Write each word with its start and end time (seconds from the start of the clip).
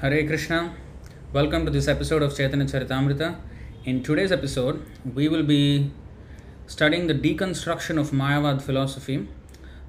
Hare 0.00 0.24
Krishna. 0.28 0.76
Welcome 1.32 1.64
to 1.64 1.72
this 1.72 1.88
episode 1.88 2.22
of 2.22 2.36
Chaitanya 2.36 2.66
Charitamrita. 2.66 3.34
In 3.84 4.00
today's 4.00 4.30
episode, 4.30 4.86
we 5.12 5.26
will 5.26 5.42
be 5.42 5.90
studying 6.68 7.08
the 7.08 7.14
deconstruction 7.14 7.98
of 7.98 8.12
Mayavad 8.12 8.62
philosophy 8.62 9.26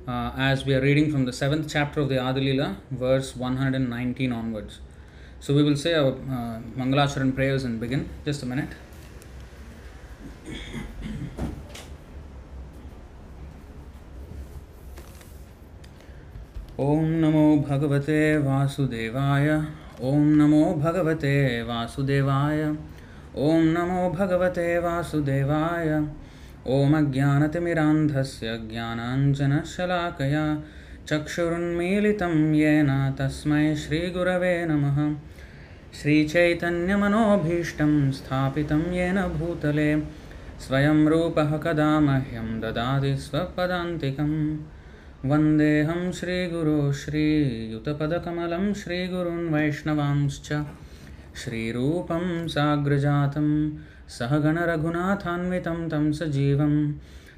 uh, 0.08 0.32
as 0.36 0.66
we 0.66 0.74
are 0.74 0.82
reading 0.82 1.12
from 1.12 1.26
the 1.26 1.32
7th 1.32 1.72
chapter 1.72 2.02
of 2.02 2.10
the 2.10 2.18
Adi-lila, 2.18 2.78
verse 2.90 3.36
119 3.36 4.32
onwards. 4.32 4.80
So 5.40 5.54
we 5.54 5.62
will 5.62 5.76
say 5.76 5.94
our 5.94 6.14
uh, 6.14 6.60
Mangalacharan 6.76 7.36
prayers 7.36 7.64
and 7.64 7.80
begin. 7.80 8.10
Just 8.26 8.42
a 8.42 8.48
minute. 8.48 8.74
ॐ 16.80 17.08
नमो 17.22 17.46
भगवते 17.70 18.18
वासुदेवाय 18.44 19.50
ॐ 20.04 20.12
नमो 20.12 20.74
भगवते 20.74 21.64
वासुदेवाय। 21.64 22.76
ॐ 23.38 23.64
नमो 23.64 24.10
भगवते 24.10 24.80
वासुदेवाय। 24.80 26.08
ॐ 26.68 26.94
अज्ञानतिमिरान्धस्य 26.94 28.68
ज्ञानाञ्जनशलाकया 28.72 30.64
चक्षुरुन्मीलितं 31.08 32.54
येन 32.54 33.16
तस्मै 33.20 33.76
श्रीगुरवे 33.76 34.66
नमः। 34.66 35.16
श्रीचैतन्यमनोभीष्टं 36.02 38.12
स्थापितं 38.12 38.94
येन 38.94 39.16
भूतले। 39.16 40.04
स्वयं 40.60 41.08
रूपः 41.08 41.58
कदा 41.58 42.00
मह्यं 42.00 42.60
ददाति 42.60 43.18
स्वपदान्तिकम् 43.18 44.58
वन्देऽहं 45.26 46.12
श्रीगुरो 46.12 46.94
श्रीयुतपदकमलं 46.94 48.74
श्रीगुरून् 48.74 49.54
वैष्णवांश्च। 49.54 50.64
श्रीरूपं 51.36 52.48
साग्रजातं, 52.48 53.72
सहगणरघुनाथान्वितं 54.08 55.90
तं 55.90 56.12
सजीवं, 56.12 56.94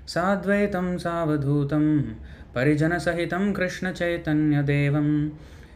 साद्वैतं 0.07 0.97
सावधूतं, 0.97 2.01
परिजनसहितं 2.55 3.53
कृष्णचैतन्यदेवं। 3.53 5.29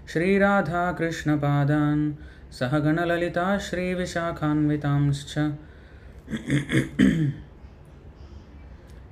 श्रीराधाकृष्णपादान्, 0.08 2.14
सहगणललिता 2.52 3.58
श्रीविशाखान्वितांश्च। 3.58 5.36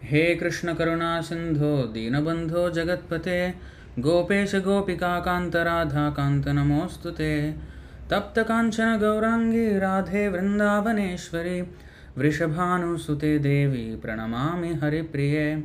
हे 0.04 0.36
कृष्णकरुणा 0.36 1.22
सिन्धो 1.22 1.84
दीनबन्धो 1.84 2.70
जगत्पते। 2.70 3.54
गोपेश 4.00 4.56
गोपिकान्त 4.56 6.48
नमोऽस्तु 6.48 7.10
ते 7.10 7.52
तप्तकाञ्चन 8.10 8.98
गौराङ्गी 8.98 9.80
राधे 9.80 10.28
वृन्दावनेश्वरी। 10.28 11.62
वृषभानुसुते 12.18 13.40
देवी, 13.40 13.96
प्रणमामि 13.96 14.80
हरिप्रिये। 14.84 15.56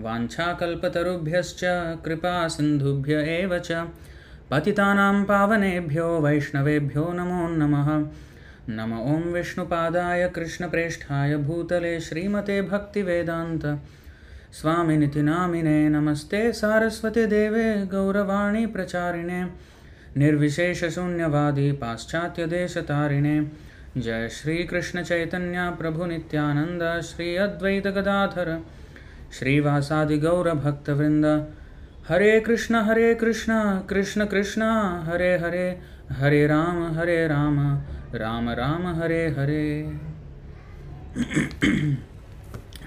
वाञ्छाकल्पतरुभ्यश्च 0.00 1.60
कृपा 2.04 2.48
सिन्धुभ्य 2.48 3.14
एव 3.14 3.58
च। 3.58 3.72
पतितानां 4.50 5.24
पावनेभ्यो, 5.24 6.20
वैष्णवेभ्यो 6.20 7.12
नमो 7.12 7.48
नमः। 7.48 8.12
नम 8.68 8.92
ॐ 8.94 9.22
विष्णुपादाय 9.32 10.26
कृष्णप्रेष्ठाय 10.28 11.36
भूतले 11.36 11.98
श्रीमते 12.00 12.60
भक्तिवेदान्त। 12.62 13.64
स्वामिनिति 14.52 15.22
नामिने 15.22 15.88
नमस्ते 15.88 16.42
सारस्वतीदेवे 16.52 17.64
गौरवाणी 17.86 18.66
प्रचारिणे, 18.66 19.42
निर्विशेषशून्यवादी 20.16 21.70
पाश्चात्यदेशतारिणे 21.72 23.34
जय 23.96 24.28
श्रीकृष्णचैतन्य 24.32 25.68
प्रभुनित्यानन्द 25.78 26.82
श्री 27.04 27.34
अद्वैतगदाधर 27.36 28.50
श्रीवासादिगौरभक्तवृन्द 29.38 31.26
हरे 32.08 32.38
कृष्ण 32.40 32.74
हरे 32.82 33.14
कृष्ण 33.14 33.52
कृष्ण 33.88 34.24
कृष्ण, 34.26 34.62
हरे 35.06 35.32
हरे 35.38 35.66
हरे 36.12 36.46
राम 36.46 36.78
हरे 36.92 37.26
Ram. 37.28 37.58
Ram 38.15 38.49
Ram 38.59 38.87
Hare 39.01 39.27
Hare 39.37 39.63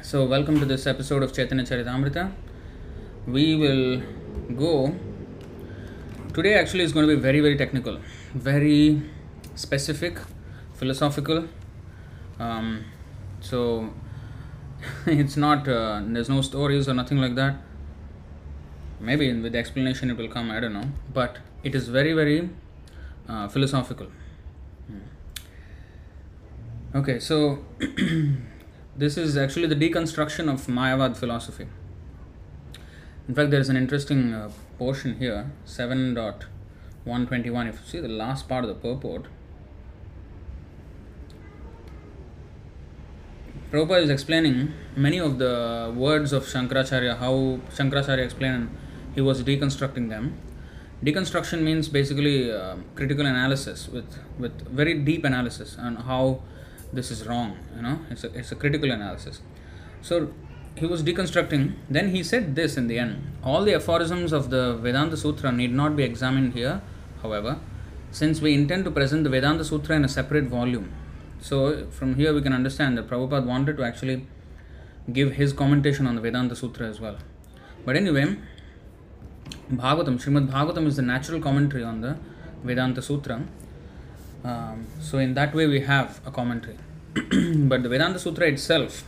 so 0.08 0.24
welcome 0.24 0.58
to 0.60 0.66
this 0.70 0.86
episode 0.92 1.22
of 1.22 1.32
chaitanya 1.38 1.64
charitamrita 1.70 2.22
we 3.26 3.44
will 3.62 4.02
go 4.60 4.72
today 6.32 6.54
actually 6.60 6.84
is 6.84 6.92
going 6.92 7.06
to 7.06 7.14
be 7.14 7.20
very 7.26 7.40
very 7.46 7.58
technical 7.62 7.98
very 8.34 9.02
specific 9.54 10.22
philosophical 10.74 11.44
um, 12.38 12.84
so 13.40 13.90
it's 15.06 15.36
not 15.36 15.68
uh, 15.68 16.00
there's 16.06 16.30
no 16.30 16.40
stories 16.40 16.88
or 16.88 16.94
nothing 16.94 17.18
like 17.18 17.34
that 17.34 17.56
maybe 19.00 19.32
with 19.32 19.52
the 19.52 19.58
explanation 19.58 20.10
it 20.10 20.16
will 20.16 20.28
come 20.28 20.50
i 20.50 20.60
don't 20.60 20.72
know 20.72 20.88
but 21.12 21.38
it 21.62 21.74
is 21.74 21.88
very 21.88 22.12
very 22.12 22.48
uh, 23.28 23.46
philosophical 23.48 24.06
okay 26.95 27.19
so 27.19 27.59
this 28.95 29.17
is 29.17 29.35
actually 29.35 29.67
the 29.67 29.75
deconstruction 29.75 30.49
of 30.51 30.65
mayavad 30.67 31.17
philosophy 31.17 31.67
in 33.27 33.35
fact 33.35 33.51
there 33.51 33.59
is 33.59 33.67
an 33.67 33.75
interesting 33.75 34.33
uh, 34.33 34.49
portion 34.77 35.19
here 35.19 35.51
7.121 35.65 37.67
if 37.67 37.81
you 37.81 37.85
see 37.85 37.99
the 37.99 38.07
last 38.07 38.47
part 38.47 38.63
of 38.63 38.69
the 38.69 38.75
purport 38.75 39.25
Prabhupada 43.71 44.03
is 44.03 44.09
explaining 44.09 44.73
many 44.95 45.19
of 45.19 45.37
the 45.37 45.91
words 45.93 46.31
of 46.31 46.45
Shankaracharya, 46.45 47.17
how 47.17 47.59
Shankaracharya 47.75 48.23
explained 48.23 48.69
he 49.15 49.21
was 49.21 49.43
deconstructing 49.43 50.07
them. 50.07 50.37
Deconstruction 51.03 51.61
means 51.61 51.89
basically 51.89 52.51
uh, 52.51 52.77
critical 52.93 53.25
analysis 53.25 53.89
with, 53.89 54.19
with 54.37 54.65
very 54.69 54.99
deep 54.99 55.25
analysis 55.25 55.75
on 55.77 55.95
how 55.95 56.41
this 56.93 57.11
is 57.11 57.25
wrong, 57.27 57.57
you 57.75 57.81
know, 57.81 57.99
it's 58.09 58.23
a, 58.23 58.33
it's 58.37 58.51
a 58.51 58.55
critical 58.55 58.91
analysis. 58.91 59.41
So 60.01 60.33
he 60.75 60.85
was 60.85 61.03
deconstructing, 61.03 61.75
then 61.89 62.09
he 62.09 62.23
said 62.23 62.55
this 62.55 62.77
in 62.77 62.87
the 62.87 62.99
end 62.99 63.35
all 63.43 63.63
the 63.63 63.75
aphorisms 63.75 64.33
of 64.33 64.49
the 64.49 64.75
Vedanta 64.75 65.15
Sutra 65.15 65.51
need 65.51 65.71
not 65.71 65.95
be 65.95 66.03
examined 66.03 66.53
here, 66.53 66.81
however, 67.21 67.59
since 68.11 68.41
we 68.41 68.53
intend 68.53 68.85
to 68.85 68.91
present 68.91 69.23
the 69.23 69.29
Vedanta 69.29 69.63
Sutra 69.63 69.95
in 69.95 70.03
a 70.03 70.09
separate 70.09 70.45
volume. 70.45 70.91
So 71.39 71.85
from 71.91 72.15
here 72.15 72.33
we 72.33 72.41
can 72.41 72.53
understand 72.53 72.97
that 72.97 73.07
Prabhupada 73.07 73.45
wanted 73.45 73.77
to 73.77 73.83
actually 73.83 74.25
give 75.13 75.33
his 75.33 75.53
commentation 75.53 76.07
on 76.07 76.15
the 76.15 76.21
Vedanta 76.21 76.55
Sutra 76.55 76.87
as 76.87 76.99
well. 76.99 77.17
But 77.85 77.95
anyway, 77.95 78.37
Bhagavatam, 79.71 80.19
Srimad 80.19 80.49
Bhagavatam 80.49 80.87
is 80.87 80.95
the 80.95 81.03
natural 81.03 81.39
commentary 81.39 81.83
on 81.83 82.01
the 82.01 82.17
Vedanta 82.63 83.01
Sutra. 83.01 83.43
Um, 84.45 84.85
so 85.01 85.17
in 85.17 85.33
that 85.33 85.55
way 85.55 85.65
we 85.65 85.79
have 85.81 86.21
a 86.25 86.31
commentary. 86.31 86.77
but 87.13 87.81
the 87.81 87.89
Vedanta 87.89 88.19
Sutra 88.19 88.47
itself, 88.47 89.03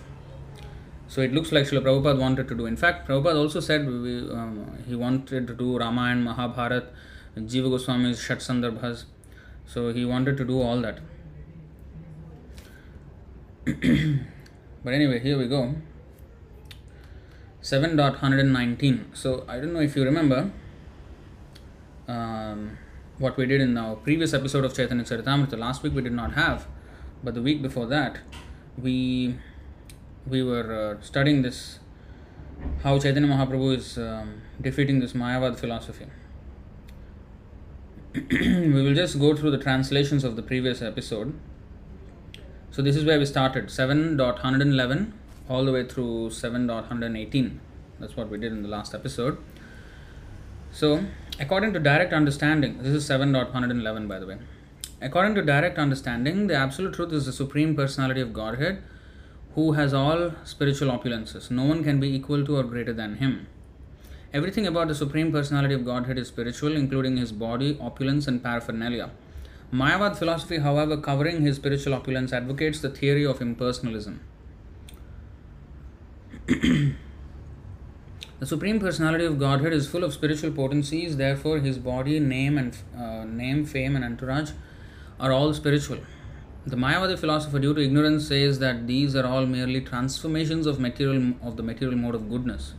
so 1.08 1.22
it 1.22 1.32
looks 1.32 1.52
like 1.52 1.66
Srila 1.66 1.84
Prabhupada 1.84 2.20
wanted 2.20 2.48
to 2.48 2.56
do. 2.56 2.66
In 2.66 2.76
fact, 2.76 3.08
Prabhupada 3.08 3.36
also 3.36 3.60
said 3.60 3.86
we, 3.86 4.18
um, 4.32 4.78
he 4.88 4.96
wanted 4.96 5.46
to 5.48 5.54
do 5.54 5.78
Ramayana, 5.78 6.22
Mahabharat, 6.22 6.86
Jiva 7.38 7.70
Goswami's 7.70 8.20
Shat 8.20 8.40
Sandarbhas. 8.40 9.04
So 9.68 9.94
he 9.94 10.06
wanted 10.06 10.38
to 10.38 10.46
do 10.46 10.60
all 10.60 10.82
that. 10.82 11.00
but 14.84 14.94
anyway, 14.94 15.20
here 15.20 15.38
we 15.38 15.48
go. 15.48 15.76
7.119. 17.62 19.16
So 19.16 19.46
I 19.48 19.60
don't 19.60 19.74
know 19.74 19.82
if 19.82 19.96
you 19.96 20.04
remember 20.04 20.50
um, 22.08 22.78
what 23.18 23.36
we 23.38 23.46
did 23.46 23.62
in 23.62 23.78
our 23.78 23.96
previous 23.96 24.34
episode 24.34 24.64
of 24.64 24.74
Chaitanya 24.76 25.04
Charitamrita. 25.04 25.58
Last 25.58 25.84
week 25.84 25.94
we 25.94 26.02
did 26.02 26.14
not 26.14 26.34
have, 26.34 26.68
but 27.24 27.34
the 27.34 27.42
week 27.42 27.62
before 27.62 27.88
that 27.88 28.20
we 28.78 29.36
we 30.28 30.44
were 30.44 30.98
uh, 31.00 31.02
studying 31.04 31.42
this 31.42 31.80
how 32.84 32.98
Chaitanya 33.00 33.30
Mahaprabhu 33.30 33.76
is 33.76 33.98
um, 33.98 34.42
defeating 34.62 35.00
this 35.00 35.14
Mayavad 35.14 35.58
philosophy. 35.58 36.06
we 38.32 38.82
will 38.82 38.96
just 38.96 39.20
go 39.20 39.36
through 39.36 39.52
the 39.52 39.58
translations 39.58 40.24
of 40.24 40.36
the 40.36 40.42
previous 40.42 40.82
episode. 40.82 41.38
So 42.72 42.82
this 42.82 42.96
is 42.96 43.06
where 43.06 43.20
we 43.20 43.26
started 43.26 43.68
7.111 43.68 45.12
all 45.50 45.66
the 45.66 45.72
way 45.72 45.88
through 45.88 46.30
7.118. 46.30 47.60
That's 48.00 48.16
what 48.16 48.30
we 48.30 48.38
did 48.38 48.52
in 48.52 48.64
the 48.64 48.70
last 48.70 48.94
episode. 48.94 49.38
So, 50.72 51.06
according 51.40 51.74
to 51.74 51.80
direct 51.80 52.14
understanding, 52.14 52.78
this 52.82 52.94
is 52.94 53.10
7.111 53.10 54.08
by 54.08 54.20
the 54.20 54.26
way. 54.26 54.38
According 55.02 55.36
to 55.36 55.42
direct 55.44 55.78
understanding, 55.78 56.48
the 56.48 56.56
absolute 56.56 56.96
truth 56.96 57.14
is 57.14 57.26
the 57.26 57.32
supreme 57.32 57.76
personality 57.76 58.22
of 58.22 58.34
Godhead 58.34 58.82
who 59.58 59.72
has 59.74 59.94
all 59.94 60.32
spiritual 60.44 60.90
opulences. 60.90 61.50
No 61.50 61.64
one 61.66 61.84
can 61.84 62.00
be 62.00 62.16
equal 62.16 62.46
to 62.46 62.58
or 62.58 62.64
greater 62.64 62.94
than 62.94 63.16
him. 63.16 63.48
Everything 64.34 64.68
about 64.68 64.88
the 64.90 64.94
Supreme 64.94 65.32
Personality 65.32 65.74
of 65.74 65.86
Godhead 65.86 66.18
is 66.20 66.28
spiritual, 66.28 66.76
including 66.76 67.18
his 67.18 67.32
body, 67.32 67.78
opulence, 67.82 68.28
and 68.28 68.44
paraphernalia. 68.44 69.10
Mayavad 69.74 70.18
philosophy, 70.18 70.58
however, 70.58 70.98
covering 70.98 71.42
his 71.42 71.56
spiritual 71.56 71.94
opulence, 71.94 72.34
advocates 72.34 72.82
the 72.82 72.90
theory 72.90 73.26
of 73.26 73.40
impersonalism. 73.40 74.20
the 78.40 78.46
Supreme 78.46 78.80
Personality 78.80 79.26
of 79.26 79.40
Godhead 79.40 79.74
is 79.74 79.88
full 79.88 80.04
of 80.04 80.14
spiritual 80.14 80.52
potencies, 80.52 81.18
therefore, 81.18 81.58
his 81.58 81.80
body, 81.80 82.20
name, 82.20 82.60
and 82.60 82.78
uh, 82.96 83.24
name, 83.24 83.66
fame, 83.66 83.96
and 83.96 84.06
entourage 84.06 84.52
are 85.20 85.32
all 85.32 85.54
spiritual. 85.56 85.98
The 86.68 86.76
Mayavadi 86.76 87.18
philosopher, 87.18 87.58
due 87.58 87.74
to 87.74 87.82
ignorance, 87.82 88.28
says 88.28 88.60
that 88.60 88.86
these 88.86 89.16
are 89.16 89.26
all 89.26 89.48
merely 89.48 89.82
transformations 89.82 90.68
of 90.68 90.80
material 90.80 91.34
of 91.42 91.58
the 91.58 91.64
material 91.64 91.98
mode 91.98 92.14
of 92.14 92.30
goodness. 92.30 92.74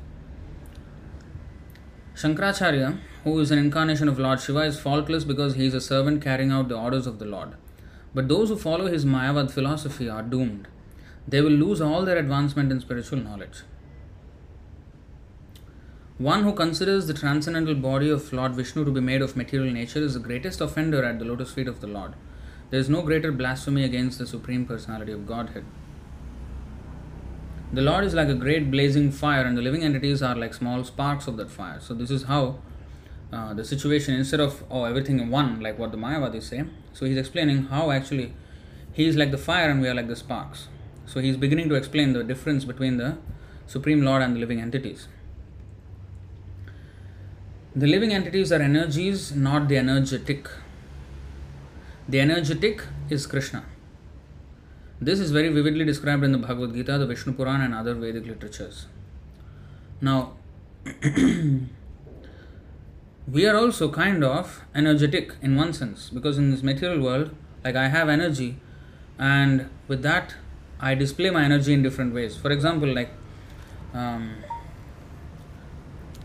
Shankaracharya, 2.14 2.98
who 3.24 3.38
is 3.40 3.50
an 3.50 3.58
incarnation 3.58 4.08
of 4.08 4.18
Lord 4.18 4.40
Shiva, 4.40 4.60
is 4.60 4.78
faultless 4.78 5.24
because 5.24 5.54
he 5.54 5.66
is 5.66 5.74
a 5.74 5.80
servant 5.80 6.22
carrying 6.22 6.52
out 6.52 6.68
the 6.68 6.76
orders 6.76 7.06
of 7.06 7.18
the 7.18 7.24
Lord. 7.24 7.54
But 8.14 8.28
those 8.28 8.48
who 8.48 8.56
follow 8.56 8.86
his 8.86 9.04
Mayavad 9.04 9.50
philosophy 9.50 10.08
are 10.08 10.22
doomed. 10.22 10.68
They 11.26 11.40
will 11.40 11.50
lose 11.50 11.80
all 11.80 12.04
their 12.04 12.16
advancement 12.16 12.70
in 12.70 12.80
spiritual 12.80 13.18
knowledge. 13.18 13.62
One 16.18 16.42
who 16.42 16.52
considers 16.52 17.06
the 17.06 17.14
transcendental 17.14 17.76
body 17.76 18.10
of 18.10 18.32
Lord 18.32 18.56
Vishnu 18.56 18.84
to 18.84 18.90
be 18.90 19.00
made 19.00 19.22
of 19.22 19.36
material 19.36 19.72
nature 19.72 20.00
is 20.00 20.14
the 20.14 20.20
greatest 20.20 20.60
offender 20.60 21.04
at 21.04 21.20
the 21.20 21.24
lotus 21.24 21.52
feet 21.52 21.68
of 21.68 21.80
the 21.80 21.86
Lord. 21.86 22.14
There 22.70 22.80
is 22.80 22.88
no 22.88 23.02
greater 23.02 23.30
blasphemy 23.30 23.84
against 23.84 24.18
the 24.18 24.26
Supreme 24.26 24.66
Personality 24.66 25.12
of 25.12 25.28
Godhead. 25.28 25.64
The 27.72 27.82
Lord 27.82 28.02
is 28.02 28.14
like 28.14 28.26
a 28.26 28.34
great 28.34 28.68
blazing 28.68 29.12
fire, 29.12 29.42
and 29.42 29.56
the 29.56 29.62
living 29.62 29.84
entities 29.84 30.20
are 30.20 30.34
like 30.34 30.54
small 30.54 30.82
sparks 30.82 31.28
of 31.28 31.36
that 31.36 31.52
fire. 31.52 31.78
So, 31.78 31.94
this 31.94 32.10
is 32.10 32.24
how 32.24 32.58
uh, 33.32 33.54
the 33.54 33.64
situation, 33.64 34.14
instead 34.14 34.40
of 34.40 34.64
oh, 34.72 34.86
everything 34.86 35.20
in 35.20 35.30
one, 35.30 35.60
like 35.60 35.78
what 35.78 35.92
the 35.92 35.98
Mayavadis 35.98 36.42
say, 36.42 36.64
so 36.94 37.06
he's 37.06 37.16
explaining 37.16 37.66
how 37.66 37.92
actually 37.92 38.34
he 38.92 39.06
is 39.06 39.14
like 39.14 39.30
the 39.30 39.38
fire 39.38 39.70
and 39.70 39.80
we 39.80 39.86
are 39.86 39.94
like 39.94 40.08
the 40.08 40.16
sparks. 40.16 40.66
So, 41.06 41.20
he's 41.20 41.36
beginning 41.36 41.68
to 41.68 41.76
explain 41.76 42.12
the 42.12 42.24
difference 42.24 42.64
between 42.64 42.96
the 42.96 43.18
Supreme 43.68 44.02
Lord 44.02 44.20
and 44.22 44.34
the 44.34 44.40
living 44.40 44.60
entities. 44.60 45.06
The 47.76 47.86
living 47.86 48.12
entities 48.12 48.50
are 48.50 48.62
energies, 48.62 49.34
not 49.34 49.68
the 49.68 49.76
energetic. 49.76 50.48
The 52.08 52.20
energetic 52.20 52.82
is 53.10 53.26
Krishna. 53.26 53.64
This 55.00 55.20
is 55.20 55.30
very 55.30 55.50
vividly 55.50 55.84
described 55.84 56.24
in 56.24 56.32
the 56.32 56.38
Bhagavad 56.38 56.74
Gita, 56.74 56.98
the 56.98 57.06
Vishnu 57.06 57.34
Puran, 57.34 57.60
and 57.60 57.74
other 57.74 57.94
Vedic 57.94 58.26
literatures. 58.26 58.86
Now, 60.00 60.32
we 63.30 63.46
are 63.46 63.56
also 63.56 63.90
kind 63.90 64.24
of 64.24 64.62
energetic 64.74 65.34
in 65.42 65.54
one 65.54 65.72
sense 65.72 66.08
because 66.08 66.38
in 66.38 66.50
this 66.50 66.62
material 66.62 67.00
world, 67.02 67.34
like 67.62 67.76
I 67.76 67.88
have 67.88 68.08
energy, 68.08 68.56
and 69.18 69.68
with 69.86 70.02
that, 70.02 70.34
I 70.80 70.94
display 70.94 71.30
my 71.30 71.44
energy 71.44 71.74
in 71.74 71.82
different 71.82 72.14
ways. 72.14 72.36
For 72.36 72.50
example, 72.50 72.92
like 72.92 73.10
um, 73.92 74.36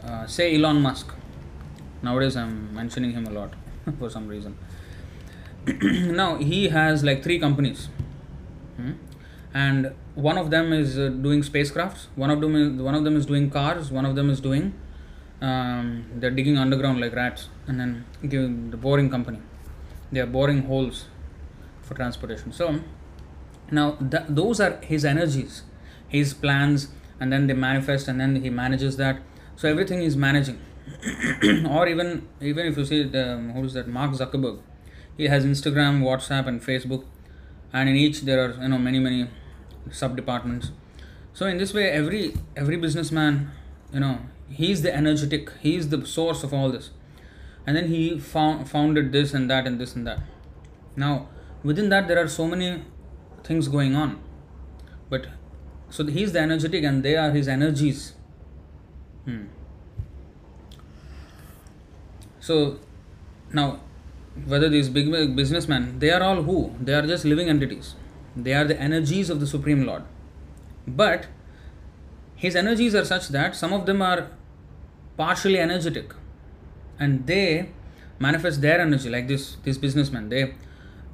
uh, 0.03 0.25
say 0.25 0.55
Elon 0.55 0.81
Musk. 0.81 1.13
Nowadays, 2.03 2.35
I'm 2.35 2.73
mentioning 2.75 3.13
him 3.13 3.25
a 3.25 3.31
lot 3.31 3.53
for 3.99 4.09
some 4.09 4.27
reason. 4.27 4.57
now 5.65 6.35
he 6.35 6.69
has 6.69 7.03
like 7.03 7.23
three 7.23 7.39
companies 7.39 7.87
Hmm? 8.77 8.93
And 9.53 9.93
one 10.15 10.37
of 10.37 10.49
them 10.49 10.73
is 10.73 10.97
uh, 10.97 11.09
doing 11.09 11.41
spacecrafts. 11.41 12.07
One 12.15 12.31
of 12.31 12.41
them 12.41 12.55
is 12.55 12.81
one 12.81 12.95
of 12.95 13.03
them 13.03 13.15
is 13.15 13.25
doing 13.25 13.49
cars. 13.49 13.91
One 13.91 14.05
of 14.05 14.15
them 14.15 14.29
is 14.29 14.39
doing 14.39 14.73
um, 15.41 16.05
they're 16.15 16.31
digging 16.31 16.57
underground 16.57 16.99
like 17.01 17.13
rats, 17.13 17.49
and 17.67 17.79
then 17.79 18.05
giving 18.27 18.71
the 18.71 18.77
boring 18.77 19.09
company. 19.09 19.39
They 20.11 20.21
are 20.21 20.25
boring 20.25 20.63
holes 20.63 21.05
for 21.81 21.93
transportation. 21.93 22.51
So 22.51 22.79
now 23.71 23.91
th- 23.91 24.23
those 24.29 24.59
are 24.59 24.79
his 24.81 25.05
energies, 25.05 25.63
his 26.07 26.33
plans, 26.33 26.87
and 27.19 27.31
then 27.31 27.47
they 27.47 27.53
manifest, 27.53 28.07
and 28.07 28.19
then 28.19 28.37
he 28.37 28.49
manages 28.49 28.97
that. 28.97 29.21
So 29.55 29.69
everything 29.69 30.01
is 30.01 30.15
managing. 30.17 30.59
or 31.69 31.87
even 31.87 32.27
even 32.41 32.65
if 32.67 32.77
you 32.77 32.85
see 32.85 33.03
the 33.03 33.37
who 33.53 33.63
is 33.63 33.73
that 33.73 33.87
Mark 33.87 34.11
Zuckerberg, 34.11 34.59
he 35.17 35.27
has 35.27 35.45
Instagram, 35.45 36.01
WhatsApp, 36.01 36.47
and 36.47 36.61
Facebook. 36.61 37.05
And 37.71 37.89
in 37.89 37.95
each 37.95 38.21
there 38.21 38.39
are 38.45 38.61
you 38.61 38.69
know 38.69 38.77
many 38.77 38.99
many 38.99 39.27
sub 39.91 40.15
departments 40.15 40.71
so 41.33 41.47
in 41.47 41.57
this 41.57 41.73
way 41.73 41.89
every 41.89 42.35
every 42.55 42.77
businessman 42.77 43.51
you 43.91 43.99
know 43.99 44.19
he's 44.49 44.83
the 44.83 44.95
energetic 44.95 45.51
he's 45.61 45.89
the 45.89 46.05
source 46.05 46.43
of 46.43 46.53
all 46.53 46.71
this. 46.71 46.91
And 47.65 47.77
then 47.77 47.87
he 47.87 48.19
found 48.19 48.69
founded 48.69 49.11
this 49.11 49.33
and 49.33 49.49
that 49.49 49.65
and 49.65 49.79
this 49.79 49.95
and 49.95 50.05
that. 50.05 50.19
Now 50.95 51.29
within 51.63 51.89
that 51.89 52.07
there 52.07 52.23
are 52.23 52.27
so 52.27 52.45
many 52.45 52.83
things 53.43 53.67
going 53.67 53.95
on. 53.95 54.21
But 55.09 55.27
so 55.89 56.05
he's 56.05 56.33
the 56.33 56.39
energetic 56.39 56.83
and 56.83 57.01
they 57.01 57.15
are 57.15 57.31
his 57.31 57.47
energies. 57.47 58.13
Hmm. 59.25 59.45
So 62.47 62.55
now 63.53 63.79
whether 64.45 64.67
these 64.69 64.89
big 64.89 65.35
businessmen, 65.35 65.99
they 65.99 66.09
are 66.09 66.21
all 66.21 66.41
who? 66.41 66.73
They 66.81 66.93
are 66.93 67.05
just 67.05 67.23
living 67.23 67.49
entities. 67.49 67.95
They 68.35 68.53
are 68.53 68.65
the 68.65 68.79
energies 68.79 69.29
of 69.29 69.39
the 69.39 69.47
Supreme 69.47 69.85
Lord. 69.85 70.03
But 70.87 71.27
his 72.35 72.55
energies 72.55 72.95
are 72.95 73.05
such 73.05 73.29
that 73.29 73.55
some 73.55 73.71
of 73.71 73.85
them 73.85 74.01
are 74.01 74.27
partially 75.15 75.59
energetic 75.59 76.13
and 76.99 77.25
they 77.27 77.69
manifest 78.19 78.61
their 78.61 78.81
energy 78.81 79.09
like 79.09 79.27
this 79.27 79.57
this 79.65 79.77
businessman 79.77 80.29
they 80.29 80.41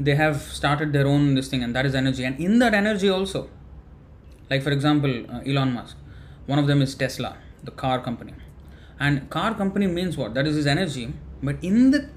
they 0.08 0.16
have 0.16 0.38
started 0.60 0.94
their 0.94 1.08
own 1.12 1.36
this 1.36 1.50
thing 1.52 1.64
and 1.66 1.76
that 1.76 1.86
is 1.90 1.96
energy 2.02 2.24
and 2.30 2.40
in 2.40 2.60
that 2.60 2.74
energy 2.74 3.10
also 3.10 3.42
like 4.50 4.64
for 4.68 4.72
example 4.72 5.14
uh, 5.30 5.42
elon 5.52 5.74
musk 5.74 5.98
one 6.46 6.60
of 6.64 6.68
them 6.68 6.82
is 6.82 6.96
tesla 7.04 7.32
the 7.70 7.72
car 7.84 7.98
company 8.08 8.34
and 9.00 9.30
car 9.30 9.54
company 9.56 9.88
means 9.88 10.18
what? 10.18 10.34
That 10.34 10.46
is 10.46 10.56
his 10.56 10.68
energy. 10.68 11.14
But 11.42 11.58
in 11.62 11.92
the 11.92 12.10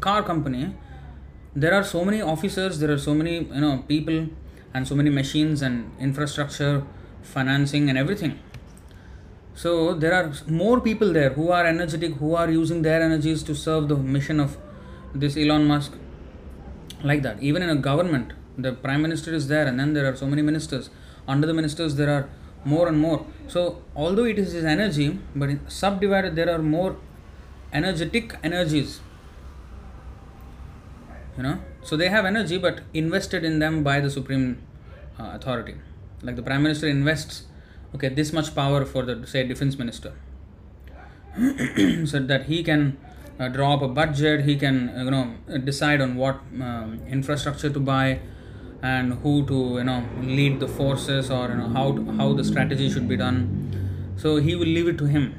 car 0.00 0.22
company 0.22 0.74
there 1.54 1.74
are 1.74 1.82
so 1.82 2.04
many 2.04 2.22
officers 2.22 2.78
there 2.78 2.92
are 2.92 2.98
so 2.98 3.12
many 3.12 3.38
you 3.38 3.60
know 3.60 3.84
people 3.88 4.28
and 4.72 4.86
so 4.86 4.94
many 4.94 5.10
machines 5.10 5.62
and 5.62 5.90
infrastructure 5.98 6.84
financing 7.22 7.88
and 7.88 7.98
everything. 7.98 8.38
So 9.54 9.94
there 9.94 10.14
are 10.14 10.32
more 10.46 10.80
people 10.80 11.12
there 11.12 11.30
who 11.30 11.50
are 11.50 11.66
energetic 11.66 12.14
who 12.14 12.34
are 12.34 12.50
using 12.50 12.82
their 12.82 13.02
energies 13.02 13.42
to 13.42 13.54
serve 13.54 13.88
the 13.88 13.96
mission 13.96 14.38
of 14.40 14.56
this 15.14 15.36
elon 15.36 15.66
musk. 15.66 15.92
Like 17.02 17.22
that. 17.22 17.42
Even 17.42 17.62
in 17.62 17.70
a 17.70 17.76
government 17.76 18.32
the 18.56 18.72
prime 18.72 19.02
minister 19.02 19.32
is 19.34 19.48
there 19.48 19.66
and 19.66 19.80
then 19.80 19.92
there 19.94 20.06
are 20.06 20.16
so 20.16 20.26
many 20.26 20.42
ministers. 20.42 20.90
Under 21.26 21.46
the 21.46 21.54
ministers 21.54 21.96
there 21.96 22.10
are 22.10 22.28
more 22.64 22.88
and 22.88 22.98
more. 22.98 23.26
So 23.48 23.82
although 23.96 24.24
it 24.24 24.38
is 24.38 24.52
his 24.52 24.64
energy 24.64 25.18
but 25.34 25.50
subdivided 25.68 26.36
there 26.36 26.50
are 26.50 26.62
more 26.62 26.96
energetic 27.72 28.36
energies. 28.42 29.00
You 31.36 31.42
know? 31.44 31.58
So 31.82 31.96
they 31.96 32.08
have 32.08 32.24
energy 32.24 32.58
but 32.58 32.80
invested 32.92 33.44
in 33.44 33.58
them 33.58 33.82
by 33.82 34.00
the 34.00 34.10
supreme 34.10 34.62
uh, 35.18 35.30
authority. 35.34 35.76
Like 36.22 36.36
the 36.36 36.42
prime 36.42 36.62
minister 36.62 36.86
invests 36.86 37.44
okay 37.94 38.08
this 38.08 38.32
much 38.32 38.54
power 38.54 38.84
for 38.84 39.02
the 39.04 39.26
say 39.26 39.46
defense 39.46 39.78
minister. 39.78 40.12
So 42.06 42.18
that 42.18 42.44
he 42.46 42.62
can 42.62 42.98
uh, 43.38 43.48
draw 43.48 43.74
up 43.74 43.82
a 43.82 43.88
budget 43.88 44.44
he 44.44 44.56
can 44.56 44.90
uh, 44.90 45.04
you 45.04 45.10
know 45.10 45.34
decide 45.64 46.00
on 46.00 46.16
what 46.16 46.40
um, 46.60 47.00
infrastructure 47.08 47.70
to 47.70 47.80
buy 47.80 48.20
and 48.82 49.14
who 49.22 49.44
to 49.46 49.54
you 49.78 49.84
know 49.84 50.02
lead 50.22 50.58
the 50.60 50.68
forces 50.68 51.30
or 51.30 51.48
you 51.48 51.54
know 51.54 51.68
how 51.68 51.92
to, 51.92 52.12
how 52.12 52.32
the 52.32 52.44
strategy 52.44 52.88
should 52.90 53.08
be 53.08 53.16
done 53.16 54.14
so 54.16 54.36
he 54.36 54.54
will 54.54 54.66
leave 54.66 54.88
it 54.88 54.96
to 54.98 55.04
him 55.04 55.34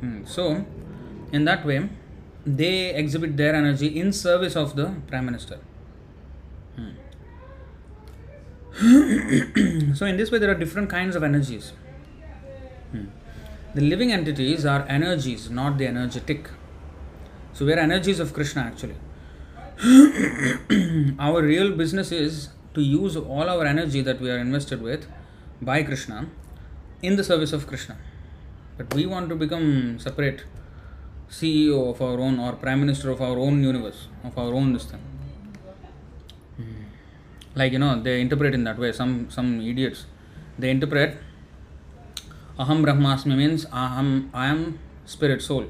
hmm. 0.00 0.24
so 0.24 0.64
in 1.32 1.44
that 1.44 1.64
way 1.64 1.88
they 2.44 2.94
exhibit 2.94 3.36
their 3.36 3.54
energy 3.54 3.86
in 4.00 4.12
service 4.12 4.56
of 4.56 4.74
the 4.76 4.94
prime 5.06 5.24
minister 5.24 5.58
hmm. 6.74 6.90
so 9.94 10.06
in 10.06 10.16
this 10.16 10.30
way 10.30 10.38
there 10.38 10.50
are 10.50 10.58
different 10.66 10.90
kinds 10.90 11.14
of 11.14 11.22
energies 11.22 11.72
hmm. 12.90 13.04
the 13.74 13.80
living 13.80 14.10
entities 14.12 14.66
are 14.66 14.84
energies 14.88 15.48
not 15.48 15.78
the 15.78 15.86
energetic 15.86 16.50
so 17.52 17.64
we 17.64 17.72
are 17.72 17.78
energies 17.78 18.18
of 18.18 18.34
krishna 18.34 18.62
actually 18.62 18.96
our 21.18 21.42
real 21.42 21.72
business 21.76 22.10
is 22.12 22.48
to 22.74 22.80
use 22.80 23.16
all 23.16 23.48
our 23.48 23.64
energy 23.64 24.00
that 24.00 24.20
we 24.20 24.30
are 24.30 24.38
invested 24.38 24.80
with 24.80 25.06
by 25.60 25.82
krishna 25.82 26.26
in 27.02 27.16
the 27.16 27.24
service 27.24 27.52
of 27.52 27.66
krishna 27.66 27.96
but 28.76 28.92
we 28.94 29.06
want 29.06 29.28
to 29.28 29.34
become 29.34 29.98
separate 29.98 30.44
CEO 31.30 31.90
of 31.90 32.00
our 32.00 32.20
own 32.20 32.38
or 32.38 32.52
Prime 32.52 32.80
Minister 32.80 33.10
of 33.10 33.20
our 33.20 33.38
own 33.38 33.62
universe, 33.62 34.08
of 34.22 34.38
our 34.38 34.54
own 34.54 34.72
this 34.72 34.84
thing. 34.84 35.00
Hmm. 36.56 36.84
Like 37.54 37.72
you 37.72 37.78
know, 37.78 38.00
they 38.00 38.20
interpret 38.20 38.54
in 38.54 38.64
that 38.64 38.78
way. 38.78 38.92
Some 38.92 39.30
some 39.30 39.60
idiots, 39.60 40.06
they 40.58 40.70
interpret 40.70 41.18
Aham 42.58 42.84
Brahmasmi 42.84 43.36
means 43.36 43.66
Aham 43.66 44.30
I 44.32 44.46
am 44.46 44.78
spirit 45.04 45.42
soul. 45.42 45.66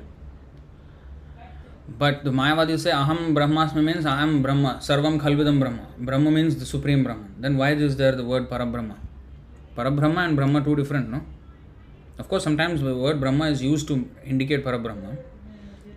But 1.88 2.24
the 2.24 2.30
Mayavadis 2.30 2.80
say 2.80 2.90
Aham 2.90 3.32
Brahmasmi 3.32 3.82
means 3.82 4.04
I 4.06 4.20
am 4.20 4.42
Brahma, 4.42 4.78
Sarvam 4.80 5.20
Khalvidam 5.20 5.60
Brahma. 5.60 5.86
Brahma 5.98 6.30
means 6.30 6.56
the 6.56 6.66
Supreme 6.66 7.04
Brahman. 7.04 7.34
Then 7.38 7.56
why 7.56 7.72
is 7.72 7.96
there 7.96 8.12
the 8.12 8.24
word 8.24 8.50
Parabrahma? 8.50 8.96
Parabrahma 9.76 10.26
and 10.26 10.36
Brahma 10.36 10.64
two 10.64 10.74
different, 10.74 11.10
no? 11.10 11.22
Of 12.18 12.28
course, 12.28 12.42
sometimes 12.42 12.82
the 12.82 12.96
word 12.96 13.20
Brahma 13.20 13.46
is 13.46 13.62
used 13.62 13.86
to 13.88 14.08
indicate 14.24 14.64
Parabrahma. 14.64 15.16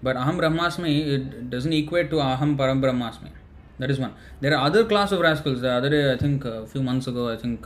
But 0.04 0.16
Aham 0.16 0.38
Brahmasmi, 0.38 1.08
it 1.08 1.50
doesn't 1.50 1.74
equate 1.74 2.12
to 2.12 2.18
Aham 2.18 2.56
Parabrahmasmi. 2.56 3.32
That 3.80 3.90
is 3.90 4.00
one. 4.00 4.14
There 4.42 4.56
are 4.56 4.66
other 4.66 4.86
class 4.86 5.12
of 5.12 5.22
rascals. 5.22 5.62
The 5.62 5.72
other 5.72 5.90
day, 5.90 6.14
I 6.14 6.18
think 6.18 6.46
a 6.46 6.68
few 6.68 6.84
months 6.84 7.08
ago, 7.08 7.30
I 7.30 7.38
think 7.38 7.66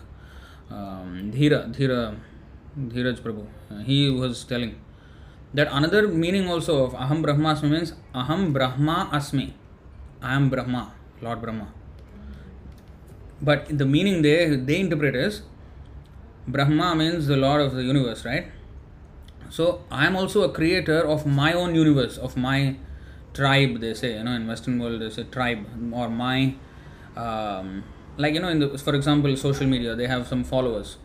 um, 0.71 1.31
Dhira, 1.33 1.75
Dhira, 1.75 2.15
Dhiraj 2.79 3.19
Prabhu, 3.19 3.45
he 3.83 4.09
was 4.09 4.43
telling 4.45 4.79
that 5.53 5.67
another 5.71 6.07
meaning 6.07 6.47
also 6.47 6.83
of 6.83 6.93
Aham 6.93 7.23
Brahmasmi 7.23 7.69
means 7.69 7.93
Aham 8.15 8.53
Brahma 8.53 9.09
Asmi. 9.13 9.53
I 10.21 10.35
am 10.35 10.49
Brahma, 10.49 10.93
Lord 11.21 11.41
Brahma. 11.41 11.67
But 13.41 13.77
the 13.77 13.85
meaning 13.85 14.21
they 14.21 14.55
they 14.55 14.79
interpret 14.79 15.15
is 15.15 15.43
Brahma 16.47 16.95
means 16.95 17.27
the 17.27 17.37
Lord 17.37 17.61
of 17.61 17.73
the 17.75 17.83
universe, 17.83 18.25
right? 18.25 18.47
So 19.49 19.81
I 19.91 20.07
am 20.07 20.15
also 20.15 20.43
a 20.43 20.51
creator 20.51 21.05
of 21.05 21.25
my 21.25 21.53
own 21.53 21.75
universe, 21.75 22.17
of 22.17 22.35
my 22.35 22.75
tribe. 23.33 23.79
They 23.81 23.93
say, 23.93 24.15
you 24.17 24.23
know, 24.23 24.31
in 24.31 24.47
Western 24.47 24.79
world 24.79 25.01
they 25.01 25.09
say 25.09 25.23
tribe 25.23 25.65
or 25.93 26.09
my, 26.09 26.55
um, 27.15 27.83
like 28.17 28.33
you 28.33 28.39
know, 28.39 28.49
in 28.49 28.59
the 28.59 28.77
for 28.77 28.95
example, 28.95 29.35
social 29.37 29.67
media 29.67 29.95
they 29.95 30.07
have 30.07 30.27
some 30.27 30.43
followers. 30.43 30.97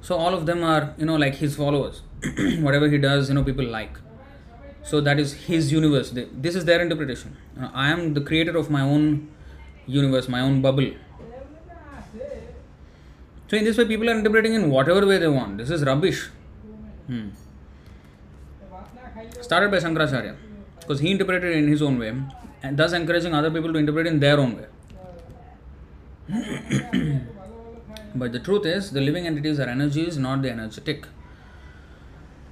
So 0.00 0.16
all 0.16 0.34
of 0.34 0.46
them 0.46 0.62
are 0.62 0.94
you 0.96 1.06
know 1.06 1.16
like 1.16 1.34
his 1.36 1.56
followers. 1.56 2.02
Whatever 2.60 2.88
he 2.88 2.98
does, 2.98 3.28
you 3.28 3.34
know, 3.34 3.44
people 3.44 3.64
like. 3.64 3.98
So 4.82 5.00
that 5.00 5.18
is 5.18 5.32
his 5.48 5.70
universe. 5.72 6.12
This 6.14 6.54
is 6.54 6.64
their 6.64 6.80
interpretation. 6.80 7.36
I 7.74 7.90
am 7.90 8.14
the 8.14 8.20
creator 8.20 8.56
of 8.56 8.70
my 8.70 8.80
own 8.80 9.28
universe, 9.86 10.28
my 10.28 10.40
own 10.40 10.62
bubble. 10.62 10.92
So 13.48 13.56
in 13.56 13.64
this 13.64 13.76
way, 13.78 13.86
people 13.86 14.08
are 14.08 14.14
interpreting 14.14 14.54
in 14.54 14.70
whatever 14.70 15.06
way 15.06 15.18
they 15.18 15.28
want. 15.28 15.58
This 15.58 15.70
is 15.70 15.84
rubbish. 15.84 16.28
Hmm. 17.06 17.28
Started 19.40 19.70
by 19.70 19.78
Shankaracharya 19.78 20.36
because 20.80 21.00
he 21.00 21.10
interpreted 21.10 21.56
in 21.56 21.68
his 21.68 21.82
own 21.82 21.98
way 21.98 22.14
and 22.62 22.76
thus 22.76 22.92
encouraging 22.92 23.34
other 23.34 23.50
people 23.50 23.72
to 23.72 23.78
interpret 23.78 24.06
in 24.06 24.20
their 24.20 24.38
own 24.38 24.56
way. 24.56 24.66
But 28.18 28.32
the 28.32 28.40
truth 28.40 28.66
is, 28.66 28.90
the 28.90 29.00
living 29.00 29.26
entities 29.26 29.58
are 29.60 29.68
energies, 29.68 30.18
not 30.18 30.42
the 30.42 30.50
energetic. 30.50 31.06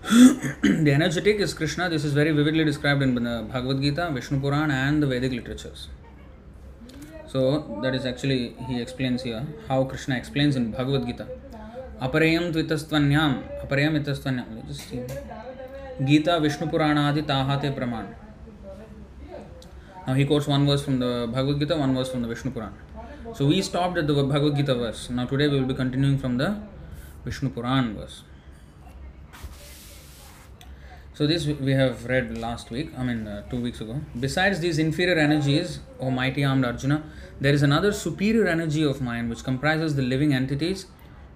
the 0.03 0.93
energetic 0.93 1.41
is 1.41 1.53
Krishna. 1.53 1.89
This 1.89 2.05
is 2.05 2.13
very 2.13 2.31
vividly 2.31 2.65
described 2.65 3.03
in 3.03 3.15
the 3.15 3.47
Bhagavad 3.53 3.81
Gita, 3.81 4.11
Vishnu 4.13 4.41
Puran, 4.41 4.71
and 4.71 5.03
the 5.03 5.07
Vedic 5.07 5.33
literatures. 5.33 5.89
So 7.27 7.81
that 7.83 7.95
is 7.95 8.07
actually 8.07 8.55
he 8.69 8.81
explains 8.81 9.23
here 9.23 9.45
how 9.69 9.85
Krishna 9.85 10.17
explains 10.17 10.55
in 10.55 10.71
Bhagavad 10.71 11.07
Gita. 11.07 11.27
Aparayam 12.01 12.53
tvitastvanyam, 12.53 13.67
aparayam 13.67 14.01
itastvanyam. 14.01 14.67
Just 14.69 14.89
see. 14.89 15.03
Gita 16.05 16.39
Vishnu 16.41 16.67
Puranadi 16.67 17.23
Tahate 17.23 17.75
Praman. 17.77 18.15
Now 20.07 20.15
he 20.15 20.25
quotes 20.25 20.47
one 20.47 20.67
verse 20.67 20.85
from 20.85 21.01
the 21.01 21.29
Bhagavad 21.33 21.59
Gita, 21.59 21.77
one 21.77 21.95
verse 21.95 22.11
from 22.11 22.23
the 22.23 22.29
Vishnu 22.29 22.53
Puran. 22.53 22.73
So 23.37 23.45
we 23.45 23.61
stopped 23.61 23.99
at 23.99 24.07
the 24.07 24.15
Bhagavad 24.15 24.57
Gita 24.57 24.75
verse. 24.75 25.11
Now 25.11 25.27
today 25.27 25.47
we 25.47 25.61
will 25.61 25.67
be 25.67 25.75
continuing 25.75 26.17
from 26.17 26.39
the 26.39 26.59
Vishnu 27.23 27.51
Puran 27.51 27.95
verse. 27.95 28.23
So 31.13 31.27
this 31.27 31.45
we 31.45 31.73
have 31.73 32.07
read 32.07 32.39
last 32.39 32.71
week, 32.71 32.93
I 32.97 33.03
mean 33.03 33.29
uh, 33.29 33.43
two 33.51 33.61
weeks 33.61 33.83
ago. 33.83 34.01
Besides 34.19 34.61
these 34.61 34.79
inferior 34.79 35.19
energies, 35.19 35.81
O 36.01 36.11
mighty 36.11 36.47
armed 36.47 36.65
Arjuna, 36.65 37.03
there 37.39 37.53
is 37.53 37.63
another 37.63 37.93
superior 37.93 38.47
energy 38.47 38.83
of 38.83 39.03
mind 39.03 39.29
which 39.29 39.45
comprises 39.45 39.97
the 39.97 40.03
living 40.15 40.33
entities 40.33 40.87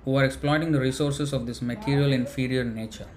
who 0.06 0.16
are 0.16 0.24
exploiting 0.24 0.72
the 0.72 0.80
resources 0.80 1.34
of 1.34 1.44
this 1.44 1.60
material 1.60 2.14
inferior 2.14 2.64
nature. 2.64 3.08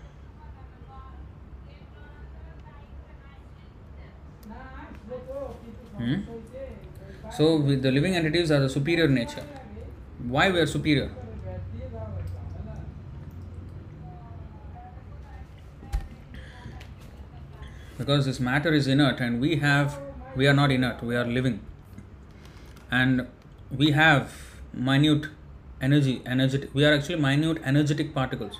Hmm? 5.95 6.32
So 7.37 7.57
the 7.59 7.91
living 7.91 8.15
entities 8.15 8.51
are 8.51 8.59
the 8.59 8.69
superior 8.69 9.07
nature. 9.07 9.45
Why 10.27 10.51
we 10.51 10.59
are 10.59 10.67
superior? 10.67 11.11
because 17.97 18.25
this 18.25 18.39
matter 18.39 18.73
is 18.73 18.87
inert 18.87 19.19
and 19.19 19.39
we 19.39 19.57
have 19.57 19.99
we 20.35 20.47
are 20.47 20.53
not 20.53 20.71
inert 20.71 21.03
we 21.03 21.15
are 21.15 21.25
living 21.25 21.59
and 22.91 23.27
we 23.71 23.91
have 23.91 24.33
minute 24.73 25.27
energy 25.81 26.15
energetic 26.25 26.73
we 26.73 26.85
are 26.85 26.93
actually 26.93 27.19
minute 27.27 27.61
energetic 27.63 28.13
particles 28.13 28.59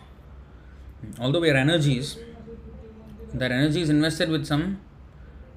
although 1.19 1.39
we 1.39 1.49
are 1.49 1.57
energies 1.57 2.17
that 3.33 3.51
energy 3.51 3.81
is 3.81 3.89
invested 3.89 4.29
with 4.29 4.45
some 4.45 4.79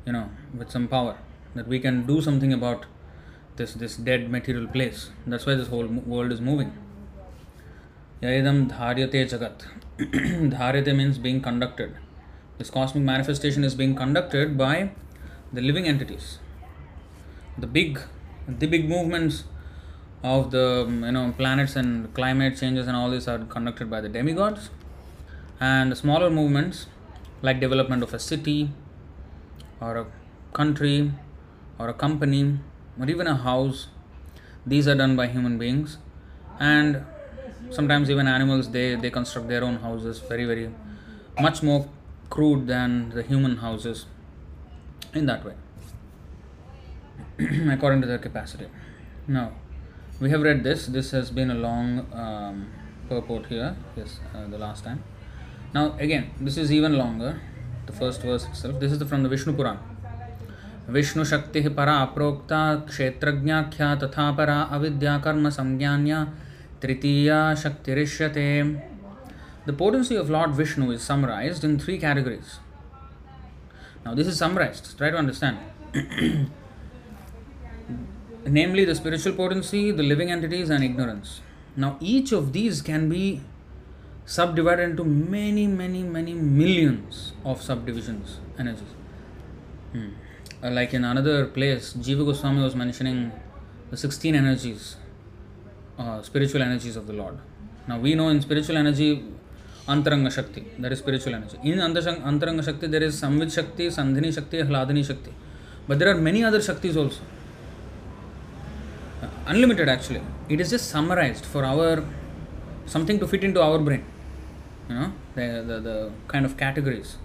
you 0.06 0.12
know 0.12 0.28
with 0.56 0.70
some 0.70 0.88
power 0.88 1.16
that 1.54 1.68
we 1.68 1.78
can 1.78 2.04
do 2.06 2.20
something 2.20 2.52
about 2.52 2.86
this 3.56 3.74
this 3.74 3.96
dead 3.96 4.30
material 4.30 4.66
place. 4.66 5.10
That's 5.26 5.46
why 5.46 5.54
this 5.54 5.68
whole 5.68 5.86
world 5.86 6.32
is 6.32 6.40
moving. 6.40 6.72
Yadam 8.22 8.70
dharyate 8.70 9.30
jagat. 9.32 9.66
Dharyate 9.98 10.94
means 10.96 11.18
being 11.18 11.40
conducted. 11.40 11.96
This 12.58 12.70
cosmic 12.70 13.04
manifestation 13.04 13.64
is 13.64 13.74
being 13.74 13.94
conducted 13.94 14.56
by 14.56 14.90
the 15.52 15.60
living 15.60 15.86
entities. 15.86 16.38
The 17.58 17.66
big, 17.66 18.00
the 18.46 18.66
big 18.66 18.88
movements 18.88 19.44
of 20.22 20.50
the 20.50 20.86
you 20.88 21.12
know 21.12 21.34
planets 21.36 21.76
and 21.76 22.12
climate 22.14 22.56
changes 22.58 22.86
and 22.86 22.96
all 22.96 23.10
these 23.10 23.28
are 23.28 23.38
conducted 23.38 23.90
by 23.90 24.00
the 24.00 24.08
demigods, 24.08 24.70
and 25.60 25.92
the 25.92 25.96
smaller 25.96 26.30
movements 26.30 26.86
like 27.42 27.60
development 27.60 28.02
of 28.02 28.14
a 28.14 28.18
city 28.18 28.70
or 29.80 29.96
a 29.96 30.06
country 30.52 31.12
or 31.78 31.88
a 31.88 31.94
company 31.94 32.58
or 32.98 33.08
even 33.08 33.26
a 33.26 33.36
house 33.36 33.88
these 34.66 34.88
are 34.88 34.94
done 34.94 35.16
by 35.16 35.26
human 35.26 35.58
beings 35.58 35.98
and 36.58 37.04
sometimes 37.70 38.10
even 38.10 38.26
animals 38.26 38.70
they 38.70 38.94
they 38.94 39.10
construct 39.10 39.48
their 39.48 39.62
own 39.64 39.76
houses 39.76 40.20
very 40.28 40.44
very 40.44 40.70
much 41.38 41.62
more 41.62 41.88
crude 42.30 42.66
than 42.66 43.10
the 43.10 43.22
human 43.22 43.56
houses 43.58 44.06
in 45.14 45.26
that 45.26 45.44
way, 45.44 45.54
according 47.70 48.00
to 48.02 48.06
their 48.06 48.18
capacity. 48.18 48.66
Now, 49.26 49.52
we 50.20 50.30
have 50.30 50.42
read 50.42 50.62
this. 50.62 50.86
This 50.86 51.10
has 51.10 51.30
been 51.30 51.50
a 51.50 51.54
long 51.54 52.06
um, 52.12 52.70
purport 53.08 53.46
here, 53.46 53.76
yes, 53.96 54.20
uh, 54.34 54.46
the 54.48 54.58
last 54.58 54.84
time. 54.84 55.02
Now, 55.74 55.96
again, 55.98 56.30
this 56.40 56.56
is 56.56 56.72
even 56.72 56.96
longer, 56.96 57.40
the 57.86 57.92
first 57.92 58.22
verse 58.22 58.46
itself. 58.46 58.80
This 58.80 58.92
is 58.92 58.98
the, 58.98 59.06
from 59.06 59.22
the 59.22 59.28
Vishnu 59.28 59.52
Puran. 59.52 59.78
विष्णुशक्ति 60.88 61.60
परा 61.76 62.04
प्रोक्ता 62.14 62.58
क्षेत्रज्ञाख्या 62.88 63.94
तथा 64.02 64.30
परा 64.32 64.60
अविद्या 64.72 65.16
कर्म 65.18 65.48
संज्ञान्या 65.50 66.24
तृतीया 66.82 67.38
शक्तिरिष्यते। 67.62 68.62
The 69.68 69.74
potency 69.78 70.16
of 70.16 70.28
Lord 70.32 70.52
Vishnu 70.54 70.92
is 70.92 71.00
summarised 71.02 71.64
in 71.64 71.78
three 71.78 71.96
categories 71.98 72.52
now 74.04 74.14
this 74.16 74.26
is 74.28 74.38
summarised 74.38 74.96
try 74.98 75.10
to 75.10 75.16
understand 75.16 75.56
namely 78.48 78.86
the 78.86 78.92
spiritual 78.92 79.36
potency 79.36 79.80
the 79.92 80.00
living 80.00 80.30
entities 80.30 80.70
and 80.72 80.84
ignorance 80.84 81.40
now 81.78 81.92
each 82.12 82.34
of 82.34 82.44
these 82.52 82.80
can 82.80 83.08
be 83.10 83.24
subdivided 84.54 84.88
into 84.90 85.04
many 85.04 85.66
many 85.66 86.02
many 86.02 86.34
millions 86.34 87.32
of 87.46 87.62
subdivisions 87.86 88.38
energies 88.60 88.94
Uh, 90.62 90.70
like 90.70 90.94
in 90.94 91.04
another 91.04 91.46
place, 91.46 91.92
Jiva 91.94 92.24
Goswami 92.24 92.62
was 92.62 92.74
mentioning 92.74 93.30
the 93.90 93.96
16 93.96 94.34
energies, 94.34 94.96
uh, 95.98 96.22
spiritual 96.22 96.62
energies 96.62 96.96
of 96.96 97.06
the 97.06 97.12
Lord. 97.12 97.38
Now, 97.86 97.98
we 97.98 98.14
know 98.14 98.28
in 98.30 98.40
spiritual 98.40 98.76
energy, 98.76 99.22
Antaranga 99.86 100.32
Shakti, 100.32 100.66
that 100.78 100.92
is 100.92 100.98
spiritual 100.98 101.34
energy. 101.34 101.58
In 101.62 101.78
Antaranga 101.78 102.64
Shakti, 102.64 102.86
there 102.86 103.02
is 103.02 103.20
Samvid 103.20 103.52
Shakti, 103.52 103.88
Sandhini 103.88 104.34
Shakti, 104.34 104.58
Hladini 104.58 105.06
Shakti. 105.06 105.32
But 105.86 105.98
there 105.98 106.08
are 106.08 106.16
many 106.16 106.42
other 106.42 106.58
Shaktis 106.58 106.96
also. 106.96 107.20
Uh, 109.22 109.28
unlimited 109.46 109.88
actually. 109.88 110.22
It 110.48 110.60
is 110.60 110.70
just 110.70 110.90
summarized 110.90 111.44
for 111.44 111.64
our 111.64 112.04
something 112.86 113.18
to 113.20 113.28
fit 113.28 113.44
into 113.44 113.62
our 113.62 113.78
brain. 113.78 114.04
You 114.88 114.94
know, 114.94 115.12
the, 115.34 115.64
the, 115.66 115.80
the 115.80 116.12
kind 116.28 116.44
of 116.44 116.56
categories. 116.56 117.18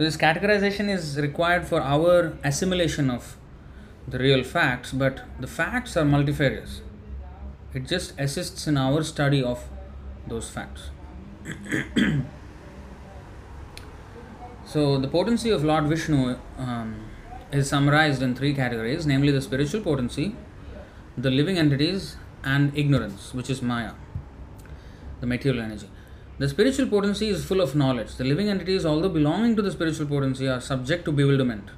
So, 0.00 0.04
this 0.04 0.16
categorization 0.16 0.88
is 0.88 1.18
required 1.18 1.66
for 1.66 1.82
our 1.82 2.32
assimilation 2.42 3.10
of 3.10 3.36
the 4.08 4.18
real 4.18 4.42
facts, 4.42 4.92
but 4.92 5.20
the 5.38 5.46
facts 5.46 5.94
are 5.94 6.06
multifarious. 6.06 6.80
It 7.74 7.86
just 7.86 8.18
assists 8.18 8.66
in 8.66 8.78
our 8.78 9.02
study 9.02 9.42
of 9.42 9.62
those 10.26 10.48
facts. 10.48 10.88
So, 14.64 14.96
the 14.96 15.08
potency 15.08 15.50
of 15.50 15.64
Lord 15.64 15.84
Vishnu 15.84 16.36
um, 16.56 17.10
is 17.52 17.68
summarized 17.68 18.22
in 18.22 18.34
three 18.34 18.54
categories 18.54 19.04
namely, 19.04 19.32
the 19.32 19.42
spiritual 19.42 19.82
potency, 19.82 20.34
the 21.18 21.30
living 21.30 21.58
entities, 21.58 22.16
and 22.42 22.74
ignorance, 22.74 23.34
which 23.34 23.50
is 23.50 23.60
Maya, 23.60 23.92
the 25.20 25.26
material 25.26 25.62
energy. 25.62 25.90
The 26.40 26.48
spiritual 26.48 26.86
potency 26.86 27.28
is 27.28 27.44
full 27.44 27.60
of 27.60 27.74
knowledge. 27.76 28.14
The 28.14 28.24
living 28.24 28.48
entities, 28.48 28.86
although 28.86 29.10
belonging 29.10 29.56
to 29.56 29.62
the 29.62 29.70
spiritual 29.70 30.06
potency, 30.06 30.48
are 30.48 30.58
subject 30.58 31.04
to 31.04 31.12
bewilderment. 31.12 31.68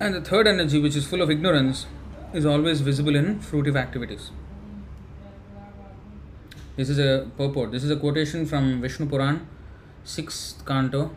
And 0.00 0.14
the 0.14 0.22
third 0.22 0.46
energy, 0.46 0.80
which 0.80 0.96
is 0.96 1.06
full 1.06 1.20
of 1.20 1.30
ignorance, 1.30 1.84
is 2.32 2.46
always 2.46 2.80
visible 2.80 3.16
in 3.16 3.38
fruitive 3.40 3.76
activities. 3.76 4.30
This 6.76 6.88
is 6.88 6.98
a 6.98 7.28
purport. 7.36 7.70
This 7.70 7.84
is 7.84 7.90
a 7.90 7.96
quotation 7.96 8.46
from 8.46 8.80
Vishnu 8.80 9.04
Puran, 9.10 9.46
6th 10.06 10.64
canto, 10.64 11.14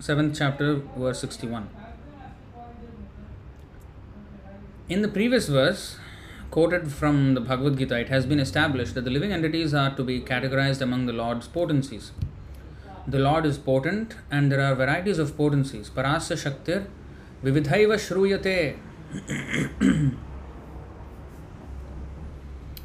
7th 0.00 0.38
chapter, 0.38 0.76
verse 0.96 1.20
61. 1.20 1.68
In 4.88 5.02
the 5.02 5.08
previous 5.08 5.48
verse, 5.48 5.98
quoted 6.50 6.90
from 6.90 7.34
the 7.34 7.40
Bhagavad 7.40 7.78
Gita, 7.78 7.98
it 7.98 8.08
has 8.08 8.24
been 8.26 8.40
established 8.40 8.94
that 8.94 9.04
the 9.04 9.10
living 9.10 9.32
entities 9.32 9.74
are 9.74 9.94
to 9.94 10.02
be 10.02 10.20
categorized 10.20 10.80
among 10.80 11.06
the 11.06 11.12
Lord's 11.12 11.46
potencies. 11.46 12.12
The 13.06 13.18
Lord 13.18 13.46
is 13.46 13.58
potent, 13.58 14.16
and 14.30 14.50
there 14.50 14.60
are 14.60 14.74
varieties 14.74 15.18
of 15.18 15.36
potencies. 15.36 15.90
Parasya 15.90 16.36
Shaktir, 16.36 16.86
Vividhaiva 17.44 17.96
Shruyate. 17.96 18.76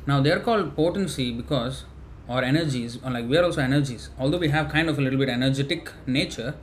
now 0.08 0.22
they 0.22 0.32
are 0.32 0.40
called 0.40 0.76
potency 0.76 1.32
because, 1.32 1.86
or 2.28 2.44
energies, 2.44 3.00
or 3.04 3.12
like 3.12 3.28
we 3.28 3.38
are 3.38 3.44
also 3.44 3.62
energies. 3.62 4.10
Although 4.20 4.38
we 4.40 4.50
have 4.50 4.70
kind 4.70 4.90
of 4.90 4.98
a 4.98 5.02
little 5.02 5.20
bit 5.20 5.30
energetic 5.30 5.92
nature, 6.06 6.56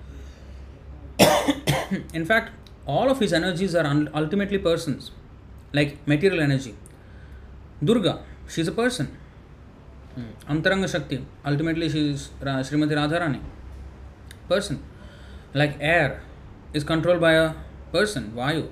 in 2.14 2.25
fact, 2.25 2.52
all 2.87 3.11
of 3.11 3.19
his 3.21 3.33
energies 3.33 3.75
are 3.75 3.87
ultimately 4.14 4.59
persons, 4.59 5.11
like 5.73 5.99
material 6.07 6.40
energy. 6.40 6.75
Durga, 7.82 8.20
she's 8.49 8.68
a 8.68 8.72
person. 8.72 9.16
Antaranga 10.49 10.88
Shakti, 10.90 11.25
ultimately 11.44 11.88
she 11.88 12.10
is 12.10 12.30
Ra- 12.40 12.60
Srimati 12.60 12.92
Radharani. 12.92 13.40
Person. 14.49 14.82
Like 15.54 15.76
air 15.80 16.22
is 16.72 16.84
controlled 16.84 17.20
by 17.20 17.32
a 17.32 17.54
person, 17.92 18.32
Vayu. 18.37 18.68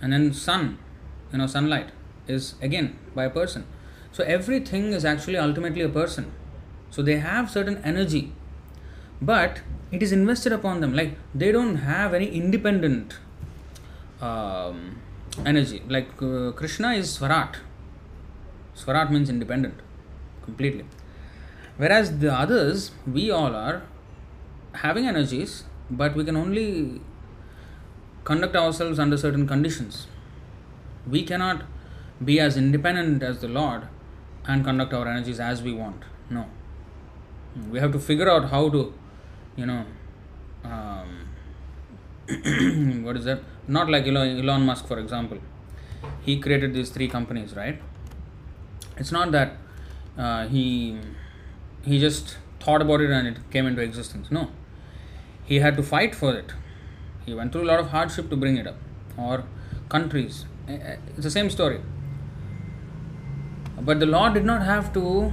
And 0.00 0.12
then 0.12 0.32
sun, 0.32 0.78
you 1.32 1.38
know, 1.38 1.46
sunlight 1.46 1.90
is 2.28 2.54
again 2.60 2.98
by 3.14 3.24
a 3.24 3.30
person. 3.30 3.66
So 4.12 4.22
everything 4.24 4.92
is 4.92 5.04
actually 5.04 5.38
ultimately 5.38 5.82
a 5.82 5.88
person. 5.88 6.32
So 6.90 7.02
they 7.02 7.18
have 7.18 7.50
certain 7.50 7.80
energy, 7.82 8.32
but 9.20 9.62
it 9.90 10.02
is 10.02 10.12
invested 10.12 10.52
upon 10.52 10.80
them. 10.80 10.94
Like 10.94 11.16
they 11.34 11.50
don't 11.52 11.76
have 11.76 12.12
any 12.12 12.26
independent 12.26 13.14
um, 14.20 15.00
energy. 15.46 15.82
Like 15.88 16.10
uh, 16.22 16.52
Krishna 16.52 16.92
is 16.92 17.18
Swarat. 17.18 17.56
Swarat 18.74 19.10
means 19.10 19.28
independent, 19.28 19.74
completely. 20.44 20.84
Whereas 21.76 22.18
the 22.18 22.32
others, 22.32 22.92
we 23.06 23.30
all 23.30 23.54
are 23.54 23.82
having 24.74 25.06
energies, 25.06 25.64
but 25.90 26.14
we 26.14 26.24
can 26.24 26.36
only 26.36 27.00
conduct 28.24 28.56
ourselves 28.56 28.98
under 28.98 29.16
certain 29.16 29.46
conditions. 29.46 30.06
We 31.06 31.24
cannot 31.24 31.64
be 32.24 32.38
as 32.40 32.56
independent 32.56 33.22
as 33.22 33.40
the 33.40 33.48
Lord 33.48 33.88
and 34.46 34.64
conduct 34.64 34.92
our 34.92 35.08
energies 35.08 35.40
as 35.40 35.62
we 35.62 35.72
want. 35.72 36.02
No. 36.30 36.46
We 37.70 37.78
have 37.80 37.92
to 37.92 37.98
figure 37.98 38.30
out 38.30 38.50
how 38.50 38.68
to, 38.70 38.94
you 39.56 39.66
know, 39.66 39.84
um, 40.64 41.28
what 43.04 43.16
is 43.16 43.24
that? 43.24 43.40
Not 43.66 43.90
like 43.90 44.06
Elon, 44.06 44.38
Elon 44.38 44.62
Musk, 44.62 44.86
for 44.86 44.98
example. 44.98 45.38
He 46.22 46.38
created 46.40 46.72
these 46.74 46.90
three 46.90 47.08
companies, 47.08 47.54
right? 47.54 47.80
It's 49.02 49.12
not 49.18 49.32
that 49.32 49.56
uh, 50.16 50.46
he 50.54 50.64
he 51.90 51.98
just 52.06 52.36
thought 52.60 52.82
about 52.86 53.00
it 53.00 53.10
and 53.18 53.28
it 53.32 53.38
came 53.56 53.66
into 53.72 53.82
existence. 53.82 54.30
No, 54.38 54.44
he 55.44 55.58
had 55.66 55.76
to 55.82 55.84
fight 55.92 56.14
for 56.22 56.32
it. 56.34 56.54
He 57.26 57.34
went 57.34 57.52
through 57.52 57.64
a 57.64 57.70
lot 57.72 57.80
of 57.84 57.90
hardship 57.96 58.30
to 58.30 58.36
bring 58.44 58.56
it 58.62 58.66
up. 58.72 58.76
Or 59.16 59.44
countries, 59.94 60.44
Eh, 60.68 60.74
eh, 60.74 60.96
it's 61.08 61.24
the 61.24 61.30
same 61.30 61.50
story. 61.50 61.80
But 63.80 63.98
the 63.98 64.06
Lord 64.06 64.34
did 64.34 64.44
not 64.44 64.62
have 64.62 64.92
to 64.94 65.32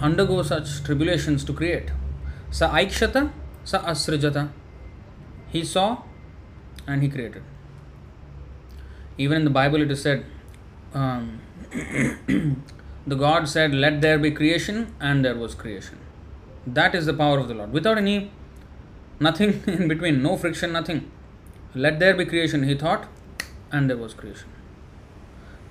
undergo 0.00 0.42
such 0.42 0.82
tribulations 0.82 1.44
to 1.44 1.52
create. 1.52 1.92
Sa 2.50 2.70
aikshata, 2.70 3.30
sa 3.64 3.82
asrijata. 3.82 4.50
He 5.48 5.64
saw 5.64 6.02
and 6.86 7.02
he 7.02 7.08
created. 7.08 7.42
Even 9.16 9.38
in 9.38 9.44
the 9.44 9.50
Bible, 9.50 9.80
it 9.82 9.90
is 9.90 10.02
said, 10.02 10.24
um, 10.92 11.40
the 13.06 13.16
God 13.16 13.48
said, 13.48 13.74
Let 13.74 14.02
there 14.02 14.18
be 14.18 14.30
creation, 14.30 14.94
and 15.00 15.24
there 15.24 15.34
was 15.34 15.54
creation. 15.54 15.98
That 16.66 16.94
is 16.94 17.06
the 17.06 17.14
power 17.14 17.38
of 17.38 17.48
the 17.48 17.54
Lord. 17.54 17.72
Without 17.72 17.96
any, 17.96 18.30
nothing 19.20 19.62
in 19.66 19.88
between, 19.88 20.22
no 20.22 20.36
friction, 20.36 20.72
nothing. 20.72 21.10
Let 21.74 21.98
there 21.98 22.14
be 22.14 22.26
creation, 22.26 22.64
he 22.64 22.74
thought, 22.74 23.06
and 23.70 23.88
there 23.88 23.96
was 23.96 24.12
creation. 24.12 24.48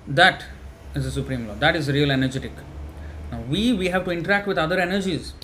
That 0.08 0.44
is 0.96 1.04
the 1.04 1.12
supreme 1.12 1.46
law. 1.46 1.54
That 1.54 1.76
is 1.76 1.88
real 1.88 2.10
energetic. 2.10 2.52
Now 3.30 3.40
we 3.42 3.72
we 3.72 3.88
have 3.88 4.04
to 4.06 4.10
interact 4.10 4.48
with 4.48 4.58
other 4.58 4.80
energies. 4.80 5.34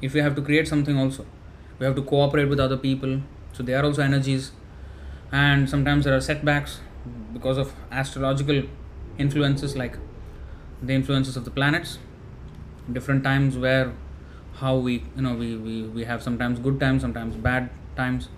If 0.00 0.14
we 0.14 0.20
have 0.20 0.34
to 0.36 0.42
create 0.42 0.66
something 0.66 0.98
also, 0.98 1.26
we 1.78 1.84
have 1.84 1.94
to 1.96 2.02
cooperate 2.02 2.46
with 2.46 2.58
other 2.58 2.78
people. 2.78 3.20
So 3.52 3.62
they 3.62 3.74
are 3.74 3.84
also 3.84 4.02
energies, 4.02 4.52
and 5.30 5.68
sometimes 5.68 6.06
there 6.06 6.16
are 6.16 6.22
setbacks 6.22 6.80
because 7.34 7.58
of 7.58 7.74
astrological 7.92 8.62
influences 9.18 9.76
like 9.76 9.96
the 10.82 10.94
influences 10.94 11.36
of 11.36 11.44
the 11.44 11.50
planets. 11.50 11.98
Different 12.92 13.24
times 13.24 13.56
where 13.56 13.92
how 14.54 14.76
we 14.76 15.04
you 15.16 15.22
know 15.22 15.34
we, 15.34 15.56
we, 15.56 15.82
we 15.82 16.04
have 16.04 16.22
sometimes 16.22 16.58
good 16.58 16.80
times, 16.80 17.02
sometimes 17.02 17.36
bad 17.36 17.70
times. 17.96 18.28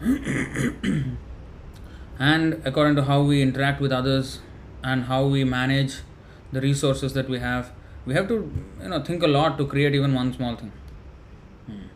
and 2.18 2.60
according 2.64 2.96
to 2.96 3.04
how 3.04 3.22
we 3.22 3.40
interact 3.42 3.80
with 3.80 3.92
others 3.92 4.40
and 4.82 5.04
how 5.04 5.24
we 5.26 5.44
manage 5.44 6.00
the 6.52 6.60
resources 6.60 7.12
that 7.12 7.28
we 7.28 7.38
have 7.38 7.72
we 8.06 8.14
have 8.14 8.28
to 8.28 8.36
you 8.82 8.88
know 8.88 9.02
think 9.02 9.22
a 9.22 9.26
lot 9.26 9.58
to 9.58 9.66
create 9.66 9.94
even 9.94 10.14
one 10.14 10.32
small 10.32 10.56
thing 10.56 10.72
Hmm. 11.66 11.86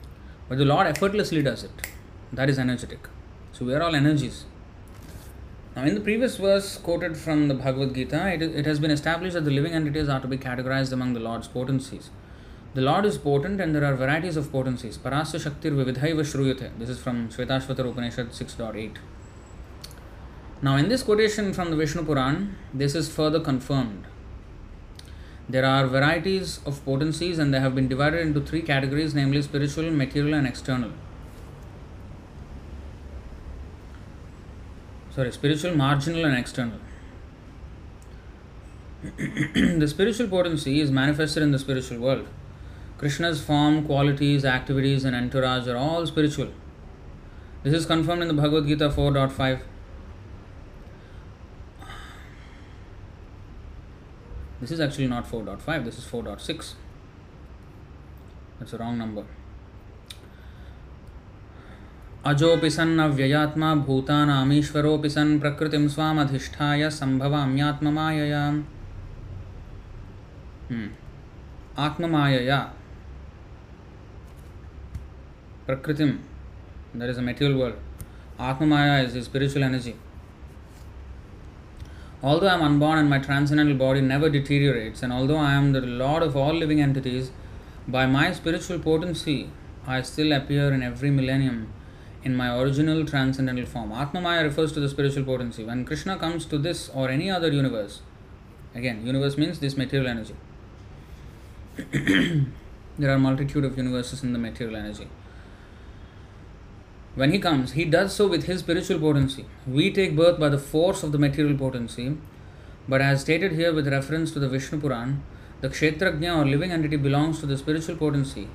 but 0.48 0.58
the 0.58 0.64
lord 0.64 0.86
effortlessly 0.86 1.42
does 1.42 1.64
it 1.64 1.86
that 2.32 2.50
is 2.50 2.58
energetic 2.58 3.06
so 3.52 3.64
we 3.64 3.74
are 3.74 3.82
all 3.82 3.94
energies 3.94 4.44
now 5.76 5.84
in 5.84 5.94
the 5.94 6.00
previous 6.00 6.36
verse 6.36 6.76
quoted 6.78 7.16
from 7.16 7.48
the 7.48 7.54
bhagavad 7.54 7.94
gita 7.94 8.26
it, 8.32 8.42
it 8.42 8.66
has 8.66 8.78
been 8.78 8.90
established 8.90 9.34
that 9.34 9.44
the 9.44 9.50
living 9.50 9.72
entities 9.72 10.08
are 10.08 10.20
to 10.20 10.28
be 10.28 10.38
categorized 10.38 10.92
among 10.92 11.12
the 11.12 11.20
lord's 11.20 11.48
potencies 11.48 12.10
the 12.74 12.80
Lord 12.80 13.04
is 13.04 13.18
potent 13.18 13.60
and 13.60 13.74
there 13.74 13.84
are 13.84 13.94
varieties 13.94 14.38
of 14.38 14.50
potencies. 14.50 14.96
Parasya 14.96 15.38
Shaktir 15.38 15.72
Vividhaiva 15.72 16.22
Shruyate. 16.24 16.70
This 16.78 16.88
is 16.88 16.98
from 16.98 17.28
Shvetashvatara 17.28 17.90
Upanishad 17.90 18.30
6.8. 18.30 18.96
Now, 20.62 20.76
in 20.76 20.88
this 20.88 21.02
quotation 21.02 21.52
from 21.52 21.68
the 21.68 21.76
Vishnu 21.76 22.02
Puran, 22.02 22.56
this 22.72 22.94
is 22.94 23.14
further 23.14 23.40
confirmed. 23.40 24.06
There 25.50 25.66
are 25.66 25.86
varieties 25.86 26.60
of 26.64 26.82
potencies 26.86 27.38
and 27.38 27.52
they 27.52 27.60
have 27.60 27.74
been 27.74 27.88
divided 27.88 28.20
into 28.20 28.40
three 28.40 28.62
categories 28.62 29.14
namely 29.14 29.42
spiritual, 29.42 29.90
material, 29.90 30.32
and 30.32 30.46
external. 30.46 30.92
Sorry, 35.14 35.30
spiritual, 35.30 35.76
marginal, 35.76 36.24
and 36.24 36.34
external. 36.34 36.78
the 39.02 39.86
spiritual 39.86 40.28
potency 40.28 40.80
is 40.80 40.90
manifested 40.90 41.42
in 41.42 41.50
the 41.50 41.58
spiritual 41.58 41.98
world. 41.98 42.26
Krishna's 42.96 43.44
form, 43.44 43.84
qualities, 43.84 44.44
activities, 44.44 45.04
and 45.04 45.14
entourage 45.14 45.68
are 45.68 45.76
all 45.76 46.06
spiritual. 46.06 46.48
This 47.62 47.74
is 47.74 47.84
confirmed 47.84 48.22
in 48.22 48.28
the 48.28 48.34
Bhagavad 48.34 48.66
Gita 48.66 48.88
4.5. 48.88 49.60
This 54.62 54.70
is 54.70 54.80
actually 54.80 55.08
not 55.08 55.28
4.5, 55.28 55.84
this 55.84 55.98
is 55.98 56.04
4.6. 56.04 56.74
That's 58.60 58.72
a 58.72 58.78
wrong 58.78 58.96
number. 58.96 59.26
अजोऽपि 62.25 62.69
सन् 62.69 62.99
अव्ययात्मा 62.99 63.75
भूतानामीश्वरोऽपि 63.75 65.09
सन् 65.09 65.39
प्रकृतिं 65.39 65.87
स्वामधिष्ठाय 65.87 66.89
सम्भवाम्यात्ममायया 66.89 68.63
Hmm. 70.71 70.87
Atmamayaya. 71.77 72.71
Prakritim. 75.65 76.17
That 76.93 77.09
is 77.09 77.17
a 77.17 77.21
material 77.21 77.57
world. 77.57 77.75
Atmamaya 78.37 79.05
is 79.05 79.13
the 79.13 79.23
spiritual 79.23 79.63
energy. 79.63 79.95
Although 82.21 82.47
I 82.47 82.55
am 82.55 82.63
unborn 82.63 82.99
and 82.99 83.09
my 83.09 83.19
transcendental 83.19 83.75
body 83.75 84.01
never 84.01 84.29
deteriorates, 84.29 85.03
and 85.03 85.13
although 85.13 85.37
I 85.37 85.53
am 85.53 85.71
the 85.71 85.79
lord 85.79 86.21
of 86.21 86.35
all 86.35 86.53
living 86.53 86.81
entities, 86.81 87.31
by 87.87 88.05
my 88.05 88.33
spiritual 88.33 88.79
potency, 88.79 89.49
I 89.87 90.01
still 90.01 90.33
appear 90.33 90.73
in 90.73 90.83
every 90.83 91.11
millennium 91.11 91.67
in 92.24 92.36
my 92.36 92.56
original 92.56 93.04
transcendental 93.04 93.66
form. 93.66 93.90
Atmamaya 93.90 94.42
refers 94.44 94.72
to 94.72 94.80
the 94.80 94.88
spiritual 94.88 95.24
potency. 95.24 95.64
When 95.64 95.84
Krishna 95.84 96.16
comes 96.16 96.44
to 96.46 96.58
this 96.58 96.88
or 96.90 97.08
any 97.08 97.30
other 97.30 97.50
universe, 97.50 98.02
again, 98.74 99.04
universe 99.04 99.36
means 99.36 99.58
this 99.58 99.76
material 99.76 100.08
energy. 100.08 100.34
there 102.98 103.10
are 103.10 103.18
multitude 103.18 103.64
of 103.64 103.76
universes 103.76 104.22
in 104.22 104.32
the 104.32 104.38
material 104.38 104.76
energy. 104.76 105.08
When 107.14 107.30
he 107.30 107.38
comes, 107.38 107.72
he 107.72 107.84
does 107.84 108.14
so 108.14 108.26
with 108.26 108.44
his 108.44 108.60
spiritual 108.60 108.98
potency. 108.98 109.44
We 109.66 109.92
take 109.92 110.16
birth 110.16 110.40
by 110.40 110.48
the 110.48 110.58
force 110.58 111.02
of 111.02 111.12
the 111.12 111.18
material 111.18 111.58
potency, 111.58 112.16
but 112.88 113.02
as 113.02 113.20
stated 113.20 113.52
here 113.52 113.72
with 113.72 113.86
reference 113.88 114.32
to 114.32 114.38
the 114.38 114.48
Vishnu 114.48 114.80
Puran, 114.80 115.22
the 115.60 115.68
Kshetrajna 115.68 116.38
or 116.38 116.46
living 116.46 116.72
entity 116.72 116.96
belongs 116.96 117.40
to 117.40 117.46
the 117.46 117.58
spiritual 117.58 117.96
potency. 117.96 118.48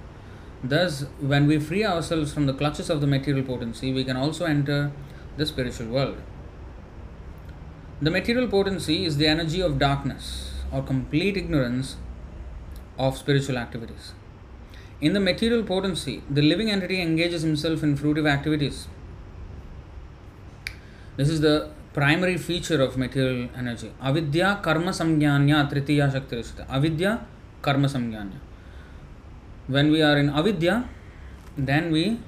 Thus, 0.69 1.06
when 1.21 1.47
we 1.47 1.60
free 1.60 1.86
ourselves 1.86 2.34
from 2.34 2.45
the 2.45 2.53
clutches 2.53 2.89
of 2.89 2.99
the 2.99 3.08
material 3.08 3.45
potency, 3.45 3.93
we 3.93 4.03
can 4.03 4.17
also 4.17 4.45
enter 4.45 4.91
the 5.38 5.45
spiritual 5.45 5.88
world. 5.88 6.17
The 8.01 8.12
material 8.12 8.47
potency 8.47 9.06
is 9.06 9.17
the 9.17 9.27
energy 9.27 9.62
of 9.62 9.80
darkness 9.80 10.51
or 10.71 10.82
complete 10.84 11.38
ignorance 11.38 11.95
of 12.97 13.17
spiritual 13.17 13.58
activities. 13.58 14.13
In 14.99 15.13
the 15.13 15.19
material 15.19 15.63
potency, 15.63 16.21
the 16.30 16.41
living 16.41 16.69
entity 16.69 17.01
engages 17.01 17.43
himself 17.43 17.84
in 17.84 17.97
fruitive 17.97 18.30
activities. 18.30 18.88
This 21.15 21.30
is 21.30 21.41
the 21.41 21.69
primary 21.93 22.38
feature 22.38 22.82
of 22.82 22.97
material 22.97 23.49
energy. 23.56 23.91
Avidya 24.01 24.60
karma 24.62 24.91
samgyanya 24.91 25.71
tritiya 25.71 26.12
shakti 26.12 26.43
Avidya 26.69 27.25
karma 27.62 27.88
samgyanya. 27.88 28.46
When 29.67 29.91
we 29.91 30.01
are 30.01 30.17
in 30.17 30.30
avidya, 30.30 30.88
then 31.58 31.91
we 31.91 32.19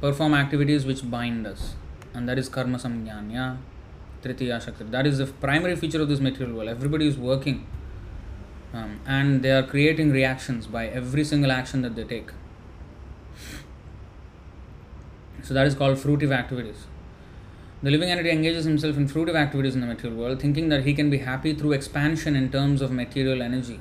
perform 0.00 0.34
activities 0.34 0.84
which 0.84 1.08
bind 1.10 1.46
us, 1.46 1.74
and 2.14 2.28
that 2.28 2.38
is 2.38 2.48
karma 2.48 2.78
samgyanya 2.78 3.56
tritiya 4.22 4.62
shakti. 4.62 4.84
That 4.84 5.06
is 5.06 5.18
the 5.18 5.26
primary 5.26 5.76
feature 5.76 6.02
of 6.02 6.08
this 6.08 6.20
material 6.20 6.56
world. 6.56 6.68
Everybody 6.68 7.06
is 7.06 7.16
working 7.16 7.66
um, 8.72 9.00
and 9.06 9.42
they 9.42 9.50
are 9.50 9.62
creating 9.62 10.10
reactions 10.10 10.66
by 10.66 10.86
every 10.88 11.24
single 11.24 11.52
action 11.52 11.82
that 11.82 11.96
they 11.96 12.04
take. 12.04 12.30
So 15.42 15.54
that 15.54 15.66
is 15.66 15.74
called 15.74 15.96
fruitive 15.96 16.32
activities. 16.32 16.86
The 17.82 17.90
living 17.90 18.10
entity 18.10 18.30
engages 18.30 18.64
himself 18.64 18.96
in 18.96 19.08
fruitive 19.08 19.36
activities 19.36 19.74
in 19.74 19.80
the 19.80 19.86
material 19.86 20.18
world, 20.18 20.40
thinking 20.40 20.68
that 20.68 20.84
he 20.84 20.94
can 20.94 21.10
be 21.10 21.18
happy 21.18 21.54
through 21.54 21.72
expansion 21.72 22.34
in 22.34 22.50
terms 22.50 22.82
of 22.82 22.90
material 22.90 23.40
energy. 23.40 23.80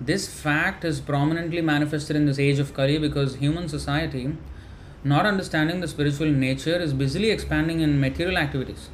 This 0.00 0.28
fact 0.28 0.84
is 0.84 1.00
prominently 1.00 1.60
manifested 1.60 2.16
in 2.16 2.26
this 2.26 2.38
age 2.38 2.58
of 2.58 2.74
Kali 2.74 2.98
because 2.98 3.36
human 3.36 3.68
society, 3.68 4.36
not 5.04 5.24
understanding 5.24 5.80
the 5.80 5.88
spiritual 5.88 6.30
nature, 6.30 6.76
is 6.76 6.92
busily 6.92 7.30
expanding 7.30 7.80
in 7.80 8.00
material 8.00 8.36
activities. 8.36 8.88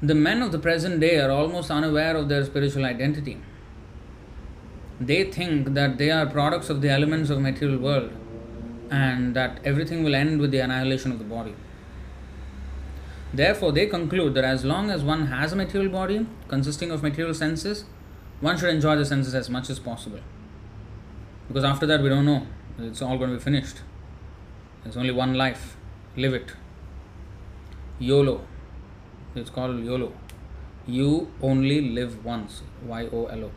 The 0.00 0.14
men 0.14 0.40
of 0.42 0.52
the 0.52 0.58
present 0.58 1.00
day 1.00 1.18
are 1.18 1.30
almost 1.30 1.70
unaware 1.70 2.16
of 2.16 2.28
their 2.28 2.44
spiritual 2.44 2.84
identity. 2.84 3.38
They 5.00 5.24
think 5.24 5.74
that 5.74 5.98
they 5.98 6.10
are 6.10 6.26
products 6.26 6.70
of 6.70 6.80
the 6.80 6.88
elements 6.88 7.30
of 7.30 7.40
material 7.40 7.78
world 7.78 8.12
and 8.90 9.34
that 9.34 9.60
everything 9.64 10.02
will 10.04 10.14
end 10.14 10.40
with 10.40 10.50
the 10.50 10.58
annihilation 10.58 11.12
of 11.12 11.18
the 11.18 11.24
body. 11.24 11.54
Therefore, 13.32 13.72
they 13.72 13.86
conclude 13.86 14.34
that 14.34 14.44
as 14.44 14.64
long 14.64 14.90
as 14.90 15.02
one 15.02 15.26
has 15.26 15.52
a 15.52 15.56
material 15.56 15.90
body 15.90 16.26
consisting 16.48 16.90
of 16.90 17.02
material 17.02 17.34
senses, 17.34 17.84
one 18.40 18.56
should 18.56 18.70
enjoy 18.70 18.96
the 18.96 19.04
senses 19.04 19.34
as 19.34 19.50
much 19.50 19.68
as 19.70 19.78
possible. 19.78 20.20
Because 21.48 21.64
after 21.64 21.86
that, 21.86 22.02
we 22.02 22.08
don't 22.08 22.24
know. 22.24 22.46
It's 22.78 23.02
all 23.02 23.18
going 23.18 23.30
to 23.30 23.36
be 23.36 23.42
finished. 23.42 23.80
There's 24.82 24.96
only 24.96 25.10
one 25.10 25.34
life. 25.34 25.76
Live 26.16 26.32
it. 26.34 26.52
YOLO. 27.98 28.40
It's 29.34 29.50
called 29.50 29.84
YOLO. 29.84 30.12
You 30.86 31.30
only 31.42 31.80
live 31.90 32.24
once. 32.24 32.62
Y 32.86 33.08
O 33.12 33.26
L 33.26 33.44
O. 33.44 33.50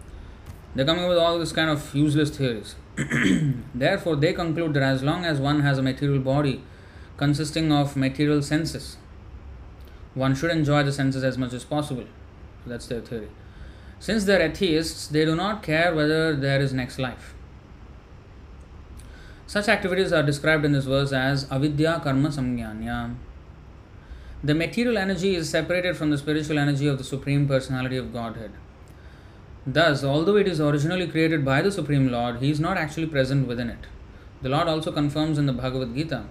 They're 0.75 0.85
coming 0.85 1.03
up 1.03 1.09
with 1.09 1.17
all 1.17 1.39
this 1.39 1.51
kind 1.51 1.69
of 1.69 1.95
useless 1.95 2.35
theories. 2.35 2.75
Therefore, 3.75 4.15
they 4.17 4.33
conclude 4.33 4.73
that 4.73 4.83
as 4.83 5.01
long 5.01 5.23
as 5.23 5.39
one 5.39 5.61
has 5.61 5.77
a 5.77 5.81
material 5.81 6.19
body 6.19 6.61
consisting 7.15 7.71
of 7.71 7.95
material 7.95 8.41
senses, 8.41 8.97
one 10.13 10.35
should 10.35 10.51
enjoy 10.51 10.83
the 10.83 10.91
senses 10.91 11.23
as 11.23 11.37
much 11.37 11.53
as 11.53 11.63
possible. 11.63 12.05
That's 12.65 12.87
their 12.87 13.01
theory. 13.01 13.29
Since 14.03 14.25
they're 14.25 14.41
atheists, 14.41 15.07
they 15.07 15.23
do 15.23 15.33
not 15.33 15.63
care 15.63 15.95
whether 15.95 16.35
there 16.35 16.59
is 16.59 16.73
next 16.73 16.99
life. 16.99 17.33
Such 19.47 19.69
activities 19.69 20.11
are 20.11 20.23
described 20.23 20.65
in 20.65 20.73
this 20.73 20.83
verse 20.83 21.13
as 21.13 21.49
avidya 21.49 22.01
karma 22.03 22.27
samgyanya. 22.27 23.15
The 24.43 24.53
material 24.53 24.97
energy 24.97 25.35
is 25.35 25.49
separated 25.49 25.95
from 25.95 26.09
the 26.09 26.17
spiritual 26.17 26.59
energy 26.59 26.85
of 26.85 26.97
the 26.97 27.05
Supreme 27.05 27.47
Personality 27.47 27.95
of 27.95 28.11
Godhead. 28.11 28.51
Thus, 29.65 30.03
although 30.03 30.35
it 30.35 30.49
is 30.49 30.59
originally 30.59 31.07
created 31.07 31.45
by 31.45 31.61
the 31.61 31.71
Supreme 31.71 32.11
Lord, 32.11 32.41
He 32.41 32.51
is 32.51 32.59
not 32.59 32.75
actually 32.75 33.07
present 33.07 33.47
within 33.47 33.69
it. 33.69 33.87
The 34.41 34.49
Lord 34.49 34.67
also 34.67 34.91
confirms 34.91 35.37
in 35.37 35.45
the 35.45 35.53
Bhagavad 35.53 35.95
Gita, 35.95 36.25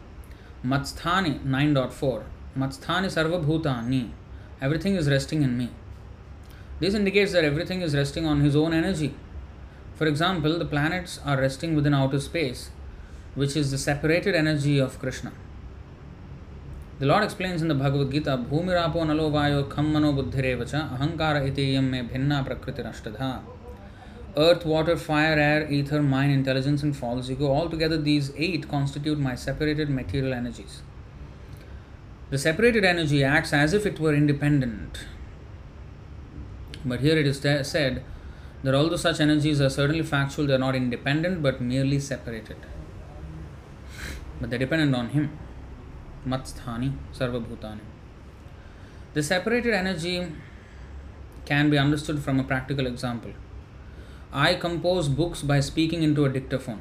Matsthani 0.62 1.40
9.4, 1.40 2.24
Matsthani 2.54 3.08
Sarvabhutani, 3.16 4.11
everything 4.61 4.94
is 4.94 5.08
resting 5.08 5.42
in 5.42 5.56
me. 5.56 5.70
This 6.83 6.95
indicates 6.95 7.31
that 7.31 7.45
everything 7.45 7.81
is 7.81 7.95
resting 7.95 8.27
on 8.27 8.40
His 8.40 8.57
own 8.57 8.75
energy. 8.75 9.14
For 9.95 10.09
example, 10.09 10.59
the 10.59 10.64
planets 10.64 11.21
are 11.25 11.40
resting 11.40 11.77
within 11.77 11.95
outer 11.95 12.18
space, 12.18 12.71
which 13.37 13.55
is 13.57 13.71
the 13.71 13.79
separated 13.79 14.35
energy 14.35 14.81
of 14.81 14.99
Krishna. 14.99 15.33
The 16.99 17.07
Lord 17.07 17.23
explains 17.23 17.62
in 17.62 17.68
the 17.68 17.77
Bhagavad 17.77 18.11
Gita, 18.11 18.37
Bhumirapo 18.51 19.07
nalo 19.11 19.31
vayo 19.31 19.62
kham 19.68 19.92
mano 19.92 20.12
buddhirevacha 20.12 20.99
ahankara 20.99 21.49
iteyam 21.49 21.88
me 21.88 22.01
bhinna 22.03 22.45
prakriti 22.45 22.83
rashtadha. 22.83 23.42
Earth, 24.37 24.66
water, 24.66 24.97
fire, 24.97 25.38
air, 25.38 25.71
ether, 25.71 26.03
mind, 26.03 26.33
intelligence, 26.33 26.83
and 26.83 26.97
false 26.97 27.31
ego, 27.31 27.47
altogether 27.47 27.97
these 27.97 28.33
eight 28.37 28.68
constitute 28.68 29.21
my 29.21 29.37
separated 29.37 29.88
material 29.88 30.35
energies. 30.35 30.83
The 32.31 32.38
separated 32.38 32.85
energy 32.85 33.23
acts 33.23 33.53
as 33.53 33.73
if 33.73 33.87
it 33.87 34.01
were 34.01 34.14
independent. 34.14 35.05
But 36.85 37.01
here 37.01 37.16
it 37.16 37.27
is 37.27 37.38
said 37.38 38.03
that 38.62 38.75
although 38.75 38.97
such 38.97 39.21
energies 39.21 39.61
are 39.61 39.71
certainly 39.71 40.03
factual, 40.03 40.47
they 40.47 40.55
are 40.55 40.59
not 40.59 40.75
independent 40.75 41.42
but 41.42 41.61
merely 41.61 42.01
separated. 42.01 42.57
But 44.40 44.51
they 44.51 44.57
are 44.57 44.61
dependent 44.61 44.95
on 44.95 45.09
Him. 45.11 45.38
Matsthani 46.27 46.92
Sarvabhutani. 47.12 47.81
The 49.14 49.23
separated 49.23 49.75
energy 49.75 50.27
can 51.45 51.71
be 51.71 51.79
understood 51.79 52.21
from 52.21 52.40
a 52.40 52.45
practical 52.45 52.87
example. 52.87 53.33
I 54.33 54.55
compose 54.55 55.09
books 55.09 55.42
by 55.42 55.61
speaking 55.61 56.03
into 56.03 56.25
a 56.25 56.29
dictaphone. 56.29 56.81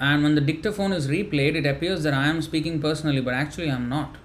And 0.00 0.22
when 0.22 0.34
the 0.34 0.40
dictaphone 0.40 0.92
is 0.92 1.08
replayed, 1.08 1.54
it 1.54 1.66
appears 1.66 2.02
that 2.04 2.14
I 2.14 2.26
am 2.26 2.42
speaking 2.42 2.80
personally, 2.80 3.20
but 3.20 3.34
actually 3.34 3.70
I 3.70 3.74
am 3.74 3.88
not. 3.88 4.16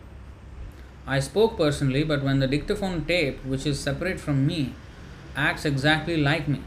I 1.09 1.19
spoke 1.19 1.57
personally, 1.57 2.03
but 2.03 2.23
when 2.23 2.39
the 2.39 2.47
dictaphone 2.47 3.03
tape, 3.05 3.43
which 3.43 3.65
is 3.65 3.79
separate 3.79 4.19
from 4.19 4.45
me, 4.45 4.73
acts 5.35 5.65
exactly 5.65 6.17
like 6.17 6.47
me. 6.47 6.61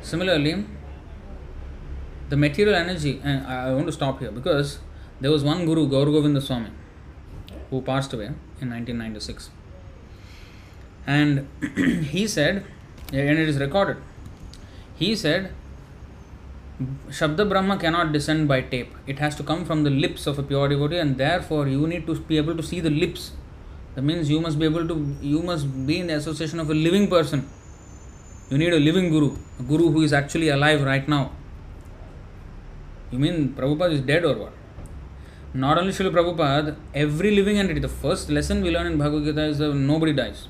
Similarly, 0.00 0.64
the 2.30 2.36
material 2.38 2.74
energy, 2.74 3.20
and 3.22 3.46
I 3.46 3.74
want 3.74 3.86
to 3.88 3.92
stop 3.92 4.20
here 4.20 4.32
because 4.32 4.78
there 5.20 5.30
was 5.30 5.44
one 5.44 5.66
guru, 5.66 5.86
Gaur 5.86 6.06
Govinda 6.06 6.40
Swami, 6.40 6.70
who 7.68 7.82
passed 7.82 8.14
away 8.14 8.30
in 8.62 8.70
1996. 8.70 9.50
And 11.06 11.46
he 12.14 12.26
said, 12.26 12.64
and 13.12 13.38
it 13.38 13.48
is 13.50 13.58
recorded, 13.58 13.98
he 14.96 15.14
said, 15.14 15.52
Shabda 17.08 17.48
Brahma 17.48 17.76
cannot 17.78 18.12
descend 18.12 18.48
by 18.48 18.60
tape. 18.62 18.92
It 19.06 19.18
has 19.18 19.34
to 19.36 19.42
come 19.42 19.64
from 19.64 19.84
the 19.84 19.90
lips 19.90 20.26
of 20.26 20.38
a 20.38 20.42
pure 20.42 20.68
devotee, 20.68 20.98
and 20.98 21.18
therefore 21.18 21.68
you 21.68 21.86
need 21.86 22.06
to 22.06 22.14
be 22.20 22.36
able 22.36 22.56
to 22.56 22.62
see 22.62 22.80
the 22.80 22.90
lips. 22.90 23.32
That 23.94 24.02
means 24.02 24.30
you 24.30 24.40
must 24.40 24.58
be 24.58 24.64
able 24.64 24.86
to, 24.88 25.16
you 25.20 25.42
must 25.42 25.86
be 25.86 25.98
in 26.00 26.06
the 26.06 26.14
association 26.14 26.60
of 26.60 26.70
a 26.70 26.74
living 26.74 27.08
person. 27.08 27.48
You 28.50 28.58
need 28.58 28.72
a 28.72 28.80
living 28.80 29.10
guru, 29.10 29.36
a 29.58 29.62
guru 29.62 29.90
who 29.90 30.02
is 30.02 30.12
actually 30.12 30.48
alive 30.48 30.82
right 30.82 31.06
now. 31.08 31.32
You 33.10 33.18
mean 33.18 33.54
Prabhupada 33.54 33.92
is 33.92 34.00
dead 34.00 34.24
or 34.24 34.36
what? 34.36 34.52
Not 35.54 35.76
only 35.76 35.92
Srila 35.92 36.12
Prabhupada, 36.12 36.76
every 36.94 37.30
living 37.30 37.58
entity, 37.58 37.80
the 37.80 37.88
first 37.88 38.30
lesson 38.30 38.62
we 38.62 38.70
learn 38.70 38.86
in 38.86 38.96
Bhagavad 38.96 39.24
Gita 39.24 39.44
is 39.44 39.58
that 39.58 39.74
nobody 39.74 40.14
dies. 40.14 40.48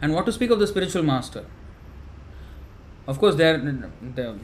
And 0.00 0.14
what 0.14 0.24
to 0.26 0.32
speak 0.32 0.50
of 0.50 0.58
the 0.58 0.66
spiritual 0.66 1.02
master? 1.02 1.44
Of 3.08 3.18
course, 3.18 3.36
they 3.36 3.58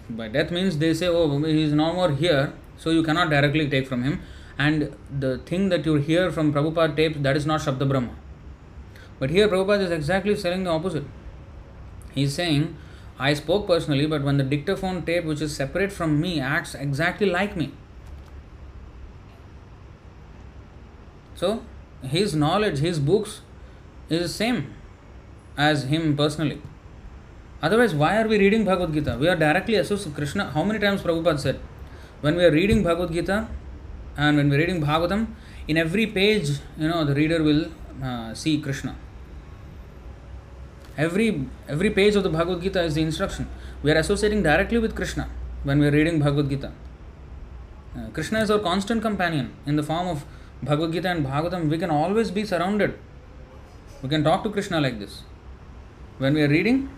by 0.09 0.29
death 0.29 0.51
means 0.51 0.79
they 0.79 0.95
say, 0.95 1.07
oh, 1.07 1.39
he 1.45 1.65
is 1.65 1.75
no 1.75 1.93
more 1.93 2.11
here, 2.11 2.55
so 2.79 2.89
you 2.89 3.03
cannot 3.03 3.29
directly 3.29 3.69
take 3.69 3.87
from 3.87 4.03
him. 4.03 4.23
And 4.59 4.97
the 5.21 5.37
thing 5.39 5.69
that 5.69 5.85
you 5.85 5.97
hear 5.97 6.31
from 6.33 6.53
Prabhupada 6.55 6.97
tapes, 6.97 7.19
that 7.21 7.37
is 7.37 7.45
not 7.45 7.61
Shabda 7.61 7.87
Brahma. 7.87 8.15
But 9.19 9.29
here 9.29 9.49
Prabhupada 9.49 9.83
is 9.83 9.91
exactly 9.91 10.35
saying 10.35 10.65
the 10.65 10.71
opposite. 10.71 11.05
He 12.15 12.23
is 12.23 12.35
saying, 12.35 12.75
I 13.19 13.35
spoke 13.35 13.67
personally, 13.67 14.07
but 14.07 14.23
when 14.23 14.39
the 14.39 14.45
dictaphone 14.45 15.05
tape, 15.05 15.25
which 15.25 15.43
is 15.43 15.55
separate 15.55 15.93
from 15.93 16.19
me, 16.19 16.41
acts 16.41 16.75
exactly 16.75 17.29
like 17.29 17.57
me. 17.57 17.73
So, 21.35 21.63
his 22.03 22.35
knowledge, 22.35 22.79
his 22.79 22.99
books 22.99 23.43
is 24.09 24.23
the 24.23 24.29
same 24.29 24.73
as 25.59 25.85
him 25.85 26.17
personally. 26.17 26.63
Otherwise, 27.67 27.95
why 27.95 28.13
are 28.21 28.29
we 28.29 28.39
reading 28.39 28.63
Bhagavad 28.65 28.93
Gita? 28.93 29.17
We 29.19 29.27
are 29.27 29.37
directly 29.37 29.77
associated. 29.77 30.15
Krishna, 30.15 30.51
how 30.51 30.63
many 30.63 30.79
times 30.79 31.01
Prabhupada 31.01 31.41
said, 31.41 31.59
when 32.21 32.37
we 32.37 32.45
are 32.45 32.51
reading 32.51 32.83
Bhagavad 32.83 33.13
Gita 33.13 33.49
and 34.19 34.37
when 34.37 34.51
we 34.51 34.57
are 34.57 34.59
reading 34.59 34.83
Bhagavatam, 34.83 35.29
in 35.67 35.79
every 35.79 36.07
page, 36.07 36.51
you 36.79 36.89
know, 36.89 37.05
the 37.05 37.15
reader 37.15 37.43
will 37.43 37.71
uh, 38.03 38.35
see 38.35 38.61
Krishna. 38.61 38.95
Every 40.97 41.47
every 41.67 41.91
page 41.91 42.17
of 42.17 42.23
the 42.23 42.29
Bhagavad 42.29 42.61
Gita 42.63 42.83
is 42.83 42.95
the 42.95 43.03
instruction. 43.03 43.49
We 43.83 43.93
are 43.93 43.97
associating 43.97 44.43
directly 44.43 44.79
with 44.79 44.95
Krishna 44.95 45.29
when 45.63 45.79
we 45.79 45.87
are 45.87 45.91
reading 45.91 46.19
Bhagavad 46.19 46.51
Gita. 46.51 46.71
Uh, 47.97 48.09
Krishna 48.11 48.43
is 48.43 48.51
our 48.51 48.59
constant 48.59 49.01
companion 49.01 49.55
in 49.65 49.77
the 49.77 49.83
form 49.83 50.07
of 50.09 50.27
Bhagavad 50.63 50.93
Gita 50.93 51.09
and 51.09 51.25
Bhagavatam. 51.25 51.71
We 51.71 51.79
can 51.79 51.91
always 51.91 52.31
be 52.31 52.45
surrounded. 52.45 52.99
We 54.03 54.11
can 54.11 54.23
talk 54.23 54.45
to 54.45 54.51
Krishna 54.51 54.83
like 54.83 54.99
this. 54.99 55.23
When 56.19 56.35
we 56.35 56.43
are 56.43 56.49
reading, 56.49 56.91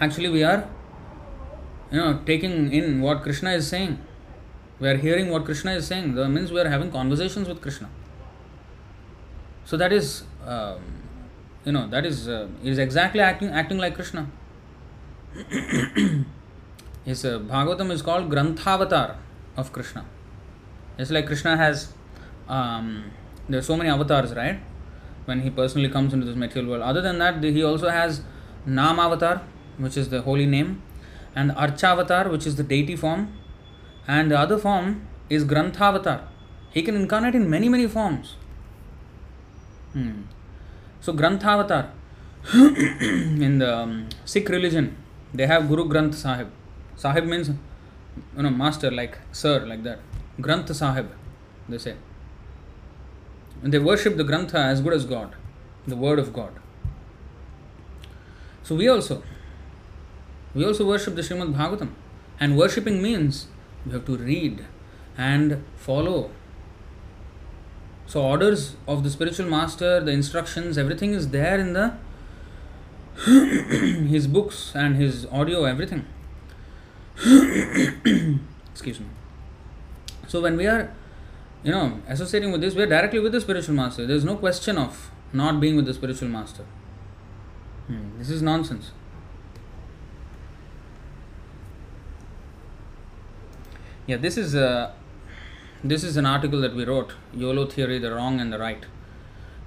actually 0.00 0.28
we 0.28 0.42
are 0.42 0.68
you 1.90 1.98
know 1.98 2.20
taking 2.26 2.72
in 2.72 3.00
what 3.00 3.22
Krishna 3.22 3.50
is 3.52 3.68
saying. 3.68 3.98
We 4.80 4.88
are 4.88 4.96
hearing 4.96 5.30
what 5.30 5.44
Krishna 5.44 5.72
is 5.72 5.86
saying. 5.86 6.14
That 6.14 6.28
means 6.28 6.50
we 6.50 6.60
are 6.60 6.68
having 6.68 6.90
conversations 6.90 7.48
with 7.48 7.60
Krishna. 7.60 7.88
So 9.64 9.76
that 9.76 9.92
is 9.92 10.24
um, 10.46 10.80
you 11.64 11.72
know 11.72 11.86
that 11.88 12.04
is 12.04 12.28
uh, 12.28 12.48
is 12.62 12.78
exactly 12.78 13.20
acting 13.20 13.48
acting 13.50 13.78
like 13.78 13.94
Krishna. 13.94 14.28
His 17.04 17.24
uh, 17.24 17.38
Bhagavatam 17.40 17.90
is 17.90 18.02
called 18.02 18.30
Grantavatar 18.30 19.16
of 19.56 19.72
Krishna. 19.72 20.04
It's 20.98 21.10
like 21.10 21.26
Krishna 21.26 21.56
has 21.56 21.92
um, 22.48 23.10
there 23.48 23.58
are 23.58 23.62
so 23.62 23.76
many 23.76 23.90
avatars, 23.90 24.34
right? 24.34 24.60
When 25.24 25.40
he 25.40 25.50
personally 25.50 25.88
comes 25.88 26.12
into 26.12 26.26
this 26.26 26.36
material 26.36 26.70
world. 26.70 26.82
Other 26.82 27.00
than 27.00 27.18
that, 27.18 27.42
he 27.42 27.62
also 27.62 27.88
has 27.88 28.22
Nam 28.66 28.98
Avatar, 28.98 29.42
which 29.78 29.96
is 29.96 30.08
the 30.08 30.22
holy 30.22 30.46
name, 30.46 30.82
and 31.34 31.50
Archavatar, 31.52 32.30
which 32.30 32.46
is 32.46 32.56
the 32.56 32.62
deity 32.62 32.96
form, 32.96 33.32
and 34.06 34.30
the 34.30 34.38
other 34.38 34.58
form 34.58 35.06
is 35.28 35.44
Grantavatar. 35.44 36.22
He 36.70 36.82
can 36.82 36.94
incarnate 36.96 37.34
in 37.34 37.48
many 37.48 37.68
many 37.68 37.86
forms. 37.86 38.36
Hmm. 39.92 40.22
So 41.00 41.12
Grantha 41.12 41.90
in 42.54 43.58
the 43.58 43.76
um, 43.76 44.08
Sikh 44.24 44.48
religion, 44.48 44.96
they 45.32 45.46
have 45.46 45.68
Guru 45.68 45.88
Granth 45.88 46.14
Sahib. 46.14 46.48
Sahib 46.96 47.24
means 47.24 47.50
you 48.36 48.42
know 48.42 48.50
master, 48.50 48.90
like 48.90 49.18
sir, 49.32 49.64
like 49.66 49.82
that. 49.84 50.00
Granth 50.40 50.74
Sahib, 50.74 51.10
they 51.68 51.78
say. 51.78 51.94
And 53.62 53.72
they 53.72 53.78
worship 53.78 54.16
the 54.16 54.24
Grantha 54.24 54.54
as 54.54 54.80
good 54.80 54.92
as 54.92 55.04
God, 55.04 55.36
the 55.86 55.94
word 55.94 56.18
of 56.18 56.32
God. 56.32 56.52
So 58.64 58.74
we 58.74 58.88
also, 58.88 59.22
we 60.54 60.64
also 60.64 60.86
worship 60.86 61.14
the 61.14 61.22
Srimad 61.22 61.54
Bhagavatam. 61.54 61.90
And 62.38 62.56
worshipping 62.56 63.02
means 63.02 63.46
we 63.86 63.92
have 63.92 64.04
to 64.06 64.16
read 64.16 64.64
and 65.16 65.64
follow 65.76 66.30
so 68.06 68.20
orders 68.20 68.76
of 68.86 69.04
the 69.04 69.10
spiritual 69.10 69.46
master, 69.46 70.00
the 70.00 70.10
instructions, 70.10 70.76
everything 70.76 71.14
is 71.14 71.30
there 71.30 71.58
in 71.58 71.72
the 71.72 71.94
his 73.24 74.26
books 74.26 74.72
and 74.74 74.96
his 74.96 75.26
audio, 75.26 75.64
everything. 75.64 76.04
Excuse 78.70 79.00
me. 79.00 79.06
So 80.28 80.40
when 80.40 80.56
we 80.56 80.66
are, 80.66 80.92
you 81.62 81.72
know, 81.72 82.00
associating 82.08 82.52
with 82.52 82.60
this, 82.60 82.74
we 82.74 82.82
are 82.82 82.86
directly 82.86 83.20
with 83.20 83.32
the 83.32 83.40
spiritual 83.40 83.74
master. 83.74 84.06
There 84.06 84.16
is 84.16 84.24
no 84.24 84.36
question 84.36 84.76
of 84.76 85.10
not 85.32 85.60
being 85.60 85.76
with 85.76 85.86
the 85.86 85.94
spiritual 85.94 86.28
master. 86.28 86.64
Hmm. 87.86 88.18
This 88.18 88.28
is 88.30 88.42
nonsense. 88.42 88.90
Yeah, 94.12 94.18
this 94.18 94.36
is. 94.36 94.54
Uh, 94.54 94.92
this 95.90 96.04
is 96.04 96.16
an 96.18 96.26
article 96.26 96.60
that 96.60 96.74
we 96.78 96.84
wrote 96.84 97.12
YOLO 97.34 97.64
theory, 97.66 97.98
the 97.98 98.10
wrong 98.14 98.40
and 98.40 98.52
the 98.52 98.58
right. 98.58 98.84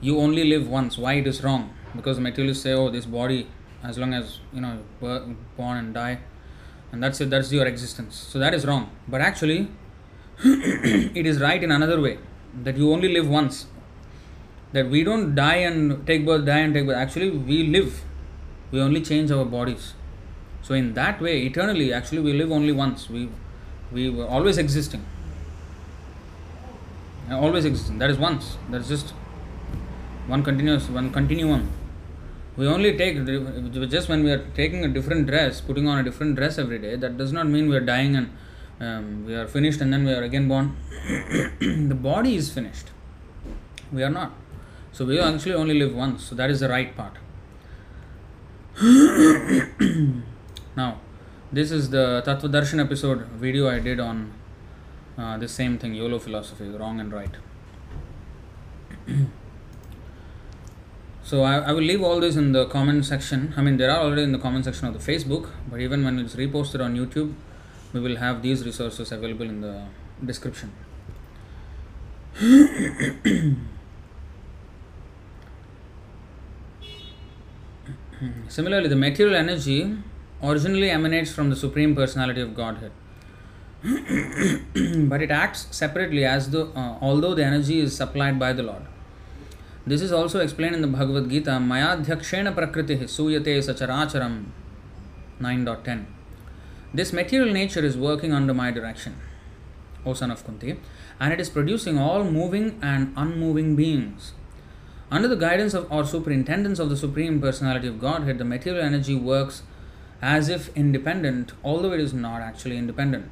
You 0.02 0.20
only 0.20 0.44
live 0.44 0.68
once. 0.70 1.00
Why 1.00 1.14
it 1.14 1.28
is 1.32 1.44
wrong? 1.44 1.64
Because 1.96 2.20
materialists 2.20 2.64
say, 2.64 2.74
oh, 2.74 2.92
this 2.92 3.08
body, 3.08 3.48
as 3.84 3.98
long 3.98 4.14
as 4.14 4.38
you 4.54 4.62
know, 4.62 4.74
born 5.02 5.78
and 5.78 5.96
die, 5.96 6.20
and 6.92 7.02
that's 7.04 7.22
it, 7.22 7.32
that's 7.32 7.52
your 7.52 7.66
existence. 7.66 8.16
So 8.16 8.38
that 8.38 8.54
is 8.54 8.68
wrong. 8.68 8.92
But 9.08 9.22
actually, 9.22 9.68
it 10.44 11.26
is 11.26 11.42
right 11.42 11.64
in 11.64 11.72
another 11.72 12.00
way 12.00 12.20
that 12.68 12.78
you 12.78 12.92
only 12.94 13.12
live 13.12 13.28
once. 13.28 13.66
That 14.74 14.92
we 14.92 15.04
don't 15.04 15.34
die 15.34 15.62
and 15.70 16.06
take 16.06 16.24
birth, 16.24 16.46
die 16.46 16.60
and 16.60 16.76
take 16.76 16.86
birth. 16.86 16.98
Actually, 16.98 17.32
we 17.32 17.64
live. 17.78 18.04
We 18.70 18.80
only 18.80 19.02
change 19.02 19.32
our 19.32 19.46
bodies. 19.46 19.96
So 20.62 20.76
in 20.76 20.94
that 20.94 21.20
way, 21.20 21.42
eternally, 21.48 21.92
actually, 21.92 22.22
we 22.30 22.34
live 22.34 22.52
only 22.52 22.72
once. 22.84 23.10
We 23.10 23.30
we 23.96 24.10
were 24.10 24.28
always 24.38 24.58
existing 24.66 25.04
always 27.34 27.66
existing. 27.66 27.98
That 28.00 28.10
is 28.10 28.18
once. 28.18 28.58
That 28.70 28.82
is 28.82 28.88
just 28.88 29.12
one 30.28 30.44
continuous, 30.44 30.90
one 30.90 31.12
continuum. 31.12 31.72
We 32.58 32.68
only 32.68 32.98
take 32.98 33.26
just 33.90 34.08
when 34.08 34.24
we 34.24 34.32
are 34.32 34.46
taking 34.56 34.86
a 34.86 34.88
different 34.88 35.28
dress, 35.28 35.60
putting 35.62 35.88
on 35.88 36.00
a 36.00 36.04
different 36.04 36.36
dress 36.36 36.58
every 36.58 36.80
day. 36.80 36.96
That 36.96 37.18
does 37.18 37.34
not 37.34 37.48
mean 37.48 37.68
we 37.70 37.76
are 37.76 37.82
dying 37.82 38.16
and 38.16 38.30
um, 38.80 39.26
we 39.26 39.36
are 39.36 39.48
finished 39.48 39.82
and 39.82 39.92
then 39.92 40.06
we 40.06 40.14
are 40.14 40.24
again 40.24 40.48
born. 40.48 40.78
the 41.60 41.96
body 41.96 42.36
is 42.36 42.52
finished. 42.52 42.92
We 43.92 44.04
are 44.04 44.10
not. 44.10 44.32
So 44.92 45.06
we 45.06 45.20
actually 45.20 45.56
only 45.56 45.78
live 45.78 45.94
once. 45.94 46.24
So 46.24 46.36
that 46.36 46.50
is 46.50 46.62
the 46.62 46.70
right 46.70 46.96
part. 46.96 47.18
now, 50.78 51.00
this 51.52 51.72
is 51.72 51.90
the 51.90 52.24
Tattva 52.26 52.50
Darshan 52.52 52.80
episode 52.84 53.28
video 53.28 53.70
I 53.70 53.80
did 53.80 54.00
on 54.00 54.34
uh, 55.18 55.38
the 55.38 55.48
same 55.48 55.78
thing 55.78 55.94
YOLO 55.94 56.20
philosophy, 56.20 56.68
wrong 56.70 57.00
and 57.00 57.14
right. 57.14 57.30
so 61.24 61.44
I, 61.44 61.60
I 61.60 61.72
will 61.72 61.84
leave 61.84 62.02
all 62.02 62.20
this 62.20 62.36
in 62.36 62.52
the 62.52 62.66
comment 62.66 63.06
section. 63.06 63.54
I 63.56 63.62
mean, 63.62 63.78
there 63.78 63.92
are 63.92 64.00
already 64.00 64.24
in 64.24 64.32
the 64.32 64.40
comment 64.40 64.66
section 64.66 64.88
of 64.88 64.94
the 64.94 65.00
Facebook, 65.00 65.52
but 65.70 65.80
even 65.80 66.04
when 66.04 66.20
it's 66.20 66.36
reposted 66.36 66.84
on 66.84 66.96
YouTube, 66.96 67.34
we 67.94 68.00
will 68.00 68.18
have 68.18 68.42
these 68.42 68.66
resources 68.66 69.12
available 69.12 69.46
in 69.46 69.62
the 69.62 69.86
description. 70.26 70.74
Similarly, 78.48 78.88
the 78.88 78.96
material 78.96 79.36
energy 79.36 79.96
originally 80.44 80.90
emanates 80.90 81.32
from 81.32 81.50
the 81.50 81.56
Supreme 81.56 81.96
Personality 81.96 82.42
of 82.42 82.56
Godhead. 82.56 82.92
but 83.84 85.22
it 85.22 85.30
acts 85.30 85.68
separately 85.70 86.26
as 86.26 86.50
though, 86.50 86.72
uh, 86.76 86.98
although 87.02 87.36
the 87.36 87.44
energy 87.44 87.80
is 87.80 87.96
supplied 87.96 88.40
by 88.40 88.52
the 88.52 88.64
Lord. 88.64 88.82
This 89.86 90.02
is 90.02 90.12
also 90.12 90.40
explained 90.40 90.74
in 90.74 90.82
the 90.82 90.88
Bhagavad 90.88 91.30
Gita, 91.30 91.52
Mayadhyakshena 91.52 92.56
prakriti 92.56 92.98
suyate 92.98 93.60
sacharacharam 93.60 94.46
9.10. 95.40 96.06
This 96.92 97.14
material 97.14 97.54
nature 97.54 97.86
is 97.86 97.96
working 97.96 98.34
under 98.34 98.54
my 98.54 98.72
direction, 98.72 99.18
O 100.04 100.14
son 100.14 100.32
of 100.32 100.44
Kunti, 100.44 100.78
and 101.20 101.32
it 101.32 101.40
is 101.40 101.50
producing 101.50 102.00
all 102.00 102.24
moving 102.24 102.80
and 102.82 103.14
unmoving 103.16 103.76
beings. 103.76 104.32
Under 105.12 105.28
the 105.28 105.36
guidance 105.36 105.76
of 105.76 105.92
or 105.92 106.04
superintendence 106.04 106.80
of 106.80 106.90
the 106.90 106.98
Supreme 106.98 107.40
Personality 107.40 107.88
of 107.88 108.00
Godhead, 108.00 108.40
the 108.40 108.46
material 108.46 108.84
energy 108.84 109.16
works 109.16 109.62
as 110.34 110.50
if 110.50 110.70
independent, 110.76 111.52
although 111.64 111.92
it 111.94 112.00
is 112.00 112.14
not 112.14 112.42
actually 112.42 112.78
independent. 112.78 113.32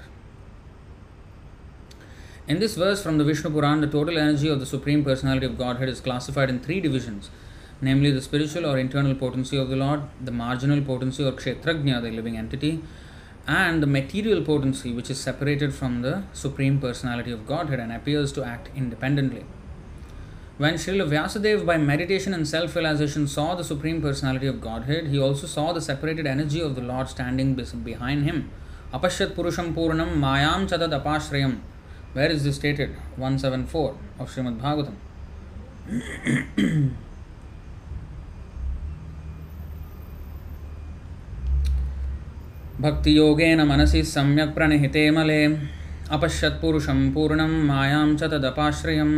In 2.48 2.60
this 2.60 2.76
verse 2.76 3.02
from 3.02 3.18
the 3.18 3.24
Vishnu 3.24 3.50
Puran, 3.50 3.82
the 3.82 3.88
total 3.88 4.18
energy 4.18 4.50
of 4.50 4.60
the 4.60 4.66
Supreme 4.66 5.04
Personality 5.04 5.46
of 5.46 5.58
Godhead 5.58 5.90
is 5.90 6.02
classified 6.02 6.50
in 6.50 6.60
three 6.60 6.82
divisions 6.82 7.30
namely 7.84 8.12
the 8.12 8.22
spiritual 8.22 8.66
or 8.66 8.78
internal 8.78 9.14
potency 9.14 9.58
of 9.58 9.70
the 9.70 9.76
Lord, 9.76 10.04
the 10.22 10.32
marginal 10.32 10.82
potency 10.82 11.24
or 11.24 11.34
Kshetrajna, 11.34 12.02
the 12.02 12.12
living 12.12 12.38
entity, 12.38 12.82
and 13.46 13.84
the 13.84 13.88
material 13.88 14.42
potency 14.42 14.94
which 14.94 15.10
is 15.10 15.20
separated 15.20 15.74
from 15.74 16.02
the 16.02 16.24
Supreme 16.32 16.80
Personality 16.80 17.32
of 17.32 17.46
Godhead 17.46 17.80
and 17.80 17.92
appears 17.92 18.32
to 18.34 18.44
act 18.44 18.70
independently. 18.76 19.44
When 20.59 20.75
Srila 20.75 21.09
Vyasadeva, 21.09 21.65
by 21.65 21.79
meditation 21.79 22.35
and 22.35 22.47
self 22.47 22.75
realization, 22.75 23.27
saw 23.29 23.55
the 23.55 23.65
Supreme 23.65 24.03
Personality 24.03 24.47
of 24.49 24.61
Godhead, 24.61 25.07
he 25.07 25.19
also 25.19 25.47
saw 25.47 25.73
the 25.73 25.81
separated 25.81 26.27
energy 26.27 26.61
of 26.61 26.75
the 26.75 26.83
Lord 26.83 27.09
standing 27.09 27.55
behind 27.55 28.25
him. 28.25 28.51
Apashyat 28.93 29.35
Purusham 29.35 29.75
Purnam 29.75 30.19
Mayam 30.19 30.69
Chadad 30.69 31.03
Apashrayam 31.03 31.59
where 32.15 32.31
is 32.31 32.43
this 32.43 32.57
stated? 32.57 32.97
174 33.17 33.95
of 34.19 34.31
Srimad 34.31 34.59
Bhagavatam. 34.61 34.95
भक्तियोगेन 42.81 43.61
मनसि 43.69 44.03
सम्यक् 44.05 44.55
प्रणिहिते 44.55 45.11
मले 45.11 45.45
अपश्यत्पुरुषं 46.17 46.99
पूर्णं 47.15 47.53
मायां 47.67 48.17
च 48.17 48.31
तदपाश्रयम् 48.33 49.15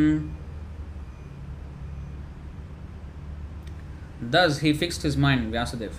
Thus 4.22 4.60
he 4.60 4.74
fixed 4.74 5.04
his 5.04 5.18
mind, 5.18 5.54
Vyasadeva, 5.54 5.96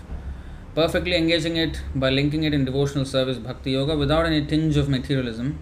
perfectly 0.75 1.17
engaging 1.17 1.57
it 1.57 1.83
by 1.95 2.11
linking 2.11 2.45
it 2.45 2.55
in 2.55 2.65
devotional 2.65 3.05
service, 3.05 3.39
bhakti 3.39 3.73
yoga, 3.73 3.97
without 3.97 4.27
any 4.27 4.45
tinge 4.45 4.77
of 4.77 4.89
materialism. 4.89 5.59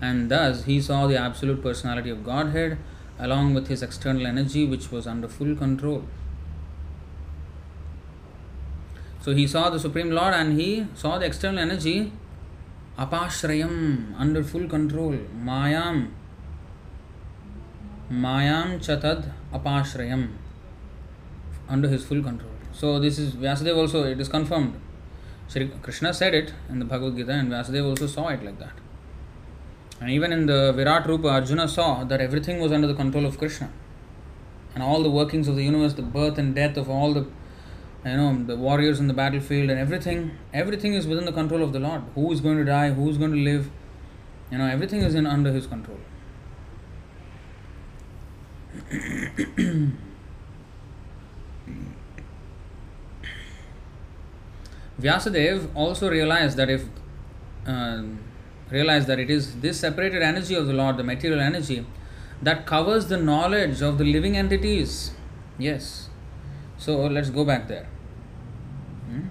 And 0.00 0.30
thus 0.30 0.64
he 0.64 0.80
saw 0.80 1.06
the 1.06 1.16
absolute 1.16 1.62
personality 1.62 2.10
of 2.10 2.24
Godhead 2.24 2.78
along 3.18 3.54
with 3.54 3.68
his 3.68 3.82
external 3.82 4.26
energy, 4.26 4.66
which 4.66 4.90
was 4.90 5.06
under 5.06 5.28
full 5.28 5.54
control. 5.54 6.04
So 9.20 9.34
he 9.34 9.46
saw 9.46 9.70
the 9.70 9.78
Supreme 9.78 10.10
Lord 10.10 10.34
and 10.34 10.60
he 10.60 10.86
saw 10.94 11.18
the 11.18 11.26
external 11.26 11.58
energy 11.58 12.12
apashrayam 12.98 14.14
under 14.18 14.42
full 14.42 14.68
control. 14.68 15.16
Mayam. 15.42 16.10
Mayam 18.10 18.78
chatad 18.80 19.32
apashrayam 19.52 20.28
under 21.68 21.88
his 21.88 22.04
full 22.04 22.22
control. 22.22 22.50
So 22.72 22.98
this 22.98 23.18
is 23.18 23.34
Vyasadeva 23.34 23.76
also, 23.76 24.04
it 24.04 24.20
is 24.20 24.28
confirmed. 24.28 24.80
Sri 25.48 25.70
Krishna 25.82 26.12
said 26.12 26.34
it 26.34 26.52
in 26.68 26.78
the 26.78 26.84
Bhagavad 26.84 27.16
Gita 27.16 27.32
and 27.32 27.50
Vyasadeva 27.50 27.90
also 27.90 28.06
saw 28.06 28.28
it 28.28 28.42
like 28.42 28.58
that. 28.58 28.72
And 30.00 30.10
even 30.10 30.32
in 30.32 30.46
the 30.46 30.72
Virat 30.72 31.06
Rupa, 31.06 31.28
Arjuna 31.28 31.68
saw 31.68 32.04
that 32.04 32.20
everything 32.20 32.60
was 32.60 32.72
under 32.72 32.88
the 32.88 32.94
control 32.94 33.24
of 33.24 33.38
Krishna. 33.38 33.70
And 34.74 34.82
all 34.82 35.02
the 35.02 35.10
workings 35.10 35.46
of 35.46 35.54
the 35.54 35.62
universe, 35.62 35.94
the 35.94 36.02
birth 36.02 36.36
and 36.36 36.54
death 36.54 36.76
of 36.76 36.90
all 36.90 37.12
the 37.14 37.26
you 38.04 38.16
know 38.16 38.44
the 38.44 38.56
warriors 38.56 39.00
in 39.00 39.06
the 39.08 39.14
battlefield 39.14 39.70
and 39.70 39.78
everything 39.80 40.32
everything 40.52 40.92
is 40.92 41.06
within 41.06 41.24
the 41.24 41.32
control 41.32 41.62
of 41.62 41.72
the 41.72 41.78
lord 41.78 42.02
who 42.14 42.30
is 42.32 42.42
going 42.42 42.58
to 42.58 42.64
die 42.64 42.90
who 42.90 43.08
is 43.08 43.16
going 43.16 43.32
to 43.32 43.38
live 43.38 43.70
you 44.50 44.58
know 44.58 44.66
everything 44.66 45.00
is 45.00 45.14
in 45.14 45.26
under 45.26 45.50
his 45.52 45.66
control 45.66 45.98
Vyasadeva 55.00 55.68
also 55.74 56.10
realized 56.10 56.56
that 56.56 56.70
if 56.70 56.84
uh, 57.66 58.02
realized 58.70 59.06
that 59.08 59.18
it 59.18 59.30
is 59.30 59.56
this 59.60 59.80
separated 59.80 60.22
energy 60.22 60.54
of 60.54 60.66
the 60.66 60.72
Lord, 60.72 60.96
the 60.96 61.04
material 61.04 61.40
energy, 61.40 61.86
that 62.42 62.66
covers 62.66 63.06
the 63.06 63.16
knowledge 63.16 63.82
of 63.82 63.98
the 63.98 64.04
living 64.04 64.36
entities. 64.36 65.12
Yes. 65.58 66.08
So 66.76 67.06
let's 67.06 67.30
go 67.30 67.44
back 67.44 67.68
there. 67.68 67.86
Hmm? 69.08 69.22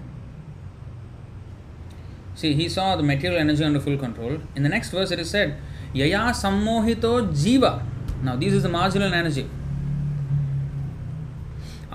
See, 2.34 2.54
he 2.54 2.68
saw 2.68 2.96
the 2.96 3.02
material 3.02 3.40
energy 3.40 3.62
under 3.64 3.80
full 3.80 3.96
control. 3.96 4.38
In 4.56 4.62
the 4.62 4.68
next 4.68 4.90
verse, 4.90 5.10
it 5.10 5.20
is 5.20 5.30
said, 5.30 5.56
Yaya 5.92 6.32
sammohito 6.32 7.32
jiva. 7.32 7.84
Now, 8.22 8.36
this 8.36 8.52
is 8.52 8.62
the 8.62 8.68
marginal 8.68 9.12
energy. 9.12 9.48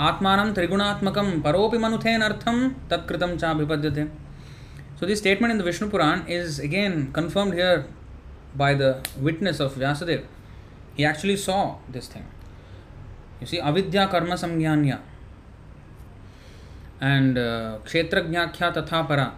आत्मा 0.08 0.36
त्रिगुणात्मक 0.56 1.18
परोपी 1.46 1.78
मनुथेन 1.78 2.22
अर्थम 2.24 2.68
तत्कृत 2.92 3.24
चाभिपद्यते। 3.42 4.04
So 5.00 5.06
this 5.06 5.20
statement 5.20 5.52
in 5.54 5.60
the 5.60 5.66
Vishnu Purana 5.66 6.22
is 6.32 6.62
again 6.62 7.04
confirmed 7.16 7.54
here 7.54 7.84
by 8.58 8.76
the 8.76 8.94
witness 9.20 9.62
of 9.62 9.78
Vyasadeva 9.80 10.24
he 10.98 11.06
actually 11.06 11.38
saw 11.38 11.64
this 11.92 12.14
thing 12.16 12.26
you 13.42 13.48
see 13.48 13.58
अविद्या 13.72 14.06
कर्म 14.14 14.36
संज्ञान्या 14.36 14.98
and 17.04 17.38
क्षेत्रज्ञाख्या 17.86 18.70
तथा 18.72 19.02
परा 19.10 19.32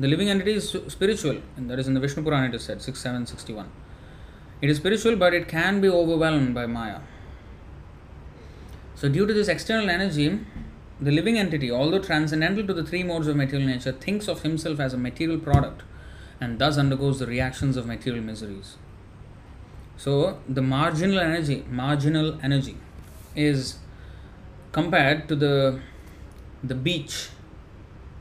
the 0.00 0.04
living 0.04 0.30
and 0.30 0.40
it 0.42 0.48
is 0.48 0.66
spiritual 0.90 1.38
that 1.60 1.78
is 1.78 1.88
in 1.88 1.94
the 1.94 2.02
Vishnu Purana 2.02 2.48
it 2.48 2.54
is 2.54 2.62
set 2.62 2.80
six 2.80 3.02
seven 3.02 3.24
sixty 3.24 3.52
one 3.52 3.70
it 4.62 4.70
is 4.70 4.78
spiritual 4.78 5.16
but 5.16 5.34
it 5.34 5.46
can 5.50 5.80
be 5.80 5.88
overwhelmed 6.00 6.52
by 6.54 6.66
maya 6.66 7.00
So, 8.98 9.08
due 9.08 9.26
to 9.28 9.32
this 9.32 9.46
external 9.46 9.88
energy, 9.88 10.40
the 11.00 11.12
living 11.12 11.38
entity, 11.38 11.70
although 11.70 12.00
transcendental 12.00 12.66
to 12.66 12.74
the 12.74 12.82
three 12.82 13.04
modes 13.04 13.28
of 13.28 13.36
material 13.36 13.68
nature, 13.68 13.92
thinks 13.92 14.26
of 14.26 14.42
himself 14.42 14.80
as 14.80 14.92
a 14.92 14.98
material 14.98 15.38
product 15.38 15.82
and 16.40 16.58
thus 16.58 16.76
undergoes 16.76 17.20
the 17.20 17.26
reactions 17.28 17.76
of 17.76 17.86
material 17.86 18.24
miseries. 18.24 18.76
So, 19.96 20.40
the 20.48 20.62
marginal 20.62 21.20
energy, 21.20 21.64
marginal 21.70 22.40
energy, 22.42 22.76
is 23.36 23.78
compared 24.72 25.28
to 25.28 25.36
the 25.36 25.80
the 26.64 26.74
beach, 26.74 27.28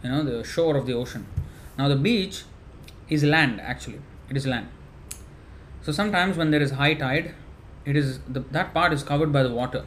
you 0.03 0.11
know, 0.11 0.23
the 0.23 0.43
shore 0.43 0.77
of 0.77 0.85
the 0.85 0.93
ocean. 0.93 1.25
Now, 1.75 1.87
the 1.87 1.95
beach 1.95 2.43
is 3.09 3.23
land 3.23 3.59
actually. 3.61 4.01
It 4.29 4.37
is 4.37 4.45
land. 4.45 4.67
So 5.81 5.91
sometimes 5.91 6.37
when 6.37 6.51
there 6.51 6.61
is 6.61 6.71
high 6.71 6.93
tide, 6.93 7.33
it 7.83 7.95
is 7.95 8.19
the, 8.27 8.41
that 8.51 8.75
part 8.75 8.93
is 8.93 9.01
covered 9.01 9.33
by 9.33 9.41
the 9.41 9.49
water 9.49 9.85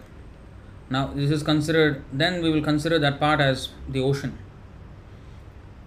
now, 0.90 1.06
this 1.14 1.30
is 1.30 1.44
considered, 1.44 2.02
then 2.12 2.42
we 2.42 2.50
will 2.50 2.62
consider 2.62 2.98
that 2.98 3.20
part 3.20 3.40
as 3.40 3.68
the 3.88 4.00
ocean. 4.00 4.36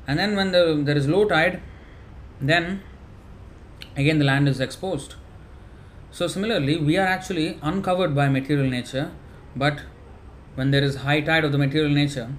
And 0.08 0.18
then, 0.18 0.38
when 0.38 0.54
the, 0.54 0.82
there 0.82 0.96
is 0.96 1.10
low 1.10 1.26
tide, 1.26 1.62
then 2.40 2.82
again 3.98 4.18
the 4.18 4.26
land 4.26 4.48
is 4.48 4.62
exposed. 4.62 5.16
So, 6.10 6.28
similarly, 6.28 6.78
we 6.78 6.98
are 6.98 7.06
actually 7.06 7.60
uncovered 7.62 8.16
by 8.16 8.30
material 8.30 8.70
nature, 8.70 9.12
but 9.58 9.82
when 10.56 10.72
there 10.72 10.84
is 10.84 10.96
high 10.96 11.20
tide 11.20 11.44
of 11.44 11.52
the 11.52 11.58
material 11.58 11.92
nature, 11.92 12.30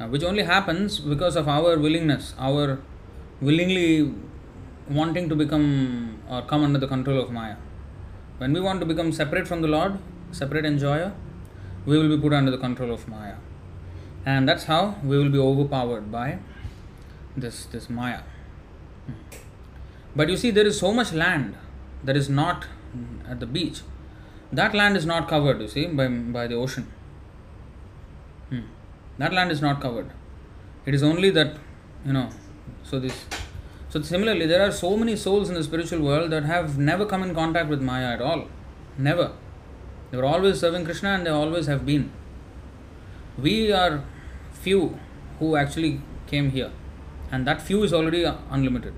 uh, 0.00 0.06
which 0.06 0.22
only 0.22 0.44
happens 0.44 0.98
because 0.98 1.36
of 1.36 1.46
our 1.46 1.78
willingness, 1.78 2.34
our 2.38 2.80
willingly 3.42 4.14
wanting 4.88 5.28
to 5.28 5.36
become 5.36 6.22
or 6.30 6.40
come 6.42 6.64
under 6.64 6.78
the 6.78 6.88
control 6.88 7.20
of 7.20 7.30
Maya. 7.30 7.56
When 8.38 8.54
we 8.54 8.60
want 8.60 8.80
to 8.80 8.86
become 8.86 9.12
separate 9.12 9.46
from 9.46 9.60
the 9.60 9.68
Lord, 9.68 9.98
separate 10.30 10.64
enjoyer, 10.64 11.12
we 11.86 11.98
will 11.98 12.14
be 12.14 12.20
put 12.20 12.32
under 12.32 12.50
the 12.50 12.58
control 12.58 12.92
of 12.92 13.08
Maya. 13.08 13.36
And 14.26 14.48
that's 14.48 14.64
how 14.64 14.96
we 15.04 15.16
will 15.16 15.30
be 15.30 15.38
overpowered 15.38 16.10
by 16.10 16.38
this, 17.36 17.66
this 17.66 17.88
Maya. 17.88 18.20
But 20.16 20.28
you 20.28 20.36
see, 20.36 20.50
there 20.50 20.66
is 20.66 20.78
so 20.78 20.92
much 20.92 21.12
land 21.12 21.56
that 22.02 22.16
is 22.16 22.28
not 22.28 22.66
at 23.28 23.38
the 23.38 23.46
beach. 23.46 23.82
That 24.52 24.74
land 24.74 24.96
is 24.96 25.06
not 25.06 25.28
covered, 25.28 25.60
you 25.60 25.68
see, 25.68 25.86
by, 25.86 26.08
by 26.08 26.46
the 26.46 26.54
ocean. 26.54 26.90
Hmm. 28.50 28.60
That 29.18 29.32
land 29.32 29.52
is 29.52 29.60
not 29.60 29.80
covered. 29.80 30.10
It 30.86 30.94
is 30.94 31.02
only 31.02 31.30
that, 31.30 31.56
you 32.04 32.12
know, 32.12 32.30
so 32.82 32.98
this. 32.98 33.24
So 33.88 34.02
similarly, 34.02 34.46
there 34.46 34.62
are 34.66 34.72
so 34.72 34.96
many 34.96 35.16
souls 35.16 35.48
in 35.48 35.54
the 35.54 35.62
spiritual 35.62 36.00
world 36.00 36.30
that 36.32 36.44
have 36.44 36.78
never 36.78 37.06
come 37.06 37.22
in 37.22 37.34
contact 37.34 37.68
with 37.68 37.80
Maya 37.80 38.14
at 38.14 38.20
all. 38.20 38.48
Never. 38.98 39.32
They 40.15 40.17
were 40.17 40.25
always 40.25 40.59
serving 40.59 40.85
Krishna 40.85 41.09
and 41.09 41.25
they 41.25 41.31
always 41.31 41.67
have 41.67 41.85
been. 41.85 42.11
We 43.37 43.71
are 43.71 44.03
few 44.51 44.99
who 45.39 45.55
actually 45.55 46.01
came 46.27 46.51
here, 46.51 46.71
and 47.31 47.47
that 47.47 47.61
few 47.61 47.83
is 47.83 47.93
already 47.93 48.25
unlimited. 48.49 48.93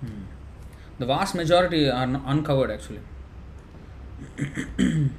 Hmm. 0.00 0.24
The 0.98 1.06
vast 1.06 1.34
majority 1.34 1.88
are 1.88 2.20
uncovered 2.26 2.70
actually. 2.70 3.00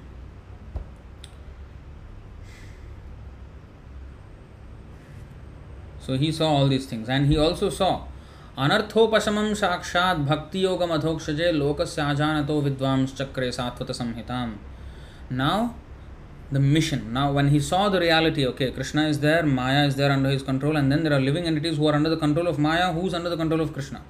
so 5.99 6.17
he 6.17 6.32
saw 6.32 6.49
all 6.49 6.67
these 6.67 6.86
things, 6.86 7.10
and 7.10 7.28
he 7.28 7.38
also 7.38 7.69
saw 7.69 8.04
अनर्थोपशमं 8.63 9.54
साक्षात् 9.60 10.19
भक्तियोगमधोक्षजे 10.26 11.52
लोकस्याजानतो 11.52 12.60
विद्वांश्चक्रे 12.62 13.52
Satvata 13.52 13.91
संहिताम् 13.99 14.52
now 15.31 15.75
the 16.51 16.61
mission. 16.61 17.12
Now 17.12 17.33
when 17.33 17.49
he 17.49 17.61
saw 17.61 17.89
the 17.89 18.01
reality 18.01 18.47
okay 18.47 18.70
krishna 18.70 19.07
is 19.09 19.20
there 19.20 19.45
maya 19.45 19.87
is 19.87 19.97
there 19.97 20.11
under 20.11 20.31
his 20.31 20.43
control 20.43 20.76
and 20.76 20.91
then 20.91 21.03
there 21.03 21.12
are 21.12 21.20
living 21.20 21.45
entities 21.45 21.76
who 21.76 21.87
are 21.87 21.95
under 21.95 22.09
the 22.09 22.16
control 22.16 22.49
of 22.49 22.59
maya. 22.59 22.93
Who's 22.93 23.14
under 23.14 23.29
the 23.29 23.37
control 23.37 23.61
of 23.61 23.72
krishna? 23.72 24.03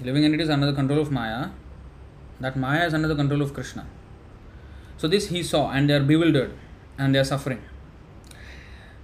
Living 0.00 0.24
entities 0.24 0.50
under 0.50 0.66
the 0.66 0.74
control 0.74 1.00
of 1.00 1.10
maya. 1.10 1.48
That 2.40 2.56
maya 2.56 2.86
is 2.86 2.94
under 2.94 3.08
the 3.08 3.14
control 3.14 3.40
of 3.40 3.54
krishna. 3.54 3.86
So 4.98 5.08
this 5.08 5.28
he 5.28 5.42
saw 5.42 5.70
and 5.70 5.88
they 5.88 5.94
are 5.94 6.02
bewildered 6.02 6.52
and 6.98 7.14
they 7.14 7.18
are 7.18 7.24
suffering. 7.24 7.62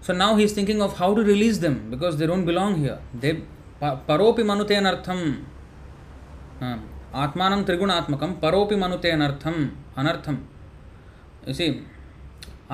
So 0.02 0.12
now 0.12 0.36
he 0.36 0.44
is 0.44 0.52
thinking 0.52 0.82
of 0.82 0.98
how 0.98 1.14
to 1.14 1.22
release 1.22 1.58
them 1.58 1.90
because 1.90 2.16
they 2.18 2.26
don't 2.26 2.44
belong 2.44 2.80
here. 2.80 2.98
They 3.14 3.42
paropi 3.80 4.44
ఆత్మానం 7.22 7.60
త్రిగుణాత్మకం 7.68 8.30
పరోపి 8.42 8.76
మనుతే 8.82 9.10
అనర్థం 9.16 9.56
అనర్థం 10.00 10.36
you 11.48 11.54
see 11.60 11.66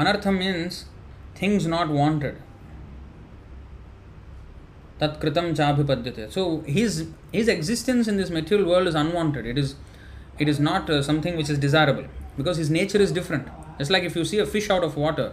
అనర్థం 0.03 0.34
means 0.43 0.78
things 1.41 1.68
not 1.74 1.91
wanted 2.01 2.39
తత్కృతం 5.01 5.47
చాభిపద్యతే 5.61 6.26
so 6.37 6.43
his 6.76 6.99
his 7.37 7.51
existence 7.57 8.09
in 8.12 8.18
this 8.22 8.32
material 8.39 8.68
world 8.72 8.91
is 8.93 8.99
unwanted 9.05 9.47
it 9.53 9.59
is 9.64 9.72
it 10.41 10.51
is 10.53 10.61
not 10.70 10.91
something 11.11 11.37
which 11.37 11.51
is 11.55 11.61
desirable 11.66 12.07
because 12.37 12.59
his 12.59 12.72
nature 12.78 13.03
is 13.07 13.14
different 13.20 13.49
it's 13.80 13.93
like 13.97 14.07
if 14.11 14.16
you 14.16 14.24
see 14.24 14.39
a 14.41 14.49
fish 14.55 14.70
out 14.74 14.87
of 14.91 14.97
water 14.99 15.32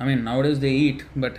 I 0.00 0.04
mean, 0.04 0.24
nowadays 0.24 0.58
they 0.58 0.70
eat, 0.70 1.04
but 1.14 1.38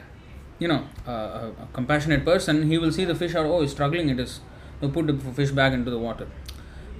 you 0.57 0.67
know, 0.67 0.87
uh, 1.05 1.49
a 1.63 1.67
compassionate 1.73 2.23
person, 2.23 2.69
he 2.69 2.77
will 2.77 2.93
see 2.93 3.03
the 3.03 3.15
fish 3.15 3.35
out, 3.35 3.45
oh, 3.45 3.61
he's 3.61 3.71
struggling, 3.71 4.09
it 4.09 4.19
is 4.19 4.39
to 4.83 4.89
put 4.89 5.07
the 5.07 5.17
fish 5.33 5.51
back 5.51 5.73
into 5.73 5.89
the 5.89 5.97
water. 5.97 6.27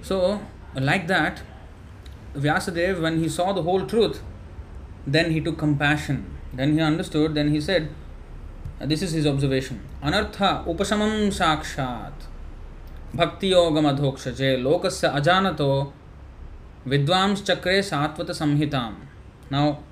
So, 0.02 0.40
like 0.74 1.06
that, 1.06 1.42
Vyasadeva, 2.34 3.00
when 3.00 3.18
he 3.20 3.28
saw 3.28 3.52
the 3.52 3.62
whole 3.62 3.86
truth, 3.86 4.22
then 5.06 5.30
he 5.30 5.40
took 5.40 5.58
compassion. 5.58 6.24
Then 6.52 6.72
he 6.74 6.80
understood, 6.80 7.34
then 7.34 7.50
he 7.50 7.60
said, 7.60 7.90
this 8.80 9.02
is 9.02 9.12
his 9.12 9.26
observation. 9.26 9.80
Anartha 10.02 10.64
upashamam 10.66 11.28
sakshat 11.28 12.12
bhakti 13.14 13.50
yogam 13.50 13.86
adhokshaje 13.92 14.60
lokasya 14.60 15.14
ajanato 15.14 15.92
vidvams 16.86 17.42
chakre 17.42 17.78
satvata 17.90 18.34
samhitam. 18.40 18.94
Now, 19.50 19.82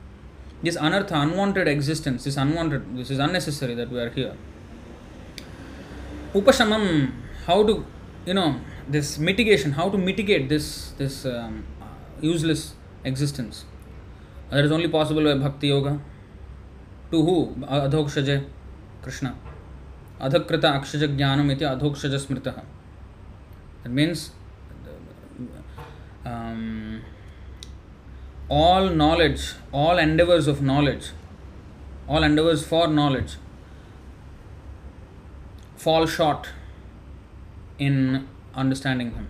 this 0.62 0.76
anartha, 0.76 1.22
unwanted 1.22 1.68
existence, 1.68 2.24
this 2.24 2.36
unwanted, 2.36 2.97
this 2.97 3.11
is 3.11 3.18
unnecessary 3.18 3.74
that 3.74 3.90
we 3.90 3.99
are 4.01 4.11
here. 4.11 4.36
Upashamam, 6.34 7.12
how 7.53 7.62
to, 7.70 7.84
you 8.26 8.34
know, 8.34 8.48
this 8.88 9.18
mitigation, 9.18 9.72
how 9.80 9.88
to 9.94 9.98
mitigate 10.09 10.48
this 10.55 10.66
this 11.03 11.24
um, 11.34 11.64
useless 12.20 12.74
existence. 13.12 13.64
That 14.50 14.64
is 14.64 14.72
only 14.78 14.88
possible 14.88 15.24
by 15.30 15.34
bhakti 15.44 15.68
yoga. 15.68 15.94
To 17.12 17.22
who? 17.28 17.38
Adhokshaja, 17.78 18.36
Krishna. 19.07 19.34
Adhakrita 20.20 20.68
akshaja 20.76 21.09
jnanam 21.16 21.53
iti 21.55 21.64
adhokshaja 21.64 22.20
smritaha. 22.26 22.64
That 23.82 23.90
means 23.90 24.30
um, 26.24 27.03
all 28.48 28.88
knowledge, 29.03 29.42
all 29.72 29.98
endeavors 29.98 30.46
of 30.55 30.62
knowledge, 30.62 31.11
all 32.09 32.22
endeavors 32.22 32.66
for 32.72 32.86
knowledge 32.88 33.36
fall 35.82 36.07
short 36.07 36.48
in 37.87 38.28
understanding 38.55 39.12
Him. 39.12 39.28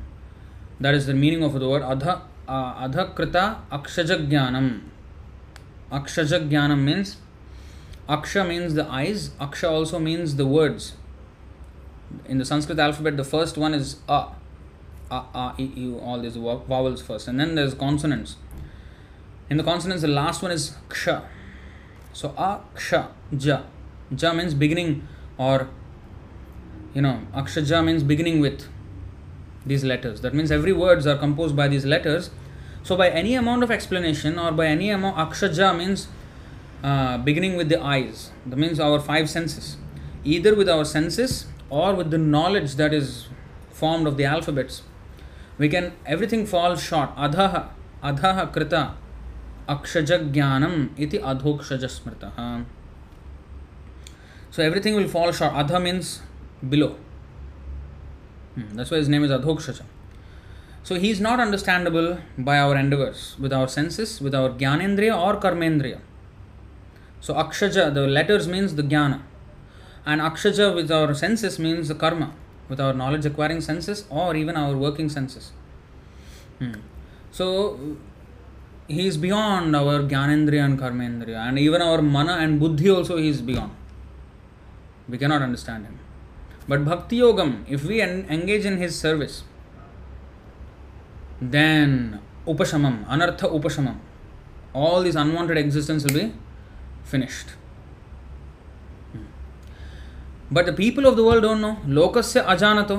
That 0.80 0.94
is 0.94 1.06
the 1.06 1.14
meaning 1.14 1.42
of 1.42 1.58
the 1.58 1.68
word 1.68 1.82
adha, 1.82 2.22
uh, 2.48 2.88
adhakrita 2.88 3.44
akshajagyanam. 3.70 4.80
Akshajagyanam 5.90 6.80
means 6.82 7.16
aksha 8.08 8.46
means 8.46 8.74
the 8.74 8.86
eyes, 8.86 9.30
aksha 9.40 9.70
also 9.70 9.98
means 9.98 10.36
the 10.36 10.46
words. 10.46 10.94
In 12.26 12.38
the 12.38 12.44
Sanskrit 12.44 12.78
alphabet, 12.78 13.16
the 13.16 13.24
first 13.24 13.56
one 13.56 13.72
is 13.72 13.96
a, 14.08 14.26
a, 15.10 15.14
a, 15.14 15.54
e, 15.58 15.70
e, 15.76 15.94
all 15.94 16.20
these 16.20 16.36
vowels 16.36 17.00
first, 17.00 17.28
and 17.28 17.40
then 17.40 17.54
there's 17.54 17.74
consonants. 17.74 18.36
In 19.48 19.56
the 19.56 19.64
consonants, 19.64 20.02
the 20.02 20.08
last 20.08 20.42
one 20.42 20.50
is 20.50 20.76
ksha. 20.88 21.22
So 22.12 22.34
a, 22.36 22.60
ksha, 22.74 23.08
ja. 23.38 23.62
Ja 24.18 24.34
means 24.34 24.52
beginning 24.52 25.08
or 25.38 25.68
you 26.94 27.02
know, 27.02 27.20
akshaja 27.34 27.84
means 27.84 28.02
beginning 28.02 28.40
with 28.40 28.68
these 29.64 29.84
letters. 29.84 30.20
That 30.20 30.34
means 30.34 30.50
every 30.50 30.72
words 30.72 31.06
are 31.06 31.16
composed 31.16 31.56
by 31.56 31.68
these 31.68 31.84
letters. 31.84 32.30
So 32.82 32.96
by 32.96 33.10
any 33.10 33.34
amount 33.34 33.62
of 33.62 33.70
explanation 33.70 34.38
or 34.38 34.52
by 34.52 34.66
any 34.66 34.90
amount, 34.90 35.16
akshaja 35.16 35.76
means 35.76 36.08
uh, 36.82 37.18
beginning 37.18 37.56
with 37.56 37.68
the 37.68 37.80
eyes. 37.80 38.30
That 38.44 38.58
means 38.58 38.80
our 38.80 38.98
five 39.00 39.30
senses. 39.30 39.76
Either 40.24 40.54
with 40.54 40.68
our 40.68 40.84
senses 40.84 41.46
or 41.70 41.94
with 41.94 42.10
the 42.10 42.18
knowledge 42.18 42.74
that 42.76 42.92
is 42.92 43.28
formed 43.70 44.06
of 44.06 44.16
the 44.16 44.24
alphabets. 44.24 44.82
We 45.58 45.68
can, 45.68 45.92
everything 46.04 46.46
falls 46.46 46.82
short. 46.82 47.14
Adhaha, 47.16 47.68
adhaha 48.02 48.52
krita, 48.52 48.94
akshaja 49.68 50.32
jnanam 50.32 50.90
iti 50.98 51.18
adhokshaja 51.18 51.88
smritaha. 51.88 52.64
So 54.50 54.62
everything 54.62 54.94
will 54.94 55.08
fall 55.08 55.32
short. 55.32 55.54
Adha 55.54 55.82
means 55.82 56.20
below. 56.68 56.96
Hmm, 58.54 58.76
that's 58.76 58.90
why 58.90 58.98
his 58.98 59.08
name 59.08 59.24
is 59.24 59.30
Adhokshaja. 59.30 59.82
So 60.82 60.96
he 60.96 61.10
is 61.10 61.20
not 61.20 61.38
understandable 61.38 62.18
by 62.36 62.58
our 62.58 62.76
endeavors, 62.76 63.36
with 63.38 63.52
our 63.52 63.68
senses, 63.68 64.20
with 64.20 64.34
our 64.34 64.50
Gyanendriya 64.50 65.16
or 65.16 65.40
Karmendriya. 65.40 66.00
So 67.20 67.34
Akshaja, 67.34 67.94
the 67.94 68.06
letters 68.08 68.48
means 68.48 68.74
the 68.74 68.82
Jnana. 68.82 69.22
And 70.04 70.20
Akshaja 70.20 70.74
with 70.74 70.90
our 70.90 71.14
senses 71.14 71.58
means 71.58 71.86
the 71.86 71.94
Karma, 71.94 72.34
with 72.68 72.80
our 72.80 72.92
knowledge 72.92 73.24
acquiring 73.24 73.60
senses 73.60 74.04
or 74.10 74.34
even 74.34 74.56
our 74.56 74.76
working 74.76 75.08
senses. 75.08 75.52
Hmm. 76.58 76.72
So 77.30 77.96
he 78.88 79.06
is 79.06 79.16
beyond 79.16 79.76
our 79.76 80.02
Gyanendriya 80.02 80.64
and 80.64 80.78
Karmendriya, 80.78 81.48
and 81.48 81.58
even 81.58 81.80
our 81.80 82.02
Mana 82.02 82.32
and 82.32 82.58
Buddhi 82.58 82.90
also 82.90 83.16
he 83.18 83.28
is 83.28 83.40
beyond. 83.40 83.70
We 85.08 85.16
cannot 85.16 85.42
understand 85.42 85.86
him. 85.86 85.98
But 86.70 86.80
भक्ति 86.80 87.20
योगम 87.20 87.54
if 87.68 87.86
we 87.86 87.98
engage 87.98 88.66
in 88.66 88.78
his 88.78 88.92
service 88.92 89.42
then 91.54 92.18
उपशमम 92.48 92.98
अनर्थ 93.10 93.44
उपशमम 93.44 93.96
all 94.80 95.04
this 95.04 95.16
unwanted 95.16 95.58
existence 95.58 96.04
will 96.06 96.20
be 96.20 96.30
finished 97.10 97.50
but 100.52 100.66
the 100.66 100.74
people 100.76 101.06
of 101.06 101.16
the 101.16 101.20
world 101.20 101.42
don't 101.42 101.58
know 101.60 101.76
लोकस्य 101.94 102.40
अजानत 102.54 102.92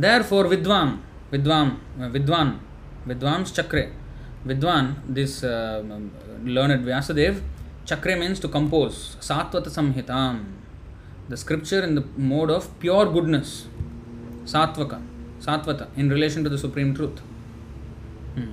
there 0.00 0.22
for 0.22 0.46
विद्वां 0.46 0.84
विद्वां 1.32 1.64
विद्वां 2.12 2.44
Vidwans 3.06 3.52
चक्रे 3.54 3.82
विद्वां 4.46 4.82
this 5.14 5.40
learned 5.44 6.84
Vyasadeva 6.84 7.42
चक्रे 7.86 8.14
means 8.14 8.42
to 8.42 8.48
compose 8.48 8.92
Satvata 9.28 9.68
Samhita 9.76 10.20
the 11.28 11.36
scripture 11.36 11.82
in 11.82 11.94
the 11.94 12.04
mode 12.16 12.50
of 12.50 12.78
pure 12.80 13.06
goodness, 13.06 13.66
Satvaka, 14.44 15.02
Satvata, 15.40 15.88
in 15.96 16.08
relation 16.08 16.42
to 16.44 16.50
the 16.50 16.58
supreme 16.58 16.94
truth. 16.94 17.20
Hmm. 18.34 18.50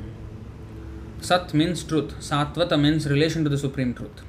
Sat 1.21 1.53
means 1.53 1.83
truth, 1.83 2.15
Satvata 2.19 2.79
means 2.79 3.09
relation 3.09 3.43
to 3.43 3.49
the 3.49 3.57
supreme 3.57 3.93
truth. 3.93 4.21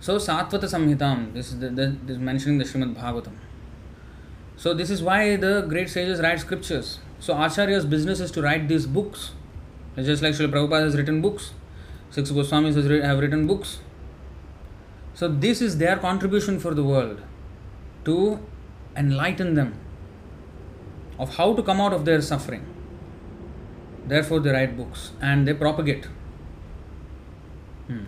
So, 0.00 0.16
Satvata 0.16 0.64
Samhitam, 0.64 1.34
this 1.34 1.52
is, 1.52 1.58
the, 1.58 1.68
the, 1.68 1.96
this 2.04 2.16
is 2.16 2.18
mentioning 2.18 2.58
the 2.58 2.64
Srimad 2.64 2.94
Bhagavatam. 2.94 3.34
So, 4.56 4.72
this 4.72 4.90
is 4.90 5.02
why 5.02 5.36
the 5.36 5.62
great 5.68 5.90
sages 5.90 6.20
write 6.20 6.40
scriptures. 6.40 7.00
So, 7.20 7.34
Acharya's 7.34 7.84
business 7.84 8.20
is 8.20 8.30
to 8.32 8.42
write 8.42 8.68
these 8.68 8.86
books. 8.86 9.32
Just 9.96 10.22
like 10.22 10.34
Srila 10.34 10.52
Prabhupada 10.52 10.84
has 10.84 10.96
written 10.96 11.20
books, 11.20 11.52
six 12.10 12.30
Goswamis 12.30 12.74
has 12.76 12.86
have 13.02 13.18
written 13.18 13.46
books. 13.48 13.80
So, 15.18 15.26
this 15.26 15.60
is 15.60 15.78
their 15.78 15.96
contribution 15.96 16.60
for 16.60 16.72
the 16.74 16.84
world 16.84 17.22
to 18.04 18.38
enlighten 18.96 19.54
them 19.54 19.74
of 21.18 21.34
how 21.36 21.54
to 21.54 21.62
come 21.68 21.80
out 21.80 21.92
of 21.92 22.04
their 22.04 22.22
suffering. 22.22 22.64
Therefore, 24.06 24.38
they 24.38 24.50
write 24.50 24.76
books 24.76 25.10
and 25.20 25.48
they 25.48 25.54
propagate. 25.54 26.04
Hmm. 27.88 28.04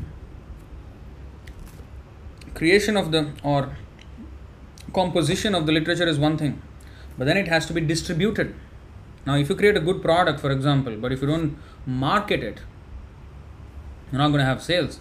Creation 2.54 2.96
of 2.96 3.10
the 3.10 3.32
or 3.42 3.76
composition 4.94 5.56
of 5.56 5.66
the 5.66 5.72
literature 5.72 6.06
is 6.06 6.16
one 6.16 6.38
thing, 6.38 6.62
but 7.18 7.24
then 7.24 7.36
it 7.36 7.48
has 7.48 7.66
to 7.66 7.72
be 7.72 7.80
distributed. 7.80 8.54
Now, 9.26 9.34
if 9.34 9.48
you 9.48 9.56
create 9.56 9.76
a 9.76 9.80
good 9.80 10.00
product, 10.00 10.38
for 10.38 10.52
example, 10.52 10.96
but 10.96 11.10
if 11.10 11.22
you 11.22 11.26
don't 11.26 11.58
market 11.86 12.44
it, 12.44 12.60
you're 14.12 14.20
not 14.20 14.28
going 14.28 14.38
to 14.38 14.50
have 14.52 14.62
sales, 14.62 15.00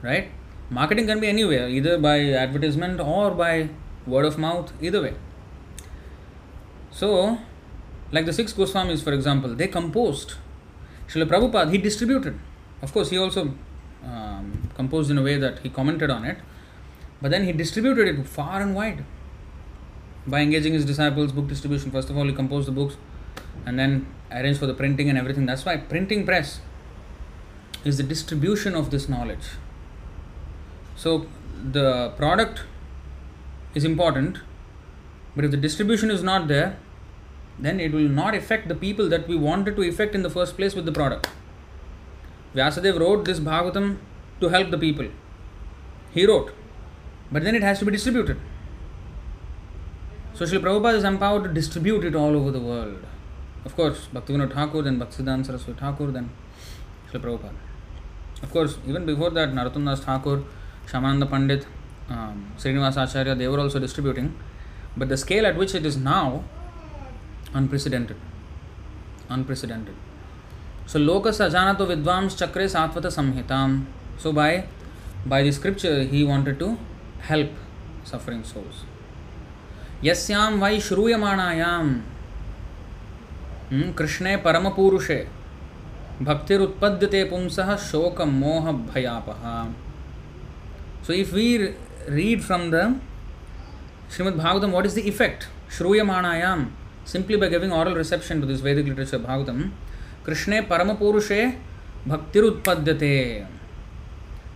right? 0.00 0.30
Marketing 0.68 1.06
can 1.06 1.20
be 1.20 1.28
anywhere, 1.28 1.68
either 1.68 1.98
by 1.98 2.32
advertisement 2.32 3.00
or 3.00 3.30
by 3.30 3.68
word 4.06 4.24
of 4.24 4.36
mouth, 4.36 4.72
either 4.82 5.00
way. 5.00 5.14
So, 6.90 7.38
like 8.10 8.26
the 8.26 8.32
six 8.32 8.52
Goswamis, 8.52 9.02
for 9.02 9.12
example, 9.12 9.54
they 9.54 9.68
composed. 9.68 10.34
Srila 11.08 11.28
Prabhupada, 11.28 11.70
he 11.70 11.78
distributed. 11.78 12.38
Of 12.82 12.92
course, 12.92 13.10
he 13.10 13.18
also 13.18 13.54
um, 14.04 14.70
composed 14.74 15.10
in 15.10 15.18
a 15.18 15.22
way 15.22 15.36
that 15.36 15.60
he 15.60 15.68
commented 15.68 16.10
on 16.10 16.24
it, 16.24 16.38
but 17.22 17.30
then 17.30 17.44
he 17.44 17.52
distributed 17.52 18.08
it 18.08 18.26
far 18.26 18.60
and 18.60 18.74
wide 18.74 19.04
by 20.26 20.40
engaging 20.40 20.72
his 20.72 20.84
disciples, 20.84 21.30
book 21.30 21.46
distribution. 21.46 21.90
First 21.92 22.10
of 22.10 22.16
all, 22.16 22.24
he 22.24 22.32
composed 22.32 22.66
the 22.66 22.72
books 22.72 22.96
and 23.64 23.78
then 23.78 24.06
arranged 24.32 24.58
for 24.58 24.66
the 24.66 24.74
printing 24.74 25.08
and 25.08 25.16
everything. 25.16 25.46
That's 25.46 25.64
why 25.64 25.76
printing 25.76 26.26
press 26.26 26.60
is 27.84 27.98
the 27.98 28.02
distribution 28.02 28.74
of 28.74 28.90
this 28.90 29.08
knowledge. 29.08 29.46
So, 30.96 31.26
the 31.72 32.10
product 32.16 32.62
is 33.74 33.84
important, 33.84 34.38
but 35.34 35.44
if 35.44 35.50
the 35.50 35.56
distribution 35.56 36.10
is 36.10 36.22
not 36.22 36.48
there, 36.48 36.78
then 37.58 37.80
it 37.80 37.92
will 37.92 38.08
not 38.08 38.34
affect 38.34 38.68
the 38.68 38.74
people 38.74 39.08
that 39.08 39.28
we 39.28 39.36
wanted 39.36 39.76
to 39.76 39.82
affect 39.88 40.14
in 40.14 40.22
the 40.22 40.30
first 40.30 40.56
place 40.56 40.74
with 40.74 40.86
the 40.86 40.92
product. 40.92 41.28
Vyasadeva 42.54 43.00
wrote 43.00 43.24
this 43.24 43.40
Bhagavatam 43.40 43.98
to 44.40 44.48
help 44.48 44.70
the 44.70 44.78
people. 44.78 45.08
He 46.12 46.26
wrote, 46.26 46.52
but 47.30 47.44
then 47.44 47.54
it 47.54 47.62
has 47.62 47.78
to 47.80 47.84
be 47.84 47.92
distributed. 47.92 48.38
So 50.34 50.44
Srila 50.44 50.62
Prabhupada 50.62 50.94
is 50.96 51.04
empowered 51.04 51.44
to 51.44 51.52
distribute 51.52 52.04
it 52.04 52.14
all 52.14 52.36
over 52.36 52.50
the 52.50 52.60
world. 52.60 53.04
Of 53.64 53.74
course, 53.74 54.08
Bhaktivinoda 54.12 54.52
Thakur, 54.52 54.82
then 54.82 54.98
Bhaktisiddhanta 54.98 55.46
Saraswati 55.46 55.80
Thakur, 55.80 56.10
then 56.10 56.30
Srila 57.10 57.22
Prabhupada. 57.22 57.54
Of 58.42 58.50
course, 58.50 58.78
even 58.86 59.06
before 59.06 59.30
that, 59.30 59.50
Narottam 59.50 59.86
Das 59.86 60.00
Thakur, 60.00 60.44
Shamananda 60.86 61.28
Pandit, 61.28 61.66
um, 62.08 62.52
Srinivas 62.56 62.96
Acharya, 62.96 63.34
they 63.34 63.48
were 63.48 63.60
also 63.60 63.78
distributing. 63.78 64.34
But 64.96 65.08
the 65.08 65.16
scale 65.16 65.46
at 65.46 65.56
which 65.56 65.74
it 65.74 65.84
is 65.84 65.96
now, 65.96 66.44
unprecedented. 67.52 68.16
Unprecedented. 69.28 69.94
So 70.86 70.98
lokas 71.00 71.40
ajanato 71.44 71.86
vidvams 71.86 72.36
chakre 72.40 72.66
satvata 72.66 73.10
samhitam. 73.10 73.86
So 74.18 74.32
by 74.32 74.66
by 75.26 75.42
the 75.42 75.52
scripture 75.52 76.04
he 76.04 76.24
wanted 76.24 76.58
to 76.60 76.78
help 77.20 77.50
suffering 78.04 78.44
souls. 78.44 78.84
यस्याम 80.04 80.60
वै 80.62 80.78
श्रूयमाणायाम 80.86 81.86
कृष्णे 83.98 84.36
परमपूरुषे 84.44 85.16
भक्तिरुत्पद्यते 86.22 87.22
पुंसः 87.30 87.74
शोक 87.76 88.20
मोह 88.42 88.70
भयापः 88.72 89.42
If 91.08 91.32
we 91.32 91.72
read 92.08 92.42
from 92.44 92.70
the 92.70 92.98
Srimad 94.10 94.40
Bhagavatam, 94.40 94.72
what 94.72 94.86
is 94.86 94.94
the 94.94 95.06
effect? 95.08 95.46
Shruyamanayam, 95.70 96.70
simply 97.04 97.36
by 97.36 97.48
giving 97.48 97.72
oral 97.72 97.94
reception 97.94 98.40
to 98.40 98.46
this 98.46 98.60
Vedic 98.60 98.86
literature 98.86 99.20
Bhagavatam, 99.20 99.70
Krishne 100.24 100.66
Paramapurushe 100.66 101.58
Bhaktirutpadyate. 102.08 103.46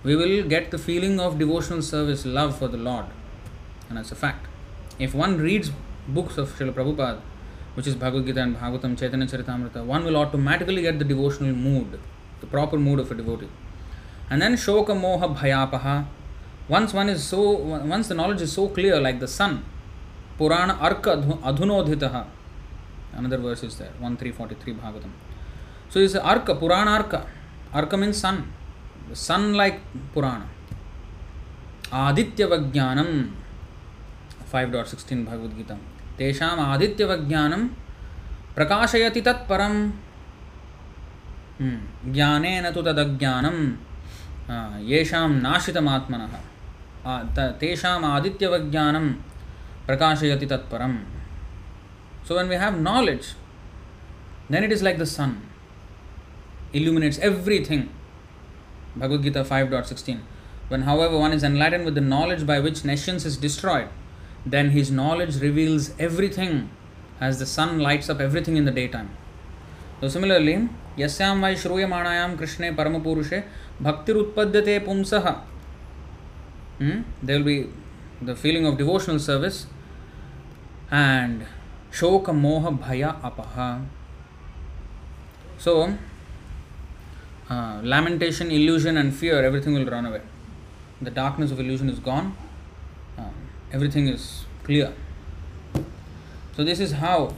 We 0.03 0.17
will 0.17 0.49
get 0.49 0.73
the 0.73 0.79
feeling 0.79 1.21
of 1.21 1.39
devotional 1.39 1.83
service, 1.83 2.27
love 2.27 2.59
for 2.59 2.67
the 2.67 2.79
Lord. 2.79 3.07
And 3.89 3.99
that's 3.99 4.11
a 4.11 4.17
fact. 4.17 4.47
If 4.99 5.15
one 5.15 5.39
reads 5.39 5.71
books 6.09 6.37
of 6.37 6.49
Srila 6.51 6.73
Prabhupada, 6.73 7.21
which 7.75 7.87
is 7.87 7.95
Bhagavad 7.95 8.27
Gita 8.27 8.41
and 8.41 8.57
Bhagavatam, 8.57 8.99
Chaitanya 8.99 9.27
Charitamrita, 9.27 9.85
one 9.85 10.05
will 10.05 10.17
automatically 10.17 10.83
get 10.83 10.99
the 10.99 11.05
devotional 11.05 11.55
mood, 11.55 12.01
the 12.41 12.47
proper 12.47 12.77
mood 12.77 12.99
of 12.99 13.11
a 13.13 13.15
devotee. 13.15 13.49
And 14.29 14.43
then 14.43 14.55
Shoka 14.55 14.89
Moha 14.89 15.37
Bhayapaha. 15.37 16.07
Once 16.77 16.95
one 16.95 17.09
is 17.09 17.23
so, 17.33 17.41
once 17.95 18.07
the 18.09 18.15
knowledge 18.15 18.43
is 18.43 18.53
so 18.53 18.69
clear, 18.69 19.01
like 19.01 19.19
the 19.19 19.29
sun, 19.29 19.65
Purana 20.39 20.75
Arka 20.89 21.13
Adhunodhitaha. 21.51 22.23
Another 23.13 23.39
verse 23.39 23.63
is 23.65 23.77
there, 23.77 23.93
1343 23.99 24.75
Bhagavatam. 24.75 25.11
So 25.89 25.99
it's 25.99 26.15
Arka, 26.15 26.59
Purana 26.61 26.93
Arka. 27.03 27.21
Arka 27.75 27.99
means 27.99 28.19
sun. 28.19 28.37
the 29.09 29.17
Sun 29.17 29.55
like 29.55 29.81
Purana. 30.15 30.47
Vajnanam. 31.91 33.31
5.16 34.53 35.25
Bhagavad 35.27 35.57
Gita. 35.57 35.77
तेषाम् 36.21 36.61
आदित्यवज्ञानं 36.61 37.63
प्रकाशयति 38.57 39.21
तत्परं 39.27 39.75
ज्ञानेन 42.15 42.67
तु 42.75 42.81
तदज्ञानं 42.87 43.57
येषां 44.91 45.31
नाशितमात्मनः 45.47 46.35
तेषाम् 47.05 48.05
आदित्यवज्ञानं 48.05 49.07
प्रकाशयति 49.87 50.47
तत्परं 50.47 50.97
so 52.29 52.37
when 52.37 52.49
we 52.49 52.57
have 52.57 52.81
knowledge 52.81 53.29
then 54.53 54.65
it 54.65 54.73
is 54.73 54.83
like 54.83 54.99
the 54.99 55.05
sun 55.13 55.33
illuminates 56.77 57.21
everything 57.25 59.01
Bhagavad Gita 59.01 59.43
five 59.43 59.71
dot 59.71 59.87
sixteen 59.87 60.19
when 60.71 60.83
however 61.05 61.17
one 61.17 61.33
is 61.33 61.47
enlightened 61.47 61.85
with 61.85 61.95
the 61.95 62.03
knowledge 62.09 62.45
by 62.45 62.59
which 62.61 62.85
nescience 62.87 63.27
is 63.27 63.41
destroyed 63.41 64.51
then 64.51 64.71
his 64.71 64.93
knowledge 64.95 65.41
reveals 65.43 65.95
everything 66.01 66.61
as 67.23 67.43
the 67.43 67.47
sun 67.55 67.81
lights 67.87 68.11
up 68.11 68.21
everything 68.21 68.59
in 68.59 68.67
the 68.67 68.75
daytime 68.95 69.09
so 70.01 70.09
similarly 70.09 70.57
यस्यां 70.99 71.35
वै 71.43 71.55
श्रूयमाणायां 71.63 72.29
कृष्णे 72.37 72.71
परमपुरुषे 72.79 73.43
भक्तिरुत्पद्यते 73.83 74.79
पुंसः 74.87 75.33
Hmm? 76.81 77.03
There 77.23 77.39
will 77.39 77.45
be 77.45 77.69
the 78.21 78.35
feeling 78.35 78.67
of 78.67 78.77
devotional 78.79 79.19
service 79.19 79.67
and 80.91 81.47
shoka 81.93 82.35
moha 82.45 82.77
bhaya 82.77 83.21
apaha. 83.21 83.85
So, 85.59 85.97
uh, 87.49 87.81
lamentation, 87.85 88.51
illusion, 88.51 88.97
and 88.97 89.15
fear, 89.15 89.45
everything 89.45 89.75
will 89.75 89.87
run 89.87 90.07
away. 90.07 90.23
The 91.01 91.11
darkness 91.11 91.51
of 91.51 91.61
illusion 91.61 91.89
is 91.89 91.99
gone 91.99 92.37
everything 93.73 94.09
is 94.09 94.45
clear. 94.65 94.93
So, 96.57 96.65
this 96.65 96.81
is 96.81 96.93
how 96.93 97.35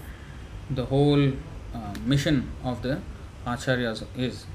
the 0.70 0.86
whole 0.86 1.32
uh, 1.74 1.94
mission 2.04 2.50
of 2.64 2.82
the 2.82 3.00
Acharyas 3.46 4.04
is. 4.16 4.46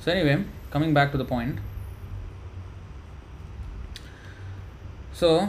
So, 0.00 0.12
anyway, 0.12 0.44
coming 0.70 0.94
back 0.94 1.12
to 1.12 1.18
the 1.18 1.24
point. 1.24 1.58
So, 5.22 5.48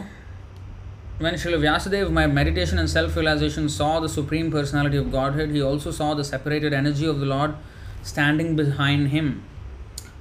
when 1.18 1.34
Srila 1.34 1.58
Vyasadeva, 1.58 2.08
my 2.08 2.28
meditation 2.28 2.78
and 2.78 2.88
self 2.88 3.16
realization, 3.16 3.68
saw 3.68 3.98
the 3.98 4.08
Supreme 4.08 4.48
Personality 4.48 4.96
of 4.96 5.10
Godhead, 5.10 5.50
he 5.50 5.60
also 5.60 5.90
saw 5.90 6.14
the 6.14 6.22
separated 6.22 6.72
energy 6.72 7.06
of 7.06 7.18
the 7.18 7.26
Lord 7.26 7.56
standing 8.04 8.54
behind 8.54 9.08
him. 9.08 9.42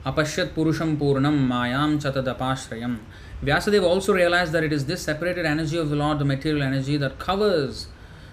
Apashyat 0.08 0.56
Purusham 0.56 0.97
Purnam 0.97 1.47
Mayam 1.47 2.01
Chatadapashrayam. 2.01 2.97
Vyasadeva 3.43 3.84
also 3.84 4.16
realized 4.16 4.54
that 4.54 4.64
it 4.64 4.74
is 4.74 4.88
this 4.88 5.04
separated 5.04 5.45
energy 5.45 5.78
of 5.78 5.91
the 5.91 5.95
Lord, 5.97 6.18
the 6.18 6.26
material 6.26 6.64
energy, 6.64 6.97
that 6.97 7.20
covers 7.20 7.89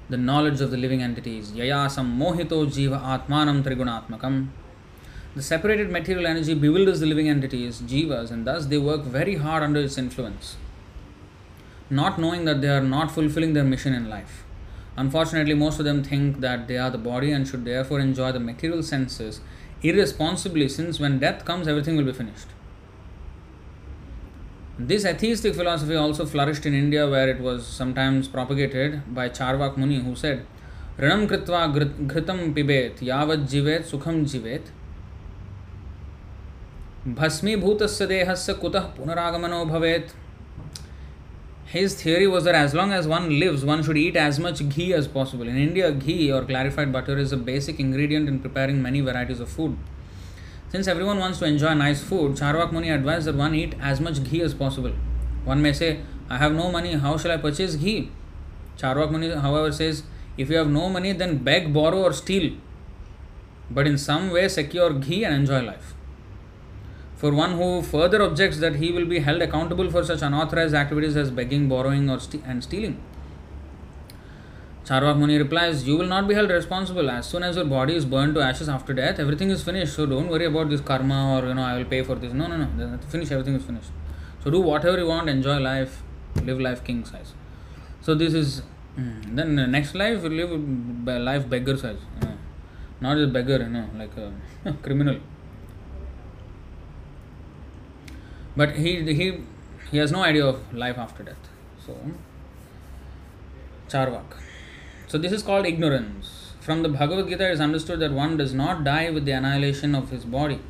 the 0.09 0.17
knowledge 0.17 0.63
of 0.63 0.71
the 0.71 0.79
living 0.79 1.03
entities. 1.03 1.53
Yayasam 1.53 2.17
mohito 2.17 2.67
jiva 2.67 2.99
atmanam 2.99 3.63
trigunatmakam. 3.63 4.49
The 5.37 5.43
separated 5.43 5.91
material 5.91 6.27
energy 6.27 6.55
bewilders 6.55 7.01
the 7.01 7.07
living 7.07 7.29
entities, 7.29 7.83
jivas, 7.83 8.31
and 8.31 8.47
thus 8.47 8.65
they 8.65 8.79
work 8.79 9.03
very 9.03 9.37
hard 9.37 9.63
under 9.63 9.81
its 9.81 9.99
influence, 9.99 10.57
not 11.90 12.18
knowing 12.20 12.46
that 12.46 12.62
they 12.62 12.70
are 12.70 12.82
not 12.82 13.12
fulfilling 13.12 13.54
their 13.54 13.64
mission 13.64 13.94
in 13.94 14.10
life. 14.10 14.44
Unfortunately, 14.98 15.54
most 15.54 15.80
of 15.80 15.86
them 15.86 16.04
think 16.04 16.40
that 16.40 16.68
they 16.68 16.78
are 16.78 16.90
the 16.90 16.98
body 16.98 17.32
and 17.32 17.48
should 17.48 17.66
therefore 17.66 18.00
enjoy 18.00 18.32
the 18.32 18.40
material 18.40 18.82
senses 18.82 19.42
irresponsibly, 19.84 20.68
since 20.70 21.00
when 21.00 21.20
death 21.20 21.46
comes, 21.46 21.68
everything 21.68 21.96
will 21.96 22.06
be 22.06 22.14
finished. 22.14 22.48
This 24.80 25.06
atheistic 25.06 25.56
philosophy 25.56 25.96
also 25.96 26.26
flourished 26.26 26.66
in 26.66 26.74
India, 26.74 27.10
where 27.10 27.30
it 27.30 27.40
was 27.40 27.66
sometimes 27.68 28.28
propagated 28.28 29.14
by 29.14 29.30
Charvak 29.30 29.78
Muni, 29.78 30.00
who 30.00 30.16
said, 30.16 30.46
Rinam 30.98 31.28
kritva 31.28 31.74
ghritam 32.08 32.54
pibet 32.54 32.98
yavat 32.98 33.48
jivet 33.48 33.84
sukham 33.84 34.26
jivet 34.26 34.72
भस्मीभूतस्य 37.08 38.06
देहस्य 38.08 38.54
कुतः 38.62 38.86
पुनरागमनो 38.98 39.66
भवेत् 39.66 40.14
his 41.73 41.95
theory 41.95 42.27
was 42.27 42.43
that 42.43 42.57
as 42.57 42.75
long 42.75 42.93
as 42.93 43.07
one 43.07 43.39
lives, 43.39 43.65
one 43.65 43.81
should 43.85 43.97
eat 43.97 44.17
as 44.17 44.41
much 44.41 44.69
ghee 44.71 44.93
as 44.93 45.07
possible. 45.07 45.47
In 45.47 45.57
India, 45.57 45.93
ghee 45.93 46.33
or 46.33 46.45
clarified 46.45 46.93
butter 46.93 47.17
is 47.17 47.31
a 47.31 47.37
basic 47.37 47.79
ingredient 47.79 48.29
in 48.29 48.41
preparing 48.41 48.83
many 48.83 49.01
varieties 49.01 49.39
of 49.39 49.49
food. 49.49 49.77
Since 50.71 50.89
everyone 50.89 51.21
wants 51.21 51.39
to 51.39 51.45
enjoy 51.45 51.75
nice 51.75 52.03
food, 52.03 52.33
Charvak 52.33 52.73
Muni 52.73 52.91
advised 52.91 53.29
that 53.29 53.37
one 53.37 53.55
eat 53.55 53.77
as 53.81 54.01
much 54.01 54.25
ghee 54.25 54.43
as 54.43 54.53
possible. 54.53 54.93
One 55.45 55.63
may 55.63 55.73
say, 55.73 56.01
I 56.29 56.39
have 56.39 56.53
no 56.53 56.73
money, 56.73 56.95
how 56.95 57.17
shall 57.17 57.31
I 57.31 57.37
purchase 57.37 57.77
ghee? 57.77 58.11
Charvak 58.77 59.13
Muni, 59.13 59.31
however, 59.31 59.71
says, 59.71 60.03
if 60.37 60.51
you 60.51 60.57
have 60.57 60.69
no 60.69 60.89
money, 60.89 61.13
then 61.13 61.39
beg, 61.39 61.73
borrow, 61.73 62.03
or 62.03 62.13
steal. 62.13 62.53
But 63.71 63.87
in 63.87 63.97
some 63.97 64.31
way, 64.31 64.49
secure 64.49 64.93
ghee 64.95 65.25
and 65.25 65.37
enjoy 65.37 65.63
life. 65.63 65.95
For 67.21 67.31
one 67.35 67.53
who 67.53 67.83
further 67.83 68.23
objects 68.23 68.61
that 68.61 68.77
he 68.77 68.91
will 68.93 69.05
be 69.05 69.19
held 69.19 69.43
accountable 69.43 69.91
for 69.91 70.03
such 70.03 70.23
unauthorized 70.23 70.75
activities 70.75 71.17
as 71.17 71.31
begging, 71.31 71.69
borrowing, 71.69 72.09
or 72.09 72.19
and 72.47 72.65
stealing. 72.65 72.99
Charvak 74.87 75.19
Muni 75.19 75.37
replies, 75.37 75.87
You 75.87 75.99
will 75.99 76.07
not 76.07 76.27
be 76.27 76.33
held 76.33 76.49
responsible. 76.49 77.11
As 77.11 77.27
soon 77.27 77.43
as 77.43 77.57
your 77.57 77.67
body 77.67 77.95
is 77.95 78.07
burned 78.07 78.35
to 78.37 78.41
ashes 78.41 78.71
after 78.71 78.95
death, 78.95 79.19
everything 79.19 79.51
is 79.51 79.63
finished. 79.63 79.93
So 79.97 80.07
don't 80.07 80.29
worry 80.29 80.47
about 80.47 80.71
this 80.71 80.81
karma 80.81 81.19
or, 81.35 81.49
you 81.49 81.53
know, 81.53 81.63
I 81.63 81.77
will 81.77 81.85
pay 81.85 82.03
for 82.03 82.15
this. 82.15 82.33
No, 82.33 82.47
no, 82.47 82.57
no. 82.57 82.99
Finish, 83.09 83.31
everything 83.31 83.55
is 83.55 83.65
finished. 83.65 83.91
So 84.43 84.51
do 84.51 84.61
whatever 84.61 84.97
you 84.97 85.07
want, 85.07 85.29
enjoy 85.29 85.59
life, 85.59 86.03
live 86.43 86.59
life 86.59 86.83
king 86.83 87.05
size. 87.05 87.35
So 88.01 88.15
this 88.15 88.33
is, 88.33 88.63
mm, 88.99 89.37
then 89.37 89.57
the 89.57 89.67
next 89.67 89.95
life, 89.95 90.23
you 90.23 90.31
live 90.31 91.23
life 91.23 91.47
beggar 91.51 91.77
size. 91.77 91.99
You 92.23 92.29
know. 92.29 92.39
Not 93.03 93.19
just 93.19 93.31
beggar, 93.35 93.59
you 93.59 93.69
know, 93.69 93.91
like 93.95 94.17
a 94.17 94.73
criminal. 94.83 95.21
But 98.57 98.77
he, 98.77 99.13
he, 99.15 99.43
he 99.91 99.99
has 99.99 100.11
no 100.13 100.23
idea 100.23 100.47
of 100.47 100.75
life 100.75 100.99
after 100.99 101.23
death. 101.23 101.49
So, 101.87 101.97
Charvak. 103.89 104.25
So 105.07 105.19
this 105.19 105.33
is 105.33 105.43
called 105.43 105.67
ignorance. 105.67 106.53
From 106.61 106.83
the 106.83 106.89
Bhagavad 106.89 107.29
Gita, 107.29 107.49
it 107.49 107.53
is 107.53 107.61
understood 107.61 108.01
that 108.01 108.13
one 108.13 108.37
does 108.37 108.55
not 108.55 108.85
die 108.85 109.11
with 109.11 109.25
the 109.25 109.33
annihilation 109.33 109.95
of 109.95 110.11
his 110.11 110.25
body. 110.25 110.61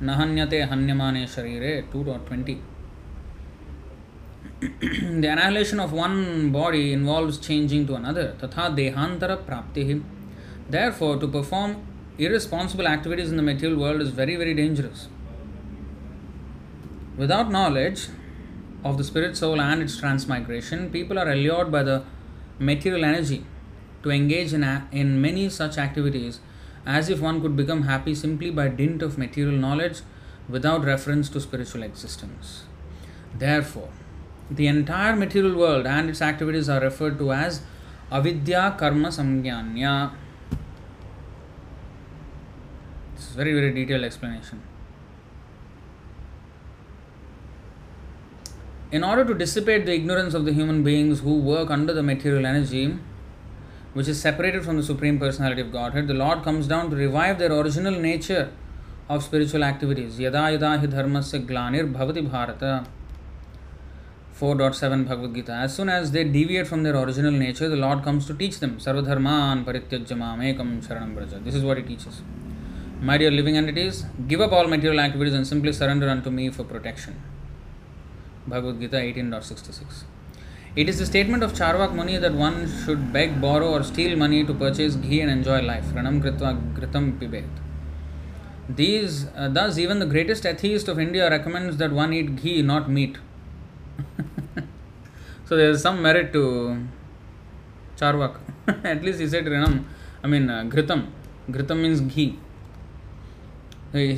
Nahanyate 0.00 0.68
hanyamane 0.68 1.24
sharire 1.24 1.84
2.20. 1.90 2.60
the 5.20 5.28
annihilation 5.28 5.80
of 5.80 5.92
one 5.92 6.52
body 6.52 6.92
involves 6.92 7.38
changing 7.38 7.86
to 7.86 7.94
another. 7.94 8.36
Tatha 8.38 8.76
dehantara 8.76 9.42
praptihi. 9.44 10.02
Therefore, 10.68 11.18
to 11.18 11.26
perform 11.26 11.84
irresponsible 12.18 12.86
activities 12.86 13.30
in 13.30 13.36
the 13.36 13.42
material 13.42 13.80
world 13.80 14.00
is 14.00 14.10
very, 14.10 14.36
very 14.36 14.54
dangerous. 14.54 15.08
Without 17.20 17.50
knowledge 17.50 18.08
of 18.82 18.96
the 18.96 19.04
spirit 19.04 19.36
soul 19.36 19.60
and 19.60 19.82
its 19.82 19.98
transmigration, 19.98 20.90
people 20.90 21.18
are 21.18 21.30
allured 21.30 21.70
by 21.70 21.82
the 21.82 22.02
material 22.58 23.04
energy 23.04 23.44
to 24.02 24.10
engage 24.10 24.54
in, 24.54 24.62
a- 24.64 24.86
in 24.90 25.20
many 25.20 25.50
such 25.50 25.76
activities 25.76 26.40
as 26.86 27.10
if 27.10 27.20
one 27.20 27.42
could 27.42 27.56
become 27.56 27.82
happy 27.82 28.14
simply 28.14 28.50
by 28.50 28.68
dint 28.68 29.02
of 29.02 29.18
material 29.18 29.58
knowledge 29.64 30.00
without 30.48 30.82
reference 30.84 31.28
to 31.28 31.40
spiritual 31.40 31.82
existence. 31.82 32.64
Therefore, 33.38 33.90
the 34.50 34.66
entire 34.66 35.14
material 35.14 35.54
world 35.56 35.86
and 35.86 36.08
its 36.08 36.22
activities 36.22 36.70
are 36.70 36.80
referred 36.80 37.18
to 37.18 37.32
as 37.32 37.60
avidya 38.10 38.74
karma 38.78 39.08
samgyanya. 39.08 40.12
This 43.14 43.28
is 43.28 43.36
very 43.44 43.52
very 43.52 43.72
detailed 43.74 44.04
explanation. 44.04 44.69
In 48.92 49.04
order 49.04 49.24
to 49.24 49.34
dissipate 49.34 49.86
the 49.86 49.94
ignorance 49.94 50.34
of 50.34 50.44
the 50.44 50.52
human 50.52 50.82
beings 50.82 51.20
who 51.20 51.38
work 51.38 51.70
under 51.70 51.92
the 51.92 52.02
material 52.02 52.44
energy, 52.44 52.98
which 53.92 54.08
is 54.08 54.20
separated 54.20 54.64
from 54.64 54.78
the 54.78 54.82
Supreme 54.82 55.16
Personality 55.16 55.60
of 55.60 55.70
Godhead, 55.70 56.08
the 56.08 56.14
Lord 56.14 56.42
comes 56.42 56.66
down 56.66 56.90
to 56.90 56.96
revive 56.96 57.38
their 57.38 57.52
original 57.52 57.92
nature 57.92 58.50
of 59.08 59.22
spiritual 59.22 59.62
activities. 59.62 60.18
Yada 60.18 60.50
yada 60.50 60.76
hi 60.78 60.86
dharmasya 60.86 61.46
glanir 61.46 61.92
bhavati 61.92 62.28
bharata. 62.28 62.84
4.7 64.40 65.06
Bhagavad 65.06 65.34
Gita. 65.36 65.52
As 65.52 65.72
soon 65.72 65.88
as 65.88 66.10
they 66.10 66.24
deviate 66.24 66.66
from 66.66 66.82
their 66.82 66.96
original 66.96 67.30
nature, 67.30 67.68
the 67.68 67.76
Lord 67.76 68.02
comes 68.02 68.26
to 68.26 68.34
teach 68.34 68.58
them. 68.58 68.78
Sarvadharman 68.78 69.64
parityajamam 69.64 70.38
ekam 70.52 70.84
sharanam 70.84 71.14
braja. 71.14 71.38
This 71.38 71.54
is 71.54 71.62
what 71.62 71.76
he 71.76 71.84
teaches. 71.84 72.22
My 73.00 73.18
dear 73.18 73.30
living 73.30 73.56
entities, 73.56 74.04
give 74.26 74.40
up 74.40 74.50
all 74.50 74.66
material 74.66 74.98
activities 74.98 75.34
and 75.34 75.46
simply 75.46 75.72
surrender 75.72 76.08
unto 76.08 76.30
me 76.30 76.50
for 76.50 76.64
protection. 76.64 77.22
Bhagavad 78.46 78.80
Gita 78.80 78.96
18.66. 78.96 80.04
It 80.76 80.88
is 80.88 80.98
the 80.98 81.06
statement 81.06 81.42
of 81.42 81.52
Charvak 81.52 81.94
Muni 81.94 82.16
that 82.18 82.32
one 82.32 82.70
should 82.84 83.12
beg, 83.12 83.40
borrow, 83.40 83.70
or 83.70 83.82
steal 83.82 84.16
money 84.16 84.44
to 84.44 84.54
purchase 84.54 84.94
ghee 84.94 85.20
and 85.20 85.30
enjoy 85.30 85.60
life. 85.62 85.86
Ranam 85.86 86.22
kritva 86.22 86.50
gritam 86.74 87.18
pibet. 87.18 87.44
These, 88.68 89.26
uh, 89.36 89.48
thus, 89.48 89.78
even 89.78 89.98
the 89.98 90.06
greatest 90.06 90.46
atheist 90.46 90.86
of 90.86 91.00
India 91.00 91.28
recommends 91.28 91.76
that 91.78 91.90
one 91.90 92.12
eat 92.12 92.36
ghee, 92.36 92.62
not 92.62 92.88
meat. 92.88 93.18
so 95.44 95.56
there 95.56 95.70
is 95.70 95.82
some 95.82 96.00
merit 96.00 96.32
to 96.34 96.86
Charvak. 97.96 98.36
At 98.84 99.02
least 99.02 99.18
he 99.18 99.26
said 99.26 99.46
Ranam, 99.46 99.84
I 100.22 100.28
mean 100.28 100.48
uh, 100.48 100.62
Gritam. 100.62 101.08
Gritam 101.50 101.82
means 101.82 102.00
ghee. 102.00 102.38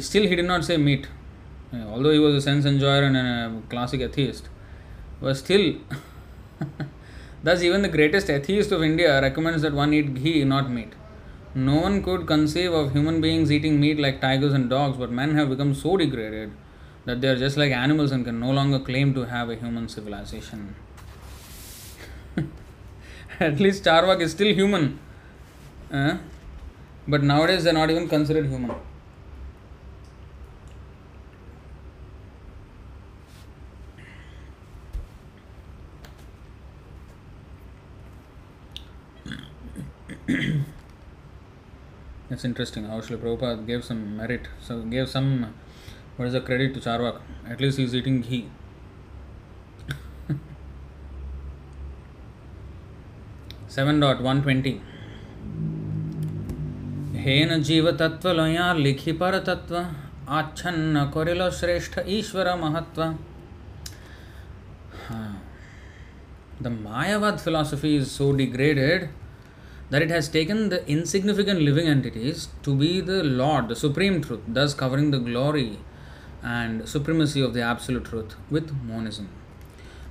Still, 0.00 0.24
he 0.24 0.36
did 0.36 0.44
not 0.44 0.66
say 0.66 0.76
meat. 0.76 1.08
Although 1.72 2.10
he 2.10 2.18
was 2.18 2.34
a 2.34 2.40
sense 2.40 2.66
enjoyer 2.66 3.02
and 3.04 3.16
a 3.16 3.62
classic 3.70 4.00
atheist, 4.00 4.48
but 5.20 5.34
still, 5.36 5.76
thus 7.42 7.62
even 7.62 7.82
the 7.82 7.88
greatest 7.88 8.28
atheist 8.28 8.72
of 8.72 8.82
India 8.82 9.20
recommends 9.20 9.62
that 9.62 9.72
one 9.72 9.94
eat 9.94 10.14
ghee, 10.14 10.44
not 10.44 10.70
meat. 10.70 10.92
No 11.54 11.76
one 11.76 12.02
could 12.02 12.26
conceive 12.26 12.72
of 12.72 12.92
human 12.92 13.20
beings 13.20 13.50
eating 13.50 13.80
meat 13.80 13.98
like 13.98 14.20
tigers 14.20 14.52
and 14.52 14.68
dogs, 14.68 14.98
but 14.98 15.10
men 15.10 15.34
have 15.34 15.48
become 15.48 15.74
so 15.74 15.96
degraded 15.96 16.52
that 17.04 17.20
they 17.20 17.28
are 17.28 17.36
just 17.36 17.56
like 17.56 17.72
animals 17.72 18.12
and 18.12 18.24
can 18.24 18.38
no 18.38 18.50
longer 18.50 18.78
claim 18.78 19.14
to 19.14 19.22
have 19.24 19.48
a 19.50 19.56
human 19.56 19.88
civilization. 19.88 20.74
At 23.40 23.58
least 23.60 23.84
Charvak 23.84 24.20
is 24.20 24.32
still 24.32 24.54
human. 24.54 24.98
Uh, 25.90 26.18
but 27.08 27.22
nowadays 27.22 27.64
they 27.64 27.70
are 27.70 27.74
not 27.74 27.90
even 27.90 28.08
considered 28.08 28.46
human. 28.46 28.72
it's 42.30 42.44
interesting. 42.44 42.84
How 42.84 43.00
Srila 43.00 43.18
Prabhupada 43.18 43.66
gave 43.66 43.84
some 43.84 44.16
merit, 44.16 44.48
so 44.60 44.80
gave 44.82 45.08
some, 45.08 45.54
what 46.16 46.26
is 46.26 46.32
the 46.32 46.40
credit 46.40 46.74
to 46.74 46.80
Charvak? 46.80 47.20
At 47.48 47.60
least 47.60 47.78
he's 47.78 47.94
eating 47.94 48.20
ghee. 48.20 48.48
Seven 53.68 54.00
dot 54.00 54.22
one 54.22 54.42
twenty. 54.42 54.80
हेन 57.22 57.62
जीव 57.62 57.90
तत्व 57.98 58.30
लया 58.32 58.72
लिखि 58.74 59.12
पर 59.18 59.38
तत्व 59.46 59.76
आच्छन्न 60.36 61.04
कोरिलो 61.14 61.50
श्रेष्ठ 61.58 61.98
ईश्वर 62.06 62.54
महत्व 62.60 63.02
हाँ. 65.08 65.34
the 66.60 66.68
Mayavad 66.68 67.40
philosophy 67.40 67.96
is 67.96 68.10
so 68.10 68.32
degraded 68.32 69.08
that 69.92 70.02
it 70.04 70.10
has 70.16 70.28
taken 70.36 70.70
the 70.70 70.78
insignificant 70.88 71.60
living 71.60 71.86
entities 71.86 72.48
to 72.66 72.74
be 72.74 72.90
the 73.00 73.22
Lord, 73.22 73.68
the 73.68 73.76
Supreme 73.76 74.22
Truth, 74.22 74.44
thus 74.48 74.72
covering 74.82 75.10
the 75.10 75.18
glory 75.18 75.78
and 76.42 76.88
supremacy 76.88 77.42
of 77.42 77.52
the 77.56 77.60
Absolute 77.60 78.06
Truth 78.06 78.36
with 78.50 78.72
monism. 78.90 79.28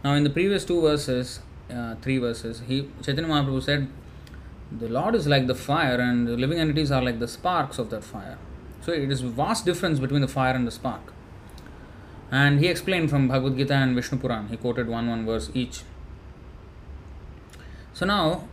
Now, 0.04 0.14
in 0.14 0.24
the 0.24 0.30
previous 0.30 0.66
two 0.66 0.80
verses, 0.82 1.40
uh, 1.76 1.96
three 2.04 2.20
verses, 2.20 2.62
he 2.68 2.78
Chaitanya 3.08 3.32
Mahaprabhu 3.32 3.64
said, 3.70 3.88
"The 4.84 4.92
Lord 5.00 5.16
is 5.22 5.28
like 5.34 5.48
the 5.48 5.58
fire, 5.64 5.98
and 6.10 6.28
the 6.28 6.38
living 6.44 6.60
entities 6.66 6.92
are 6.92 7.02
like 7.10 7.20
the 7.26 7.32
sparks 7.38 7.80
of 7.86 7.90
that 7.96 8.06
fire." 8.14 8.38
So, 8.86 8.94
it 9.08 9.12
is 9.18 9.22
vast 9.42 9.66
difference 9.72 10.00
between 10.06 10.22
the 10.28 10.34
fire 10.38 10.56
and 10.62 10.72
the 10.72 10.76
spark. 10.80 11.12
And 12.44 12.60
he 12.60 12.68
explained 12.68 13.10
from 13.10 13.28
Bhagavad 13.28 13.58
Gita 13.58 13.74
and 13.74 13.96
Vishnu 13.96 14.18
Puran. 14.18 14.48
He 14.48 14.58
quoted 14.58 14.88
one 14.88 15.10
one 15.14 15.26
verse 15.26 15.50
each. 15.54 15.82
So 17.94 18.06
now 18.06 18.48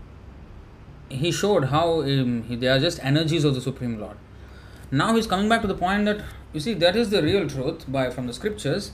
he 1.09 1.31
showed 1.33 1.67
how 1.67 2.01
um, 2.03 2.43
he, 2.45 2.57
they 2.57 2.69
are 2.69 2.79
just 2.79 3.03
energies 3.05 3.45
of 3.45 3.55
the 3.55 3.61
Supreme 3.61 4.01
Lord. 4.01 4.17
Now 4.91 5.15
he's 5.15 5.27
coming 5.27 5.49
back 5.49 5.61
to 5.63 5.67
the 5.67 5.75
point 5.75 6.05
that 6.07 6.25
you 6.53 6.61
see 6.61 6.75
that 6.75 6.97
is 6.97 7.11
the 7.11 7.23
real 7.23 7.49
truth 7.49 7.91
by 7.91 8.11
from 8.11 8.27
the 8.27 8.33
scriptures, 8.33 8.93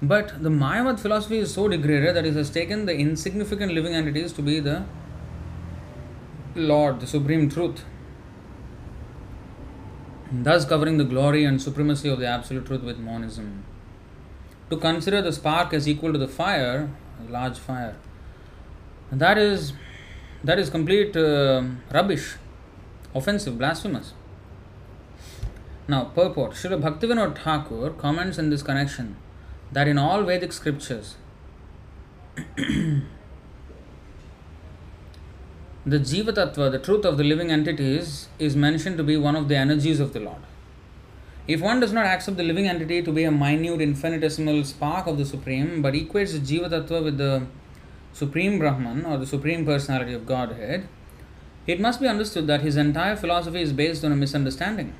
but 0.00 0.42
the 0.42 0.48
Mayavad 0.48 0.98
philosophy 0.98 1.38
is 1.38 1.54
so 1.54 1.68
degraded 1.68 2.16
that 2.16 2.26
it 2.26 2.34
has 2.34 2.50
taken 2.50 2.86
the 2.86 2.96
insignificant 2.96 3.72
living 3.72 3.94
entities 3.94 4.32
to 4.32 4.42
be 4.42 4.58
the 4.58 4.84
Lord, 6.54 7.00
the 7.00 7.06
Supreme 7.06 7.48
Truth, 7.48 7.84
thus 10.30 10.64
covering 10.64 10.98
the 10.98 11.04
glory 11.04 11.44
and 11.44 11.62
supremacy 11.62 12.08
of 12.08 12.18
the 12.18 12.26
Absolute 12.26 12.66
Truth 12.66 12.82
with 12.82 12.98
monism. 12.98 13.64
To 14.70 14.76
consider 14.76 15.22
the 15.22 15.32
spark 15.32 15.72
as 15.72 15.88
equal 15.88 16.12
to 16.12 16.18
the 16.18 16.28
fire, 16.28 16.90
a 17.20 17.30
large 17.30 17.58
fire, 17.58 17.96
that 19.10 19.38
is 19.38 19.72
that 20.44 20.58
is 20.58 20.70
complete 20.70 21.16
uh, 21.16 21.62
rubbish, 21.92 22.36
offensive, 23.14 23.58
blasphemous. 23.58 24.12
Now, 25.88 26.04
purport 26.04 26.52
Srila 26.52 26.80
Bhaktivinoda 26.80 27.36
Thakur 27.36 27.90
comments 27.90 28.38
in 28.38 28.50
this 28.50 28.62
connection 28.62 29.16
that 29.72 29.88
in 29.88 29.98
all 29.98 30.22
Vedic 30.22 30.52
scriptures, 30.52 31.16
the 32.56 33.02
Jiva 35.86 36.32
Tattva, 36.32 36.70
the 36.70 36.78
truth 36.78 37.04
of 37.04 37.18
the 37.18 37.24
living 37.24 37.50
entities, 37.50 38.28
is 38.38 38.54
mentioned 38.56 38.96
to 38.96 39.04
be 39.04 39.16
one 39.16 39.36
of 39.36 39.48
the 39.48 39.56
energies 39.56 40.00
of 40.00 40.12
the 40.12 40.20
Lord. 40.20 40.42
If 41.48 41.60
one 41.60 41.80
does 41.80 41.92
not 41.92 42.06
accept 42.06 42.36
the 42.36 42.44
living 42.44 42.68
entity 42.68 43.02
to 43.02 43.12
be 43.12 43.24
a 43.24 43.32
minute, 43.32 43.80
infinitesimal 43.80 44.64
spark 44.64 45.08
of 45.08 45.18
the 45.18 45.24
Supreme, 45.24 45.82
but 45.82 45.94
equates 45.94 46.32
the 46.32 46.38
Jiva 46.38 46.70
Tattva 46.70 47.02
with 47.02 47.18
the 47.18 47.46
Supreme 48.12 48.58
Brahman 48.58 49.04
or 49.04 49.18
the 49.18 49.26
Supreme 49.26 49.64
Personality 49.64 50.12
of 50.12 50.26
Godhead, 50.26 50.88
it 51.66 51.80
must 51.80 52.00
be 52.00 52.08
understood 52.08 52.46
that 52.46 52.60
his 52.60 52.76
entire 52.76 53.16
philosophy 53.16 53.62
is 53.62 53.72
based 53.72 54.04
on 54.04 54.12
a 54.12 54.16
misunderstanding. 54.16 54.94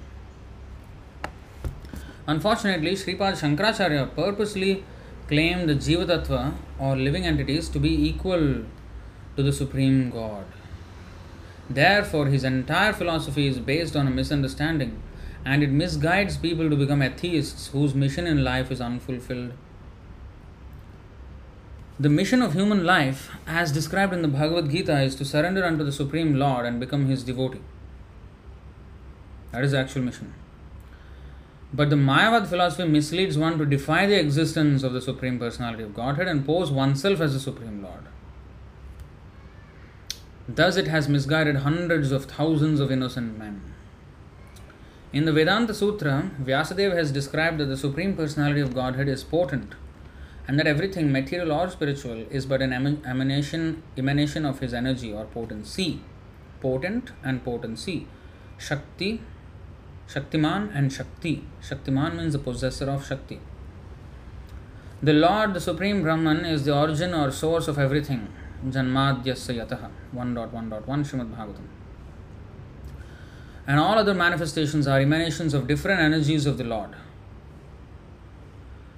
Unfortunately, 2.26 2.92
Sripad 2.92 3.34
Shankaracharya 3.40 4.14
purposely 4.14 4.84
claimed 5.26 5.68
the 5.68 5.74
Jiva 5.74 6.06
Tattva 6.06 6.54
or 6.78 6.96
living 6.96 7.24
entities 7.26 7.68
to 7.68 7.78
be 7.78 8.08
equal 8.08 8.64
to 9.36 9.42
the 9.42 9.52
Supreme 9.52 10.10
God. 10.10 10.44
Therefore, 11.68 12.26
his 12.26 12.44
entire 12.44 12.92
philosophy 12.92 13.46
is 13.46 13.58
based 13.58 13.96
on 13.96 14.06
a 14.06 14.10
misunderstanding 14.10 15.02
and 15.44 15.62
it 15.62 15.72
misguides 15.72 16.40
people 16.40 16.70
to 16.70 16.76
become 16.76 17.02
atheists 17.02 17.68
whose 17.68 17.94
mission 17.94 18.26
in 18.26 18.44
life 18.44 18.70
is 18.70 18.80
unfulfilled. 18.80 19.52
The 22.00 22.08
mission 22.08 22.40
of 22.40 22.54
human 22.54 22.84
life, 22.84 23.30
as 23.46 23.70
described 23.70 24.14
in 24.14 24.22
the 24.22 24.28
Bhagavad 24.28 24.70
Gita, 24.70 25.02
is 25.02 25.14
to 25.16 25.26
surrender 25.26 25.62
unto 25.64 25.84
the 25.84 25.92
Supreme 25.92 26.36
Lord 26.36 26.64
and 26.64 26.80
become 26.80 27.04
his 27.04 27.22
devotee. 27.22 27.60
That 29.52 29.62
is 29.62 29.72
the 29.72 29.78
actual 29.78 30.02
mission. 30.02 30.32
But 31.74 31.90
the 31.90 31.96
Mayavad 31.96 32.46
philosophy 32.46 32.88
misleads 32.88 33.36
one 33.36 33.58
to 33.58 33.66
defy 33.66 34.06
the 34.06 34.18
existence 34.18 34.82
of 34.82 34.94
the 34.94 35.02
Supreme 35.02 35.38
Personality 35.38 35.82
of 35.82 35.94
Godhead 35.94 36.28
and 36.28 36.46
pose 36.46 36.70
oneself 36.70 37.20
as 37.20 37.34
the 37.34 37.40
Supreme 37.40 37.82
Lord. 37.82 38.04
Thus, 40.48 40.76
it 40.76 40.88
has 40.88 41.10
misguided 41.10 41.56
hundreds 41.56 42.10
of 42.10 42.24
thousands 42.24 42.80
of 42.80 42.90
innocent 42.90 43.38
men. 43.38 43.60
In 45.12 45.26
the 45.26 45.32
Vedanta 45.32 45.74
Sutra, 45.74 46.30
Vyasadeva 46.42 46.96
has 46.96 47.12
described 47.12 47.58
that 47.58 47.66
the 47.66 47.76
Supreme 47.76 48.16
Personality 48.16 48.62
of 48.62 48.74
Godhead 48.74 49.08
is 49.08 49.22
potent 49.24 49.74
and 50.48 50.58
that 50.58 50.66
everything, 50.66 51.12
material 51.12 51.52
or 51.52 51.70
spiritual, 51.70 52.26
is 52.30 52.46
but 52.46 52.60
an 52.62 52.72
emanation, 52.72 53.82
emanation 53.96 54.44
of 54.44 54.58
his 54.58 54.74
energy 54.74 55.12
or 55.12 55.24
potency. 55.24 56.00
Potent 56.60 57.12
and 57.22 57.44
potency. 57.44 58.06
Shakti, 58.58 59.20
Shaktiman 60.08 60.70
and 60.74 60.92
Shakti. 60.92 61.44
Shaktiman 61.62 62.16
means 62.16 62.32
the 62.32 62.38
possessor 62.38 62.90
of 62.90 63.06
Shakti. 63.06 63.40
The 65.02 65.12
Lord, 65.12 65.54
the 65.54 65.60
Supreme 65.60 66.02
Brahman, 66.02 66.44
is 66.44 66.64
the 66.64 66.76
origin 66.76 67.14
or 67.14 67.30
source 67.32 67.66
of 67.66 67.78
everything. 67.78 68.28
Janmadhyasya 68.64 69.66
yataha. 69.66 69.90
1.1.1 70.14 70.84
Srimad 70.84 71.34
Bhagavatam. 71.34 71.66
And 73.66 73.80
all 73.80 73.98
other 73.98 74.14
manifestations 74.14 74.86
are 74.86 75.00
emanations 75.00 75.54
of 75.54 75.66
different 75.66 76.00
energies 76.00 76.46
of 76.46 76.58
the 76.58 76.64
Lord. 76.64 76.90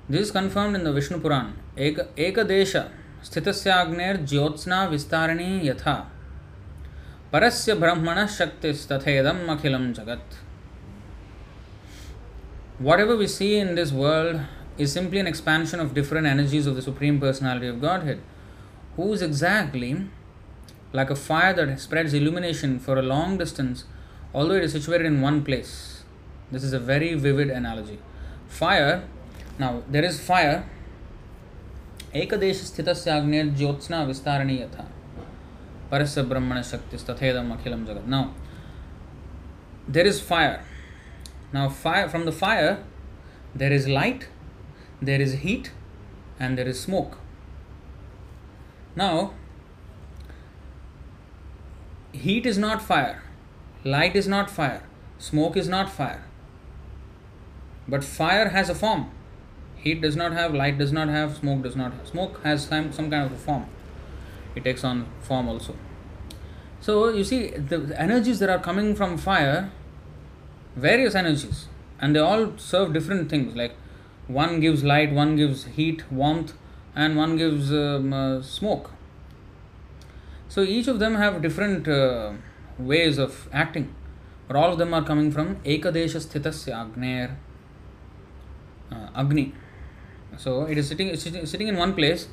This 0.09 0.21
is 0.27 0.31
confirmed 0.31 0.75
in 0.75 0.83
the 0.83 0.93
Vishnu 0.93 1.19
Puran. 1.19 1.53
Ekadesha 1.77 2.89
स्थितस्याग्नेर 3.25 4.17
Jyotsna 4.31 4.83
विस्तारिणी 4.89 5.67
यथा 5.67 5.95
परस्य 7.31 7.73
ब्रह्मण 7.81 8.25
शक्तिस्तथेदम 8.37 9.47
अखिलम 9.55 9.91
जगत 9.93 10.37
Whatever 12.87 13.17
we 13.17 13.27
see 13.27 13.57
in 13.57 13.75
this 13.75 13.91
world 13.91 14.39
is 14.77 14.93
simply 14.93 15.19
an 15.19 15.27
expansion 15.27 15.81
of 15.81 15.93
different 15.93 16.27
energies 16.27 16.65
of 16.65 16.77
the 16.77 16.81
Supreme 16.81 17.19
Personality 17.19 17.67
of 17.67 17.81
Godhead, 17.81 18.21
who 18.95 19.11
is 19.11 19.21
exactly 19.21 19.89
like 20.93 21.09
a 21.09 21.15
fire 21.17 21.51
that 21.53 21.77
spreads 21.81 22.13
illumination 22.13 22.79
for 22.79 22.97
a 22.97 23.01
long 23.01 23.37
distance, 23.37 23.83
although 24.33 24.53
it 24.53 24.63
is 24.63 24.71
situated 24.71 25.07
in 25.07 25.19
one 25.19 25.43
place. 25.43 26.03
This 26.53 26.63
is 26.63 26.71
a 26.71 26.79
very 26.79 27.15
vivid 27.15 27.49
analogy. 27.49 27.99
Fire, 28.47 29.03
now 29.59 29.81
there 29.89 30.05
is 30.05 30.19
fire, 30.19 30.59
एकदेश 32.15 32.61
स्थितस्य 32.65 33.11
अग्नेर 33.11 33.49
ज्योत्स्ना 33.57 34.01
विस्तारणी 34.03 34.55
यथा 34.57 34.87
परस्य 35.91 36.21
ब्रह्मण 36.31 36.61
शक्ति 36.69 36.97
तथेदम 37.09 37.51
अखिलम 37.53 37.85
जगत 37.85 38.07
now 38.09 38.23
there 39.93 40.07
is 40.07 40.21
fire 40.29 40.57
Now, 41.51 41.67
fire 41.67 42.07
from 42.07 42.25
the 42.25 42.31
fire, 42.31 42.83
there 43.55 43.71
is 43.71 43.87
light, 43.87 44.27
there 45.01 45.19
is 45.19 45.33
heat, 45.45 45.71
and 46.39 46.57
there 46.57 46.67
is 46.67 46.79
smoke. 46.79 47.17
Now, 48.95 49.33
heat 52.11 52.45
is 52.45 52.57
not 52.57 52.81
fire, 52.81 53.23
light 53.83 54.15
is 54.15 54.27
not 54.27 54.51
fire, 54.51 54.83
smoke 55.17 55.57
is 55.57 55.67
not 55.67 55.89
fire. 55.89 56.23
But 57.87 58.03
fire 58.03 58.49
has 58.49 58.69
a 58.69 58.75
form. 58.75 59.09
Heat 59.84 60.00
does 60.00 60.16
not 60.16 60.32
have, 60.32 60.54
light 60.54 60.78
does 60.78 60.92
not 60.92 61.08
have, 61.08 61.36
smoke 61.36 61.62
does 61.62 61.76
not 61.76 61.92
have. 61.92 62.08
Smoke 62.08 62.42
has 62.42 62.66
some, 62.66 62.92
some 62.92 63.10
kind 63.10 63.26
of 63.26 63.32
a 63.32 63.36
form. 63.36 63.66
It 64.56 64.64
takes 64.64 64.82
on 64.82 65.06
form 65.20 65.48
also. 65.48 65.76
So 66.80 67.08
you 67.08 67.22
see, 67.22 67.48
the 67.48 67.94
energies 67.96 68.38
that 68.40 68.50
are 68.50 68.58
coming 68.58 68.96
from 68.96 69.18
fire 69.18 69.70
various 70.76 71.14
energies 71.14 71.68
and 72.00 72.14
they 72.14 72.20
all 72.20 72.52
serve 72.56 72.92
different 72.92 73.30
things 73.30 73.54
like 73.54 73.74
one 74.26 74.60
gives 74.60 74.82
light 74.82 75.12
one 75.12 75.36
gives 75.36 75.64
heat 75.76 76.02
warmth 76.10 76.54
and 76.96 77.16
one 77.16 77.36
gives 77.36 77.72
um, 77.72 78.12
uh, 78.12 78.42
smoke 78.42 78.90
so 80.48 80.62
each 80.62 80.88
of 80.88 80.98
them 80.98 81.14
have 81.14 81.40
different 81.42 81.86
uh, 81.86 82.32
ways 82.78 83.18
of 83.18 83.48
acting 83.52 83.94
but 84.48 84.56
all 84.56 84.72
of 84.72 84.78
them 84.78 84.92
are 84.92 85.04
coming 85.04 85.30
from 85.30 85.56
ekadesha 85.74 86.20
sthitasya 86.26 86.74
agner 86.84 87.36
uh, 88.90 89.08
agni 89.14 89.52
so 90.36 90.64
it 90.64 90.78
is 90.78 90.88
sitting, 90.88 91.16
sitting 91.16 91.68
in 91.68 91.76
one 91.76 91.94
place 91.94 92.28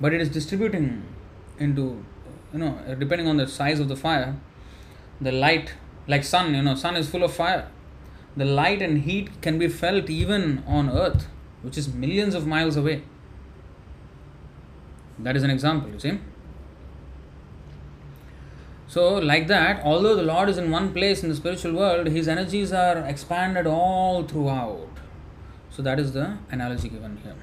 but 0.00 0.12
it 0.12 0.20
is 0.20 0.28
distributing 0.28 1.02
into 1.58 2.04
you 2.52 2.58
know 2.58 2.78
depending 2.98 3.26
on 3.28 3.36
the 3.36 3.46
size 3.46 3.80
of 3.80 3.88
the 3.88 3.96
fire 3.96 4.36
the 5.20 5.32
light 5.32 5.74
like 6.06 6.24
sun 6.24 6.54
you 6.54 6.62
know 6.62 6.74
sun 6.74 6.96
is 6.96 7.08
full 7.08 7.22
of 7.22 7.32
fire. 7.32 7.68
The 8.36 8.44
light 8.44 8.80
and 8.80 9.02
heat 9.02 9.42
can 9.42 9.58
be 9.58 9.68
felt 9.68 10.08
even 10.08 10.64
on 10.66 10.88
earth 10.90 11.26
which 11.62 11.78
is 11.78 11.92
millions 11.92 12.34
of 12.34 12.46
miles 12.46 12.76
away. 12.76 13.02
That 15.18 15.36
is 15.36 15.42
an 15.42 15.50
example 15.50 15.90
you 15.90 15.98
see. 15.98 16.18
So 18.88 19.14
like 19.14 19.46
that 19.48 19.82
although 19.84 20.16
the 20.16 20.22
lord 20.22 20.48
is 20.48 20.58
in 20.58 20.70
one 20.70 20.92
place 20.92 21.22
in 21.22 21.28
the 21.28 21.36
spiritual 21.36 21.74
world 21.74 22.08
his 22.08 22.28
energies 22.28 22.72
are 22.72 22.98
expanded 22.98 23.66
all 23.66 24.24
throughout 24.24 24.91
so 25.74 25.82
that 25.82 25.98
is 25.98 26.12
the 26.12 26.38
analogy 26.50 26.88
given 26.88 27.16
here 27.24 27.36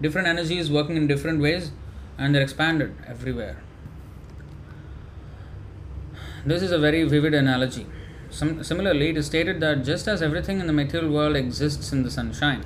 different 0.00 0.26
energies 0.26 0.70
working 0.70 0.96
in 0.96 1.06
different 1.06 1.40
ways 1.40 1.70
and 2.18 2.34
they're 2.34 2.42
expanded 2.42 2.94
everywhere 3.06 3.62
this 6.44 6.60
is 6.60 6.72
a 6.72 6.78
very 6.78 7.04
vivid 7.04 7.34
analogy. 7.34 7.86
Some, 8.30 8.64
similarly, 8.64 9.10
it 9.10 9.16
is 9.16 9.26
stated 9.26 9.60
that 9.60 9.84
just 9.84 10.08
as 10.08 10.22
everything 10.22 10.58
in 10.58 10.66
the 10.66 10.72
material 10.72 11.12
world 11.12 11.36
exists 11.36 11.92
in 11.92 12.02
the 12.02 12.10
sunshine, 12.10 12.62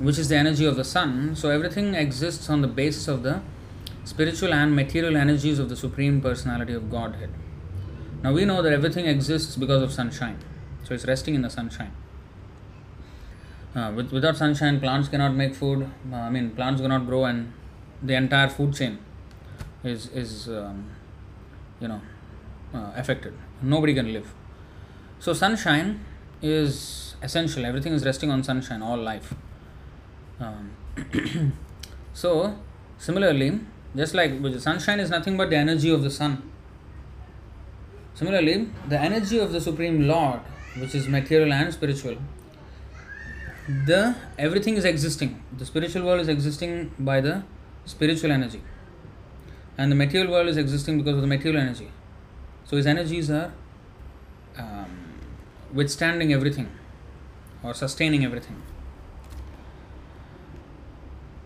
which 0.00 0.18
is 0.18 0.28
the 0.28 0.36
energy 0.36 0.64
of 0.64 0.74
the 0.74 0.84
sun, 0.84 1.36
so 1.36 1.50
everything 1.50 1.94
exists 1.94 2.50
on 2.50 2.60
the 2.60 2.66
basis 2.66 3.06
of 3.06 3.22
the 3.22 3.40
spiritual 4.04 4.52
and 4.52 4.74
material 4.74 5.16
energies 5.16 5.60
of 5.60 5.68
the 5.68 5.76
Supreme 5.76 6.20
Personality 6.20 6.72
of 6.72 6.90
Godhead. 6.90 7.30
Now 8.22 8.32
we 8.32 8.44
know 8.44 8.62
that 8.62 8.72
everything 8.72 9.06
exists 9.06 9.56
because 9.56 9.82
of 9.82 9.92
sunshine, 9.92 10.38
so 10.84 10.94
it's 10.94 11.06
resting 11.06 11.34
in 11.34 11.42
the 11.42 11.50
sunshine. 11.50 11.92
Uh, 13.74 13.90
with, 13.96 14.12
without 14.12 14.36
sunshine, 14.36 14.78
plants 14.80 15.08
cannot 15.08 15.34
make 15.34 15.54
food. 15.54 15.88
Uh, 16.12 16.16
I 16.16 16.30
mean, 16.30 16.50
plants 16.50 16.80
cannot 16.80 17.06
grow, 17.06 17.24
and 17.24 17.52
the 18.02 18.14
entire 18.14 18.48
food 18.48 18.74
chain 18.74 18.98
is 19.82 20.08
is 20.08 20.48
um, 20.48 20.90
you 21.80 21.88
know 21.88 22.00
uh, 22.74 22.92
affected. 22.94 23.34
Nobody 23.60 23.94
can 23.94 24.12
live. 24.12 24.32
So 25.18 25.32
sunshine 25.32 26.04
is 26.42 27.16
essential. 27.22 27.64
Everything 27.64 27.92
is 27.92 28.04
resting 28.04 28.30
on 28.30 28.42
sunshine. 28.42 28.82
All 28.82 28.98
life. 28.98 29.34
Um, 30.38 30.72
so 32.12 32.56
similarly, 32.98 33.60
just 33.96 34.14
like 34.14 34.32
sunshine 34.58 35.00
is 35.00 35.10
nothing 35.10 35.36
but 35.36 35.50
the 35.50 35.56
energy 35.56 35.90
of 35.90 36.02
the 36.02 36.10
sun. 36.10 36.51
Similarly, 38.22 38.68
the 38.88 39.00
energy 39.00 39.38
of 39.40 39.50
the 39.50 39.60
Supreme 39.60 40.06
Lord, 40.06 40.38
which 40.78 40.94
is 40.94 41.08
material 41.08 41.52
and 41.52 41.74
spiritual, 41.74 42.18
the 43.86 44.14
everything 44.38 44.76
is 44.76 44.84
existing. 44.84 45.42
The 45.58 45.66
spiritual 45.66 46.04
world 46.04 46.20
is 46.20 46.28
existing 46.28 46.92
by 47.00 47.20
the 47.20 47.42
spiritual 47.84 48.30
energy 48.30 48.60
and 49.76 49.90
the 49.90 49.96
material 49.96 50.30
world 50.30 50.46
is 50.46 50.56
existing 50.56 50.98
because 50.98 51.16
of 51.16 51.20
the 51.20 51.26
material 51.26 51.60
energy. 51.60 51.90
So 52.64 52.76
his 52.76 52.86
energies 52.86 53.28
are 53.28 53.52
um, 54.56 55.18
withstanding 55.72 56.32
everything 56.32 56.70
or 57.64 57.74
sustaining 57.74 58.24
everything. 58.24 58.62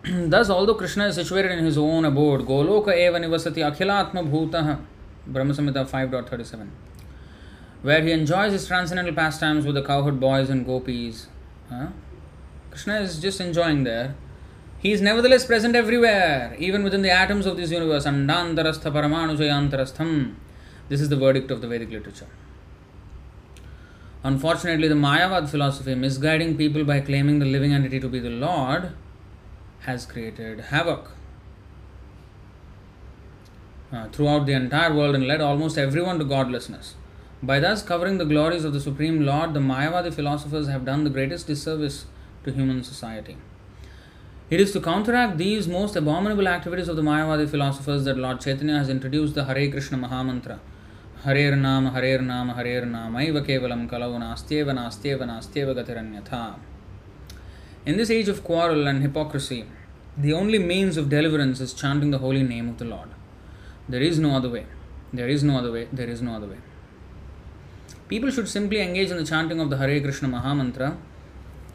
Thus, 0.29 0.51
although 0.51 0.75
Krishna 0.75 1.07
is 1.07 1.15
situated 1.15 1.57
in 1.57 1.65
his 1.65 1.79
own 1.79 2.05
abode, 2.05 2.41
Goloka 2.41 2.95
eva 2.95 3.19
nivasati 3.19 3.65
akhilatma 3.65 4.29
bhutah, 4.29 4.79
Brahma 5.27 5.53
Samhita 5.53 5.87
5.37, 5.89 6.69
where 7.81 8.01
he 8.01 8.11
enjoys 8.11 8.53
his 8.53 8.67
transcendental 8.67 9.13
pastimes 9.13 9.65
with 9.65 9.75
the 9.75 9.83
cowherd 9.83 10.19
boys 10.19 10.49
and 10.49 10.65
gopis. 10.65 11.27
Huh? 11.69 11.87
Krishna 12.71 12.99
is 13.01 13.19
just 13.19 13.41
enjoying 13.41 13.83
there 13.83 14.15
he 14.79 14.91
is 14.91 15.01
nevertheless 15.01 15.45
present 15.45 15.75
everywhere, 15.75 16.55
even 16.59 16.83
within 16.83 17.01
the 17.01 17.09
atoms 17.09 17.47
of 17.47 17.57
this 17.57 17.71
universe. 17.71 18.05
Andantarastha 18.05 18.91
Paramanujayantarastham. 18.91 20.35
This 20.87 21.01
is 21.01 21.09
the 21.09 21.15
verdict 21.15 21.49
of 21.49 21.61
the 21.61 21.67
Vedic 21.67 21.89
literature. 21.89 22.27
Unfortunately, 24.23 24.87
the 24.87 24.95
Mayavad 24.95 25.49
philosophy, 25.49 25.95
misguiding 25.95 26.57
people 26.57 26.83
by 26.83 26.99
claiming 26.99 27.39
the 27.39 27.45
living 27.45 27.73
entity 27.73 27.99
to 27.99 28.07
be 28.07 28.19
the 28.19 28.29
Lord, 28.29 28.91
has 29.81 30.05
created 30.05 30.59
havoc 30.59 31.11
uh, 33.91 34.07
throughout 34.09 34.45
the 34.45 34.53
entire 34.53 34.93
world 34.93 35.15
and 35.15 35.27
led 35.27 35.41
almost 35.41 35.77
everyone 35.77 36.19
to 36.19 36.25
godlessness. 36.25 36.95
By 37.41 37.59
thus 37.59 37.83
covering 37.83 38.17
the 38.17 38.25
glories 38.25 38.65
of 38.65 38.73
the 38.73 38.81
Supreme 38.81 39.25
Lord, 39.25 39.53
the 39.53 39.59
Mayavadi 39.59 40.13
philosophers 40.13 40.67
have 40.67 40.85
done 40.85 41.03
the 41.03 41.09
greatest 41.09 41.47
disservice 41.47 42.05
to 42.43 42.51
human 42.51 42.83
society. 42.83 43.37
It 44.49 44.61
is 44.61 44.71
to 44.71 44.81
counteract 44.81 45.37
these 45.37 45.67
most 45.67 45.95
abominable 45.95 46.47
activities 46.47 46.87
of 46.87 46.95
the 46.95 47.01
Mayavadi 47.01 47.49
philosophers 47.49 48.05
that 48.05 48.17
Lord 48.17 48.41
Chaitanya 48.41 48.77
has 48.77 48.89
introduced 48.89 49.35
the 49.35 49.45
Hare 49.45 49.69
Krishna 49.69 49.97
Mahamantra. 49.97 50.59
Nam, 51.25 51.91
Harer 51.93 52.21
Nam, 52.21 52.49
Harer 52.49 52.85
Nam, 52.85 53.13
Aiva 53.13 53.45
Kevalam 53.45 53.89
Kalau 53.89 54.17
Nastyeva 54.17 54.71
Nastyeva 54.71 55.23
Nastyeva 55.23 55.75
Gatiranyatha. 55.75 56.55
In 57.85 57.97
this 57.97 58.09
age 58.09 58.29
of 58.29 58.43
quarrel 58.43 58.87
and 58.87 59.01
hypocrisy, 59.01 59.65
the 60.17 60.31
only 60.31 60.59
means 60.59 60.95
of 60.95 61.09
deliverance 61.09 61.59
is 61.59 61.73
chanting 61.73 62.11
the 62.11 62.19
holy 62.19 62.43
name 62.43 62.69
of 62.69 62.77
the 62.77 62.85
Lord. 62.85 63.09
There 63.88 64.00
is 64.00 64.18
no 64.18 64.36
other 64.36 64.48
way. 64.48 64.66
There 65.12 65.28
is 65.28 65.42
no 65.42 65.58
other 65.58 65.72
way. 65.72 65.88
There 65.92 66.08
is 66.08 66.22
no 66.22 66.34
other 66.34 66.46
way. 66.46 66.58
People 68.08 68.30
should 68.30 68.48
simply 68.48 68.80
engage 68.80 69.10
in 69.10 69.16
the 69.16 69.24
chanting 69.24 69.60
of 69.60 69.70
the 69.70 69.78
Hare 69.78 70.00
Krishna 70.00 70.28
Maha 70.28 70.54
Mantra, 70.54 70.96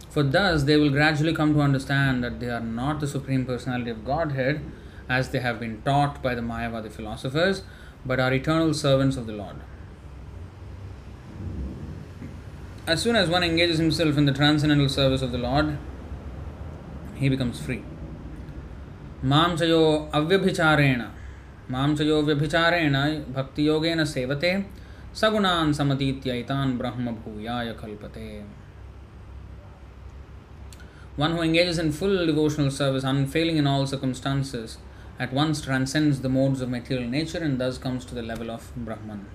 for 0.09 0.23
thus 0.23 0.63
they 0.63 0.77
will 0.77 0.89
gradually 0.89 1.33
come 1.33 1.53
to 1.53 1.61
understand 1.61 2.23
that 2.23 2.39
they 2.39 2.49
are 2.49 2.59
not 2.59 2.99
the 2.99 3.07
Supreme 3.07 3.45
Personality 3.45 3.89
of 3.89 4.05
Godhead 4.05 4.61
as 5.09 5.29
they 5.29 5.39
have 5.39 5.59
been 5.59 5.81
taught 5.81 6.21
by 6.21 6.35
the 6.35 6.41
Mayavadi 6.41 6.91
philosophers, 6.91 7.63
but 8.05 8.19
are 8.19 8.33
eternal 8.33 8.73
servants 8.73 9.17
of 9.17 9.25
the 9.25 9.33
Lord. 9.33 9.55
As 12.85 13.01
soon 13.01 13.15
as 13.15 13.29
one 13.29 13.43
engages 13.43 13.79
himself 13.79 14.17
in 14.17 14.25
the 14.25 14.31
transcendental 14.31 14.89
service 14.89 15.21
of 15.21 15.31
the 15.31 15.37
Lord, 15.37 15.77
he 17.15 17.29
becomes 17.29 17.59
free. 17.59 17.83
मां 19.23 19.55
च 19.57 19.63
यो 19.63 19.81
अव्यभिचारेण 20.13 21.01
one 31.16 31.32
who 31.32 31.42
engages 31.42 31.78
in 31.78 31.92
full 31.92 32.26
devotional 32.26 32.70
service, 32.70 33.04
unfailing 33.04 33.56
in 33.56 33.66
all 33.66 33.86
circumstances, 33.86 34.76
at 35.18 35.32
once 35.32 35.62
transcends 35.62 36.20
the 36.20 36.28
modes 36.28 36.60
of 36.60 36.68
material 36.68 37.08
nature 37.08 37.38
and 37.38 37.58
thus 37.58 37.78
comes 37.78 38.04
to 38.06 38.14
the 38.14 38.22
level 38.22 38.50
of 38.50 38.70
Brahman. 38.76 39.26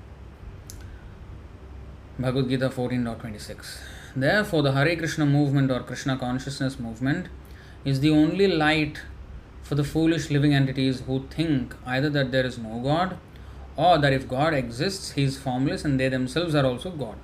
Bhagavad 2.20 2.50
Gita 2.50 2.70
14.26. 2.70 3.80
Therefore, 4.16 4.62
the 4.62 4.74
Hare 4.74 4.96
Krishna 4.96 5.26
movement 5.26 5.72
or 5.72 5.82
Krishna 5.82 6.18
consciousness 6.18 6.80
movement 6.80 7.30
is 7.84 8.00
the 8.00 8.10
only 8.10 8.48
light 8.48 9.02
for 9.68 9.76
the 9.76 9.84
foolish 9.84 10.30
living 10.30 10.54
entities 10.54 11.02
who 11.02 11.16
think 11.30 11.76
either 11.86 12.10
that 12.10 12.32
there 12.32 12.46
is 12.46 12.58
no 12.58 12.80
God 12.80 13.18
or 13.76 13.98
that 13.98 14.14
if 14.14 14.28
God 14.28 14.54
exists, 14.54 15.12
he 15.12 15.24
is 15.24 15.38
formless 15.38 15.84
and 15.84 16.00
they 16.00 16.08
themselves 16.08 16.56
are 16.56 16.66
also 16.66 16.90
God. 16.90 17.18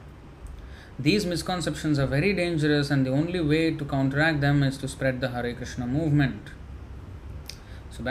These 1.00 1.26
misconceptions 1.26 1.98
are 1.98 2.06
very 2.06 2.34
dangerous, 2.34 2.92
and 2.92 3.04
the 3.04 3.10
only 3.10 3.42
way 3.42 3.72
to 3.72 3.84
counteract 3.84 4.42
them 4.42 4.62
is 4.62 4.78
to 4.78 4.88
spread 4.88 5.22
the 5.22 5.30
Hare 5.30 5.54
Krishna 5.54 5.88
movement. 5.88 6.52
So, 7.90 8.04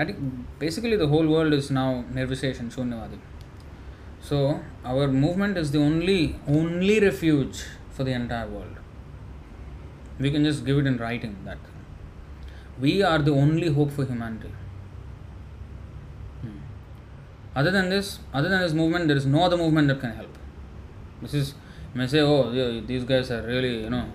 basically, 0.59 0.97
the 0.97 1.07
whole 1.07 1.29
world 1.29 1.53
is 1.53 1.71
now 1.71 2.05
Nirviseshan, 2.13 2.73
Shunyavadi. 2.75 3.21
So, 4.21 4.61
our 4.85 5.07
movement 5.07 5.57
is 5.57 5.71
the 5.71 5.79
only 5.79 6.37
only 6.49 6.99
refuge 6.99 7.65
for 7.91 8.03
the 8.03 8.13
entire 8.13 8.49
world. 8.49 8.77
We 10.19 10.33
can 10.33 10.43
just 10.43 10.65
give 10.65 10.79
it 10.79 10.87
in 10.87 10.99
writing 10.99 11.37
that 11.45 11.59
we 12.81 13.03
are 13.03 13.19
the 13.19 13.33
only 13.33 13.69
hope 13.69 13.91
for 13.93 14.05
humanity. 14.05 14.51
Hmm. 16.41 16.59
Other 17.55 17.71
than 17.71 17.91
this, 17.91 18.21
other 18.33 18.49
than 18.49 18.61
this 18.61 18.73
movement, 18.73 19.09
there 19.09 19.17
is 19.17 19.27
no 19.27 19.45
other 19.45 19.57
movement 19.57 19.89
that 19.89 20.01
can 20.01 20.13
help. 20.13 20.39
This 21.21 21.35
is 21.35 21.55
may 21.95 22.07
say, 22.07 22.21
oh, 22.21 22.81
these 22.81 23.05
guys 23.05 23.31
are 23.31 23.43
really, 23.43 23.83
you 23.83 23.91
know, 23.91 24.07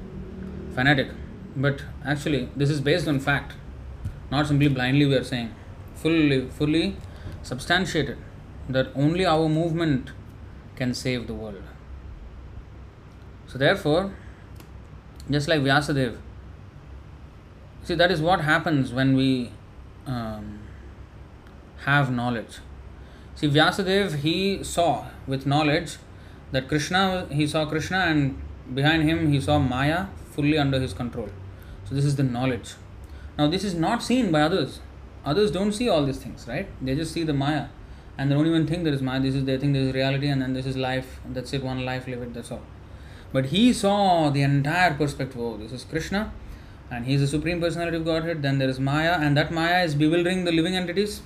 fanatic. 0.74 1.10
But 1.55 1.84
actually, 2.05 2.49
this 2.55 2.70
is 2.70 2.82
based 2.82 3.08
on 3.08 3.20
fact, 3.20 3.53
not 4.32 4.47
simply 4.47 4.68
blindly 4.68 5.05
we 5.05 5.16
are 5.16 5.24
saying. 5.24 5.53
Fully, 5.95 6.47
fully 6.49 6.95
substantiated 7.43 8.18
that 8.70 8.88
only 8.95 9.26
our 9.26 9.47
movement 9.47 10.12
can 10.76 10.93
save 10.93 11.28
the 11.28 11.34
world. 11.34 11.64
So, 13.47 13.58
therefore, 13.58 14.14
just 15.30 15.47
like 15.47 15.62
Vyasadeva, 15.62 16.18
see, 17.88 17.96
that 17.96 18.12
is 18.12 18.22
what 18.22 18.42
happens 18.42 18.94
when 18.94 19.16
we 19.16 19.52
um, 20.06 20.60
have 21.86 22.12
knowledge. 22.12 22.60
See, 23.36 23.48
Vyasadeva, 23.48 24.16
he 24.16 24.64
saw 24.64 25.06
with 25.26 25.46
knowledge 25.46 25.98
that 26.52 26.68
Krishna, 26.68 27.28
he 27.32 27.48
saw 27.48 27.66
Krishna, 27.66 27.98
and 27.98 28.42
behind 28.74 29.04
him 29.04 29.32
he 29.32 29.40
saw 29.40 29.60
Maya 29.60 30.08
fully 30.32 30.58
under 30.58 30.80
his 30.80 30.94
control. 30.94 31.30
So, 31.86 31.96
this 31.96 32.06
is 32.06 32.16
the 32.16 32.24
knowledge. 32.24 32.76
Now, 33.38 33.48
this 33.48 33.64
is 33.64 33.74
not 33.74 34.04
seen 34.04 34.32
by 34.32 34.42
others. 34.42 34.80
Others 35.26 35.52
don't 35.52 35.72
see 35.72 35.88
all 35.88 36.06
these 36.06 36.18
things, 36.18 36.48
right? 36.48 36.68
They 36.82 36.96
just 36.96 37.14
see 37.14 37.24
the 37.24 37.34
Maya 37.34 37.68
and 38.18 38.32
they 38.32 38.36
don't 38.36 38.48
even 38.48 38.66
think 38.66 38.84
there 38.84 38.94
is 38.94 39.02
Maya. 39.02 39.20
This 39.20 39.36
is 39.36 39.46
they 39.46 39.58
think 39.58 39.74
this 39.74 39.88
is 39.88 39.94
reality, 39.94 40.28
and 40.28 40.42
then 40.42 40.54
this 40.54 40.66
is 40.66 40.76
life. 40.76 41.20
That's 41.30 41.54
it. 41.54 41.64
One 41.64 41.86
life, 41.86 42.08
live 42.08 42.22
it. 42.24 42.34
That's 42.34 42.52
all. 42.52 42.64
But 43.32 43.48
he 43.48 43.74
saw 43.74 44.30
the 44.30 44.42
entire 44.42 44.94
perspective. 44.96 45.40
Oh, 45.40 45.58
this 45.58 45.72
is 45.72 45.84
Krishna, 45.84 46.32
and 46.90 47.06
he 47.06 47.14
is 47.14 47.22
the 47.22 47.28
supreme 47.28 47.60
personality 47.60 47.98
of 47.98 48.06
Godhead. 48.06 48.42
Then 48.42 48.60
there 48.60 48.70
is 48.70 48.80
Maya, 48.80 49.18
and 49.20 49.36
that 49.38 49.52
Maya 49.52 49.84
is 49.84 49.96
bewildering 49.96 50.46
the 50.46 50.52
living 50.52 50.76
entities. 50.76 51.22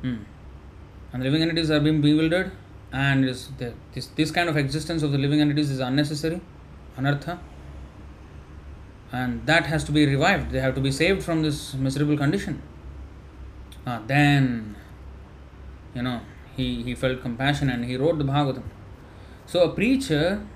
Hmm. 0.00 0.16
And 1.12 1.22
the 1.22 1.26
living 1.26 1.42
entities 1.42 1.70
are 1.70 1.80
being 1.80 2.00
bewildered, 2.00 2.52
and 2.92 3.24
the, 3.24 3.74
this 3.94 4.06
this 4.06 4.30
kind 4.30 4.48
of 4.48 4.56
existence 4.56 5.02
of 5.02 5.12
the 5.12 5.18
living 5.18 5.40
entities 5.40 5.70
is 5.70 5.80
unnecessary, 5.80 6.40
anartha, 6.96 7.38
and 9.12 9.46
that 9.46 9.66
has 9.66 9.84
to 9.84 9.92
be 9.92 10.06
revived. 10.06 10.50
They 10.50 10.60
have 10.60 10.74
to 10.74 10.80
be 10.80 10.90
saved 10.90 11.22
from 11.22 11.42
this 11.42 11.74
miserable 11.74 12.16
condition. 12.16 12.62
Ah, 13.86 14.00
then, 14.06 14.76
you 15.94 16.02
know, 16.02 16.20
he, 16.56 16.82
he 16.82 16.94
felt 16.94 17.20
compassion 17.20 17.68
and 17.68 17.84
he 17.84 17.96
wrote 17.96 18.18
the 18.18 18.24
Bhagavatam. 18.24 18.62
So, 19.46 19.64
a 19.64 19.74
preacher, 19.74 20.46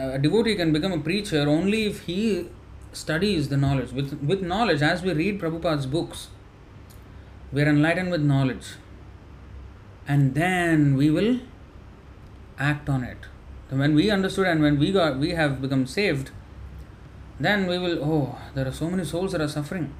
a 0.00 0.18
devotee 0.18 0.54
can 0.54 0.72
become 0.72 0.92
a 0.92 0.98
preacher 0.98 1.48
only 1.48 1.84
if 1.86 2.02
he 2.02 2.48
studies 2.92 3.48
the 3.48 3.56
knowledge. 3.56 3.92
With, 3.92 4.20
with 4.22 4.42
knowledge, 4.42 4.82
as 4.82 5.02
we 5.02 5.12
read 5.12 5.40
Prabhupada's 5.40 5.86
books, 5.86 6.28
we 7.52 7.62
are 7.62 7.68
enlightened 7.68 8.10
with 8.10 8.22
knowledge 8.22 8.74
and 10.06 10.34
then 10.34 10.96
we 10.96 11.10
will 11.10 11.40
act 12.58 12.88
on 12.88 13.04
it. 13.04 13.18
So 13.68 13.76
when 13.76 13.94
we 13.94 14.10
understood 14.10 14.46
and 14.46 14.62
when 14.62 14.78
we 14.78 14.92
got 14.92 15.18
we 15.18 15.30
have 15.30 15.60
become 15.60 15.86
saved, 15.86 16.30
then 17.38 17.66
we 17.66 17.78
will 17.78 18.02
oh 18.02 18.38
there 18.54 18.66
are 18.66 18.72
so 18.72 18.90
many 18.90 19.04
souls 19.04 19.32
that 19.32 19.40
are 19.40 19.48
suffering. 19.48 19.92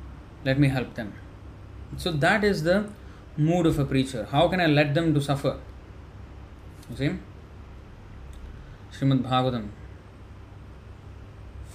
Let 0.44 0.58
me 0.58 0.68
help 0.68 0.94
them. 0.94 1.12
So 1.96 2.12
that 2.12 2.44
is 2.44 2.62
the 2.62 2.88
mood 3.36 3.66
of 3.66 3.78
a 3.78 3.84
preacher. 3.84 4.26
How 4.30 4.48
can 4.48 4.60
I 4.60 4.66
let 4.66 4.94
them 4.94 5.12
to 5.14 5.20
suffer? 5.20 5.58
You 6.90 6.96
see? 6.96 7.10
Srimad 8.92 9.22
Bhagavatam 9.22 9.68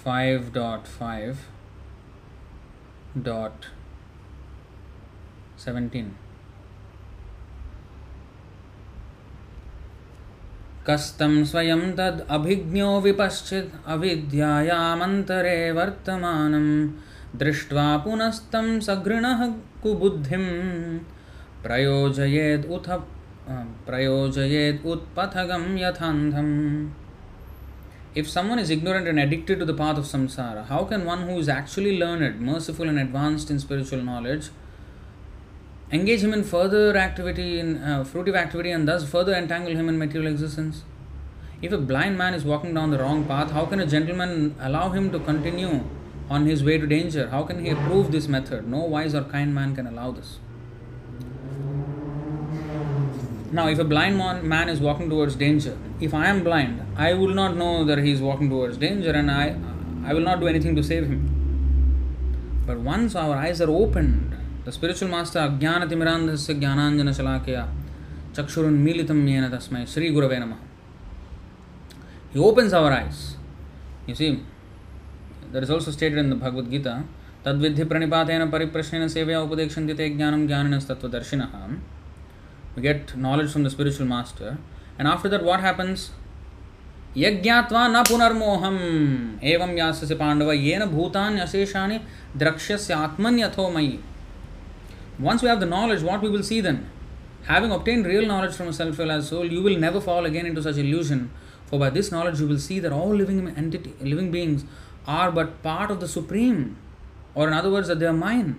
5.5 0.05 0.51
dot 0.53 0.87
five 0.87 1.37
dot 3.27 3.67
17 5.57 6.11
कस्तं 10.87 11.43
स्वयं 11.43 11.81
तद् 11.97 12.21
अभिज्ञो 12.29 12.89
विपश्चित् 13.01 13.71
अविद्यायामन्तरे 13.87 15.71
वर्तमानं 15.71 16.67
दृष्ट्वा 17.35 17.85
पुनस्तं 17.97 18.79
सघृणः 18.79 19.41
कुबुद्धिं 19.83 20.45
प्रयोजयेद् 21.63 22.65
उथ 22.65 22.89
प्रयोजयेद् 23.87 24.85
उत्पथगं 24.85 25.65
यथान्धम्। 25.77 26.53
If 28.15 28.29
someone 28.29 28.59
is 28.59 28.69
ignorant 28.69 29.09
and 29.09 29.19
addicted 29.19 29.59
to 29.59 29.65
the 29.65 29.73
path 29.73 29.97
of 29.97 30.05
samsara, 30.05 30.67
how 30.67 30.85
can 30.85 31.03
one 31.03 31.23
who 31.23 31.37
is 31.37 31.49
actually 31.49 31.97
learned, 31.99 32.39
merciful, 32.39 32.87
and 32.87 32.97
advanced 32.97 33.51
in 33.51 33.59
spiritual 33.59 34.01
knowledge 34.01 34.51
engage 35.91 36.23
him 36.23 36.33
in 36.33 36.43
further 36.43 36.95
activity, 36.95 37.59
in 37.59 37.83
uh, 37.83 38.05
fruitive 38.05 38.35
activity, 38.35 38.71
and 38.71 38.87
thus 38.87 39.07
further 39.07 39.33
entangle 39.33 39.75
him 39.75 39.89
in 39.89 39.97
material 39.97 40.31
existence? 40.31 40.83
If 41.61 41.73
a 41.73 41.77
blind 41.77 42.17
man 42.17 42.33
is 42.33 42.45
walking 42.45 42.73
down 42.73 42.91
the 42.91 42.99
wrong 42.99 43.25
path, 43.25 43.51
how 43.51 43.65
can 43.65 43.81
a 43.81 43.85
gentleman 43.85 44.55
allow 44.61 44.91
him 44.91 45.11
to 45.11 45.19
continue 45.19 45.83
on 46.29 46.45
his 46.45 46.63
way 46.63 46.77
to 46.77 46.87
danger? 46.87 47.27
How 47.29 47.43
can 47.43 47.65
he 47.65 47.69
approve 47.69 48.13
this 48.13 48.29
method? 48.29 48.65
No 48.65 48.79
wise 48.79 49.13
or 49.13 49.23
kind 49.23 49.53
man 49.53 49.75
can 49.75 49.87
allow 49.87 50.11
this. 50.11 50.39
Now, 53.51 53.67
if 53.67 53.79
a 53.79 53.83
blind 53.83 54.17
man 54.17 54.69
is 54.69 54.79
walking 54.79 55.09
towards 55.09 55.35
danger, 55.35 55.77
if 56.01 56.13
I 56.13 56.27
am 56.27 56.43
blind, 56.43 56.81
I 56.97 57.13
will 57.13 57.33
not 57.33 57.55
know 57.55 57.85
that 57.85 57.99
he 57.99 58.11
is 58.11 58.19
walking 58.21 58.49
towards 58.49 58.77
danger 58.77 59.11
and 59.11 59.29
I, 59.29 59.55
I 60.03 60.13
will 60.13 60.21
not 60.21 60.39
do 60.39 60.47
anything 60.47 60.75
to 60.75 60.83
save 60.83 61.07
him. 61.07 62.63
But 62.65 62.79
once 62.79 63.15
our 63.15 63.35
eyes 63.35 63.61
are 63.61 63.69
opened, 63.69 64.35
the 64.65 64.71
spiritual 64.71 65.09
master 65.09 65.39
Ajnanatimirandhasya 65.39 66.59
Jnananjana 66.59 67.13
Shalakya 67.13 67.67
Chakshurunmilitam 68.33 69.23
Yena 69.25 69.49
Tasmai 69.51 69.87
Sri 69.87 70.11
Gurave 70.11 70.37
Namaha. 70.39 70.57
He 72.33 72.39
opens 72.39 72.73
our 72.73 72.91
eyes. 72.91 73.37
You 74.07 74.15
see, 74.15 74.43
that 75.51 75.63
is 75.63 75.69
also 75.69 75.91
stated 75.91 76.17
in 76.17 76.29
the 76.29 76.35
Bhagavad 76.35 76.69
Gita. 76.71 77.03
Pranipateena 77.45 78.49
pariprashnena 78.49 79.05
sevaya 79.05 79.47
upadekshante 79.47 79.95
te 79.95 80.09
jnanam 80.09 80.47
jnaninas 80.47 80.85
tattvadarshinaha. 80.87 81.79
We 82.76 82.82
get 82.82 83.16
knowledge 83.16 83.52
from 83.52 83.62
the 83.62 83.70
spiritual 83.70 84.06
master. 84.06 84.58
And 84.98 85.08
after 85.08 85.28
that, 85.28 85.42
what 85.42 85.60
happens? 85.60 86.10
यज्ञात्वा 87.16 87.86
न 87.88 88.02
पुनर्मोहम 88.08 88.76
एवं 89.52 89.76
यास्य 89.78 90.14
पांडव 90.14 90.50
येन 90.52 90.84
भूतान 90.90 91.38
अशेषानि 91.40 91.98
द्रक्ष्यस्य 92.38 92.94
आत्मन्यथो 92.94 93.68
मयि 93.76 93.98
Once 95.18 95.42
we 95.42 95.48
have 95.48 95.60
the 95.60 95.66
knowledge, 95.66 96.02
what 96.02 96.22
we 96.22 96.30
will 96.30 96.42
see 96.42 96.60
then? 96.62 96.88
Having 97.44 97.72
obtained 97.72 98.06
real 98.06 98.24
knowledge 98.26 98.54
from 98.54 98.68
a 98.68 98.72
self 98.72 98.98
realized 98.98 99.28
soul, 99.28 99.44
you 99.44 99.62
will 99.62 99.76
never 99.76 100.00
fall 100.00 100.24
again 100.24 100.46
into 100.46 100.62
such 100.62 100.76
illusion. 100.76 101.30
For 101.66 101.78
by 101.78 101.90
this 101.90 102.10
knowledge, 102.10 102.40
you 102.40 102.46
will 102.46 102.58
see 102.58 102.78
that 102.80 102.90
all 102.90 103.14
living 103.14 103.46
entity, 103.54 103.92
living 104.00 104.30
beings 104.30 104.64
are 105.06 105.30
but 105.30 105.62
part 105.62 105.90
of 105.90 106.00
the 106.00 106.08
supreme, 106.08 106.76
or 107.34 107.48
in 107.48 107.54
other 107.54 107.70
words, 107.70 107.88
that 107.88 107.98
they 107.98 108.06
are 108.06 108.14
mine, 108.14 108.58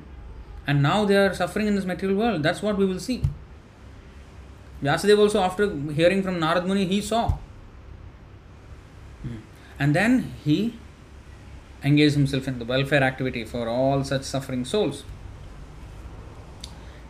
and 0.67 0.83
now 0.83 1.03
they 1.05 1.17
are 1.17 1.33
suffering 1.33 1.65
in 1.65 1.75
this 1.75 1.85
material 1.85 2.17
world. 2.17 2.43
That's 2.43 2.61
what 2.61 2.77
we 2.77 2.85
will 2.85 2.99
see. 2.99 3.23
Vyasadeva 4.86 5.18
also, 5.18 5.40
after 5.40 5.64
hearing 5.92 6.22
from 6.22 6.38
Narad 6.38 6.64
Muni, 6.64 6.84
he 6.86 7.00
saw. 7.00 7.32
Hmm. 9.22 9.38
And 9.80 9.94
then 9.96 10.32
he 10.44 10.78
engaged 11.82 12.14
himself 12.14 12.46
in 12.46 12.60
the 12.60 12.64
welfare 12.64 13.02
activity 13.02 13.44
for 13.44 13.68
all 13.68 14.04
such 14.04 14.22
suffering 14.22 14.64
souls. 14.64 15.02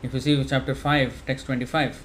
If 0.03 0.15
you 0.15 0.21
see 0.21 0.45
chapter 0.45 0.75
5, 0.75 1.25
text 1.27 1.47
25. 1.47 2.05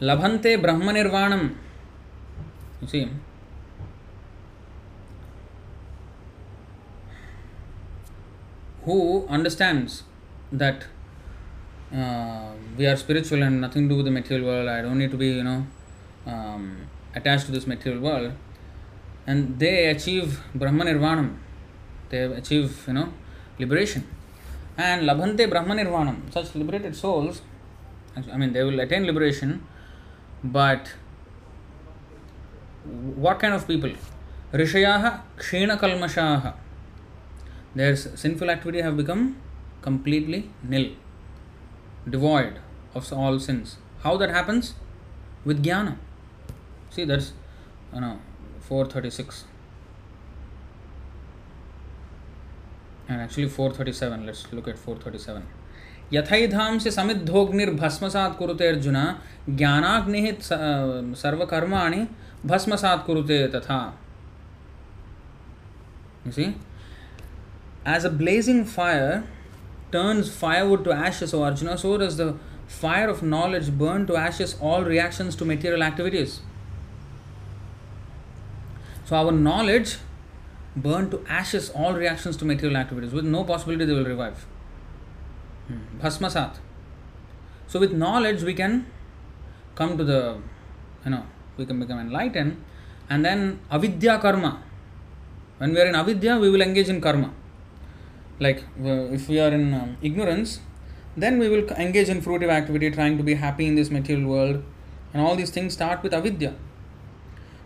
Labhante 0.00 0.60
Brahma 0.60 0.92
Nirvanam. 0.92 1.54
You 2.80 2.88
see, 2.88 3.08
who 8.82 9.26
understands 9.28 10.02
that 10.50 10.86
uh, 11.92 12.52
we 12.76 12.86
are 12.86 12.96
spiritual 12.96 13.42
and 13.42 13.60
nothing 13.60 13.84
to 13.84 13.88
do 13.90 13.96
with 13.96 14.04
the 14.06 14.10
material 14.10 14.46
world, 14.46 14.68
I 14.68 14.82
don't 14.82 14.98
need 14.98 15.10
to 15.10 15.16
be, 15.16 15.28
you 15.28 15.44
know, 15.44 15.66
um, 16.26 16.86
attached 17.14 17.46
to 17.46 17.52
this 17.52 17.66
material 17.66 18.02
world, 18.02 18.32
and 19.26 19.58
they 19.58 19.86
achieve 19.86 20.40
Brahman 20.54 20.86
Nirvanam, 20.86 21.36
they 22.08 22.24
achieve, 22.24 22.84
you 22.86 22.94
know, 22.94 23.12
liberation. 23.58 24.06
And 24.76 25.08
Labhante 25.08 25.48
Brahman 25.48 25.78
Nirvanam, 25.78 26.32
such 26.32 26.54
liberated 26.54 26.96
souls, 26.96 27.42
I 28.16 28.36
mean, 28.36 28.52
they 28.52 28.62
will 28.62 28.78
attain 28.80 29.04
liberation, 29.04 29.66
but 30.42 30.92
what 33.16 33.40
kind 33.40 33.54
of 33.54 33.66
people? 33.66 33.90
Rishayaha 34.52 35.22
Kshena 35.36 35.78
Kalmashaha. 35.78 36.54
Their 37.74 37.96
sinful 37.96 38.50
activity 38.50 38.82
have 38.82 38.96
become 38.96 39.36
completely 39.82 40.50
nil, 40.62 40.92
devoid 42.08 42.58
of 42.94 43.12
all 43.12 43.38
sins. 43.38 43.76
How 44.02 44.16
that 44.16 44.30
happens? 44.30 44.74
With 45.44 45.62
jnana. 45.62 45.96
See, 46.90 47.04
that's 47.04 47.32
you 47.94 48.00
know 48.00 48.18
436. 48.60 49.44
And 53.08 53.20
actually 53.20 53.48
437. 53.48 54.26
Let's 54.26 54.52
look 54.52 54.68
at 54.68 54.78
437. 54.78 55.42
यथैधाम 56.12 56.78
से 56.78 56.90
समिद्धोग्निर्भस्मसात 56.90 58.36
कुरुते 58.38 58.66
अर्जुन 58.68 58.96
ज्ञानाग्नि 59.50 60.20
सर्वकर्माणि 61.22 62.06
भस्मसात 62.46 63.04
कुरुते 63.06 63.46
तथा 63.54 63.92
you 66.26 66.32
see 66.32 66.54
as 67.84 68.04
a 68.04 68.10
blazing 68.10 68.64
fire 68.64 69.24
turns 69.96 70.30
firewood 70.42 70.84
to 70.88 70.92
ashes 71.08 71.34
o 71.38 71.42
arjuna 71.48 71.76
so 71.84 71.92
does 72.04 72.16
the 72.22 72.28
fire 72.80 73.08
of 73.14 73.22
knowledge 73.34 73.70
burn 73.82 74.06
to 74.10 74.16
ashes 74.22 74.56
all 74.70 74.88
reactions 74.94 75.36
to 75.42 75.50
material 75.52 75.82
activities 75.90 76.40
so 79.04 79.16
our 79.20 79.36
knowledge 79.48 79.96
burn 80.88 81.10
to 81.14 81.20
ashes 81.42 81.70
all 81.82 82.02
reactions 82.02 82.36
to 82.42 82.50
material 82.52 82.82
activities 82.84 83.12
with 83.20 83.30
no 83.36 83.44
possibility 83.52 83.84
they 83.90 83.96
will 84.00 84.12
revive 84.14 84.46
Hmm. 85.68 85.80
Bhasmasat. 86.00 86.60
So 87.68 87.80
with 87.80 87.92
knowledge 87.92 88.42
we 88.42 88.54
can 88.54 88.86
come 89.74 89.96
to 89.96 90.04
the, 90.04 90.36
you 91.04 91.10
know, 91.10 91.24
we 91.56 91.64
can 91.64 91.80
become 91.80 91.98
enlightened 91.98 92.62
and 93.08 93.24
then 93.24 93.60
avidya 93.70 94.18
karma. 94.18 94.62
When 95.58 95.72
we 95.72 95.80
are 95.80 95.86
in 95.86 95.94
avidya, 95.94 96.38
we 96.38 96.50
will 96.50 96.60
engage 96.60 96.88
in 96.88 97.00
karma. 97.00 97.32
Like 98.38 98.64
if 98.78 99.28
we 99.28 99.38
are 99.40 99.48
in 99.48 99.72
um, 99.74 99.96
ignorance, 100.02 100.60
then 101.16 101.38
we 101.38 101.48
will 101.48 101.68
engage 101.72 102.08
in 102.08 102.20
fruitive 102.20 102.48
activity, 102.48 102.90
trying 102.90 103.16
to 103.16 103.22
be 103.22 103.34
happy 103.34 103.66
in 103.66 103.74
this 103.76 103.90
material 103.90 104.28
world, 104.28 104.64
and 105.12 105.22
all 105.22 105.36
these 105.36 105.50
things 105.50 105.72
start 105.72 106.02
with 106.02 106.12
avidya. 106.12 106.54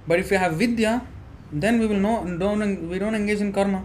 But 0.07 0.19
if 0.19 0.31
we 0.31 0.37
have 0.37 0.55
vidya, 0.55 1.07
then 1.51 1.79
we 1.79 1.87
will 1.87 1.97
know 1.97 2.25
don't 2.39 2.89
we 2.89 2.99
don't 2.99 3.15
engage 3.15 3.41
in 3.41 3.53
karma. 3.53 3.85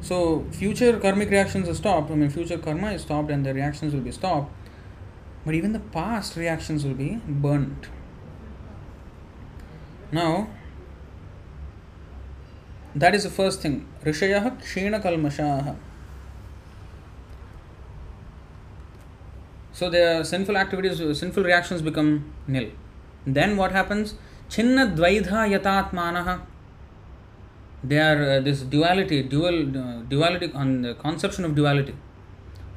So 0.00 0.44
future 0.50 0.98
karmic 0.98 1.30
reactions 1.30 1.68
are 1.68 1.74
stopped. 1.74 2.10
I 2.10 2.14
mean, 2.14 2.30
future 2.30 2.58
karma 2.58 2.92
is 2.92 3.02
stopped 3.02 3.30
and 3.30 3.46
the 3.46 3.54
reactions 3.54 3.94
will 3.94 4.00
be 4.00 4.10
stopped. 4.10 4.50
But 5.44 5.54
even 5.54 5.72
the 5.72 5.80
past 5.80 6.36
reactions 6.36 6.84
will 6.84 6.94
be 6.94 7.20
burnt. 7.26 7.86
Now, 10.12 10.48
that 12.94 13.14
is 13.14 13.24
the 13.24 13.30
first 13.30 13.60
thing. 13.60 13.86
Kshena 14.04 15.02
kalmashaha. 15.02 15.76
So 19.72 19.88
their 19.88 20.22
sinful 20.24 20.56
activities, 20.56 21.18
sinful 21.18 21.44
reactions 21.44 21.82
become 21.82 22.32
nil. 22.46 22.70
Then 23.26 23.56
what 23.56 23.72
happens? 23.72 24.14
Chinna 24.50 24.94
dvaidha 24.96 25.58
yatatmanaha 25.58 26.42
they 27.84 27.98
are 27.98 28.22
uh, 28.30 28.40
this 28.40 28.62
duality 28.62 29.22
dual 29.22 29.76
uh, 29.76 30.02
duality 30.08 30.52
on 30.54 30.82
the 30.82 30.94
conception 30.94 31.44
of 31.44 31.54
duality 31.54 31.94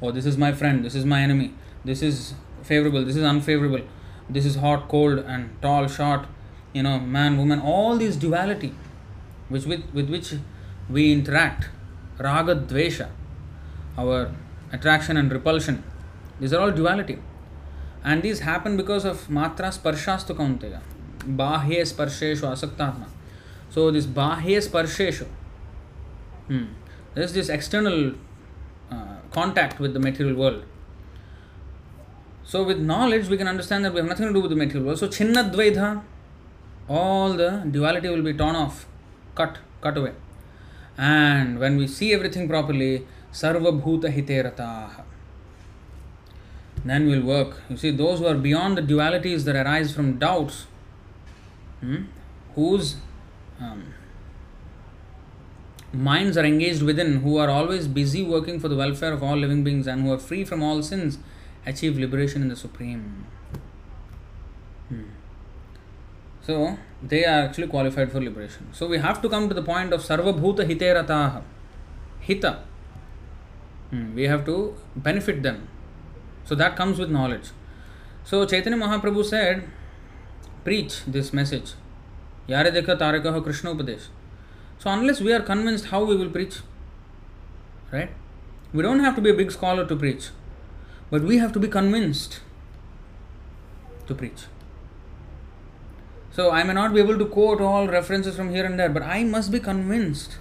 oh 0.02 0.10
this 0.10 0.26
is 0.26 0.36
my 0.36 0.52
friend 0.52 0.84
this 0.84 0.94
is 0.94 1.04
my 1.04 1.20
enemy 1.20 1.52
this 1.84 2.02
is 2.02 2.34
favorable 2.62 3.04
this 3.04 3.16
is 3.16 3.22
unfavorable 3.22 3.82
this 4.28 4.44
is 4.44 4.56
hot 4.56 4.88
cold 4.88 5.18
and 5.18 5.50
tall 5.62 5.86
short 5.86 6.26
you 6.72 6.82
know 6.82 6.98
man 6.98 7.36
woman 7.38 7.60
all 7.60 7.96
these 7.96 8.16
duality 8.16 8.74
which 9.48 9.64
with, 9.64 9.84
with 9.94 10.10
which 10.10 10.34
we 10.90 11.12
interact 11.12 11.68
raga 12.18 12.54
dvesha 12.54 13.08
our 13.98 14.30
attraction 14.72 15.16
and 15.16 15.32
repulsion 15.32 15.82
these 16.40 16.52
are 16.52 16.60
all 16.60 16.70
duality 16.70 17.18
and 18.04 18.22
these 18.22 18.40
happen 18.40 18.76
because 18.76 19.04
of 19.04 19.26
matra 19.38 19.70
sparshas 19.78 20.24
to 20.26 20.34
kaunteya 20.40 20.80
bahye 21.42 21.80
sparsheshu 21.92 22.46
asaktatma 22.54 23.06
so 23.76 23.90
this 23.90 24.06
bahya 24.06 24.58
sparsheshu, 24.66 25.26
hmm, 26.46 26.64
there's 27.14 27.32
this 27.32 27.48
external 27.48 28.14
uh, 28.90 29.16
contact 29.30 29.78
with 29.78 29.92
the 29.92 30.00
material 30.00 30.36
world. 30.36 30.64
So 32.44 32.62
with 32.62 32.78
knowledge, 32.78 33.28
we 33.28 33.36
can 33.36 33.48
understand 33.48 33.84
that 33.84 33.92
we 33.92 33.98
have 33.98 34.08
nothing 34.08 34.28
to 34.28 34.32
do 34.32 34.40
with 34.40 34.50
the 34.50 34.56
material 34.56 34.86
world. 34.86 34.98
So 34.98 35.08
chinnadvaidha, 35.08 36.02
all 36.88 37.32
the 37.34 37.66
duality 37.70 38.08
will 38.08 38.22
be 38.22 38.32
torn 38.32 38.54
off, 38.54 38.86
cut, 39.34 39.58
cut 39.82 39.98
away. 39.98 40.12
And 40.98 41.58
when 41.58 41.76
we 41.76 41.86
see 41.86 42.12
everything 42.14 42.48
properly, 42.48 43.06
sarva 43.32 43.80
bhuta 43.80 44.12
hiterataha. 44.12 45.02
Then 46.84 47.06
we'll 47.06 47.22
work. 47.22 47.62
You 47.68 47.76
see, 47.76 47.90
those 47.90 48.20
who 48.20 48.26
are 48.26 48.34
beyond 48.34 48.78
the 48.78 48.82
dualities 48.82 49.44
that 49.44 49.56
arise 49.56 49.94
from 49.94 50.18
doubts, 50.18 50.66
hmm, 51.80 52.04
whose 52.54 52.96
um, 53.60 53.92
minds 55.92 56.36
are 56.36 56.44
engaged 56.44 56.82
within, 56.82 57.20
who 57.20 57.38
are 57.38 57.50
always 57.50 57.88
busy 57.88 58.22
working 58.22 58.60
for 58.60 58.68
the 58.68 58.76
welfare 58.76 59.12
of 59.12 59.22
all 59.22 59.36
living 59.36 59.64
beings 59.64 59.86
and 59.86 60.02
who 60.02 60.12
are 60.12 60.18
free 60.18 60.44
from 60.44 60.62
all 60.62 60.82
sins, 60.82 61.18
achieve 61.66 61.98
liberation 61.98 62.42
in 62.42 62.48
the 62.48 62.56
Supreme. 62.56 63.26
Hmm. 64.88 65.02
So 66.46 66.78
they 67.02 67.24
are 67.24 67.42
actually 67.42 67.66
qualified 67.66 68.12
for 68.12 68.20
liberation. 68.20 68.68
So 68.72 68.86
we 68.86 68.98
have 68.98 69.20
to 69.22 69.28
come 69.28 69.48
to 69.48 69.54
the 69.54 69.62
point 69.62 69.92
of 69.92 70.02
Sarvabhuta 70.02 70.64
Hiterataha. 70.70 71.42
Hita. 72.26 72.60
Hmm, 73.90 74.14
we 74.14 74.24
have 74.24 74.44
to 74.46 74.76
benefit 74.94 75.42
them. 75.42 75.68
So 76.44 76.54
that 76.54 76.76
comes 76.76 76.98
with 76.98 77.10
knowledge. 77.10 77.50
So 78.24 78.46
Chaitanya 78.46 78.78
Mahaprabhu 78.78 79.24
said, 79.24 79.68
Preach 80.64 81.04
this 81.06 81.32
message. 81.32 81.74
Yare 82.46 82.70
Dekha 82.70 82.96
Tarakaha 82.96 83.42
Krishna 83.42 83.74
Upadesh. 83.74 84.06
So 84.78 84.90
unless 84.90 85.20
we 85.20 85.32
are 85.32 85.40
convinced 85.40 85.86
how 85.86 86.04
we 86.04 86.16
will 86.16 86.30
preach, 86.30 86.58
right? 87.92 88.10
We 88.72 88.82
don't 88.82 89.00
have 89.00 89.16
to 89.16 89.20
be 89.20 89.30
a 89.30 89.34
big 89.34 89.50
scholar 89.50 89.86
to 89.86 89.96
preach, 89.96 90.28
but 91.10 91.22
we 91.22 91.38
have 91.38 91.52
to 91.54 91.60
be 91.60 91.66
convinced 91.66 92.40
to 94.06 94.14
preach 94.14 94.44
so 96.36 96.50
i 96.50 96.62
may 96.70 96.74
not 96.78 96.94
be 96.96 97.00
able 97.04 97.18
to 97.22 97.26
quote 97.36 97.60
all 97.60 97.86
references 97.98 98.36
from 98.40 98.50
here 98.56 98.64
and 98.70 98.78
there 98.80 98.94
but 98.96 99.06
i 99.18 99.20
must 99.34 99.52
be 99.58 99.60
convinced 99.68 100.38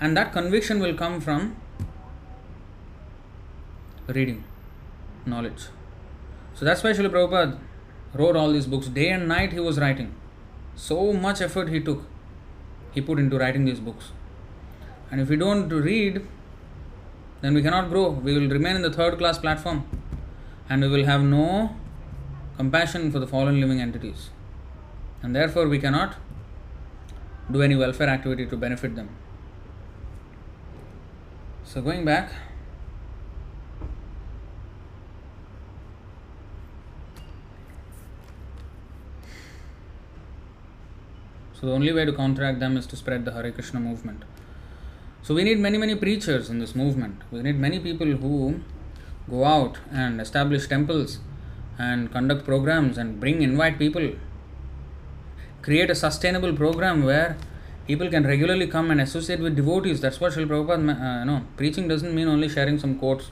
and 0.00 0.16
that 0.16 0.32
conviction 0.38 0.80
will 0.86 0.96
come 1.02 1.20
from 1.20 1.54
reading 4.18 4.42
knowledge 5.34 5.68
so 6.54 6.66
that's 6.66 6.82
why 6.84 6.90
Srila 6.90 7.10
Prabhupada 7.14 7.58
wrote 8.14 8.36
all 8.36 8.52
these 8.52 8.66
books 8.66 8.88
day 8.88 9.08
and 9.10 9.26
night 9.26 9.52
he 9.52 9.60
was 9.60 9.78
writing 9.84 10.10
so 10.74 11.12
much 11.12 11.40
effort 11.40 11.68
he 11.68 11.80
took, 11.80 12.04
he 12.92 13.00
put 13.00 13.18
into 13.18 13.38
writing 13.38 13.64
these 13.64 13.80
books. 13.80 14.12
And 15.10 15.20
if 15.20 15.28
we 15.28 15.36
don't 15.36 15.68
read, 15.68 16.26
then 17.40 17.54
we 17.54 17.62
cannot 17.62 17.90
grow. 17.90 18.10
We 18.10 18.34
will 18.34 18.48
remain 18.48 18.76
in 18.76 18.82
the 18.82 18.92
third 18.92 19.18
class 19.18 19.38
platform 19.38 19.86
and 20.68 20.82
we 20.82 20.88
will 20.88 21.04
have 21.04 21.22
no 21.22 21.76
compassion 22.56 23.10
for 23.12 23.18
the 23.18 23.26
fallen 23.26 23.60
living 23.60 23.80
entities. 23.80 24.30
And 25.22 25.36
therefore, 25.36 25.68
we 25.68 25.78
cannot 25.78 26.16
do 27.50 27.62
any 27.62 27.76
welfare 27.76 28.08
activity 28.08 28.46
to 28.46 28.56
benefit 28.56 28.96
them. 28.96 29.08
So, 31.64 31.80
going 31.80 32.04
back, 32.04 32.32
so 41.54 41.66
the 41.66 41.72
only 41.72 41.92
way 41.92 42.04
to 42.04 42.12
counteract 42.12 42.58
them 42.58 42.76
is 42.76 42.86
to 42.88 42.96
spread 42.96 43.24
the 43.24 43.32
Hare 43.32 43.52
Krishna 43.52 43.78
movement. 43.78 44.24
So, 45.22 45.34
we 45.34 45.44
need 45.44 45.60
many, 45.60 45.78
many 45.78 45.94
preachers 45.94 46.50
in 46.50 46.58
this 46.58 46.74
movement. 46.74 47.22
We 47.30 47.42
need 47.42 47.58
many 47.58 47.78
people 47.78 48.08
who 48.08 48.60
go 49.30 49.44
out 49.44 49.78
and 49.92 50.20
establish 50.20 50.66
temples 50.66 51.20
and 51.78 52.10
conduct 52.10 52.44
programs 52.44 52.98
and 52.98 53.20
bring, 53.20 53.40
invite 53.40 53.78
people. 53.78 54.14
Create 55.62 55.90
a 55.90 55.94
sustainable 55.94 56.52
program 56.52 57.04
where 57.04 57.36
people 57.86 58.08
can 58.10 58.26
regularly 58.26 58.66
come 58.66 58.90
and 58.90 59.00
associate 59.00 59.40
with 59.40 59.54
devotees. 59.56 60.00
That's 60.00 60.20
what 60.20 60.32
Srila 60.32 60.48
Prabhupada, 60.48 60.90
uh, 60.90 61.18
you 61.20 61.24
know, 61.24 61.44
preaching 61.56 61.88
doesn't 61.88 62.14
mean 62.14 62.28
only 62.28 62.48
sharing 62.48 62.78
some 62.78 62.98
quotes 62.98 63.30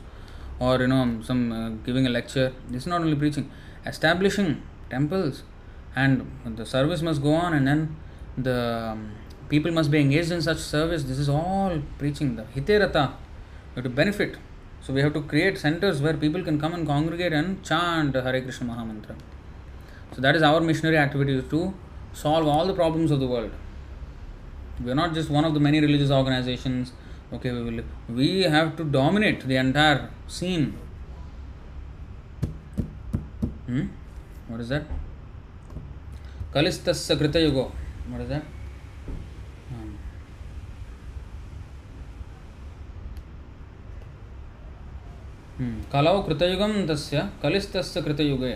or, 0.58 0.78
you 0.80 0.86
know, 0.86 1.20
some 1.22 1.52
uh, 1.52 1.68
giving 1.84 2.06
a 2.06 2.10
lecture. 2.10 2.52
This 2.68 2.82
is 2.82 2.86
not 2.86 3.00
only 3.00 3.16
preaching. 3.16 3.50
Establishing 3.84 4.62
temples 4.90 5.42
and 5.96 6.26
the 6.44 6.66
service 6.66 7.02
must 7.02 7.22
go 7.22 7.34
on 7.34 7.54
and 7.54 7.66
then 7.66 7.96
the 8.38 8.90
um, 8.92 9.12
people 9.48 9.72
must 9.72 9.90
be 9.90 9.98
engaged 9.98 10.30
in 10.30 10.40
such 10.40 10.58
service. 10.58 11.02
This 11.04 11.18
is 11.18 11.28
all 11.28 11.82
preaching. 11.98 12.36
The 12.36 12.44
hiterata, 12.54 13.14
you 13.74 13.76
have 13.76 13.84
to 13.84 13.90
benefit. 13.90 14.36
So 14.82 14.92
we 14.92 15.00
have 15.02 15.12
to 15.14 15.22
create 15.22 15.58
centers 15.58 16.00
where 16.00 16.14
people 16.14 16.42
can 16.42 16.60
come 16.60 16.74
and 16.74 16.86
congregate 16.86 17.32
and 17.32 17.62
chant 17.64 18.14
Hare 18.14 18.40
Krishna 18.40 18.66
Mahamantra. 18.68 19.16
So 20.14 20.20
that 20.20 20.36
is 20.36 20.42
our 20.42 20.60
missionary 20.60 20.96
activity 20.96 21.42
to 21.42 21.74
solve 22.12 22.46
all 22.46 22.66
the 22.66 22.74
problems 22.74 23.10
of 23.10 23.20
the 23.20 23.26
world. 23.26 23.50
We 24.84 24.90
are 24.90 24.94
not 24.94 25.14
just 25.14 25.30
one 25.30 25.44
of 25.44 25.54
the 25.54 25.60
many 25.60 25.80
religious 25.80 26.10
organizations. 26.10 26.92
Okay, 27.32 27.50
we 27.52 27.62
will. 27.62 27.84
We 28.08 28.42
have 28.42 28.76
to 28.76 28.84
dominate 28.84 29.46
the 29.46 29.56
entire 29.56 30.10
scene. 30.26 30.76
Hmm? 33.66 33.86
What 34.48 34.60
is 34.60 34.68
that? 34.70 34.84
Kalistasya 36.52 37.16
Kritayugo. 37.16 37.70
What 38.08 38.20
is 38.22 38.28
that? 38.30 38.42
Um, 39.72 39.98
Hmm. 45.58 45.80
कलौ 45.92 46.20
कृतयुगं 46.26 46.86
तस्य 46.88 47.28
कलिस्तस्य 47.42 48.02
कृतयुगे 48.02 48.52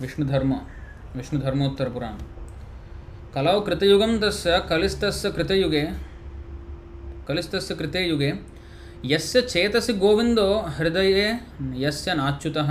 विष्णुधर्म 0.00 0.52
विष्णुधर्मोत्तरपुराण 1.16 2.16
कलौ 3.34 3.60
कृतयुगम 3.60 4.18
तस् 4.20 4.42
कलिस्तस्य 4.68 5.30
कृतयुगे 5.30 5.82
कलिस्तस्य 7.28 7.74
कृते 7.74 8.02
यस्य 9.04 9.40
चेतसि 9.42 9.92
गोविंदो 10.04 10.46
हृदय 10.76 11.38
यस्य 11.84 12.14
नाच्युतः। 12.14 12.70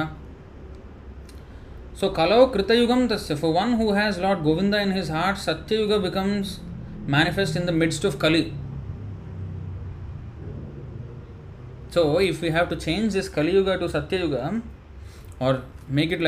सो 2.00 2.10
कलौ 2.20 2.46
कृतयुगम 2.46 3.08
तस्य 3.08 3.36
for 3.36 3.54
one 3.54 3.74
who 3.74 3.92
has 3.94 4.20
Lord 4.22 4.40
Govinda 4.44 4.76
in 4.76 4.94
his 4.94 5.12
heart 5.12 5.38
Satyayuga 5.38 5.92
becomes 6.04 6.60
manifest 7.16 7.58
in 7.58 7.66
the 7.66 7.70
midst 7.82 8.06
of 8.06 8.18
Kali 8.18 8.46
So, 11.92 12.02
if 12.20 12.42
we 12.42 12.50
have 12.54 12.68
to 12.70 12.76
change 12.76 13.14
this 13.14 13.28
Kali 13.30 13.54
Yuga 13.54 13.76
to 13.80 13.88
Satya 13.90 14.18
Yuga 14.20 14.62
or 15.40 15.52
make 15.90 16.12
it 16.12 16.20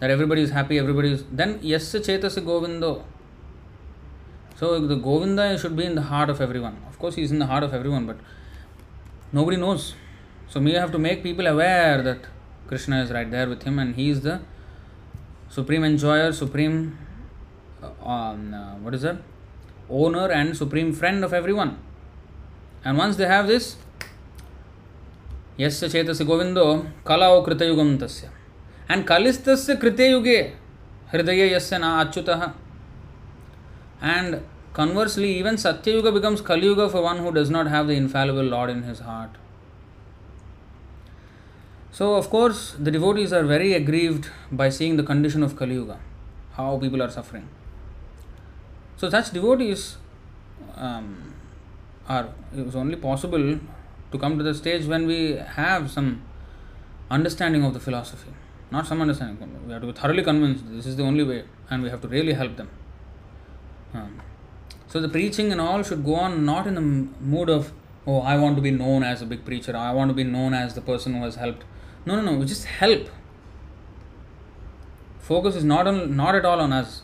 that 0.00 0.10
everybody 0.10 0.42
is 0.42 0.50
happy, 0.50 0.78
everybody 0.78 1.12
is, 1.12 1.24
then 1.30 1.58
Yasya 1.60 2.00
Chetasa 2.00 2.44
Govindo. 2.44 3.02
So 4.56 4.80
the 4.80 4.96
Govinda 4.96 5.58
should 5.58 5.76
be 5.76 5.84
in 5.84 5.94
the 5.94 6.02
heart 6.02 6.30
of 6.30 6.40
everyone. 6.40 6.76
Of 6.88 6.98
course, 6.98 7.14
he 7.14 7.22
is 7.22 7.30
in 7.30 7.38
the 7.38 7.46
heart 7.46 7.62
of 7.62 7.74
everyone, 7.74 8.06
but 8.06 8.16
nobody 9.32 9.56
knows. 9.56 9.94
So 10.48 10.60
we 10.60 10.72
have 10.72 10.92
to 10.92 10.98
make 10.98 11.22
people 11.22 11.46
aware 11.46 12.02
that 12.02 12.20
Krishna 12.68 13.02
is 13.02 13.10
right 13.10 13.30
there 13.30 13.48
with 13.48 13.62
him 13.64 13.78
and 13.78 13.94
he 13.94 14.10
is 14.10 14.22
the 14.22 14.40
supreme 15.48 15.84
enjoyer, 15.84 16.32
supreme, 16.32 16.98
uh, 17.82 18.08
um, 18.08 18.54
uh, 18.54 18.74
what 18.76 18.94
is 18.94 19.02
that? 19.02 19.18
Owner 19.88 20.30
and 20.30 20.56
supreme 20.56 20.92
friend 20.92 21.24
of 21.24 21.32
everyone. 21.32 21.78
And 22.84 22.96
once 22.98 23.16
they 23.16 23.26
have 23.26 23.46
this, 23.46 23.76
यस्य 25.60 25.88
चेतसि 25.88 26.24
गोविन्दो 26.28 26.64
कलाओ 27.06 27.40
कृतयुगं 27.44 27.96
तस्य 27.98 28.28
and 28.91 29.07
kalistasya 29.11 29.79
krite 29.81 30.05
yuge 30.13 30.37
hridaya 31.11 31.45
yasya 31.55 31.79
na 31.83 31.89
achyutah 32.03 32.53
and 34.13 34.41
conversely 34.79 35.29
even 35.41 35.55
satyayuga 35.63 36.13
becomes 36.17 36.41
kaliyuga 36.49 36.89
for 36.93 37.03
one 37.09 37.19
who 37.23 37.31
does 37.37 37.49
not 37.57 37.67
have 37.75 37.87
the 37.91 37.97
infallible 38.01 38.49
lord 38.55 38.69
in 38.69 38.83
his 38.83 38.99
heart. 38.99 39.29
So 41.91 42.15
of 42.15 42.29
course 42.29 42.75
the 42.79 42.91
devotees 42.97 43.33
are 43.33 43.43
very 43.43 43.73
aggrieved 43.73 44.29
by 44.51 44.69
seeing 44.69 44.97
the 44.97 45.07
condition 45.11 45.43
of 45.43 45.55
kaliyuga 45.61 45.97
how 46.59 46.77
people 46.77 47.01
are 47.01 47.09
suffering. 47.09 47.47
So 48.97 49.09
such 49.09 49.31
devotees 49.31 49.97
um, 50.75 51.33
are 52.07 52.29
it 52.55 52.75
only 52.75 52.95
possible 52.95 53.59
to 54.11 54.17
come 54.25 54.37
to 54.37 54.43
the 54.43 54.53
stage 54.53 54.85
when 54.85 55.07
we 55.07 55.19
have 55.61 55.91
some 55.91 56.21
understanding 57.09 57.63
of 57.63 57.73
the 57.73 57.79
philosophy 57.79 58.31
not 58.71 58.87
some 58.87 59.01
understanding. 59.01 59.67
We 59.67 59.73
have 59.73 59.81
to 59.81 59.87
be 59.87 59.93
thoroughly 59.93 60.23
convinced 60.23 60.63
this 60.69 60.85
is 60.85 60.95
the 60.95 61.03
only 61.03 61.23
way, 61.23 61.43
and 61.69 61.83
we 61.83 61.89
have 61.89 62.01
to 62.01 62.07
really 62.07 62.33
help 62.33 62.55
them. 62.55 62.69
Um, 63.93 64.21
so 64.87 65.01
the 65.01 65.09
preaching 65.09 65.51
and 65.51 65.59
all 65.59 65.83
should 65.83 66.03
go 66.05 66.15
on 66.15 66.45
not 66.45 66.67
in 66.67 66.75
the 66.75 66.81
mood 66.81 67.49
of 67.49 67.73
oh 68.07 68.21
I 68.21 68.37
want 68.37 68.55
to 68.55 68.61
be 68.61 68.71
known 68.71 69.03
as 69.03 69.21
a 69.21 69.25
big 69.25 69.43
preacher, 69.45 69.75
I 69.75 69.91
want 69.91 70.09
to 70.09 70.13
be 70.13 70.23
known 70.23 70.53
as 70.53 70.73
the 70.73 70.81
person 70.81 71.15
who 71.15 71.23
has 71.23 71.35
helped. 71.35 71.63
No, 72.05 72.15
no, 72.15 72.21
no. 72.31 72.37
We 72.37 72.45
just 72.45 72.65
help. 72.65 73.09
Focus 75.19 75.55
is 75.55 75.63
not 75.63 75.87
on 75.87 76.15
not 76.15 76.35
at 76.35 76.45
all 76.45 76.59
on 76.59 76.73
us. 76.73 77.01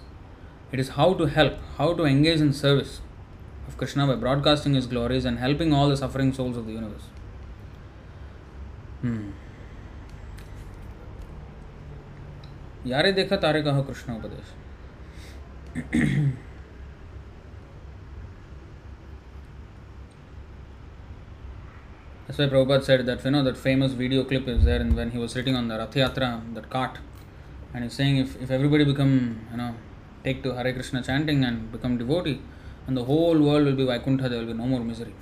It 0.71 0.79
is 0.79 0.89
how 0.89 1.13
to 1.13 1.25
help, 1.25 1.59
how 1.77 1.93
to 1.93 2.05
engage 2.05 2.41
in 2.41 2.51
service 2.51 3.01
of 3.67 3.77
Krishna 3.77 4.07
by 4.07 4.15
broadcasting 4.15 4.73
His 4.73 4.87
glories 4.87 5.25
and 5.25 5.39
helping 5.39 5.73
all 5.73 5.89
the 5.89 5.97
suffering 5.97 6.33
souls 6.33 6.57
of 6.57 6.65
the 6.65 6.73
universe. 6.73 7.03
Hmm. 9.01 9.29
यारे 12.85 13.11
देखा 13.11 13.35
तारे 13.35 13.61
कहा 13.61 13.81
कृष्ण 13.81 14.13
उपदेश 14.15 14.53
That's 22.27 22.39
why 22.39 22.47
Prabhupada 22.47 22.83
said 22.83 23.05
that 23.05 23.23
you 23.23 23.31
know 23.31 23.41
that 23.41 23.55
famous 23.55 23.93
video 23.93 24.25
clip 24.25 24.49
is 24.49 24.65
there, 24.65 24.81
and 24.81 24.97
when 24.97 25.11
he 25.11 25.17
was 25.17 25.31
sitting 25.31 25.55
on 25.55 25.69
the 25.69 25.77
Rath 25.77 25.93
Yatra, 25.93 26.53
that 26.55 26.69
cart, 26.69 26.97
and 27.73 27.85
he's 27.85 27.93
saying 27.93 28.17
if, 28.17 28.41
if 28.41 28.51
everybody 28.51 28.83
become 28.83 29.39
you 29.49 29.55
know 29.55 29.73
take 30.25 30.43
to 30.43 30.53
Hare 30.53 30.73
Krishna 30.73 31.01
chanting 31.01 31.45
and 31.45 31.71
become 31.71 31.97
devotee, 31.97 32.41
and 32.85 32.97
the 32.97 33.05
whole 33.05 33.39
world 33.39 33.65
will 33.65 33.75
be 33.75 33.85
Vaikuntha, 33.85 34.27
there 34.27 34.39
will 34.39 34.47
be 34.47 34.53
no 34.53 34.65
more 34.65 34.81
misery. 34.81 35.13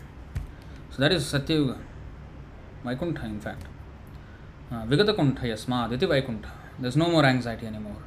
So 0.89 1.03
that 1.03 1.11
is 1.11 1.23
Satyayuga, 1.25 1.77
Vaikuntha 2.83 3.25
in 3.25 3.39
fact. 3.39 3.67
Vigatakuntha 4.71 5.43
yasmad 5.43 5.93
iti 5.93 6.07
Vaikuntha. 6.07 6.64
There's 6.79 6.97
no 6.97 7.09
more 7.09 7.25
anxiety 7.25 7.65
anymore. 7.65 7.97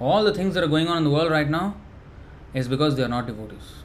All 0.00 0.22
the 0.24 0.32
things 0.32 0.54
that 0.54 0.62
are 0.62 0.68
going 0.68 0.88
on 0.88 0.98
in 0.98 1.04
the 1.04 1.10
world 1.10 1.30
right 1.30 1.48
now 1.48 1.76
is 2.54 2.68
because 2.68 2.96
they 2.96 3.02
are 3.02 3.08
not 3.08 3.26
devotees. 3.26 3.82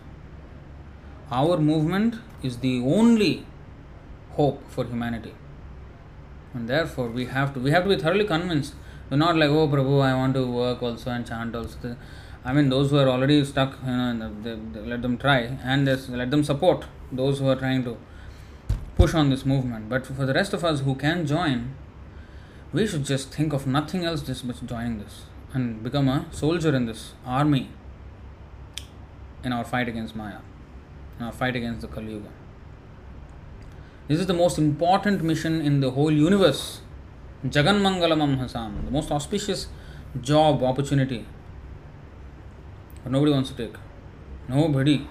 Our 1.32 1.58
movement 1.58 2.16
is 2.44 2.58
the 2.58 2.80
only 2.82 3.46
hope 4.32 4.62
for 4.70 4.86
humanity. 4.86 5.34
And 6.54 6.70
therefore 6.70 7.08
we 7.08 7.26
have 7.26 7.54
to 7.56 7.60
we 7.60 7.72
have 7.72 7.84
to 7.84 7.90
be 7.90 7.98
thoroughly 7.98 8.26
convinced. 8.26 8.76
We're 9.10 9.18
not 9.18 9.36
like, 9.36 9.50
oh 9.50 9.68
Prabhu, 9.68 10.02
I 10.02 10.14
want 10.14 10.36
to 10.36 10.46
work 10.46 10.84
also 10.84 11.10
and 11.10 11.28
chant 11.28 11.56
also. 11.56 11.96
I 12.46 12.54
mean 12.54 12.70
those 12.70 12.92
who 12.92 12.98
are 12.98 13.10
already 13.10 13.44
stuck, 13.46 13.78
you 13.86 13.92
know, 13.92 14.32
they, 14.44 14.56
they 14.74 14.86
let 14.88 15.02
them 15.02 15.18
try 15.18 15.40
and 15.64 15.86
let 16.10 16.30
them 16.30 16.44
support 16.44 16.86
those 17.12 17.40
who 17.40 17.48
are 17.48 17.56
trying 17.56 17.84
to 17.86 17.98
push 18.96 19.14
on 19.14 19.30
this 19.30 19.46
movement. 19.46 19.90
But 19.90 20.06
for 20.06 20.26
the 20.26 20.34
rest 20.34 20.54
of 20.54 20.64
us 20.64 20.82
who 20.82 20.96
can 20.96 21.26
join, 21.26 21.74
we 22.74 22.88
should 22.88 23.06
just 23.06 23.32
think 23.32 23.54
of 23.54 23.66
nothing 23.68 24.04
else 24.04 24.22
just 24.22 24.46
but 24.48 24.66
joining 24.66 25.00
this 25.00 25.24
and 25.54 25.84
become 25.84 26.10
a 26.10 26.26
soldier 26.32 26.76
in 26.76 26.86
this 26.88 27.14
army 27.26 27.70
in 29.44 29.54
our 29.54 29.64
fight 29.64 29.88
against 29.88 30.16
Maya, 30.16 30.40
in 31.20 31.26
our 31.26 31.32
fight 31.32 31.56
against 31.56 31.82
the 31.82 31.88
Kali 31.88 32.14
Yuga. 32.14 32.30
This 34.08 34.20
is 34.20 34.28
the 34.28 34.34
most 34.34 34.58
important 34.58 35.24
mission 35.24 35.62
in 35.62 35.80
the 35.82 35.92
whole 35.92 36.12
universe. 36.12 36.82
Jagan 37.46 37.82
Mangalamam 37.82 38.38
Hasam, 38.40 38.86
the 38.86 38.92
most 38.92 39.12
auspicious 39.12 39.68
job 40.22 40.64
opportunity. 40.64 41.26
But 43.04 43.12
nobody 43.12 43.32
wants 43.32 43.52
to 43.52 43.56
take. 43.56 43.76
Nobody. 44.48 45.08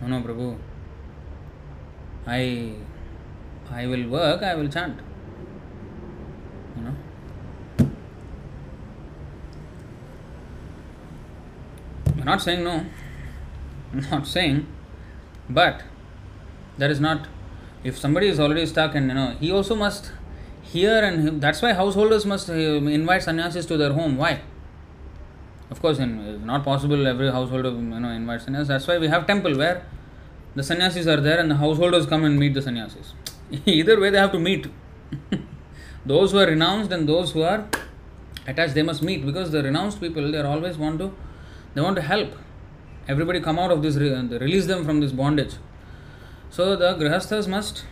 No, 0.00 0.06
no, 0.06 0.20
Prabhu. 0.20 0.56
I 2.26 2.74
I 3.70 3.86
will 3.86 4.08
work, 4.08 4.42
I 4.42 4.54
will 4.54 4.68
chant. 4.68 5.00
You 6.76 6.82
know? 6.82 6.96
Not 12.24 12.40
saying 12.40 12.64
no. 12.64 12.86
I'm 13.92 14.10
not 14.10 14.26
saying, 14.26 14.66
but 15.48 15.82
that 16.78 16.90
is 16.90 17.00
not. 17.00 17.26
If 17.84 17.98
somebody 17.98 18.28
is 18.28 18.38
already 18.38 18.64
stuck, 18.66 18.94
and 18.94 19.08
you 19.08 19.14
know, 19.14 19.36
he 19.40 19.50
also 19.50 19.74
must 19.74 20.12
hear, 20.62 21.02
and 21.04 21.40
that's 21.42 21.60
why 21.60 21.72
householders 21.72 22.24
must 22.24 22.48
uh, 22.48 22.52
invite 22.52 23.22
sannyasis 23.22 23.66
to 23.66 23.76
their 23.76 23.92
home. 23.92 24.16
Why? 24.16 24.40
Of 25.70 25.80
course, 25.80 25.98
in, 25.98 26.46
not 26.46 26.64
possible 26.64 27.06
every 27.06 27.30
householder 27.30 27.70
you 27.70 28.00
know 28.04 28.10
invites 28.10 28.44
sannyasis. 28.44 28.68
That's 28.68 28.86
why 28.86 28.98
we 28.98 29.08
have 29.08 29.26
temple 29.26 29.56
where 29.56 29.84
the 30.54 30.62
sannyasis 30.62 31.06
are 31.06 31.20
there 31.20 31.40
and 31.40 31.50
the 31.50 31.56
householders 31.56 32.06
come 32.06 32.24
and 32.24 32.38
meet 32.38 32.54
the 32.54 32.62
sannyasis. 32.62 33.14
Either 33.66 33.98
way, 34.00 34.10
they 34.10 34.18
have 34.18 34.32
to 34.32 34.38
meet. 34.38 34.66
those 36.06 36.32
who 36.32 36.38
are 36.38 36.46
renounced 36.46 36.92
and 36.92 37.08
those 37.08 37.32
who 37.32 37.42
are 37.42 37.66
attached, 38.46 38.74
they 38.74 38.82
must 38.82 39.02
meet 39.02 39.26
because 39.26 39.50
the 39.50 39.62
renounced 39.62 40.00
people 40.00 40.30
they 40.30 40.40
always 40.40 40.78
want 40.78 40.98
to 40.98 41.12
they 41.74 41.80
want 41.80 41.96
to 41.96 42.02
help 42.02 42.30
everybody 43.08 43.40
come 43.40 43.58
out 43.58 43.70
of 43.70 43.82
this 43.82 43.96
release 43.96 44.66
them 44.66 44.84
from 44.84 45.00
this 45.00 45.12
bondage. 45.12 45.54
So 46.50 46.76
the 46.76 46.94
grihasthas 46.94 47.48
must 47.48 47.84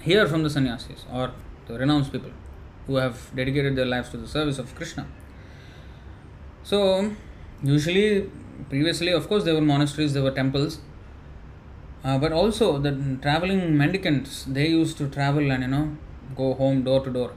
hear 0.00 0.26
from 0.26 0.42
the 0.42 0.50
sannyasis 0.50 1.04
or 1.12 1.32
the 1.66 1.78
renounced 1.78 2.12
people 2.12 2.30
who 2.86 2.96
have 2.96 3.34
dedicated 3.34 3.76
their 3.76 3.86
lives 3.86 4.10
to 4.10 4.16
the 4.16 4.28
service 4.28 4.58
of 4.58 4.74
Krishna. 4.74 5.06
So 6.62 7.12
usually 7.62 8.30
previously 8.68 9.12
of 9.12 9.28
course 9.28 9.44
there 9.44 9.54
were 9.54 9.60
monasteries, 9.60 10.12
there 10.14 10.22
were 10.22 10.30
temples 10.30 10.80
uh, 12.04 12.18
but 12.18 12.32
also 12.32 12.78
the 12.78 13.18
traveling 13.20 13.76
mendicants, 13.76 14.44
they 14.44 14.68
used 14.68 14.96
to 14.98 15.08
travel 15.08 15.50
and 15.50 15.62
you 15.64 15.68
know 15.68 15.96
go 16.36 16.54
home 16.54 16.82
door 16.82 17.00
to 17.04 17.10
door. 17.10 17.32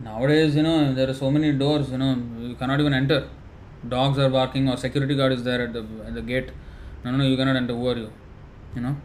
Nowadays, 0.00 0.54
you 0.56 0.62
know, 0.62 0.92
there 0.94 1.08
are 1.08 1.14
so 1.14 1.30
many 1.30 1.52
doors, 1.52 1.90
you 1.90 1.98
know, 1.98 2.16
you 2.40 2.54
cannot 2.54 2.80
even 2.80 2.94
enter. 2.94 3.28
Dogs 3.88 4.18
are 4.18 4.30
barking 4.30 4.68
or 4.68 4.76
security 4.76 5.14
guard 5.14 5.32
is 5.32 5.42
there 5.42 5.62
at 5.62 5.72
the 5.72 5.84
at 6.06 6.14
the 6.14 6.22
gate. 6.22 6.50
No, 7.04 7.10
no, 7.10 7.24
you 7.24 7.36
cannot 7.36 7.56
enter. 7.56 7.74
Who 7.74 7.88
are 7.88 7.96
you? 7.96 8.12
You 8.76 8.82
know. 8.82 8.96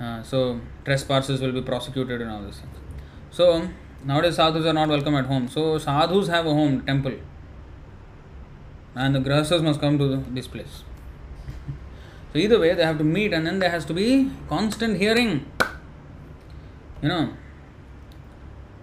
Uh, 0.00 0.22
so 0.22 0.60
trespassers 0.84 1.40
will 1.40 1.52
be 1.52 1.62
prosecuted 1.62 2.20
and 2.20 2.30
all 2.30 2.42
this. 2.42 2.60
So 3.30 3.68
nowadays 4.04 4.36
sadhus 4.36 4.66
are 4.66 4.72
not 4.72 4.88
welcome 4.88 5.14
at 5.14 5.26
home. 5.26 5.48
So 5.48 5.78
sadhus 5.78 6.28
have 6.28 6.46
a 6.46 6.52
home 6.52 6.82
temple, 6.82 7.14
and 8.94 9.14
the 9.14 9.20
grahasthas 9.20 9.62
must 9.62 9.80
come 9.80 9.98
to 9.98 10.16
this 10.40 10.48
place. 10.48 10.84
So 12.32 12.38
either 12.38 12.58
way, 12.58 12.72
they 12.74 12.82
have 12.82 12.96
to 12.96 13.04
meet, 13.04 13.34
and 13.34 13.46
then 13.46 13.58
there 13.58 13.68
has 13.68 13.84
to 13.84 13.92
be 13.92 14.30
constant 14.48 14.96
hearing. 14.98 15.44
You 17.02 17.08
know. 17.08 17.34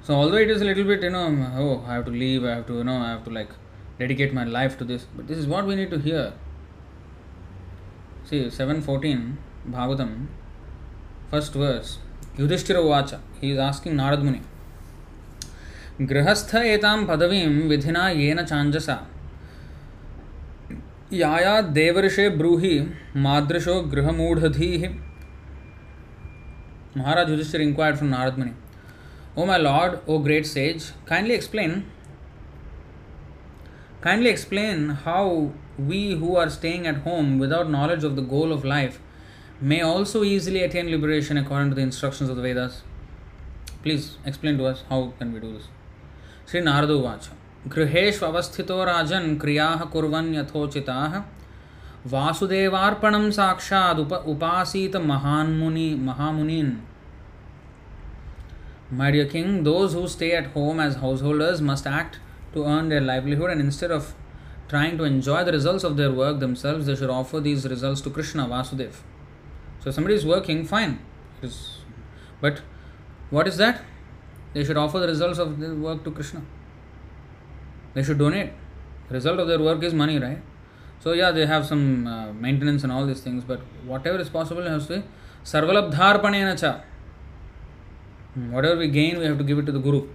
So 0.03 0.13
although 0.13 0.37
it 0.37 0.51
is 0.51 0.61
a 0.61 0.65
little 0.65 0.83
bit, 0.83 1.01
you 1.01 1.09
know, 1.09 1.25
oh, 1.57 1.83
I 1.87 1.95
have 1.95 2.05
to 2.05 2.11
leave, 2.11 2.43
I 2.43 2.55
have 2.57 2.67
to, 2.67 2.75
you 2.75 2.83
know, 2.83 2.97
I 2.97 3.09
have 3.09 3.23
to 3.23 3.31
like 3.31 3.49
dedicate 3.99 4.33
my 4.33 4.43
life 4.43 4.77
to 4.79 4.85
this, 4.85 5.05
but 5.15 5.27
this 5.27 5.37
is 5.37 5.47
what 5.47 5.65
we 5.67 5.75
need 5.75 5.89
to 5.91 5.99
hear. 5.99 6.33
See, 8.25 8.49
seven 8.49 8.81
fourteen, 8.81 9.37
Bhagavatam, 9.69 10.27
first 11.31 11.53
verse. 11.53 11.97
Yudhishthira 12.37 12.81
Vacha. 12.81 13.19
He 13.41 13.51
is 13.51 13.59
asking 13.59 13.95
Narad 13.95 14.23
Muni. 14.23 14.41
गृहस्थ 16.09 16.51
एतां 16.55 16.97
पदवीं 17.05 17.47
विधिना 17.69 18.03
येन 18.09 18.41
चाञ्जसा 18.51 18.95
याया 21.13 21.55
देवर्षे 21.77 22.29
ब्रूहि 22.37 22.71
मादृशो 23.25 23.75
गृहमूढ़धीः 23.93 24.85
Maharaj 26.95 27.29
Yudhishthira 27.29 27.63
inquired 27.63 27.99
from 27.99 28.09
Narad 28.09 28.37
Muni, 28.37 28.53
O 29.37 29.45
my 29.45 29.57
lord, 29.57 29.99
O 30.07 30.19
great 30.19 30.47
sage, 30.47 30.85
kindly 31.05 31.35
explain 31.35 31.85
kindly 34.00 34.30
explain 34.30 34.88
how 35.04 35.52
we 35.78 36.12
who 36.12 36.36
are 36.36 36.50
staying 36.50 36.86
at 36.86 36.98
home 36.98 37.38
without 37.38 37.70
knowledge 37.70 38.04
of 38.04 38.16
the 38.16 38.22
goal 38.22 38.52
of 38.52 38.64
life 38.64 39.00
may 39.60 39.80
also 39.80 40.24
easily 40.24 40.62
attain 40.62 40.90
liberation 40.90 41.36
according 41.36 41.70
to 41.70 41.74
the 41.74 41.82
instructions 41.82 42.28
of 42.30 42.36
the 42.36 42.42
Vedas. 42.42 42.82
Please 43.82 44.18
explain 44.24 44.58
to 44.58 44.66
us 44.66 44.84
how 44.88 45.12
can 45.18 45.32
we 45.32 45.40
do 45.40 45.52
this. 45.52 45.68
Sri 46.46 46.60
Narada 46.60 46.94
Vacha 46.94 47.30
गृहेष्वस्थितो 47.68 48.82
राजन् 48.84 49.36
क्रियाः 49.40 49.84
कुर्वन् 49.92 50.34
यथोचिताः 50.34 51.14
वासुदेवार्पणं 52.12 53.30
साक्षात् 53.36 54.00
उप 54.00 54.12
उपासीत 54.32 54.96
महान्मुनि 55.10 55.94
महामुनीन् 56.08 56.74
My 58.92 59.10
dear 59.10 59.24
king, 59.26 59.64
those 59.64 59.94
who 59.94 60.06
stay 60.06 60.32
at 60.32 60.48
home 60.48 60.78
as 60.78 60.96
householders 60.96 61.62
must 61.62 61.86
act 61.86 62.18
to 62.53 62.65
earn 62.65 62.89
their 62.89 63.01
livelihood 63.01 63.51
and 63.51 63.61
instead 63.61 63.91
of 63.91 64.13
trying 64.67 64.97
to 64.97 65.03
enjoy 65.03 65.43
the 65.43 65.51
results 65.51 65.83
of 65.83 65.97
their 65.97 66.11
work 66.11 66.39
themselves, 66.39 66.85
they 66.85 66.95
should 66.95 67.09
offer 67.09 67.39
these 67.39 67.67
results 67.67 68.01
to 68.01 68.09
Krishna, 68.09 68.45
Vasudev. 68.45 68.95
So, 69.83 69.91
somebody 69.91 70.15
is 70.15 70.25
working, 70.25 70.65
fine. 70.65 70.99
But 72.41 72.61
what 73.29 73.47
is 73.47 73.57
that? 73.57 73.81
They 74.53 74.63
should 74.63 74.77
offer 74.77 74.99
the 74.99 75.07
results 75.07 75.39
of 75.39 75.59
their 75.59 75.73
work 75.73 76.03
to 76.03 76.11
Krishna. 76.11 76.41
They 77.93 78.03
should 78.03 78.17
donate. 78.17 78.51
The 79.07 79.15
result 79.15 79.39
of 79.39 79.47
their 79.47 79.59
work 79.59 79.83
is 79.83 79.93
money, 79.93 80.19
right? 80.19 80.39
So 80.99 81.13
yeah, 81.13 81.31
they 81.31 81.45
have 81.45 81.65
some 81.65 82.07
uh, 82.07 82.33
maintenance 82.33 82.83
and 82.83 82.91
all 82.91 83.05
these 83.05 83.21
things, 83.21 83.43
but 83.43 83.61
whatever 83.85 84.19
is 84.19 84.29
possible 84.29 84.63
has 84.63 84.87
to 84.87 84.99
be 84.99 85.03
sarvalabdharpanena 85.45 86.59
cha. 86.59 86.81
Hmm, 88.33 88.51
whatever 88.51 88.77
we 88.77 88.89
gain, 88.89 89.17
we 89.17 89.25
have 89.25 89.37
to 89.37 89.43
give 89.43 89.59
it 89.59 89.65
to 89.65 89.71
the 89.71 89.79
Guru. 89.79 90.07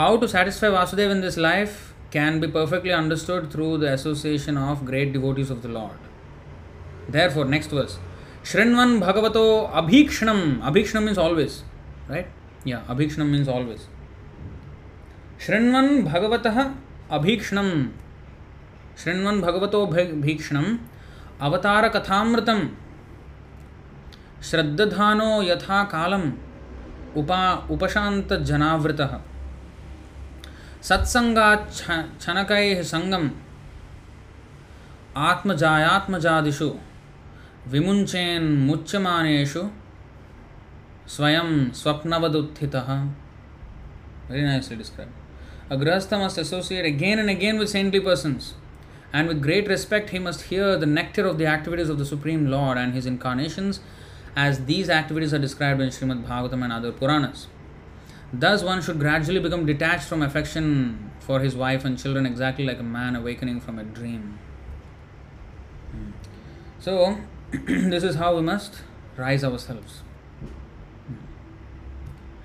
How 0.00 0.16
to 0.16 0.26
satisfy 0.26 0.70
Vasudeva 0.70 1.10
in 1.12 1.20
this 1.20 1.36
life 1.38 1.72
can 2.12 2.38
be 2.40 2.46
perfectly 2.52 2.90
understood 2.90 3.50
through 3.52 3.66
the 3.78 3.84
association 3.86 4.58
of 4.58 4.84
great 4.84 5.12
devotees 5.12 5.50
of 5.52 5.58
the 5.58 5.70
Lord 5.70 7.12
there 7.12 7.30
for 7.30 7.46
next 7.46 7.72
verse 7.72 7.98
श्रृण्वन 8.44 8.98
भगवतो 9.00 9.42
अभीक्षण 9.80 10.28
अभीक्षण 10.62 11.00
means 11.00 11.18
always 11.18 11.60
right 12.10 12.68
या 12.68 12.78
अभीक्षण 12.88 13.22
means 13.26 13.48
always 13.48 13.80
श्रृण्वन 15.46 16.02
भगवत 16.04 16.46
अभीक्षण 16.46 17.70
श्रृण्वन 19.02 19.40
भगवत 19.40 19.76
भीक्षण 20.24 20.76
अवतार 21.40 21.88
कथामृत 21.96 22.50
श्रद्धानो 24.50 25.32
यथा 25.42 25.82
कालम 25.92 26.30
उपा 27.16 27.42
उपशांत 27.70 28.32
जनावृतः 28.42 29.18
सत्संगा 30.82 31.48
छनक 31.70 32.52
संगम 32.86 33.24
आत्मजायात्मजादिषु 35.22 36.68
विमुंचेन्मुच्यमानु 37.72 39.64
स्वयं 41.08 41.50
स्वप्नवदुत्थि 41.74 42.66
very 44.30 44.42
nice 44.42 44.68
to 44.70 44.76
describe 44.76 45.70
a 45.70 45.76
grihastha 45.76 46.14
must 46.14 46.38
associate 46.38 46.84
again 46.86 47.18
and 47.18 47.30
again 47.30 47.58
with 47.58 47.68
saintly 47.68 48.00
persons 48.00 48.52
and 49.14 49.28
with 49.28 49.42
great 49.42 49.68
respect 49.68 50.12
he 50.12 50.18
must 50.20 50.50
hear 50.50 50.76
the 50.76 50.84
nectar 50.90 51.26
of 51.26 51.36
the 51.36 51.52
activities 51.54 51.90
of 51.92 51.98
the 52.00 52.04
supreme 52.06 52.46
Lord 52.48 52.78
and 52.78 52.94
his 52.94 53.06
incarnation 53.06 53.72
as 54.40 54.60
these 54.66 54.90
activities 54.92 55.34
are 55.34 55.40
describe 55.40 55.80
in 55.82 55.90
Shrimad 55.96 56.24
Bhagavatam 56.28 56.64
and 56.64 56.72
other 56.72 56.90
Puranas 57.00 57.46
Thus, 58.32 58.62
one 58.62 58.80
should 58.80 59.00
gradually 59.00 59.40
become 59.40 59.66
detached 59.66 60.04
from 60.04 60.22
affection 60.22 61.10
for 61.18 61.40
his 61.40 61.56
wife 61.56 61.84
and 61.84 61.98
children, 61.98 62.26
exactly 62.26 62.64
like 62.64 62.78
a 62.78 62.84
man 62.84 63.16
awakening 63.16 63.60
from 63.60 63.78
a 63.78 63.84
dream. 63.84 64.38
Hmm. 65.90 66.10
So, 66.78 67.18
this 67.52 68.04
is 68.04 68.14
how 68.16 68.36
we 68.36 68.42
must 68.42 68.82
rise 69.16 69.42
ourselves. 69.42 70.02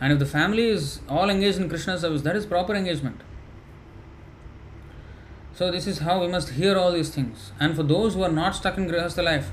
And 0.02 0.12
if 0.12 0.20
the 0.20 0.26
family 0.26 0.68
is 0.68 1.00
all 1.08 1.30
engaged 1.30 1.58
in 1.58 1.70
Krishna 1.70 1.98
service, 2.00 2.24
that 2.24 2.36
is 2.36 2.46
proper 2.46 2.76
engagement. 2.76 3.22
So, 5.54 5.72
this 5.72 5.88
is 5.88 6.00
how 6.00 6.20
we 6.20 6.28
must 6.28 6.50
hear 6.50 6.78
all 6.78 6.92
these 6.92 7.12
things. 7.12 7.52
And 7.60 7.76
for 7.76 7.84
those 7.84 8.16
who 8.16 8.24
are 8.24 8.32
not 8.32 8.56
stuck 8.56 8.78
in 8.78 8.88
Grihastha 8.88 9.24
life, 9.24 9.52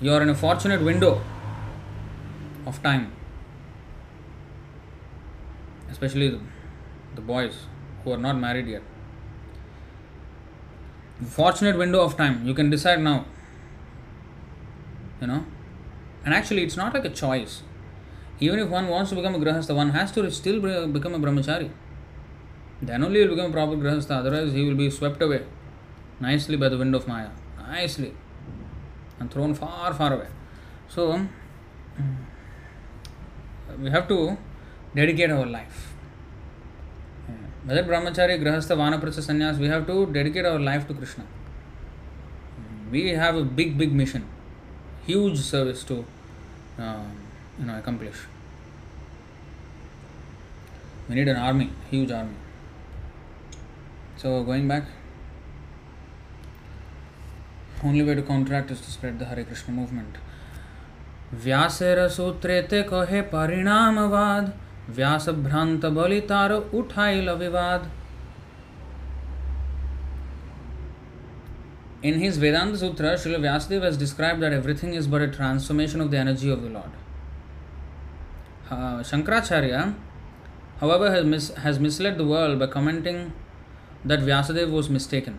you 0.00 0.12
are 0.12 0.22
in 0.22 0.28
a 0.28 0.34
fortunate 0.34 0.82
window 0.82 1.20
of 2.64 2.82
time. 2.82 3.12
Especially 5.92 6.40
the 7.14 7.20
boys 7.20 7.66
who 8.02 8.12
are 8.12 8.18
not 8.18 8.36
married 8.36 8.66
yet. 8.66 8.82
Fortunate 11.24 11.78
window 11.78 12.02
of 12.02 12.16
time. 12.16 12.44
You 12.44 12.54
can 12.54 12.70
decide 12.70 13.00
now. 13.00 13.26
You 15.20 15.28
know? 15.28 15.44
And 16.24 16.34
actually, 16.34 16.64
it's 16.64 16.76
not 16.76 16.94
like 16.94 17.04
a 17.04 17.10
choice 17.10 17.62
even 18.42 18.58
if 18.58 18.68
one 18.68 18.88
wants 18.88 19.10
to 19.10 19.16
become 19.16 19.36
a 19.36 19.38
grahastha, 19.38 19.74
one 19.74 19.90
has 19.90 20.10
to 20.12 20.28
still 20.30 20.60
become 20.60 21.14
a 21.14 21.18
brahmachari. 21.24 21.70
Then 22.80 23.04
only 23.04 23.20
he 23.20 23.26
will 23.26 23.36
become 23.36 23.50
a 23.50 23.54
proper 23.54 23.76
grahastha, 23.76 24.16
otherwise, 24.16 24.52
he 24.52 24.64
will 24.64 24.74
be 24.74 24.90
swept 24.90 25.22
away 25.22 25.44
nicely 26.18 26.56
by 26.56 26.68
the 26.68 26.76
wind 26.76 26.94
of 26.96 27.06
Maya. 27.06 27.28
nicely 27.68 28.12
and 29.20 29.30
thrown 29.30 29.54
far, 29.54 29.94
far 29.94 30.12
away. 30.14 30.26
So, 30.88 31.26
we 33.78 33.90
have 33.90 34.08
to 34.08 34.36
our 34.96 35.46
life. 35.46 35.92
Whether 37.64 37.84
brahmachari, 37.84 38.42
grahastha, 38.42 38.76
vanaprastha, 38.76 39.22
sannyas, 39.22 39.58
we 39.58 39.68
have 39.68 39.86
to 39.86 40.06
dedicate 40.06 40.44
our 40.44 40.58
life 40.58 40.88
to 40.88 40.94
Krishna. 40.94 41.24
We 42.90 43.10
have 43.10 43.36
a 43.36 43.44
big, 43.44 43.78
big 43.78 43.92
mission, 43.92 44.26
huge 45.06 45.38
service 45.38 45.84
to 45.84 46.04
um, 46.78 47.16
you 47.58 47.66
know 47.66 47.78
accomplish. 47.78 48.16
We 51.08 51.14
need 51.14 51.28
an 51.28 51.36
army, 51.36 51.70
huge 51.90 52.10
army. 52.10 52.34
So 54.16 54.42
going 54.44 54.68
back, 54.68 54.84
only 57.82 58.02
way 58.02 58.14
to 58.14 58.22
counteract 58.22 58.70
is 58.70 58.80
to 58.80 58.90
spread 58.90 59.18
the 59.18 59.24
Hare 59.26 59.44
Krishna 59.44 59.72
movement. 59.72 60.18
व्यासेर 61.42 62.06
सूत्रे 62.08 62.60
ते 62.70 62.82
कहे 62.88 63.20
परिणामवाद 63.32 64.52
व्यास 64.88 65.28
भ्रांत 65.28 65.84
बलितार 65.86 66.52
उठाइल 66.52 67.30
विवाद 67.30 67.90
In 72.04 72.16
his 72.18 72.36
Vedanta 72.36 72.76
Sutra, 72.76 73.10
Srila 73.14 73.38
Vyasadeva 73.42 73.84
has 73.84 73.96
described 73.96 74.42
that 74.42 74.52
everything 74.52 74.94
is 74.94 75.06
but 75.06 75.22
a 75.22 75.28
transformation 75.28 76.00
of 76.00 76.10
the 76.10 76.16
energy 76.18 76.50
of 76.50 76.60
the 76.60 76.68
Lord. 76.68 76.90
Uh, 78.68 79.04
Shankaracharya, 79.10 79.94
however, 80.80 81.12
has, 81.12 81.24
mis- 81.24 81.54
has 81.66 81.78
misled 81.78 82.18
the 82.18 82.26
world 82.26 82.58
by 82.58 82.66
commenting 82.66 83.32
that 84.04 84.18
Vyasadeva 84.18 84.72
was 84.72 84.90
mistaken. 84.90 85.38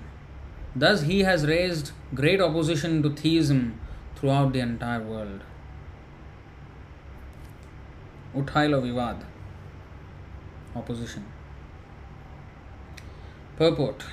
Thus, 0.74 1.02
he 1.02 1.20
has 1.24 1.46
raised 1.46 1.92
great 2.16 2.40
opposition 2.40 3.04
to 3.04 3.10
theism 3.10 3.78
throughout 4.16 4.54
the 4.54 4.62
entire 4.62 5.02
world. 5.02 5.42
Uthaila 8.34 8.82
Vivad 8.82 9.26
Opposition. 10.76 11.26
Purport. 13.58 14.04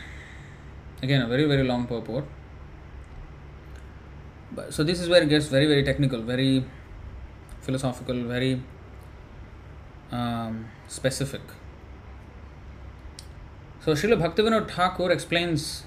Again, 1.02 1.22
a 1.22 1.28
very, 1.28 1.46
very 1.46 1.64
long 1.64 1.86
purport. 1.86 2.24
But, 4.52 4.74
so, 4.74 4.82
this 4.82 5.00
is 5.00 5.08
where 5.08 5.22
it 5.22 5.28
gets 5.28 5.46
very, 5.46 5.66
very 5.66 5.82
technical, 5.82 6.20
very 6.22 6.64
philosophical, 7.60 8.24
very 8.24 8.60
um, 10.10 10.68
specific. 10.88 11.40
So, 13.84 13.92
Srila 13.92 14.20
Bhaktivinoda 14.20 14.70
Thakur 14.70 15.10
explains 15.10 15.84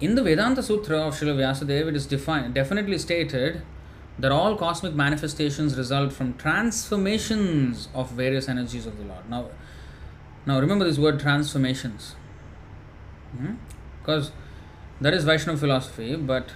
in 0.00 0.14
the 0.14 0.22
Vedanta 0.22 0.62
Sutra 0.62 0.98
of 1.08 1.14
Srila 1.14 1.36
Vyasadeva, 1.36 1.88
it 1.88 1.96
is 1.96 2.06
defined, 2.06 2.54
definitely 2.54 2.96
stated 2.98 3.62
that 4.20 4.30
all 4.30 4.56
cosmic 4.56 4.94
manifestations 4.94 5.76
result 5.76 6.12
from 6.12 6.34
transformations 6.34 7.88
of 7.94 8.10
various 8.10 8.48
energies 8.48 8.86
of 8.86 8.98
the 8.98 9.04
Lord. 9.04 9.28
Now, 9.28 9.48
now 10.46 10.60
remember 10.60 10.84
this 10.84 10.98
word 10.98 11.18
transformations, 11.18 12.14
hmm? 13.36 13.54
because 14.00 14.32
that 15.00 15.14
is 15.14 15.24
Vaishnava 15.24 15.58
philosophy, 15.58 16.16
but 16.16 16.50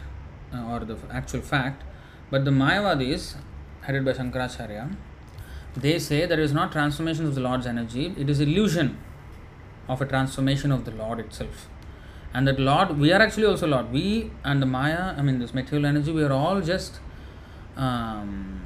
uh, 0.52 0.64
or 0.64 0.80
the 0.80 0.96
actual 1.10 1.40
fact. 1.40 1.82
But 2.30 2.44
the 2.44 2.50
Mayavadis, 2.50 3.36
headed 3.82 4.04
by 4.04 4.12
Shankaracharya, 4.12 4.96
they 5.76 5.98
say 5.98 6.26
there 6.26 6.40
is 6.40 6.52
not 6.52 6.72
transformation 6.72 7.26
of 7.26 7.34
the 7.34 7.40
Lord's 7.40 7.66
energy; 7.66 8.14
it 8.18 8.28
is 8.28 8.40
illusion 8.40 8.98
of 9.88 10.00
a 10.02 10.06
transformation 10.06 10.70
of 10.70 10.84
the 10.84 10.90
Lord 10.90 11.20
itself. 11.20 11.68
And 12.32 12.48
that 12.48 12.58
Lord, 12.58 12.98
we 12.98 13.12
are 13.12 13.22
actually 13.22 13.46
also 13.46 13.66
Lord. 13.66 13.92
We 13.92 14.30
and 14.42 14.60
the 14.60 14.66
Maya, 14.66 15.14
I 15.16 15.22
mean 15.22 15.38
this 15.38 15.54
material 15.54 15.86
energy, 15.86 16.10
we 16.10 16.22
are 16.24 16.32
all 16.32 16.60
just 16.60 16.98
um, 17.76 18.60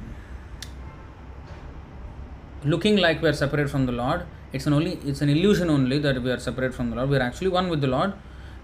looking 2.63 2.97
like 2.97 3.21
we 3.21 3.29
are 3.29 3.33
separate 3.33 3.69
from 3.69 3.85
the 3.85 3.91
Lord. 3.91 4.25
It's 4.51 4.65
an 4.65 4.73
only 4.73 4.99
it's 5.05 5.21
an 5.21 5.29
illusion 5.29 5.69
only 5.69 5.99
that 5.99 6.21
we 6.21 6.31
are 6.31 6.39
separate 6.39 6.73
from 6.73 6.89
the 6.89 6.95
Lord. 6.95 7.09
We 7.09 7.17
are 7.17 7.21
actually 7.21 7.49
one 7.49 7.69
with 7.69 7.81
the 7.81 7.87
Lord. 7.87 8.13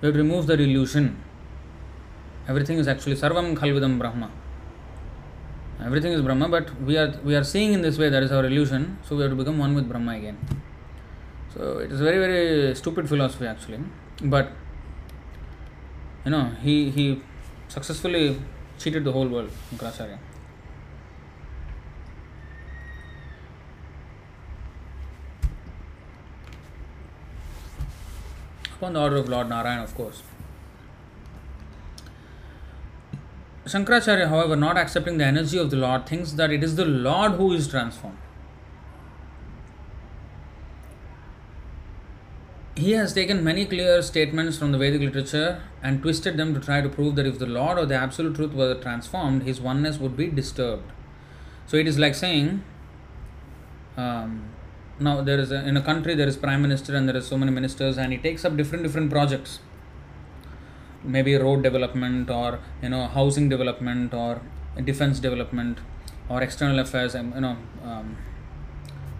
We 0.02 0.08
have 0.08 0.16
to 0.16 0.22
remove 0.22 0.48
that 0.48 0.60
illusion. 0.60 1.22
Everything 2.48 2.78
is 2.78 2.88
actually 2.88 3.16
Sarvam 3.16 3.56
Khalvidam 3.56 3.98
Brahma. 4.00 4.30
Everything 5.84 6.14
is 6.14 6.22
Brahma, 6.22 6.50
but 6.50 6.82
we 6.82 6.98
are 6.98 7.14
we 7.24 7.36
are 7.36 7.44
seeing 7.44 7.74
in 7.74 7.82
this 7.82 7.98
way 7.98 8.10
that 8.10 8.24
is 8.24 8.32
our 8.32 8.46
illusion, 8.46 8.98
so 9.04 9.16
we 9.16 9.24
have 9.24 9.32
to 9.32 9.36
become 9.36 9.58
one 9.58 9.76
with 9.76 9.90
Brahma 9.90 10.14
again. 10.14 10.38
So 11.54 11.80
it 11.80 11.92
is 11.92 12.02
very, 12.02 12.18
very 12.18 12.76
stupid 12.76 13.08
philosophy 13.08 13.48
actually. 13.48 13.80
But 14.22 14.52
you 16.26 16.32
know, 16.32 16.52
he 16.62 16.90
he 16.90 17.22
successfully 17.68 18.42
cheated 18.78 19.04
the 19.04 19.12
whole 19.12 19.28
world. 19.28 19.52
Upon 28.76 28.94
the 28.94 29.00
order 29.00 29.18
of 29.18 29.30
Lord 29.30 29.50
Narayan, 29.50 29.80
of 29.80 29.96
course. 29.96 30.22
Shankaracharya, 33.66 34.28
however, 34.28 34.56
not 34.56 34.78
accepting 34.78 35.18
the 35.18 35.26
energy 35.26 35.58
of 35.58 35.72
the 35.72 35.78
Lord, 35.78 36.06
thinks 36.06 36.34
that 36.34 36.52
it 36.52 36.64
is 36.64 36.76
the 36.76 36.86
Lord 36.86 37.34
who 37.34 37.52
is 37.54 37.68
transformed. 37.68 38.18
He 42.76 42.92
has 42.92 43.14
taken 43.14 43.44
many 43.44 43.66
clear 43.66 44.02
statements 44.02 44.58
from 44.58 44.74
the 44.74 44.78
Vedic 44.78 45.00
literature 45.00 45.64
and 45.82 46.02
twisted 46.02 46.36
them 46.36 46.54
to 46.54 46.60
try 46.60 46.82
to 46.82 46.90
prove 46.90 47.16
that 47.16 47.26
if 47.26 47.40
the 47.40 47.46
Lord 47.46 47.78
or 47.78 47.86
the 47.86 47.96
Absolute 47.96 48.36
Truth 48.36 48.54
were 48.54 48.76
transformed, 48.76 49.44
his 49.44 49.62
oneness 49.62 49.98
would 49.98 50.18
be 50.18 50.28
disturbed. 50.28 50.92
So 51.68 51.78
it 51.78 51.88
is 51.88 51.98
like 51.98 52.14
saying, 52.14 52.64
um, 53.96 54.50
now 55.00 55.22
there 55.22 55.40
is 55.40 55.52
a, 55.52 55.68
in 55.68 55.76
a 55.76 55.82
country 55.82 56.16
there 56.16 56.28
is 56.28 56.38
prime 56.38 56.62
minister 56.62 56.96
and 56.96 57.08
there 57.08 57.18
is 57.18 57.28
so 57.28 57.38
many 57.38 57.52
ministers 57.52 57.98
and 57.98 58.14
he 58.14 58.18
takes 58.18 58.46
up 58.46 58.56
different 58.56 58.84
different 58.84 59.12
projects. 59.12 59.60
Maybe 61.04 61.36
road 61.36 61.64
development 61.64 62.30
or 62.30 62.60
you 62.82 62.90
know 62.90 63.08
housing 63.08 63.50
development 63.50 64.14
or 64.14 64.42
defense 64.84 65.20
development 65.20 65.80
or 66.30 66.42
external 66.42 66.80
affairs 66.80 67.14
and 67.14 67.34
you 67.36 67.42
know 67.42 67.58
um, 67.84 68.18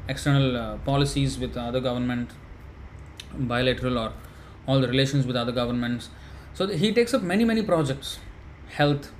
external 0.08 0.56
uh, 0.56 0.78
policies 0.78 1.38
with 1.38 1.58
other 1.58 1.82
government 1.82 2.32
bilateral 3.34 3.98
or 3.98 4.14
all 4.68 4.80
the 4.80 4.88
relations 4.88 5.28
with 5.28 5.36
other 5.36 5.52
governments. 5.52 6.10
So 6.54 6.68
he 6.68 6.94
takes 6.94 7.14
up 7.14 7.22
many 7.22 7.44
many 7.44 7.62
projects 7.62 8.20
health 8.70 9.12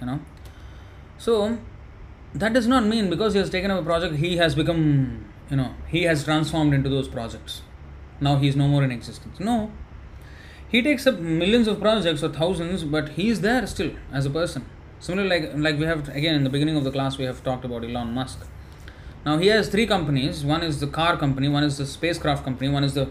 you 0.00 0.06
know. 0.06 0.20
So 1.18 1.58
that 2.34 2.54
does 2.54 2.66
not 2.66 2.86
mean 2.86 3.10
because 3.10 3.34
he 3.34 3.38
has 3.38 3.50
taken 3.50 3.70
up 3.70 3.80
a 3.80 3.84
project 3.84 4.16
he 4.16 4.38
has 4.38 4.54
become 4.54 5.29
you 5.50 5.56
know 5.56 5.74
he 5.88 6.04
has 6.04 6.24
transformed 6.24 6.72
into 6.72 6.88
those 6.88 7.08
projects. 7.08 7.62
Now 8.20 8.36
he 8.36 8.48
is 8.48 8.56
no 8.56 8.68
more 8.68 8.84
in 8.84 8.92
existence. 8.92 9.40
No. 9.40 9.72
He 10.68 10.82
takes 10.82 11.06
up 11.06 11.18
millions 11.18 11.66
of 11.66 11.80
projects 11.80 12.22
or 12.22 12.28
thousands 12.28 12.84
but 12.84 13.10
he 13.10 13.28
is 13.28 13.40
there 13.40 13.66
still 13.66 13.92
as 14.12 14.26
a 14.26 14.30
person. 14.30 14.64
Similarly 15.00 15.40
like 15.40 15.52
like 15.56 15.78
we 15.78 15.86
have 15.86 16.08
again 16.10 16.34
in 16.36 16.44
the 16.44 16.50
beginning 16.50 16.76
of 16.76 16.84
the 16.84 16.92
class 16.92 17.18
we 17.18 17.24
have 17.24 17.42
talked 17.42 17.64
about 17.64 17.84
elon 17.84 18.14
musk. 18.14 18.46
Now 19.26 19.38
he 19.38 19.48
has 19.48 19.68
three 19.68 19.86
companies. 19.86 20.44
One 20.44 20.62
is 20.62 20.80
the 20.80 20.86
car 20.86 21.16
company 21.16 21.48
one 21.48 21.64
is 21.64 21.78
the 21.78 21.86
spacecraft 21.86 22.44
company 22.44 22.70
one 22.70 22.84
is 22.84 22.94
the 22.94 23.08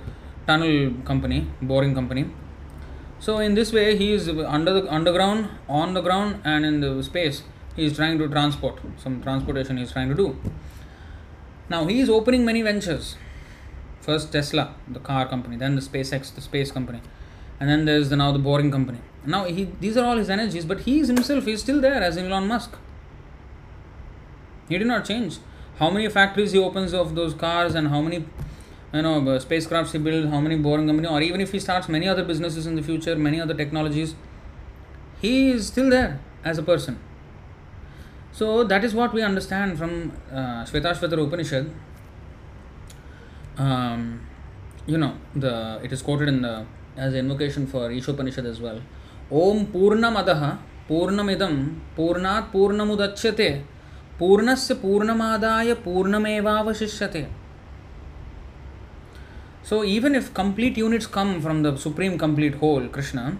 tunnel 0.47 0.93
company 1.03 1.47
boring 1.61 1.93
company. 1.93 2.29
So 3.19 3.39
in 3.39 3.55
this 3.55 3.73
way 3.73 3.97
he 3.97 4.13
is 4.13 4.29
under 4.29 4.73
the 4.73 4.93
underground 4.93 5.49
on 5.67 5.93
the 5.93 6.01
ground 6.01 6.41
and 6.45 6.65
in 6.65 6.79
the 6.79 7.03
space 7.03 7.43
he 7.75 7.85
is 7.85 7.95
trying 7.97 8.17
to 8.19 8.29
transport. 8.29 8.79
Some 8.97 9.21
transportation 9.21 9.77
he 9.77 9.83
is 9.83 9.91
trying 9.91 10.09
to 10.09 10.15
do 10.15 10.37
now 11.69 11.85
he 11.85 11.99
is 11.99 12.09
opening 12.09 12.45
many 12.45 12.61
ventures. 12.61 13.15
First 14.01 14.31
tesla 14.31 14.75
the 14.87 14.99
car 14.99 15.27
company 15.27 15.55
then 15.57 15.75
the 15.75 15.81
spacex 15.81 16.33
the 16.33 16.41
space 16.41 16.71
company 16.71 17.01
and 17.59 17.69
then 17.69 17.85
there's 17.85 18.09
the, 18.09 18.15
now 18.15 18.31
the 18.31 18.39
boring 18.39 18.71
company. 18.71 18.99
Now 19.25 19.45
he 19.45 19.71
these 19.79 19.97
are 19.97 20.05
all 20.05 20.17
his 20.17 20.29
energies 20.29 20.65
but 20.65 20.81
he 20.81 20.99
is 20.99 21.07
himself 21.07 21.47
is 21.47 21.61
still 21.61 21.81
there 21.81 22.01
as 22.01 22.17
elon 22.17 22.47
musk. 22.47 22.77
He 24.67 24.77
did 24.77 24.87
not 24.87 25.05
change. 25.05 25.39
How 25.77 25.89
many 25.89 26.07
factories 26.09 26.51
he 26.51 26.59
opens 26.59 26.93
of 26.93 27.15
those 27.15 27.33
cars 27.33 27.75
and 27.75 27.87
how 27.89 28.01
many 28.01 28.25
you 28.93 29.01
know 29.01 29.17
uh, 29.17 29.39
spacecrafts 29.39 29.91
he 29.91 29.99
builds 29.99 30.31
how 30.31 30.39
many 30.39 30.55
boring 30.55 30.87
company 30.87 31.07
or 31.07 31.21
even 31.21 31.41
if 31.41 31.51
he 31.51 31.59
starts 31.59 31.87
many 31.87 32.07
other 32.07 32.23
businesses 32.23 32.65
in 32.65 32.75
the 32.75 32.81
future 32.81 33.15
many 33.15 33.39
other 33.39 33.53
technologies 33.53 34.15
he 35.21 35.51
is 35.51 35.67
still 35.67 35.89
there 35.89 36.19
as 36.43 36.57
a 36.57 36.63
person 36.63 36.97
so 38.39 38.63
that 38.63 38.85
is 38.85 38.93
what 38.93 39.13
we 39.13 39.21
understand 39.21 39.77
from 39.77 40.13
uh, 40.31 40.63
Shvetashvatara 40.63 41.27
Upanishad. 41.27 41.69
Um, 43.57 44.25
you 44.87 44.97
know, 44.97 45.17
the 45.35 45.81
it 45.83 45.91
is 45.91 46.01
quoted 46.01 46.29
in 46.29 46.41
the 46.41 46.65
as 46.95 47.13
an 47.13 47.19
invocation 47.19 47.67
for 47.67 47.89
Ishopanishad 47.89 48.45
as 48.45 48.61
well. 48.61 48.81
Om 49.29 49.67
Purnamadaha 49.67 50.57
Purnamidam 50.89 51.79
Purnat 51.97 52.49
Purnamudachyate 52.53 53.61
Purnasya 54.17 54.75
Purnamadaya 54.77 55.75
Purnamevavashishyate. 55.75 57.27
So 59.63 59.83
even 59.83 60.15
if 60.15 60.33
complete 60.33 60.77
units 60.77 61.07
come 61.07 61.41
from 61.41 61.63
the 61.63 61.75
supreme 61.75 62.17
complete 62.17 62.55
whole, 62.55 62.87
Krishna, 62.87 63.37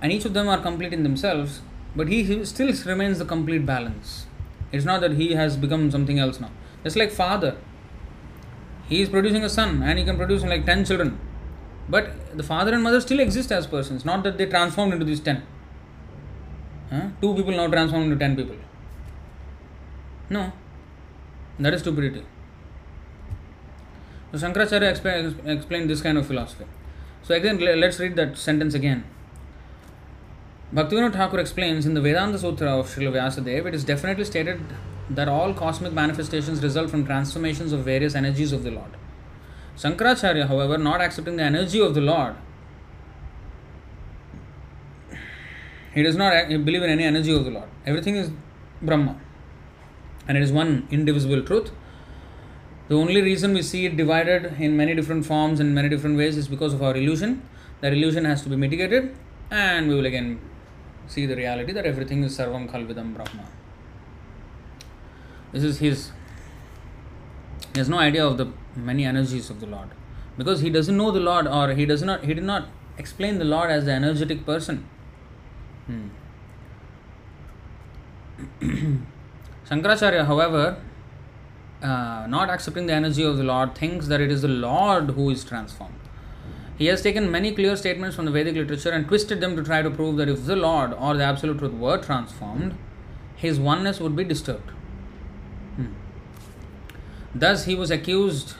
and 0.00 0.10
each 0.10 0.24
of 0.24 0.34
them 0.34 0.48
are 0.48 0.60
complete 0.60 0.92
in 0.92 1.04
themselves, 1.04 1.60
but 1.94 2.08
he, 2.08 2.22
he 2.22 2.44
still 2.44 2.72
remains 2.86 3.18
the 3.18 3.24
complete 3.24 3.66
balance. 3.66 4.26
It's 4.70 4.84
not 4.84 5.00
that 5.02 5.12
he 5.12 5.34
has 5.34 5.56
become 5.56 5.90
something 5.90 6.18
else 6.18 6.40
now. 6.40 6.50
Just 6.84 6.96
like 6.96 7.10
father, 7.10 7.56
he 8.88 9.02
is 9.02 9.08
producing 9.08 9.44
a 9.44 9.48
son 9.48 9.82
and 9.82 9.98
he 9.98 10.04
can 10.04 10.16
produce 10.16 10.42
like 10.42 10.64
10 10.66 10.84
children. 10.84 11.18
But 11.88 12.36
the 12.36 12.42
father 12.42 12.72
and 12.72 12.82
mother 12.82 13.00
still 13.00 13.20
exist 13.20 13.52
as 13.52 13.66
persons, 13.66 14.04
not 14.04 14.22
that 14.24 14.38
they 14.38 14.46
transformed 14.46 14.92
into 14.94 15.04
these 15.04 15.20
10. 15.20 15.42
Huh? 16.90 17.08
Two 17.20 17.34
people 17.34 17.52
now 17.52 17.66
transformed 17.68 18.04
into 18.04 18.18
10 18.18 18.36
people. 18.36 18.56
No, 20.30 20.52
that 21.58 21.74
is 21.74 21.80
stupidity. 21.80 22.24
So 24.32 24.38
Shankaracharya 24.38 24.90
explain, 24.90 25.36
explained 25.46 25.90
this 25.90 26.00
kind 26.00 26.16
of 26.16 26.26
philosophy. 26.26 26.64
So 27.22 27.34
again, 27.34 27.58
let's 27.58 27.98
read 28.00 28.16
that 28.16 28.38
sentence 28.38 28.74
again. 28.74 29.04
Bhaktivinoda 30.74 31.12
Thakur 31.12 31.38
explains 31.38 31.84
in 31.84 31.92
the 31.92 32.00
Vedanta 32.00 32.38
Sutra 32.38 32.78
of 32.78 32.86
Srila 32.86 33.12
Vyasadeva, 33.12 33.66
it 33.66 33.74
is 33.74 33.84
definitely 33.84 34.24
stated 34.24 34.58
that 35.10 35.28
all 35.28 35.52
cosmic 35.52 35.92
manifestations 35.92 36.62
result 36.62 36.88
from 36.88 37.04
transformations 37.04 37.72
of 37.72 37.84
various 37.84 38.14
energies 38.14 38.52
of 38.52 38.62
the 38.62 38.70
Lord. 38.70 38.96
Shankaracharya, 39.76 40.48
however, 40.48 40.78
not 40.78 41.02
accepting 41.02 41.36
the 41.36 41.42
energy 41.42 41.78
of 41.78 41.92
the 41.94 42.00
Lord, 42.00 42.36
he 45.94 46.02
does 46.02 46.16
not 46.16 46.48
believe 46.48 46.82
in 46.82 46.88
any 46.88 47.04
energy 47.04 47.34
of 47.34 47.44
the 47.44 47.50
Lord. 47.50 47.68
Everything 47.84 48.16
is 48.16 48.30
Brahma 48.80 49.20
and 50.26 50.38
it 50.38 50.42
is 50.42 50.52
one 50.52 50.88
indivisible 50.90 51.42
truth. 51.42 51.70
The 52.88 52.94
only 52.94 53.20
reason 53.20 53.52
we 53.52 53.60
see 53.60 53.84
it 53.84 53.98
divided 53.98 54.54
in 54.58 54.74
many 54.78 54.94
different 54.94 55.26
forms 55.26 55.60
and 55.60 55.74
many 55.74 55.90
different 55.90 56.16
ways 56.16 56.38
is 56.38 56.48
because 56.48 56.72
of 56.72 56.82
our 56.82 56.96
illusion. 56.96 57.46
That 57.82 57.92
illusion 57.92 58.24
has 58.24 58.42
to 58.44 58.48
be 58.48 58.56
mitigated, 58.56 59.14
and 59.50 59.88
we 59.88 59.94
will 59.96 60.06
again 60.06 60.40
see 61.12 61.26
the 61.26 61.36
reality 61.36 61.72
that 61.72 61.86
everything 61.92 62.24
is 62.24 62.36
Sarvam 62.38 62.70
Khalvidam 62.70 63.14
Brahma. 63.14 63.46
This 65.52 65.64
is 65.64 65.78
his. 65.78 66.10
He 67.72 67.78
has 67.78 67.88
no 67.88 67.98
idea 67.98 68.26
of 68.26 68.38
the 68.38 68.46
many 68.74 69.04
energies 69.04 69.50
of 69.50 69.60
the 69.60 69.66
Lord 69.66 69.88
because 70.36 70.60
he 70.60 70.70
doesn't 70.70 70.96
know 70.96 71.10
the 71.10 71.20
Lord 71.20 71.46
or 71.46 71.72
he 71.74 71.86
does 71.86 72.02
not 72.02 72.24
he 72.24 72.34
did 72.34 72.44
not 72.44 72.68
explain 72.98 73.38
the 73.38 73.44
Lord 73.44 73.70
as 73.70 73.84
the 73.84 73.92
energetic 73.92 74.44
person. 74.46 74.86
Hmm. 75.86 76.08
Shankaracharya, 79.70 80.26
however, 80.26 80.78
uh, 81.82 82.26
not 82.28 82.50
accepting 82.50 82.86
the 82.86 82.92
energy 82.92 83.22
of 83.22 83.36
the 83.36 83.44
Lord, 83.44 83.74
thinks 83.74 84.08
that 84.08 84.20
it 84.20 84.30
is 84.30 84.42
the 84.42 84.48
Lord 84.48 85.10
who 85.10 85.30
is 85.30 85.44
transformed. 85.44 86.01
He 86.82 86.88
has 86.88 87.00
taken 87.00 87.30
many 87.30 87.52
clear 87.52 87.76
statements 87.76 88.16
from 88.16 88.24
the 88.24 88.32
Vedic 88.32 88.56
literature 88.56 88.90
and 88.90 89.06
twisted 89.06 89.40
them 89.40 89.54
to 89.54 89.62
try 89.62 89.82
to 89.82 89.88
prove 89.88 90.16
that 90.16 90.28
if 90.28 90.46
the 90.46 90.56
Lord 90.56 90.92
or 90.92 91.14
the 91.16 91.22
Absolute 91.22 91.58
Truth 91.60 91.74
were 91.74 91.96
transformed, 91.96 92.74
his 93.36 93.60
oneness 93.60 94.00
would 94.00 94.16
be 94.16 94.24
disturbed. 94.24 94.70
Hmm. 95.76 95.92
Thus, 97.36 97.66
he 97.66 97.76
was 97.76 97.92
accused, 97.92 98.56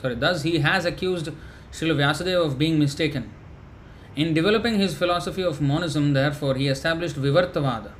sorry, 0.00 0.14
thus 0.14 0.44
he 0.44 0.60
has 0.60 0.84
accused 0.84 1.30
Srila 1.72 1.96
Vyasadeva 1.96 2.46
of 2.46 2.60
being 2.60 2.78
mistaken. 2.78 3.32
In 4.14 4.34
developing 4.34 4.78
his 4.78 4.96
philosophy 4.96 5.42
of 5.42 5.60
monism, 5.60 6.12
therefore, 6.12 6.54
he 6.54 6.68
established 6.68 7.16
Vivartavada 7.16 7.90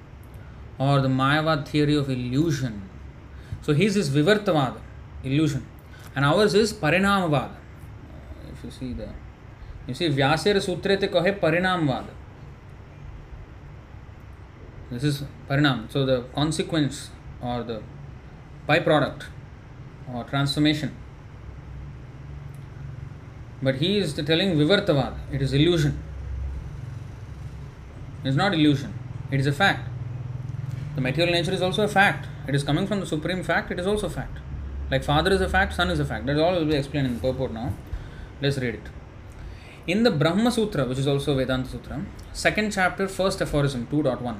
or 0.78 1.00
the 1.00 1.08
Mayavad 1.08 1.66
theory 1.66 1.96
of 1.96 2.08
illusion. 2.08 2.88
So 3.62 3.74
his 3.74 3.96
is 3.96 4.08
Vivartavada, 4.08 4.80
illusion, 5.24 5.66
and 6.14 6.24
ours 6.24 6.54
is 6.54 6.72
Parinamavad. 6.72 7.56
If 8.52 8.62
you 8.62 8.70
see 8.70 8.92
the 8.92 9.08
you 9.88 9.94
see, 9.94 10.08
Vyasir 10.10 10.54
Sutre 10.56 11.00
te 11.00 11.08
kahe 11.08 11.40
Parinamvad. 11.40 12.04
This 14.90 15.02
is 15.02 15.24
Parinam. 15.48 15.90
So 15.90 16.06
the 16.06 16.22
consequence 16.34 17.10
or 17.42 17.62
the 17.62 17.82
byproduct 18.68 19.24
or 20.14 20.24
transformation. 20.24 20.94
But 23.60 23.76
he 23.76 23.98
is 23.98 24.12
telling 24.14 24.56
Vivartavad. 24.56 25.14
It 25.32 25.42
is 25.42 25.52
illusion. 25.52 26.00
It 28.24 28.28
is 28.28 28.36
not 28.36 28.54
illusion. 28.54 28.94
It 29.30 29.40
is 29.40 29.46
a 29.46 29.52
fact. 29.52 29.88
The 30.94 31.00
material 31.00 31.32
nature 31.32 31.52
is 31.52 31.62
also 31.62 31.82
a 31.84 31.88
fact. 31.88 32.26
It 32.46 32.54
is 32.54 32.62
coming 32.62 32.86
from 32.86 33.00
the 33.00 33.06
supreme 33.06 33.42
fact. 33.42 33.70
It 33.70 33.78
is 33.78 33.86
also 33.86 34.08
fact. 34.08 34.38
Like 34.90 35.04
father 35.04 35.32
is 35.32 35.40
a 35.40 35.48
fact, 35.48 35.74
son 35.74 35.90
is 35.90 36.00
a 36.00 36.04
fact. 36.04 36.26
That 36.26 36.38
all 36.38 36.52
we 36.52 36.58
will 36.60 36.66
be 36.66 36.76
explained 36.76 37.08
in 37.08 37.20
purport 37.20 37.52
now. 37.52 37.72
Let's 38.40 38.58
read 38.58 38.74
it. 38.74 38.97
In 39.88 40.02
the 40.02 40.10
Brahma 40.10 40.50
Sutra, 40.52 40.84
which 40.84 40.98
is 40.98 41.06
also 41.06 41.34
Vedanta 41.34 41.66
Sutra, 41.66 42.04
second 42.34 42.72
chapter, 42.72 43.08
first 43.08 43.40
aphorism, 43.40 43.86
2.1. 43.90 44.36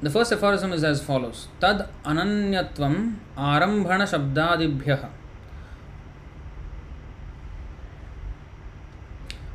The 0.00 0.10
first 0.10 0.32
aphorism 0.32 0.72
is 0.72 0.84
as 0.84 1.02
follows 1.02 1.48
Tad 1.60 1.88
ananyatvam 2.04 3.16
arambhana 3.36 4.06
shabdadibhyah. 4.12 5.10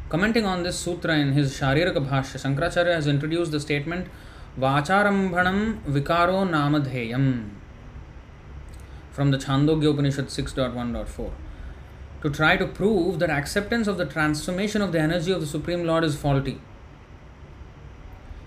Commenting 0.09 0.45
on 0.45 0.63
this 0.63 0.77
sutra 0.77 1.17
in 1.17 1.31
his 1.31 1.57
Shariraka 1.57 2.05
Bhashya, 2.05 2.37
Shankaracharya 2.43 2.93
has 2.93 3.07
introduced 3.07 3.51
the 3.53 3.59
statement 3.61 4.07
Vacharambhanam 4.59 5.81
vikaro 5.83 6.45
namadheyam 6.49 7.49
from 9.11 9.31
the 9.31 9.37
Chandogya 9.37 9.93
Upanishad 9.93 10.27
6.1.4 10.27 11.31
to 12.21 12.29
try 12.29 12.57
to 12.57 12.65
prove 12.65 13.19
that 13.19 13.29
acceptance 13.29 13.87
of 13.87 13.97
the 13.97 14.05
transformation 14.05 14.81
of 14.81 14.91
the 14.91 14.99
energy 14.99 15.31
of 15.31 15.41
the 15.41 15.47
Supreme 15.47 15.85
Lord 15.85 16.03
is 16.03 16.15
faulty. 16.15 16.59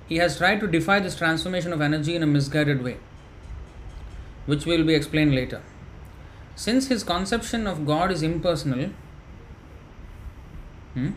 He 0.09 0.17
has 0.17 0.39
tried 0.39 0.61
to 0.61 0.67
defy 0.67 0.99
this 0.99 1.17
transformation 1.17 1.73
of 1.73 1.81
energy 1.81 2.17
in 2.17 2.23
a 2.23 2.27
misguided 2.27 2.83
way, 2.83 2.97
which 4.47 4.67
will 4.67 4.85
be 4.85 4.95
explained 4.95 5.35
later. 5.35 5.63
Since 6.57 6.89
his 6.89 7.05
conception 7.05 7.67
of 7.67 7.87
God 7.87 8.11
is 8.11 8.23
impersonal, 8.23 8.91
hmm, 10.95 11.11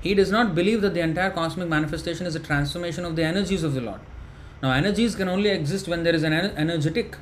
he 0.00 0.14
does 0.14 0.30
not 0.30 0.54
believe 0.54 0.80
that 0.80 0.94
the 0.94 1.00
entire 1.00 1.30
cosmic 1.30 1.68
manifestation 1.68 2.26
is 2.26 2.34
a 2.34 2.40
transformation 2.40 3.04
of 3.04 3.16
the 3.16 3.22
energies 3.22 3.62
of 3.62 3.74
the 3.74 3.82
Lord. 3.82 4.00
Now, 4.62 4.72
energies 4.72 5.14
can 5.14 5.28
only 5.28 5.50
exist 5.50 5.86
when 5.86 6.02
there 6.02 6.14
is 6.14 6.22
an 6.22 6.32
energetic. 6.32 7.16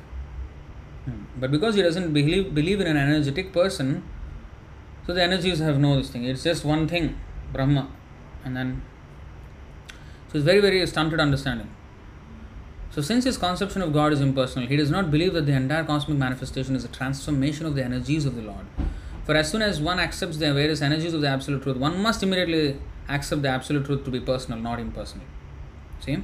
Hmm. 1.05 1.25
But 1.39 1.51
because 1.51 1.75
he 1.75 1.81
doesn't 1.81 2.13
believe, 2.13 2.55
believe 2.55 2.79
in 2.79 2.87
an 2.87 2.97
energetic 2.97 3.51
person, 3.51 4.03
so 5.05 5.13
the 5.13 5.23
energies 5.23 5.59
have 5.59 5.79
no 5.79 5.97
this 5.97 6.09
thing. 6.09 6.23
It's 6.25 6.43
just 6.43 6.63
one 6.63 6.87
thing, 6.87 7.19
Brahma, 7.51 7.89
and 8.43 8.55
then 8.55 8.81
so 10.29 10.37
it's 10.37 10.45
very 10.45 10.61
very 10.61 10.85
stunted 10.87 11.19
understanding. 11.19 11.69
So 12.91 13.01
since 13.01 13.23
his 13.23 13.37
conception 13.37 13.81
of 13.81 13.93
God 13.93 14.11
is 14.11 14.19
impersonal, 14.19 14.67
he 14.67 14.75
does 14.75 14.91
not 14.91 15.11
believe 15.11 15.33
that 15.33 15.45
the 15.45 15.53
entire 15.53 15.85
cosmic 15.85 16.17
manifestation 16.17 16.75
is 16.75 16.83
a 16.83 16.89
transformation 16.89 17.65
of 17.65 17.75
the 17.75 17.83
energies 17.83 18.25
of 18.25 18.35
the 18.35 18.41
Lord. 18.41 18.65
For 19.25 19.35
as 19.35 19.49
soon 19.49 19.61
as 19.61 19.79
one 19.79 19.99
accepts 19.99 20.37
the 20.37 20.53
various 20.53 20.81
energies 20.81 21.13
of 21.13 21.21
the 21.21 21.29
absolute 21.29 21.63
truth, 21.63 21.77
one 21.77 22.01
must 22.01 22.21
immediately 22.21 22.77
accept 23.07 23.43
the 23.43 23.47
absolute 23.47 23.85
truth 23.85 24.03
to 24.03 24.11
be 24.11 24.19
personal, 24.19 24.59
not 24.59 24.79
impersonal. 24.79 25.25
See? 26.01 26.23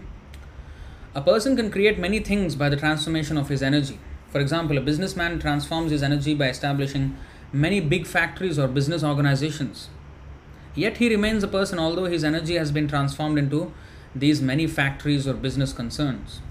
A 1.16 1.22
person 1.22 1.56
can 1.56 1.72
create 1.72 1.98
many 1.98 2.20
things 2.20 2.56
by 2.56 2.68
the 2.68 2.76
transformation 2.76 3.38
of 3.38 3.48
his 3.48 3.64
energy. 3.64 3.98
For 4.30 4.42
example, 4.42 4.78
a 4.78 4.82
businessman 4.82 5.40
transforms 5.40 5.92
his 5.92 6.04
energy 6.04 6.34
by 6.34 6.50
establishing 6.50 7.16
many 7.52 7.80
big 7.80 8.06
factories 8.06 8.60
or 8.60 8.68
business 8.68 9.04
organizations. 9.04 9.90
Yet 10.76 10.98
he 10.98 11.10
remains 11.10 11.44
a 11.44 11.48
person, 11.48 11.80
although 11.80 12.06
his 12.06 12.24
energy 12.24 12.56
has 12.56 12.72
been 12.72 12.88
transformed 12.88 13.38
into 13.38 13.74
these 14.16 14.42
many 14.42 14.68
factories 14.68 15.28
or 15.28 15.34
business 15.34 15.74
concerns. 15.74 16.42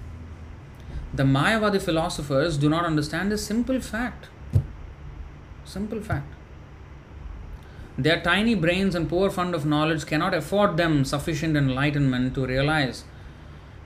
The 1.14 1.23
Mayavadi 1.23 1.81
philosophers 1.81 2.59
do 2.59 2.68
not 2.68 2.85
understand 2.85 3.31
this 3.31 3.47
simple 3.47 3.81
fact. 3.81 4.28
Simple 5.64 6.01
fact. 6.01 6.32
Their 7.98 8.20
tiny 8.20 8.55
brains 8.55 8.94
and 8.94 9.09
poor 9.09 9.31
fund 9.31 9.55
of 9.55 9.64
knowledge 9.64 10.06
cannot 10.06 10.35
afford 10.35 10.77
them 10.77 11.05
sufficient 11.05 11.56
enlightenment 11.56 12.35
to 12.35 12.47
realize 12.47 13.05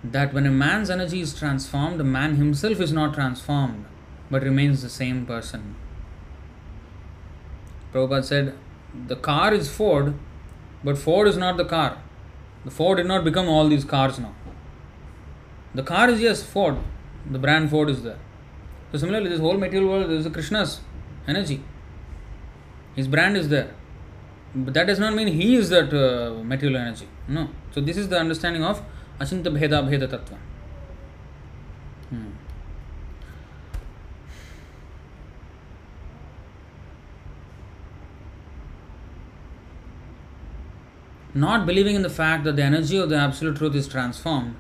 that 0.02 0.32
when 0.32 0.46
a 0.46 0.50
man's 0.50 0.90
energy 0.90 1.20
is 1.20 1.38
transformed, 1.38 2.00
the 2.00 2.04
man 2.04 2.36
himself 2.36 2.80
is 2.80 2.92
not 2.92 3.14
transformed 3.14 3.84
but 4.30 4.42
remains 4.42 4.82
the 4.82 4.88
same 4.88 5.26
person. 5.26 5.74
Prabhupada 7.92 8.24
said, 8.24 8.54
The 9.06 9.16
car 9.16 9.52
is 9.52 9.70
Ford, 9.70 10.14
but 10.84 10.98
Ford 10.98 11.28
is 11.28 11.36
not 11.36 11.56
the 11.56 11.64
car. 11.64 11.98
The 12.64 12.70
Ford 12.70 12.98
did 12.98 13.06
not 13.06 13.24
become 13.24 13.48
all 13.48 13.68
these 13.68 13.84
cars 13.84 14.18
now. 14.18 14.34
The 15.74 15.82
car 15.82 16.08
is, 16.10 16.20
yes, 16.20 16.42
Ford. 16.42 16.76
The 17.30 17.38
brand 17.38 17.70
Ford 17.70 17.88
is 17.88 18.02
there. 18.02 18.18
So, 18.92 18.98
similarly, 18.98 19.28
this 19.28 19.40
whole 19.40 19.56
material 19.56 19.88
world 19.88 20.10
is 20.10 20.26
Krishna's 20.28 20.80
energy. 21.26 21.62
His 22.96 23.06
brand 23.06 23.36
is 23.36 23.48
there. 23.48 23.70
But 24.54 24.74
that 24.74 24.88
does 24.88 24.98
not 24.98 25.14
mean 25.14 25.28
he 25.28 25.54
is 25.54 25.68
that 25.70 25.94
uh, 25.94 26.42
material 26.42 26.80
energy. 26.80 27.08
No. 27.28 27.48
So, 27.72 27.80
this 27.80 27.96
is 27.96 28.08
the 28.08 28.18
understanding 28.18 28.64
of 28.64 28.82
Achinta 29.20 29.44
Bheda 29.44 29.88
Bheda 29.88 30.08
Tattva. 30.08 30.36
Hmm. 32.08 32.30
Not 41.34 41.66
believing 41.66 41.94
in 41.94 42.02
the 42.02 42.10
fact 42.10 42.44
that 42.44 42.56
the 42.56 42.62
energy 42.62 42.98
of 42.98 43.08
the 43.08 43.16
absolute 43.16 43.56
truth 43.56 43.74
is 43.74 43.88
transformed. 43.88 44.56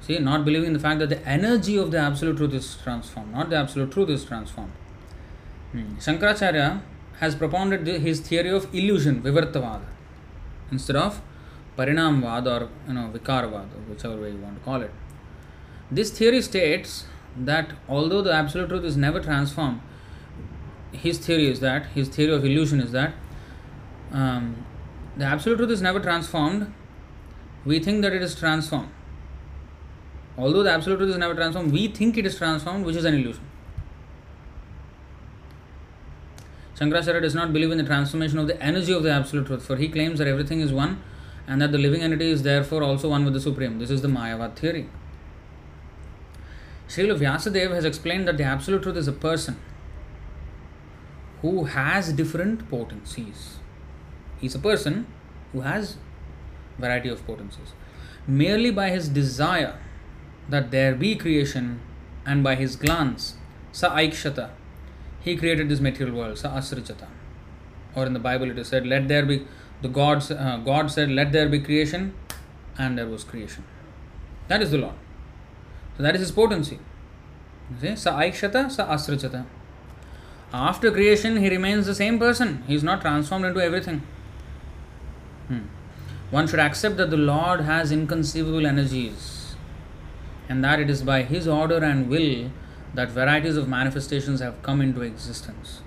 See, 0.00 0.18
not 0.18 0.44
believing 0.44 0.68
in 0.68 0.72
the 0.72 0.80
fact 0.80 0.98
that 0.98 1.08
the 1.08 1.26
energy 1.26 1.76
of 1.76 1.90
the 1.90 1.98
absolute 1.98 2.36
truth 2.36 2.54
is 2.54 2.76
transformed, 2.82 3.32
not 3.32 3.50
the 3.50 3.56
absolute 3.56 3.92
truth 3.92 4.08
is 4.08 4.24
transformed. 4.24 4.72
Hmm. 5.72 5.94
Shankaracharya 5.94 6.80
has 7.20 7.34
propounded 7.36 7.86
his 7.86 8.20
theory 8.20 8.50
of 8.50 8.74
illusion, 8.74 9.22
Vivartavada, 9.22 9.86
instead 10.72 10.96
of 10.96 11.22
Parinamvad 11.78 12.46
or 12.46 12.68
you 12.88 12.94
know 12.94 13.10
Vikarvad, 13.14 13.68
whichever 13.88 14.20
way 14.20 14.32
you 14.32 14.38
want 14.38 14.58
to 14.58 14.64
call 14.64 14.82
it. 14.82 14.90
This 15.90 16.10
theory 16.10 16.42
states 16.42 17.06
that 17.36 17.70
although 17.88 18.22
the 18.22 18.32
absolute 18.32 18.68
truth 18.68 18.84
is 18.84 18.96
never 18.96 19.20
transformed, 19.20 19.80
his 20.90 21.18
theory 21.18 21.46
is 21.46 21.60
that 21.60 21.86
his 21.94 22.08
theory 22.08 22.32
of 22.32 22.44
illusion 22.44 22.80
is 22.80 22.92
that 22.92 23.14
um, 24.10 24.66
the 25.16 25.24
absolute 25.24 25.56
truth 25.56 25.70
is 25.70 25.82
never 25.82 26.00
transformed. 26.00 26.72
We 27.64 27.78
think 27.78 28.02
that 28.02 28.12
it 28.12 28.22
is 28.22 28.34
transformed. 28.34 28.90
Although 30.36 30.62
the 30.62 30.70
absolute 30.70 30.96
truth 30.96 31.10
is 31.10 31.18
never 31.18 31.34
transformed, 31.34 31.72
we 31.72 31.88
think 31.88 32.16
it 32.16 32.26
is 32.26 32.36
transformed, 32.36 32.86
which 32.86 32.96
is 32.96 33.04
an 33.04 33.14
illusion. 33.14 33.44
Shankaracharya 36.76 37.20
does 37.20 37.34
not 37.34 37.52
believe 37.52 37.70
in 37.70 37.78
the 37.78 37.84
transformation 37.84 38.38
of 38.38 38.46
the 38.46 38.60
energy 38.60 38.92
of 38.92 39.02
the 39.02 39.10
absolute 39.10 39.46
truth, 39.46 39.64
for 39.64 39.76
he 39.76 39.88
claims 39.88 40.18
that 40.18 40.26
everything 40.26 40.60
is 40.60 40.72
one 40.72 41.02
and 41.46 41.60
that 41.60 41.70
the 41.70 41.78
living 41.78 42.02
entity 42.02 42.30
is 42.30 42.42
therefore 42.42 42.82
also 42.82 43.10
one 43.10 43.24
with 43.24 43.34
the 43.34 43.40
Supreme. 43.40 43.78
This 43.78 43.90
is 43.90 44.02
the 44.02 44.08
Mayavad 44.08 44.56
theory. 44.56 44.88
Srila 46.88 47.18
Vyasadeva 47.18 47.74
has 47.74 47.84
explained 47.84 48.26
that 48.28 48.36
the 48.36 48.44
absolute 48.44 48.82
truth 48.82 48.96
is 48.96 49.08
a 49.08 49.12
person 49.12 49.56
who 51.40 51.64
has 51.64 52.12
different 52.12 52.68
potencies. 52.70 53.58
He's 54.42 54.54
a 54.54 54.58
person 54.58 55.06
who 55.52 55.60
has 55.60 55.96
variety 56.78 57.08
of 57.08 57.24
potencies. 57.26 57.72
Merely 58.26 58.70
by 58.70 58.90
his 58.90 59.08
desire 59.08 59.78
that 60.48 60.70
there 60.70 60.94
be 60.94 61.14
creation 61.14 61.80
and 62.26 62.42
by 62.42 62.56
his 62.56 62.76
glance, 62.76 63.36
sa 63.70 63.96
aikshata, 63.96 64.50
he 65.20 65.36
created 65.36 65.68
this 65.68 65.80
material 65.80 66.16
world, 66.16 66.38
sa 66.38 66.50
asrajata. 66.56 67.06
Or 67.94 68.04
in 68.04 68.12
the 68.12 68.18
Bible 68.18 68.50
it 68.50 68.58
is 68.58 68.68
said, 68.68 68.86
let 68.86 69.06
there 69.06 69.24
be, 69.24 69.46
the 69.80 69.88
gods, 69.88 70.30
uh, 70.30 70.60
God 70.64 70.90
said, 70.90 71.10
let 71.10 71.32
there 71.32 71.48
be 71.48 71.60
creation, 71.60 72.14
and 72.76 72.98
there 72.98 73.06
was 73.06 73.22
creation. 73.22 73.64
That 74.48 74.60
is 74.60 74.72
the 74.72 74.78
Lord. 74.78 74.94
So 75.96 76.02
that 76.02 76.16
is 76.16 76.20
his 76.20 76.32
potency. 76.32 76.78
See? 77.80 77.94
Sa 77.94 78.18
aikshata, 78.18 78.70
sa 78.70 78.88
asrajata. 78.88 79.46
After 80.52 80.90
creation, 80.90 81.36
he 81.36 81.48
remains 81.48 81.86
the 81.86 81.94
same 81.94 82.18
person. 82.18 82.64
He 82.66 82.74
is 82.74 82.82
not 82.82 83.02
transformed 83.02 83.44
into 83.44 83.62
everything. 83.62 84.02
Hmm. 85.52 85.66
One 86.30 86.46
should 86.48 86.60
accept 86.60 86.96
that 86.96 87.10
the 87.10 87.18
Lord 87.18 87.60
has 87.60 87.92
inconceivable 87.92 88.66
energies 88.66 89.54
and 90.48 90.64
that 90.64 90.80
it 90.80 90.88
is 90.88 91.02
by 91.02 91.22
His 91.22 91.46
order 91.46 91.84
and 91.84 92.08
will 92.08 92.50
that 92.94 93.10
varieties 93.10 93.56
of 93.56 93.68
manifestations 93.68 94.40
have 94.40 94.62
come 94.62 94.80
into 94.80 95.02
existence. 95.02 95.82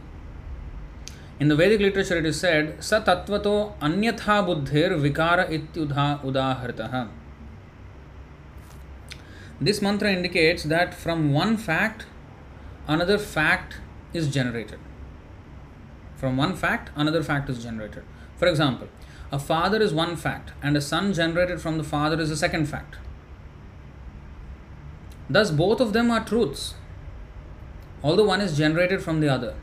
In 1.39 1.47
the 1.47 1.55
Vedic 1.55 1.81
literature, 1.81 2.17
it 2.17 2.25
is 2.25 2.39
said, 2.39 2.83
Sa 2.83 3.01
tattvato 3.01 3.73
anyatha 3.81 4.37
buddhir 4.49 4.91
vikara 5.05 5.49
ityudha 5.49 6.23
udahartaha. 6.23 7.09
This 9.59 9.81
mantra 9.81 10.11
indicates 10.11 10.63
that 10.63 10.93
from 10.93 11.33
one 11.33 11.57
fact, 11.57 12.05
another 12.87 13.17
fact 13.17 13.77
is 14.13 14.29
generated. 14.29 14.79
From 16.15 16.37
one 16.37 16.55
fact, 16.55 16.91
another 16.95 17.23
fact 17.23 17.49
is 17.49 17.63
generated. 17.63 18.03
For 18.37 18.47
example, 18.47 18.87
a 19.35 19.39
father 19.39 19.81
is 19.81 19.93
one 19.93 20.15
fact, 20.15 20.53
and 20.63 20.77
a 20.77 20.81
son 20.81 21.11
generated 21.13 21.59
from 21.61 21.77
the 21.77 21.83
father 21.83 22.21
is 22.21 22.31
a 22.31 22.37
second 22.37 22.67
fact. 22.67 22.95
Thus, 25.29 25.51
both 25.51 25.81
of 25.81 25.91
them 25.91 26.09
are 26.09 26.23
truths, 26.23 26.75
although 28.01 28.23
one 28.25 28.39
is 28.39 28.57
generated 28.57 29.03
from 29.03 29.19
the 29.19 29.27
other. 29.27 29.55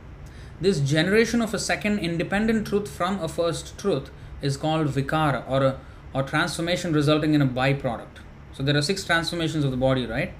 This 0.60 0.80
generation 0.80 1.40
of 1.40 1.54
a 1.54 1.58
second 1.58 2.00
independent 2.00 2.66
truth 2.66 2.90
from 2.98 3.18
a 3.20 3.28
first 3.28 3.78
truth 3.78 4.10
is 4.42 4.58
called 4.58 4.88
vikara 4.88 5.42
or 5.48 5.64
a 5.70 5.80
or 6.14 6.22
transformation 6.22 6.92
resulting 6.92 7.32
in 7.32 7.40
a 7.40 7.46
byproduct. 7.46 8.20
So 8.52 8.62
there 8.62 8.76
are 8.76 8.82
six 8.82 9.04
transformations 9.04 9.64
of 9.64 9.70
the 9.70 9.78
body, 9.78 10.04
right? 10.04 10.34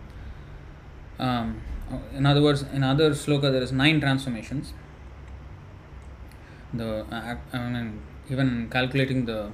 Um, 1.19 1.63
in 2.15 2.27
other 2.27 2.43
words, 2.43 2.63
in 2.63 2.83
other 2.85 3.11
sloka 3.13 3.51
there 3.51 3.63
is 3.63 3.73
nine 3.73 4.01
transformations. 4.01 4.75
The 6.75 7.07
uh, 7.11 7.37
I 7.53 7.69
mean, 7.71 8.03
even 8.31 8.69
calculating 8.71 9.25
the 9.25 9.51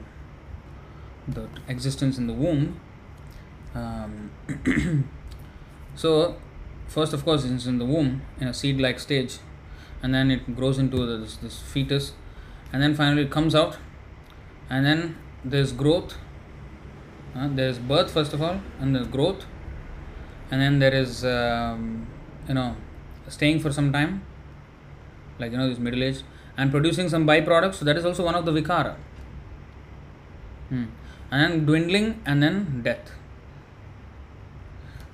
the 1.27 1.49
existence 1.69 2.19
in 2.19 2.27
the 2.27 2.33
womb. 2.33 2.81
Um, 3.75 4.31
so 5.95 6.37
first, 6.87 7.13
of 7.13 7.25
course, 7.25 7.45
it's 7.45 7.67
in 7.67 7.79
the 7.79 7.85
womb 7.85 8.23
in 8.41 8.49
a 8.49 8.55
seed-like 8.55 8.99
stage, 8.99 9.39
and 10.03 10.15
then 10.15 10.31
it 10.31 10.57
grows 10.57 10.79
into 10.79 11.05
this, 11.19 11.37
this 11.37 11.61
fetus, 11.61 12.13
and 12.73 12.83
then 12.83 12.95
finally 12.95 13.23
it 13.23 13.31
comes 13.31 13.55
out, 13.55 13.77
and 14.71 14.85
then 14.85 15.17
there's 15.45 15.73
growth. 15.73 16.17
Uh, 17.37 17.49
there's 17.53 17.79
birth 17.79 18.11
first 18.11 18.33
of 18.33 18.43
all, 18.43 18.61
and 18.81 18.97
there's 18.97 19.07
growth, 19.07 19.45
and 20.51 20.61
then 20.61 20.79
there 20.79 20.95
is 20.95 21.25
um, 21.25 22.07
you 22.49 22.55
know 22.55 22.75
staying 23.29 23.61
for 23.61 23.71
some 23.71 23.93
time, 23.93 24.23
like 25.39 25.53
you 25.53 25.59
know 25.59 25.69
this 25.69 25.79
middle 25.79 26.03
age, 26.03 26.23
and 26.59 26.73
producing 26.73 27.09
some 27.09 27.27
byproducts. 27.27 27.77
So 27.77 27.85
that 27.87 27.97
is 27.97 28.05
also 28.05 28.25
one 28.25 28.35
of 28.35 28.45
the 28.45 28.53
vikara. 28.53 28.97
Hmm. 30.69 30.87
And 31.31 31.67
dwindling, 31.67 32.21
and 32.27 32.43
then 32.43 32.83
death. 32.83 33.13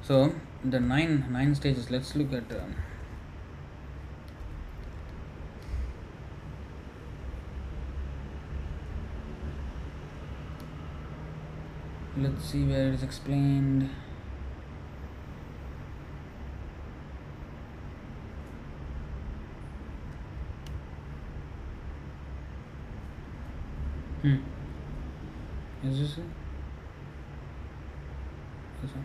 So 0.03 0.35
the 0.65 0.81
nine 0.81 1.27
nine 1.31 1.55
stages. 1.55 1.91
Let's 1.91 2.17
look 2.17 2.33
at. 2.33 2.51
Um, 2.51 2.75
let's 12.17 12.45
see 12.45 12.65
where 12.65 12.89
it 12.89 12.95
is 12.95 13.03
explained. 13.03 13.91
Hmm. 24.25 24.41
Is 25.85 25.99
this 25.99 26.17
it? 26.17 26.25
This 28.81 28.93
one. 28.93 29.05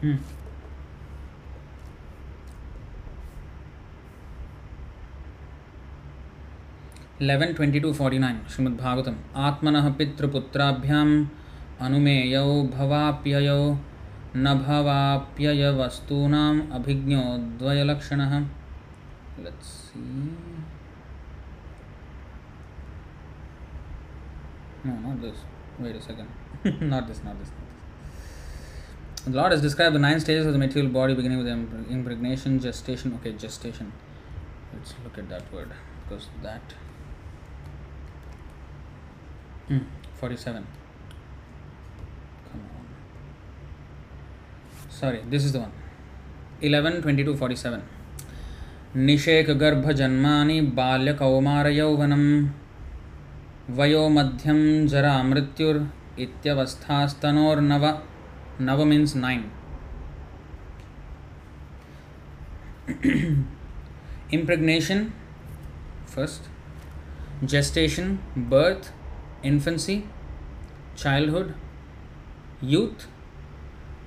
Hmm. 0.00 0.16
Eleven 7.22 7.54
twenty 7.56 7.80
two 7.80 7.92
forty 7.92 8.18
न 14.36 14.54
भवाप्ययवस्तूनाम् 14.58 16.60
अभिज्ञो 16.72 17.22
द्वयलक्षणः 17.58 18.44
Let's 19.36 19.90
No, 24.83 24.93
not 24.93 25.21
this. 25.21 25.37
Wait 25.79 25.95
a 25.95 26.01
second. 26.01 26.27
not 26.63 27.07
this, 27.07 27.21
not 27.23 27.37
this, 27.39 27.49
not 27.49 27.65
this. 27.69 29.25
The 29.25 29.31
Lord 29.31 29.51
has 29.51 29.61
described 29.61 29.95
the 29.95 29.99
nine 29.99 30.19
stages 30.19 30.45
of 30.45 30.53
the 30.53 30.59
material 30.59 30.91
body 30.91 31.13
beginning 31.13 31.37
with 31.37 31.47
impregnation, 31.89 32.59
gestation. 32.59 33.13
Okay, 33.15 33.33
gestation. 33.33 33.91
Let's 34.73 34.93
look 35.03 35.17
at 35.17 35.29
that 35.29 35.51
word 35.53 35.71
because 36.07 36.27
that. 36.41 36.61
Hmm, 39.67 39.79
47. 40.15 40.65
Come 42.51 42.61
on. 42.61 42.85
Sorry, 44.89 45.21
this 45.29 45.43
is 45.43 45.51
the 45.51 45.59
one. 45.59 45.71
11, 46.61 47.01
22, 47.01 47.35
47. 47.35 47.81
निषेकगर्भजन्मानि 48.95 50.61
बाल्यकौमारयौवनम् 50.77 52.29
वयो 53.68 54.08
मध्यम 54.08 54.86
जरा 54.86 55.22
मृत्युर 55.22 55.76
मृत्युर्वस्थास्तनोर्नव 56.18 57.84
नव 57.84 58.00
नव 58.60 58.84
means 58.84 59.14
nine 59.16 59.44
impregnation 64.34 65.04
first 66.14 67.46
gestation 67.46 68.18
birth 68.50 68.92
infancy 69.46 70.02
childhood 70.98 71.54
youth 72.64 73.08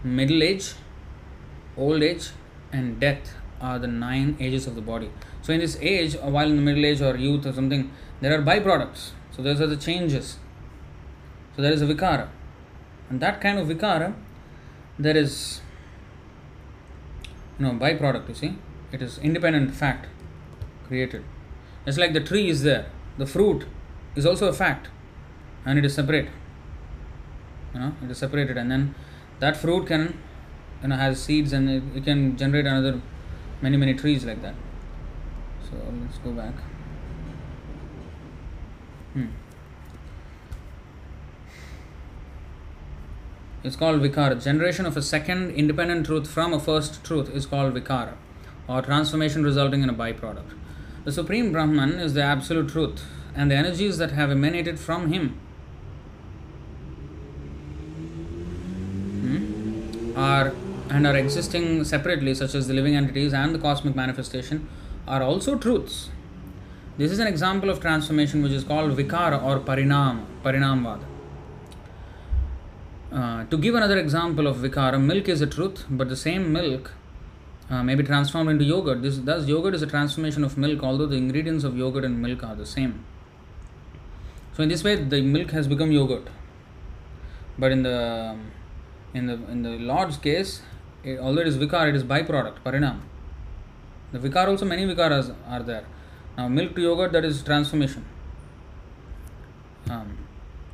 middle 0.06 0.44
age 0.44 0.74
old 1.80 2.04
age 2.04 2.32
and 2.74 2.98
death 3.00 3.36
are 3.64 3.80
the 3.80 3.86
nine 4.00 4.36
ages 4.42 4.68
of 4.68 4.76
the 4.76 4.84
body 4.86 5.10
so 5.48 5.54
in 5.54 5.60
this 5.60 5.82
age 5.84 6.18
while 6.24 6.52
in 6.52 6.58
the 6.58 6.66
middle 6.66 6.86
age 6.86 7.04
or 7.04 7.22
youth 7.22 7.48
or 7.48 7.54
something 7.54 7.84
there 8.22 8.34
are 8.34 8.42
byproducts 8.60 9.14
So, 9.38 9.44
those 9.44 9.62
are 9.62 9.68
the 9.68 9.78
changes. 9.78 10.38
So, 11.56 11.62
there 11.62 11.72
is 11.72 11.82
a 11.82 11.86
vikara. 11.86 12.28
And 13.10 13.22
that 13.22 13.40
kind 13.40 13.58
of 13.58 13.68
vikara, 13.68 14.14
there 15.00 15.16
is 15.16 15.62
no 17.58 17.72
byproduct, 17.72 18.28
you 18.28 18.36
see. 18.36 18.56
It 18.92 19.02
is 19.02 19.18
independent 19.20 19.74
fact 19.74 20.08
created. 20.88 21.24
It's 21.86 21.98
like 21.98 22.14
the 22.14 22.22
tree 22.22 22.50
is 22.50 22.64
there, 22.64 22.88
the 23.18 23.26
fruit 23.26 23.66
is 24.16 24.26
also 24.26 24.48
a 24.48 24.54
fact 24.54 24.90
and 25.66 25.80
it 25.80 25.86
is 25.86 25.94
separate. 25.94 26.30
You 27.74 27.80
know, 27.80 27.94
it 28.04 28.12
is 28.12 28.18
separated 28.18 28.58
and 28.58 28.70
then 28.70 28.96
that 29.40 29.56
fruit 29.56 29.88
can 29.88 30.18
you 30.82 30.88
know 30.90 30.96
has 30.96 31.22
seeds 31.22 31.54
and 31.54 31.70
it, 31.70 31.84
it 31.96 32.04
can 32.04 32.38
generate 32.38 32.66
another 32.66 33.02
many 33.62 33.78
many 33.78 33.94
trees 33.94 34.26
like 34.26 34.42
that 34.42 34.56
so 35.64 35.76
let's 36.02 36.18
go 36.20 36.32
back 36.32 36.54
hmm. 39.18 39.28
it's 43.64 43.76
called 43.76 44.02
vikara 44.02 44.42
generation 44.44 44.86
of 44.86 44.98
a 44.98 45.02
second 45.02 45.52
independent 45.52 46.06
truth 46.06 46.30
from 46.30 46.54
a 46.54 46.60
first 46.60 47.04
truth 47.04 47.34
is 47.42 47.46
called 47.46 47.74
vikara 47.74 48.14
or 48.68 48.82
transformation 48.82 49.44
resulting 49.44 49.82
in 49.88 49.90
a 49.90 49.98
byproduct 50.04 50.54
the 51.06 51.12
supreme 51.12 51.52
brahman 51.52 51.94
is 52.08 52.14
the 52.14 52.24
absolute 52.24 52.70
truth 52.70 53.04
and 53.36 53.52
the 53.52 53.56
energies 53.56 53.98
that 53.98 54.12
have 54.12 54.32
emanated 54.32 54.80
from 54.80 55.12
him 55.12 55.28
hmm, 59.26 60.18
are 60.18 60.54
and 60.90 61.06
are 61.06 61.16
existing 61.16 61.84
separately, 61.84 62.34
such 62.34 62.56
as 62.56 62.68
the 62.68 62.74
living 62.74 62.96
entities 62.96 63.34
and 63.34 63.54
the 63.54 63.60
cosmic 63.60 63.96
manifestation, 63.96 64.68
are 65.08 65.22
also 65.22 65.58
truths. 65.58 66.10
This 66.98 67.12
is 67.12 67.20
an 67.20 67.28
example 67.28 67.70
of 67.70 67.80
transformation 67.80 68.42
which 68.42 68.54
is 68.54 68.64
called 68.64 68.90
vikara 68.98 69.44
or 69.44 69.60
parinam, 69.60 70.26
parinamvada. 70.44 71.04
Uh, 73.12 73.44
to 73.46 73.58
give 73.58 73.76
another 73.76 74.00
example 74.00 74.48
of 74.48 74.58
vikara, 74.58 75.00
milk 75.00 75.30
is 75.30 75.42
a 75.42 75.46
truth, 75.46 75.86
but 75.92 76.10
the 76.10 76.16
same 76.16 76.52
milk 76.52 76.92
uh, 77.70 77.84
may 77.84 77.94
be 77.94 78.04
transformed 78.04 78.50
into 78.50 78.66
yogurt. 78.66 79.04
This, 79.04 79.20
thus, 79.20 79.48
yogurt 79.48 79.76
is 79.76 79.84
a 79.84 79.88
transformation 79.88 80.44
of 80.44 80.58
milk, 80.58 80.82
although 80.82 81.06
the 81.06 81.18
ingredients 81.18 81.64
of 81.64 81.78
yogurt 81.78 82.04
and 82.04 82.20
milk 82.20 82.44
are 82.44 82.56
the 82.56 82.66
same. 82.66 83.06
So, 84.54 84.64
in 84.64 84.70
this 84.70 84.84
way, 84.84 84.96
the 84.96 85.22
milk 85.22 85.52
has 85.52 85.68
become 85.68 85.92
yogurt. 85.92 86.28
But 87.60 87.72
in 87.72 87.84
the 87.84 88.38
in 89.14 89.28
the 89.28 89.34
in 89.52 89.62
the 89.62 89.78
Lord's 89.78 90.18
case, 90.18 90.64
it, 91.04 91.20
although 91.20 91.42
it 91.42 91.48
is 91.48 91.58
vikar, 91.58 91.90
it 91.90 91.96
is 91.96 92.04
byproduct, 92.04 92.64
parinam. 92.66 93.02
The 94.12 94.18
vikar 94.18 94.48
also 94.48 94.66
many 94.66 94.86
vikaras 94.86 95.36
are 95.48 95.62
there. 95.62 95.86
Now 96.38 96.48
milk 96.48 96.76
to 96.76 96.82
yogurt 96.82 97.12
that 97.14 97.26
is 97.26 97.42
transformation. 97.42 98.06
Um, 99.90 100.18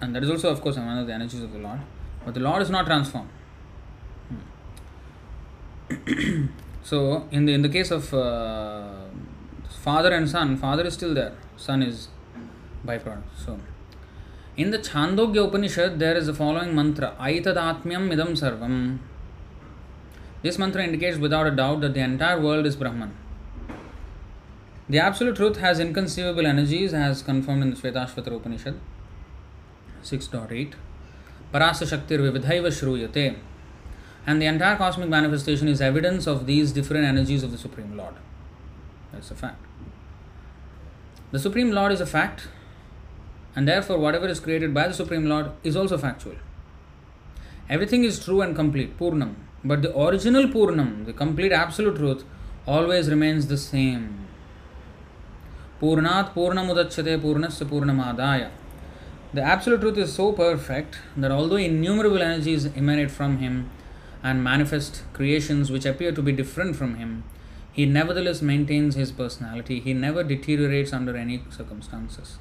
and 0.01 0.15
that 0.15 0.23
is 0.23 0.29
also 0.29 0.49
of 0.49 0.61
course 0.61 0.75
one 0.75 0.97
of 0.97 1.07
the 1.07 1.13
energies 1.13 1.41
of 1.41 1.53
the 1.53 1.59
Lord. 1.59 1.79
But 2.25 2.33
the 2.33 2.41
Lord 2.41 2.61
is 2.61 2.69
not 2.69 2.85
transformed. 2.85 3.29
Hmm. 5.89 6.45
so 6.83 7.27
in 7.31 7.45
the 7.45 7.53
in 7.53 7.61
the 7.61 7.69
case 7.69 7.91
of 7.91 8.13
uh, 8.13 9.05
father 9.69 10.11
and 10.13 10.29
son, 10.29 10.57
father 10.57 10.83
is 10.83 10.93
still 10.93 11.13
there, 11.13 11.33
son 11.55 11.81
is 11.81 12.09
byproduct. 12.85 13.23
So 13.45 13.59
in 14.57 14.71
the 14.71 14.77
Chandogya 14.77 15.47
Upanishad, 15.47 15.97
there 15.99 16.15
is 16.15 16.27
the 16.27 16.33
following 16.33 16.75
mantra 16.75 17.15
Aitadatmyam 17.19 18.11
idam 18.13 18.31
sarvam. 18.43 18.99
This 20.41 20.59
mantra 20.59 20.83
indicates 20.83 21.17
without 21.17 21.47
a 21.47 21.51
doubt 21.51 21.81
that 21.81 21.93
the 21.93 22.01
entire 22.01 22.39
world 22.39 22.65
is 22.65 22.75
Brahman. 22.75 23.13
The 24.89 24.99
Absolute 24.99 25.37
Truth 25.37 25.57
has 25.57 25.79
inconceivable 25.79 26.45
energies, 26.45 26.93
as 26.93 27.21
confirmed 27.21 27.63
in 27.63 27.69
the 27.69 27.77
Shvetashvatara 27.77 28.35
Upanishad 28.35 28.77
6.8. 30.03 30.73
Parasya 31.53 31.87
Shaktir 31.87 32.19
Vividhaiva 32.19 32.67
Shruyate. 32.67 33.37
And 34.27 34.41
the 34.41 34.45
entire 34.45 34.75
cosmic 34.75 35.07
manifestation 35.07 35.69
is 35.69 35.79
evidence 35.79 36.27
of 36.27 36.45
these 36.45 36.73
different 36.73 37.05
energies 37.05 37.43
of 37.43 37.51
the 37.51 37.57
Supreme 37.57 37.95
Lord. 37.95 38.15
That's 39.13 39.31
a 39.31 39.35
fact. 39.35 39.63
The 41.31 41.39
Supreme 41.39 41.71
Lord 41.71 41.93
is 41.93 42.01
a 42.01 42.05
fact, 42.05 42.49
and 43.55 43.65
therefore, 43.65 43.99
whatever 43.99 44.27
is 44.27 44.41
created 44.41 44.73
by 44.73 44.89
the 44.89 44.93
Supreme 44.93 45.27
Lord 45.27 45.51
is 45.63 45.77
also 45.77 45.97
factual. 45.97 46.35
Everything 47.69 48.03
is 48.03 48.23
true 48.23 48.41
and 48.41 48.53
complete, 48.53 48.97
Purnam. 48.99 49.35
But 49.63 49.81
the 49.81 49.97
original 49.97 50.49
Purnam, 50.49 51.05
the 51.05 51.13
complete 51.13 51.53
absolute 51.53 51.95
truth, 51.95 52.25
always 52.67 53.09
remains 53.09 53.47
the 53.47 53.57
same. 53.57 54.22
Purnat 55.83 56.33
Purnamudachyate 56.33 57.19
Purnasya 57.19 57.65
Purnamadaya. 57.67 58.49
The 59.33 59.41
absolute 59.41 59.81
truth 59.81 59.97
is 59.97 60.13
so 60.13 60.31
perfect 60.31 60.99
that 61.17 61.29
although 61.29 61.57
innumerable 61.57 62.21
energies 62.21 62.67
emanate 62.67 63.11
from 63.11 63.39
him 63.39 63.69
and 64.23 64.41
manifest 64.41 65.03
creations 65.11 65.69
which 65.69 65.85
appear 65.85 66.13
to 66.13 66.21
be 66.21 66.31
different 66.31 66.77
from 66.77 66.95
him, 66.95 67.25
he 67.73 67.85
nevertheless 67.85 68.41
maintains 68.41 68.95
his 68.95 69.11
personality. 69.11 69.81
He 69.81 69.93
never 69.93 70.23
deteriorates 70.23 70.93
under 70.93 71.17
any 71.17 71.43
circumstances. 71.49 72.37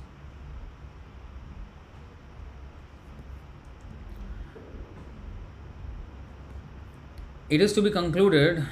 It 7.51 7.61
is 7.61 7.73
to 7.73 7.83
be 7.83 7.91
concluded 7.91 8.67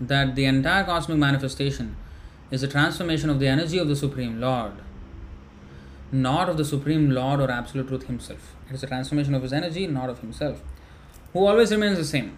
that 0.00 0.34
the 0.34 0.46
entire 0.46 0.82
cosmic 0.82 1.18
manifestation 1.18 1.94
is 2.50 2.62
a 2.62 2.68
transformation 2.68 3.30
of 3.30 3.38
the 3.38 3.46
energy 3.46 3.78
of 3.78 3.88
the 3.88 3.96
Supreme 3.96 4.40
Lord, 4.40 4.72
not 6.10 6.48
of 6.48 6.56
the 6.56 6.64
Supreme 6.64 7.10
Lord 7.10 7.40
or 7.40 7.50
Absolute 7.50 7.88
Truth 7.88 8.06
Himself. 8.06 8.54
It 8.68 8.74
is 8.74 8.82
a 8.82 8.88
transformation 8.88 9.34
of 9.34 9.42
His 9.42 9.52
energy, 9.52 9.86
not 9.86 10.10
of 10.10 10.20
Himself, 10.20 10.62
who 11.32 11.46
always 11.46 11.70
remains 11.70 11.98
the 11.98 12.04
same. 12.04 12.36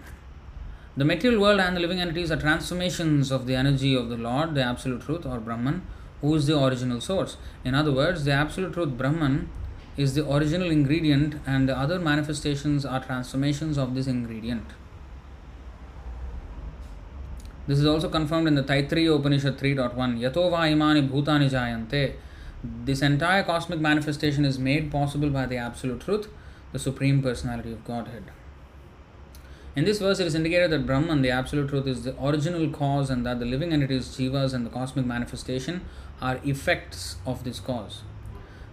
The 0.97 1.07
material 1.07 1.41
world 1.41 1.61
and 1.61 1.75
the 1.75 1.81
living 1.81 2.01
entities 2.01 2.31
are 2.31 2.37
transformations 2.37 3.31
of 3.31 3.47
the 3.47 3.55
energy 3.55 3.95
of 3.95 4.11
the 4.11 4.19
Lord, 4.19 4.55
the 4.55 4.63
Absolute 4.63 5.01
Truth 5.01 5.25
or 5.25 5.41
Brahman, 5.41 5.87
who 6.21 6.35
is 6.35 6.47
the 6.47 6.63
original 6.63 7.01
source. 7.01 7.39
In 7.65 7.75
other 7.75 7.93
words, 7.93 8.25
the 8.25 8.33
Absolute 8.33 8.75
Truth 8.75 8.99
Brahman 8.99 9.49
is 9.97 10.15
the 10.15 10.31
original 10.31 10.71
ingredient, 10.71 11.37
and 11.47 11.69
the 11.69 11.77
other 11.77 11.99
manifestations 11.99 12.85
are 12.85 13.03
transformations 13.03 13.79
of 13.79 13.95
this 13.95 14.07
ingredient. 14.07 14.67
This 17.67 17.79
is 17.79 17.87
also 17.87 18.09
confirmed 18.09 18.49
in 18.49 18.57
the 18.57 18.63
Taittiriya 18.63 19.19
Upanishad 19.19 19.57
3.1. 19.57 20.19
Yato 20.19 20.51
va 20.51 20.67
imani 20.67 21.03
bhutani 21.03 21.49
jayante. 21.49 22.15
This 22.85 23.03
entire 23.03 23.45
cosmic 23.45 23.79
manifestation 23.79 24.45
is 24.45 24.59
made 24.59 24.91
possible 24.91 25.31
by 25.31 25.47
the 25.47 25.57
Absolute 25.57 26.01
Truth, 26.01 26.29
the 26.73 26.79
Supreme 26.79 27.23
Personality 27.23 27.73
of 27.73 27.85
Godhead. 27.85 28.25
In 29.77 29.85
this 29.85 30.01
verse, 30.01 30.21
it 30.21 30.27
is 30.27 30.35
indicated 30.35 30.71
that 30.71 30.87
Brahman, 30.87 31.23
the 31.23 31.31
Absolute 31.31 31.69
Truth, 31.69 31.87
is 31.87 32.03
the 32.03 32.15
original 32.23 32.69
cause 32.69 33.11
and 33.11 33.25
that 33.25 33.39
the 33.39 33.47
living 33.47 33.73
entities, 33.73 34.09
jivas, 34.09 34.53
and 34.53 34.67
the 34.67 34.71
cosmic 34.71 35.07
manifestation 35.07 35.83
are 36.21 36.41
effects 36.45 37.17
of 37.25 37.45
this 37.45 37.59
cause. 37.59 38.03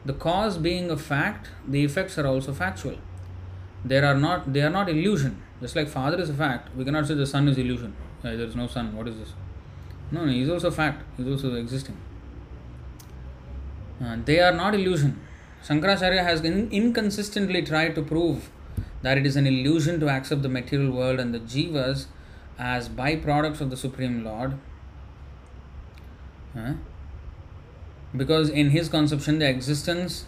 The 0.03 0.13
cause 0.13 0.57
being 0.57 0.89
a 0.89 0.97
fact, 0.97 1.49
the 1.67 1.83
effects 1.83 2.17
are 2.17 2.25
also 2.25 2.53
factual. 2.53 2.97
There 3.85 4.03
are 4.03 4.15
not 4.15 4.51
they 4.51 4.61
are 4.61 4.69
not 4.69 4.89
illusion. 4.89 5.41
Just 5.61 5.75
like 5.75 5.87
father 5.87 6.19
is 6.19 6.29
a 6.29 6.33
fact, 6.33 6.75
we 6.75 6.83
cannot 6.83 7.07
say 7.07 7.13
the 7.13 7.25
son 7.25 7.47
is 7.47 7.57
illusion. 7.57 7.95
Yeah, 8.23 8.35
there 8.35 8.47
is 8.47 8.55
no 8.55 8.67
sun. 8.67 8.95
What 8.95 9.07
is 9.07 9.17
this? 9.17 9.33
No, 10.11 10.25
no, 10.25 10.31
is 10.31 10.49
also 10.49 10.71
fact. 10.71 11.03
He 11.17 11.23
is 11.23 11.29
also 11.29 11.55
existing. 11.55 11.97
Uh, 14.03 14.17
they 14.25 14.39
are 14.39 14.53
not 14.53 14.73
illusion. 14.73 15.19
Shankaracharya 15.65 16.23
has 16.23 16.41
in- 16.41 16.69
inconsistently 16.71 17.61
tried 17.61 17.95
to 17.95 18.01
prove 18.01 18.49
that 19.01 19.17
it 19.17 19.25
is 19.25 19.35
an 19.35 19.45
illusion 19.45 19.99
to 19.99 20.09
accept 20.09 20.41
the 20.41 20.49
material 20.49 20.91
world 20.91 21.19
and 21.19 21.33
the 21.33 21.39
jivas 21.39 22.05
as 22.57 22.89
byproducts 22.89 23.61
of 23.61 23.69
the 23.69 23.77
Supreme 23.77 24.23
Lord. 24.23 24.57
Uh, 26.57 26.73
because 28.15 28.49
in 28.49 28.71
his 28.71 28.89
conception, 28.89 29.39
the 29.39 29.47
existence 29.47 30.25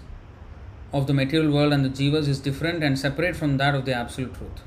of 0.94 1.08
the 1.08 1.14
material 1.14 1.52
world 1.52 1.74
and 1.74 1.84
the 1.84 1.90
jivas 1.90 2.28
is 2.28 2.40
different 2.40 2.84
and 2.84 3.00
separate 3.00 3.36
from 3.36 3.58
that 3.58 3.74
of 3.74 3.86
the 3.86 3.94
absolute 3.94 4.34
truth. 4.36 4.60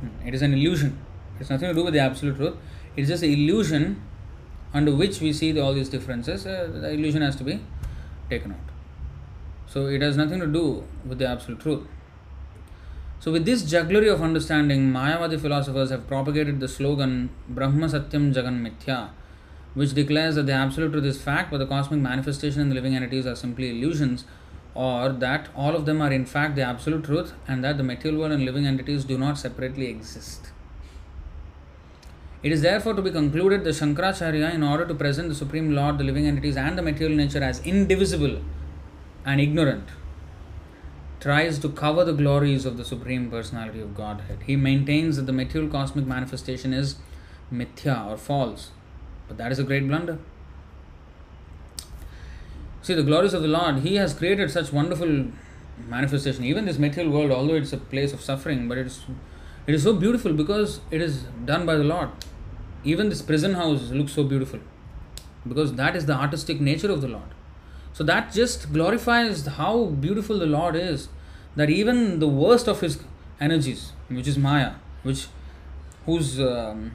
Hmm, 0.00 0.26
it 0.26 0.34
is 0.34 0.42
an 0.42 0.54
illusion. 0.54 0.98
It's 1.38 1.50
nothing 1.50 1.68
to 1.68 1.74
do 1.74 1.84
with 1.84 1.94
the 1.94 2.00
absolute 2.00 2.36
truth. 2.36 2.56
It's 2.96 3.08
just 3.08 3.22
an 3.22 3.30
illusion 3.30 4.02
under 4.72 4.94
which 4.94 5.20
we 5.20 5.32
see 5.32 5.52
the, 5.52 5.60
all 5.60 5.74
these 5.74 5.88
differences. 5.88 6.46
Uh, 6.46 6.68
the 6.72 6.90
illusion 6.90 7.22
has 7.22 7.36
to 7.36 7.44
be 7.44 7.60
taken 8.30 8.52
out. 8.52 8.58
So 9.66 9.86
it 9.86 10.02
has 10.02 10.16
nothing 10.16 10.40
to 10.40 10.46
do 10.46 10.84
with 11.04 11.18
the 11.18 11.28
absolute 11.28 11.60
truth. 11.60 11.86
So, 13.18 13.32
with 13.32 13.46
this 13.46 13.62
jugglery 13.62 14.08
of 14.08 14.22
understanding, 14.22 14.92
Mayavadi 14.92 15.40
philosophers 15.40 15.90
have 15.90 16.06
propagated 16.06 16.60
the 16.60 16.68
slogan 16.68 17.30
Brahma 17.48 17.86
Satyam 17.86 18.32
Jagan 18.32 18.60
Mithya, 18.64 19.08
which 19.74 19.94
declares 19.94 20.34
that 20.34 20.46
the 20.46 20.52
absolute 20.52 20.92
truth 20.92 21.04
is 21.04 21.20
fact, 21.20 21.50
but 21.50 21.58
the 21.58 21.66
cosmic 21.66 22.00
manifestation 22.00 22.60
and 22.60 22.70
the 22.70 22.74
living 22.74 22.94
entities 22.94 23.26
are 23.26 23.34
simply 23.34 23.70
illusions, 23.70 24.26
or 24.74 25.08
that 25.08 25.48
all 25.56 25.74
of 25.74 25.86
them 25.86 26.02
are 26.02 26.12
in 26.12 26.26
fact 26.26 26.56
the 26.56 26.62
absolute 26.62 27.04
truth, 27.04 27.32
and 27.48 27.64
that 27.64 27.78
the 27.78 27.82
material 27.82 28.20
world 28.20 28.32
and 28.32 28.44
living 28.44 28.66
entities 28.66 29.04
do 29.04 29.16
not 29.16 29.38
separately 29.38 29.86
exist. 29.86 30.50
It 32.46 32.52
is 32.52 32.62
therefore 32.62 32.94
to 32.94 33.02
be 33.02 33.10
concluded 33.10 33.64
that 33.64 33.74
Shankaracharya, 33.74 34.54
in 34.54 34.62
order 34.62 34.86
to 34.86 34.94
present 34.94 35.28
the 35.28 35.34
Supreme 35.34 35.74
Lord, 35.74 35.98
the 35.98 36.04
living 36.04 36.28
entities, 36.28 36.56
and 36.56 36.78
the 36.78 36.82
material 36.82 37.16
nature 37.16 37.42
as 37.42 37.58
indivisible 37.66 38.36
and 39.24 39.40
ignorant, 39.40 39.88
tries 41.18 41.58
to 41.58 41.68
cover 41.68 42.04
the 42.04 42.12
glories 42.12 42.64
of 42.64 42.76
the 42.76 42.84
Supreme 42.84 43.28
Personality 43.32 43.80
of 43.80 43.96
Godhead. 43.96 44.44
He 44.46 44.54
maintains 44.54 45.16
that 45.16 45.26
the 45.26 45.32
material 45.32 45.68
cosmic 45.68 46.06
manifestation 46.06 46.72
is 46.72 46.94
mithya 47.52 48.06
or 48.08 48.16
false, 48.16 48.70
but 49.26 49.38
that 49.38 49.50
is 49.50 49.58
a 49.58 49.64
great 49.64 49.88
blunder. 49.88 50.18
See, 52.82 52.94
the 52.94 53.02
glories 53.02 53.34
of 53.34 53.42
the 53.42 53.48
Lord, 53.48 53.80
He 53.80 53.96
has 53.96 54.14
created 54.14 54.52
such 54.52 54.72
wonderful 54.72 55.32
manifestation. 55.88 56.44
Even 56.44 56.66
this 56.66 56.78
material 56.78 57.12
world, 57.12 57.32
although 57.32 57.56
it's 57.56 57.72
a 57.72 57.78
place 57.78 58.12
of 58.12 58.20
suffering, 58.20 58.68
but 58.68 58.78
it's 58.78 59.00
it 59.66 59.74
is 59.74 59.82
so 59.82 59.94
beautiful 59.94 60.32
because 60.32 60.78
it 60.92 61.00
is 61.00 61.22
done 61.44 61.66
by 61.66 61.74
the 61.74 61.82
Lord. 61.82 62.10
Even 62.92 63.08
this 63.08 63.20
prison 63.20 63.54
house 63.54 63.90
looks 63.90 64.12
so 64.12 64.22
beautiful 64.22 64.60
because 65.48 65.74
that 65.74 65.96
is 65.96 66.06
the 66.06 66.14
artistic 66.14 66.60
nature 66.60 66.90
of 66.90 67.00
the 67.00 67.08
Lord. 67.08 67.30
So 67.92 68.04
that 68.04 68.32
just 68.32 68.72
glorifies 68.72 69.44
how 69.46 69.86
beautiful 69.86 70.38
the 70.38 70.46
Lord 70.46 70.76
is. 70.76 71.08
That 71.56 71.70
even 71.70 72.20
the 72.20 72.28
worst 72.28 72.68
of 72.68 72.80
his 72.80 72.98
energies, 73.40 73.92
which 74.08 74.28
is 74.28 74.38
Maya, 74.38 74.72
which 75.02 75.26
whose 76.04 76.38
um, 76.40 76.92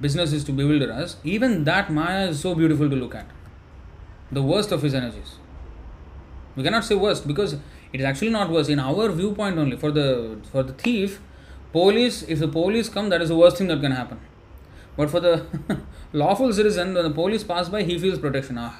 business 0.00 0.32
is 0.32 0.44
to 0.44 0.52
bewilder 0.52 0.90
us, 0.92 1.16
even 1.24 1.64
that 1.64 1.90
Maya 1.90 2.28
is 2.28 2.40
so 2.40 2.54
beautiful 2.54 2.88
to 2.88 2.96
look 2.96 3.14
at. 3.14 3.26
The 4.32 4.42
worst 4.42 4.72
of 4.72 4.82
his 4.82 4.94
energies. 4.94 5.34
We 6.54 6.62
cannot 6.62 6.84
say 6.84 6.94
worst 6.94 7.26
because 7.26 7.54
it 7.92 8.00
is 8.00 8.04
actually 8.04 8.30
not 8.30 8.48
worst 8.48 8.70
in 8.70 8.78
our 8.78 9.10
viewpoint 9.10 9.58
only. 9.58 9.76
For 9.76 9.90
the 9.90 10.38
for 10.50 10.62
the 10.62 10.72
thief, 10.72 11.20
police 11.72 12.22
if 12.22 12.38
the 12.38 12.48
police 12.48 12.88
come, 12.88 13.10
that 13.10 13.20
is 13.20 13.28
the 13.28 13.36
worst 13.36 13.58
thing 13.58 13.68
that 13.68 13.80
can 13.80 13.92
happen. 13.92 14.18
But 14.96 15.10
for 15.10 15.20
the 15.20 15.46
lawful 16.12 16.52
citizen, 16.52 16.94
when 16.94 17.04
the 17.04 17.10
police 17.10 17.44
pass 17.44 17.68
by, 17.68 17.82
he 17.82 17.98
feels 17.98 18.18
protection. 18.18 18.56
Ah, 18.58 18.76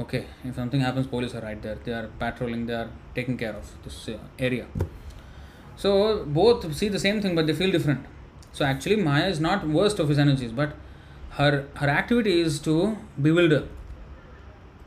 okay. 0.00 0.26
If 0.44 0.54
something 0.54 0.80
happens, 0.80 1.06
police 1.06 1.34
are 1.34 1.40
right 1.40 1.60
there. 1.60 1.78
They 1.84 1.92
are 1.92 2.08
patrolling. 2.18 2.66
They 2.66 2.74
are 2.74 2.88
taking 3.14 3.36
care 3.36 3.52
of 3.52 3.70
this 3.84 4.08
uh, 4.08 4.18
area. 4.38 4.66
So 5.76 6.24
both 6.24 6.74
see 6.74 6.88
the 6.88 6.98
same 6.98 7.20
thing, 7.20 7.34
but 7.34 7.46
they 7.46 7.52
feel 7.52 7.70
different. 7.70 8.06
So 8.52 8.64
actually, 8.64 8.96
Maya 8.96 9.28
is 9.28 9.40
not 9.40 9.66
worst 9.66 9.98
of 9.98 10.08
his 10.08 10.18
energies, 10.18 10.52
but 10.52 10.74
her 11.32 11.66
her 11.74 11.88
activity 11.88 12.40
is 12.40 12.58
to 12.60 12.96
bewilder. 13.20 13.66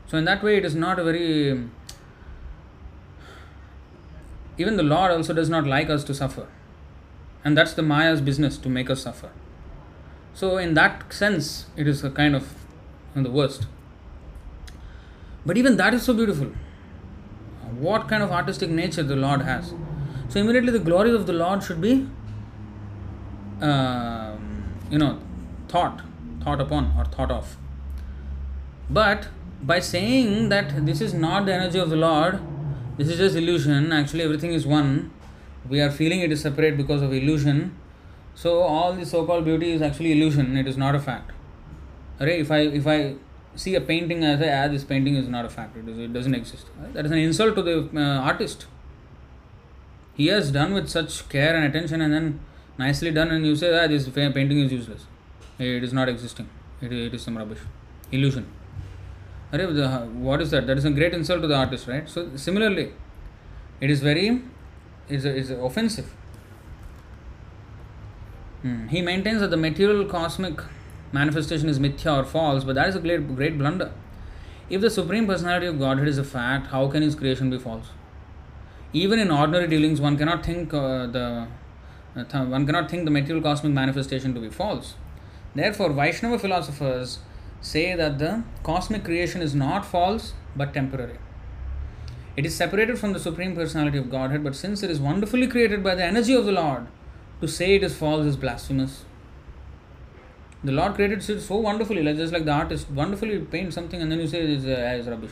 So 0.06 0.18
in 0.18 0.24
that 0.24 0.42
way, 0.42 0.56
it 0.56 0.64
is 0.64 0.74
not 0.74 0.98
a 0.98 1.04
very 1.04 1.68
even 4.58 4.76
the 4.76 4.82
Lord 4.82 5.10
also 5.10 5.34
does 5.34 5.50
not 5.50 5.66
like 5.66 5.90
us 5.90 6.04
to 6.04 6.14
suffer. 6.14 6.46
And 7.44 7.56
that's 7.56 7.74
the 7.74 7.82
Maya's 7.82 8.20
business 8.20 8.56
to 8.58 8.68
make 8.68 8.88
us 8.90 9.02
suffer. 9.02 9.30
So, 10.36 10.58
in 10.58 10.74
that 10.74 11.14
sense, 11.14 11.64
it 11.76 11.88
is 11.88 12.04
a 12.04 12.10
kind 12.10 12.36
of 12.36 12.46
the 13.14 13.30
worst. 13.30 13.66
But 15.46 15.56
even 15.56 15.78
that 15.78 15.94
is 15.94 16.02
so 16.02 16.12
beautiful. 16.12 16.48
What 17.78 18.06
kind 18.06 18.22
of 18.22 18.30
artistic 18.30 18.68
nature 18.68 19.02
the 19.02 19.16
Lord 19.16 19.40
has. 19.40 19.72
So, 20.28 20.38
immediately 20.38 20.72
the 20.72 20.84
glories 20.90 21.14
of 21.14 21.26
the 21.26 21.32
Lord 21.32 21.62
should 21.62 21.80
be, 21.80 22.06
uh, 23.62 24.36
you 24.90 24.98
know, 24.98 25.18
thought, 25.68 26.02
thought 26.44 26.60
upon 26.60 26.92
or 26.98 27.06
thought 27.06 27.30
of. 27.30 27.56
But 28.90 29.28
by 29.62 29.80
saying 29.80 30.50
that 30.50 30.84
this 30.84 31.00
is 31.00 31.14
not 31.14 31.46
the 31.46 31.54
energy 31.54 31.78
of 31.78 31.88
the 31.88 31.96
Lord, 31.96 32.40
this 32.98 33.08
is 33.08 33.16
just 33.16 33.36
illusion, 33.36 33.90
actually, 33.90 34.24
everything 34.24 34.52
is 34.52 34.66
one. 34.66 35.12
We 35.66 35.80
are 35.80 35.90
feeling 35.90 36.20
it 36.20 36.30
is 36.30 36.42
separate 36.42 36.76
because 36.76 37.00
of 37.00 37.14
illusion. 37.14 37.74
So, 38.36 38.60
all 38.60 38.92
the 38.92 39.04
so 39.06 39.24
called 39.24 39.46
beauty 39.46 39.72
is 39.72 39.82
actually 39.82 40.12
illusion, 40.12 40.56
it 40.56 40.68
is 40.68 40.76
not 40.76 40.94
a 40.94 41.00
fact. 41.00 41.32
Right? 42.20 42.40
If 42.40 42.50
I 42.50 42.58
if 42.80 42.86
I 42.86 43.14
see 43.54 43.74
a 43.74 43.80
painting 43.80 44.24
as 44.24 44.42
I 44.42 44.50
ah, 44.56 44.68
this 44.68 44.84
painting 44.84 45.16
is 45.16 45.28
not 45.28 45.46
a 45.46 45.48
fact, 45.48 45.76
it, 45.76 45.88
is, 45.88 45.98
it 45.98 46.12
doesn't 46.12 46.34
exist. 46.34 46.66
That 46.92 47.06
is 47.06 47.12
an 47.12 47.18
insult 47.18 47.56
to 47.56 47.62
the 47.62 47.88
uh, 47.94 48.20
artist. 48.30 48.66
He 50.14 50.26
has 50.26 50.50
done 50.50 50.74
with 50.74 50.88
such 50.88 51.28
care 51.30 51.56
and 51.56 51.64
attention 51.64 52.02
and 52.02 52.12
then 52.12 52.40
nicely 52.78 53.10
done, 53.10 53.30
and 53.30 53.46
you 53.46 53.56
say, 53.56 53.72
ah, 53.78 53.86
this 53.86 54.08
painting 54.08 54.60
is 54.60 54.70
useless. 54.70 55.06
It 55.58 55.82
is 55.82 55.94
not 55.94 56.08
existing. 56.10 56.48
It, 56.82 56.92
it 56.92 57.14
is 57.14 57.22
some 57.22 57.38
rubbish. 57.38 57.58
Illusion. 58.12 58.46
What 59.50 60.42
is 60.42 60.50
that? 60.50 60.66
That 60.66 60.76
is 60.76 60.84
a 60.84 60.90
great 60.90 61.14
insult 61.14 61.40
to 61.40 61.48
the 61.48 61.56
artist, 61.56 61.88
right? 61.88 62.06
So, 62.06 62.36
similarly, 62.36 62.92
it 63.80 63.90
is 63.90 64.00
very 64.00 64.42
is, 65.08 65.24
is 65.24 65.50
offensive. 65.50 66.12
Hmm. 68.66 68.88
He 68.88 69.00
maintains 69.00 69.40
that 69.42 69.50
the 69.50 69.56
material 69.56 70.04
cosmic 70.06 70.60
manifestation 71.12 71.68
is 71.68 71.78
mithya 71.78 72.14
or 72.20 72.24
false, 72.24 72.64
but 72.64 72.74
that 72.74 72.88
is 72.88 72.96
a 72.96 73.00
great, 73.00 73.28
great 73.36 73.56
blunder. 73.58 73.92
If 74.68 74.80
the 74.80 74.90
Supreme 74.90 75.28
Personality 75.28 75.66
of 75.66 75.78
Godhead 75.78 76.08
is 76.08 76.18
a 76.18 76.24
fact, 76.24 76.66
how 76.68 76.88
can 76.88 77.02
His 77.02 77.14
creation 77.14 77.48
be 77.48 77.58
false? 77.58 77.90
Even 78.92 79.20
in 79.20 79.30
ordinary 79.30 79.68
dealings, 79.68 80.00
one 80.00 80.16
cannot 80.16 80.44
think 80.44 80.74
uh, 80.74 81.06
the 81.06 81.46
uh, 82.16 82.24
th- 82.24 82.48
one 82.56 82.66
cannot 82.66 82.90
think 82.90 83.04
the 83.04 83.12
material 83.18 83.40
cosmic 83.40 83.72
manifestation 83.72 84.34
to 84.34 84.40
be 84.40 84.50
false. 84.50 84.94
Therefore, 85.54 85.92
Vaishnava 85.92 86.40
philosophers 86.40 87.20
say 87.60 87.94
that 87.94 88.18
the 88.18 88.42
cosmic 88.64 89.04
creation 89.04 89.42
is 89.42 89.54
not 89.54 89.86
false 89.86 90.32
but 90.56 90.74
temporary. 90.74 91.18
It 92.36 92.44
is 92.44 92.56
separated 92.56 92.98
from 92.98 93.12
the 93.12 93.20
Supreme 93.20 93.54
Personality 93.54 93.98
of 93.98 94.10
Godhead, 94.10 94.42
but 94.42 94.56
since 94.56 94.82
it 94.82 94.90
is 94.90 94.98
wonderfully 94.98 95.46
created 95.46 95.84
by 95.84 95.94
the 95.94 96.04
energy 96.04 96.34
of 96.34 96.46
the 96.46 96.52
Lord, 96.52 96.88
to 97.40 97.48
say 97.48 97.74
it 97.74 97.82
is 97.82 97.96
false 97.96 98.26
is 98.26 98.36
blasphemous. 98.36 99.04
The 100.64 100.72
Lord 100.72 100.94
created 100.94 101.28
it 101.28 101.40
so 101.40 101.56
wonderfully, 101.56 102.02
like 102.02 102.16
just 102.16 102.32
like 102.32 102.44
the 102.44 102.52
artist 102.52 102.90
wonderfully 102.90 103.38
paints 103.38 103.74
something 103.74 104.00
and 104.00 104.10
then 104.10 104.20
you 104.20 104.26
say 104.26 104.42
it 104.42 104.50
is, 104.50 104.66
uh, 104.66 104.96
is 104.98 105.06
rubbish. 105.06 105.30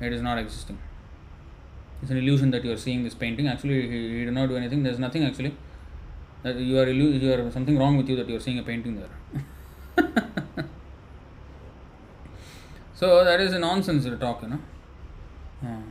It 0.00 0.12
is 0.12 0.22
not 0.22 0.38
existing. 0.38 0.78
It's 2.02 2.10
an 2.10 2.16
illusion 2.18 2.50
that 2.50 2.64
you 2.64 2.72
are 2.72 2.76
seeing 2.76 3.04
this 3.04 3.14
painting. 3.14 3.48
Actually, 3.48 3.88
he, 3.88 4.18
he 4.18 4.24
did 4.24 4.34
not 4.34 4.48
do 4.48 4.56
anything. 4.56 4.82
There's 4.82 4.98
nothing 4.98 5.24
actually. 5.24 5.54
That 6.42 6.56
you 6.56 6.78
are 6.78 6.86
illu- 6.86 7.20
you 7.20 7.32
are 7.32 7.50
something 7.50 7.78
wrong 7.78 7.96
with 7.96 8.08
you 8.08 8.16
that 8.16 8.28
you 8.28 8.36
are 8.36 8.40
seeing 8.40 8.58
a 8.58 8.62
painting 8.62 9.00
there. 9.00 9.08
so 12.94 13.24
that 13.24 13.40
is 13.40 13.52
a 13.52 13.58
nonsense 13.58 14.04
talk, 14.20 14.42
you 14.42 14.48
know. 14.48 14.58
Hmm. 15.60 15.82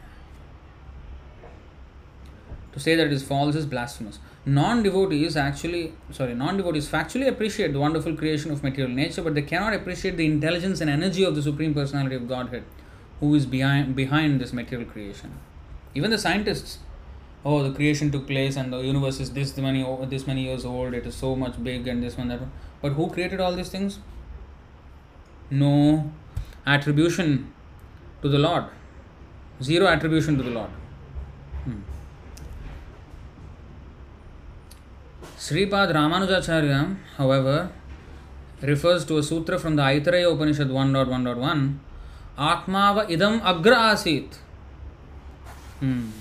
To 2.74 2.80
say 2.80 2.96
that 2.96 3.08
it 3.08 3.14
is 3.14 3.24
false 3.24 3.56
is 3.56 3.66
blasphemous. 3.66 4.20
Non 4.46 4.84
devotees 4.84 5.38
actually, 5.38 5.94
sorry, 6.12 6.36
non 6.36 6.58
devotees 6.58 6.88
factually 6.90 7.28
appreciate 7.28 7.72
the 7.72 7.80
wonderful 7.80 8.16
creation 8.16 8.52
of 8.52 8.62
material 8.62 8.94
nature, 8.94 9.22
but 9.22 9.36
they 9.36 9.42
cannot 9.42 9.74
appreciate 9.74 10.18
the 10.18 10.26
intelligence 10.26 10.82
and 10.82 10.90
energy 10.90 11.24
of 11.24 11.36
the 11.36 11.42
Supreme 11.42 11.74
Personality 11.74 12.16
of 12.16 12.28
Godhead, 12.28 12.64
who 13.22 13.34
is 13.36 13.46
behind, 13.46 13.96
behind 13.96 14.42
this 14.42 14.52
material 14.52 14.90
creation. 14.90 15.32
Even 15.96 16.12
the 16.12 16.18
scientists, 16.18 16.80
oh, 17.46 17.64
the 17.64 17.74
creation 17.74 18.12
took 18.12 18.28
place 18.28 18.58
and 18.58 18.74
the 18.74 18.80
universe 18.80 19.22
is 19.22 19.32
this 19.32 19.56
many, 19.56 19.86
this 20.08 20.28
many 20.28 20.44
years 20.44 20.66
old, 20.66 20.94
it 20.94 21.06
is 21.06 21.16
so 21.16 21.36
much 21.36 21.64
big 21.64 21.88
and 21.88 22.04
this 22.04 22.18
one, 22.18 22.28
that 22.28 22.42
one. 22.42 22.52
But 22.82 22.94
who 22.94 23.10
created 23.10 23.40
all 23.40 23.56
these 23.56 23.70
things? 23.70 24.00
No 25.50 26.12
attribution 26.66 27.54
to 28.22 28.28
the 28.28 28.40
Lord 28.40 28.66
zero 29.62 29.88
attribution 29.88 30.38
to 30.38 30.44
the 30.44 30.50
Lord. 30.50 30.70
Hmm. 31.66 31.82
Sripad 35.44 35.92
Ramanujacharya, 35.92 36.96
however, 37.18 37.70
refers 38.62 39.04
to 39.04 39.18
a 39.18 39.24
sutra 39.24 39.60
from 39.60 39.76
the 39.76 39.82
Aitareya 39.82 40.34
Upanishad 40.34 40.70
1.1.1 40.70 41.80
Atmava 42.38 43.06
idam 43.10 43.42
agra 43.44 43.92
asit. 43.94 44.38
Hmm. 45.82 46.12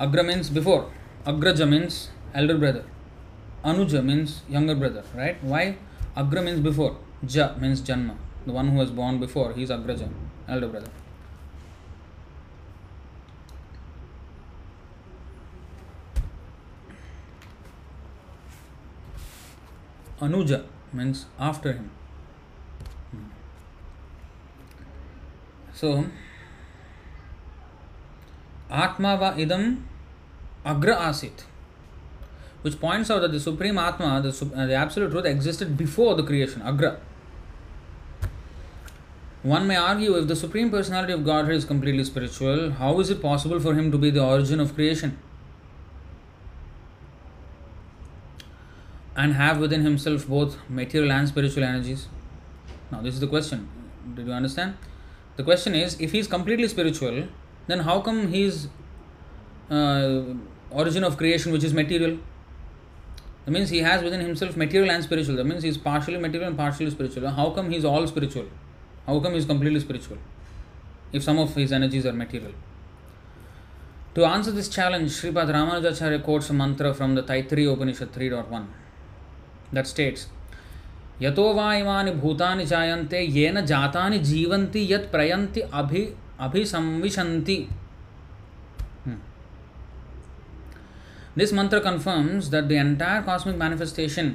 Agra 0.00 0.22
means 0.24 0.48
before. 0.48 0.90
Agraja 1.26 1.68
means 1.68 2.08
elder 2.34 2.56
brother. 2.56 2.84
Anuja 3.62 4.02
means 4.02 4.40
younger 4.48 4.74
brother, 4.74 5.04
right? 5.14 5.36
Why? 5.44 5.76
Agra 6.16 6.40
means 6.40 6.60
before. 6.60 6.96
Ja 7.28 7.54
means 7.60 7.82
Janma. 7.82 8.16
The 8.46 8.52
one 8.52 8.68
who 8.68 8.78
was 8.78 8.90
born 8.90 9.20
before, 9.20 9.52
he 9.52 9.64
is 9.64 9.68
Agraja, 9.68 10.08
elder 10.48 10.68
brother. 10.68 10.88
Anuja 20.20 20.64
means 20.92 21.26
after 21.38 21.72
him. 21.72 21.90
So, 25.74 26.06
Atma 28.70 29.16
va 29.16 29.34
idam 29.38 29.82
agra 30.64 30.96
asit, 30.96 31.44
which 32.62 32.80
points 32.80 33.10
out 33.10 33.20
that 33.20 33.32
the 33.32 33.40
Supreme 33.40 33.78
Atma, 33.78 34.20
the, 34.20 34.30
uh, 34.56 34.66
the 34.66 34.74
Absolute 34.74 35.12
Truth, 35.12 35.24
existed 35.24 35.76
before 35.76 36.16
the 36.16 36.24
creation, 36.24 36.62
agra. 36.62 36.98
One 39.42 39.68
may 39.68 39.76
argue 39.76 40.16
if 40.16 40.26
the 40.26 40.34
Supreme 40.34 40.68
Personality 40.68 41.12
of 41.12 41.24
Godhead 41.24 41.54
is 41.54 41.64
completely 41.64 42.02
spiritual, 42.02 42.72
how 42.72 42.98
is 42.98 43.08
it 43.08 43.22
possible 43.22 43.60
for 43.60 43.74
him 43.74 43.92
to 43.92 43.98
be 43.98 44.10
the 44.10 44.24
origin 44.24 44.58
of 44.58 44.74
creation? 44.74 45.16
And 49.22 49.34
have 49.34 49.58
within 49.58 49.82
himself 49.82 50.26
both 50.28 50.56
material 50.68 51.12
and 51.12 51.28
spiritual 51.28 51.64
energies? 51.64 52.06
Now, 52.92 53.00
this 53.02 53.14
is 53.14 53.20
the 53.20 53.26
question. 53.26 53.68
Did 54.14 54.28
you 54.28 54.32
understand? 54.32 54.76
The 55.36 55.42
question 55.42 55.74
is 55.74 56.00
if 56.00 56.12
he 56.12 56.20
is 56.20 56.28
completely 56.28 56.68
spiritual, 56.68 57.26
then 57.66 57.80
how 57.80 58.00
come 58.00 58.28
his 58.28 58.68
uh, 59.70 60.22
origin 60.70 61.02
of 61.02 61.16
creation, 61.16 61.52
which 61.52 61.64
is 61.64 61.74
material? 61.74 62.18
That 63.44 63.50
means 63.50 63.70
he 63.70 63.78
has 63.80 64.02
within 64.02 64.20
himself 64.20 64.56
material 64.56 64.90
and 64.90 65.02
spiritual. 65.02 65.36
That 65.36 65.44
means 65.44 65.64
he 65.64 65.68
is 65.68 65.78
partially 65.78 66.18
material 66.18 66.48
and 66.48 66.56
partially 66.56 66.90
spiritual. 66.90 67.28
How 67.28 67.50
come 67.50 67.70
he 67.70 67.76
is 67.76 67.84
all 67.84 68.06
spiritual? 68.06 68.46
How 69.06 69.18
come 69.20 69.32
he 69.32 69.38
is 69.38 69.46
completely 69.46 69.80
spiritual? 69.80 70.18
If 71.12 71.24
some 71.24 71.38
of 71.38 71.54
his 71.54 71.72
energies 71.72 72.06
are 72.06 72.12
material. 72.12 72.52
To 74.14 74.24
answer 74.24 74.52
this 74.52 74.68
challenge, 74.68 75.10
Sripad 75.10 75.48
Ramanujacharya 75.54 76.22
quotes 76.22 76.50
a 76.50 76.52
mantra 76.52 76.92
from 76.94 77.14
the 77.14 77.22
Taittiriya 77.22 77.72
Upanishad 77.72 78.12
3.1 78.12 78.66
that 79.74 79.86
states 79.86 80.26
यतो 81.22 81.52
वाइमानि 81.54 82.10
भूतानि 82.12 82.64
जायन्ते, 82.66 83.20
येन 83.20 83.64
जातानि 83.66 84.18
जीवन्ति, 84.20 84.86
यत् 84.92 85.10
प्रयन्ति 85.12 85.60
अभि, 85.60 86.02
अभिसंविशन्ति। 86.40 87.66
This 91.38 91.52
mantra 91.54 91.78
confirms 91.80 92.48
that 92.50 92.64
the 92.64 92.72
entire 92.72 93.22
cosmic 93.22 93.56
manifestation 93.56 94.34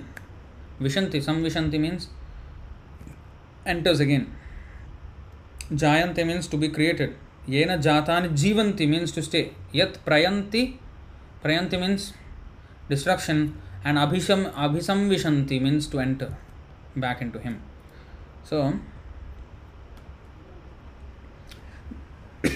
विशन्ति 0.81 1.21
संविशन्ति 1.21 1.77
मींस 1.77 2.09
एंटर्स 3.67 4.01
अगेन 4.01 4.25
जायन्ते 5.73 6.23
मीन्स 6.23 6.51
टू 6.51 6.57
बी 6.57 6.67
क्रिएटेड 6.67 7.15
येन 7.49 7.75
जातानि 7.81 8.29
जीवन्ति 8.37 8.85
मीन्स 8.87 9.15
टू 9.15 9.21
स्टे 9.21 9.49
यत् 9.75 9.97
प्रयन्ति 10.05 10.63
प्रयन्ति 11.43 11.77
means 11.77 12.13
destruction 12.89 13.45
and 13.83 13.97
Abhisham 13.97 14.45
Abhisamvishanti 14.45 15.61
means 15.61 15.87
to 15.87 15.99
enter 15.99 16.35
back 16.95 17.21
into 17.21 17.39
him. 17.39 17.61
So, 18.43 18.79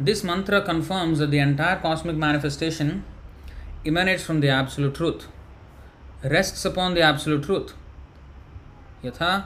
this 0.00 0.22
mantra 0.24 0.60
confirms 0.62 1.18
that 1.20 1.30
the 1.30 1.38
entire 1.38 1.76
cosmic 1.76 2.16
manifestation 2.16 3.04
emanates 3.86 4.24
from 4.24 4.40
the 4.40 4.48
absolute 4.48 4.94
truth, 4.94 5.26
rests 6.22 6.64
upon 6.64 6.94
the 6.94 7.02
absolute 7.02 7.44
truth. 7.44 7.74
Yatha 9.02 9.44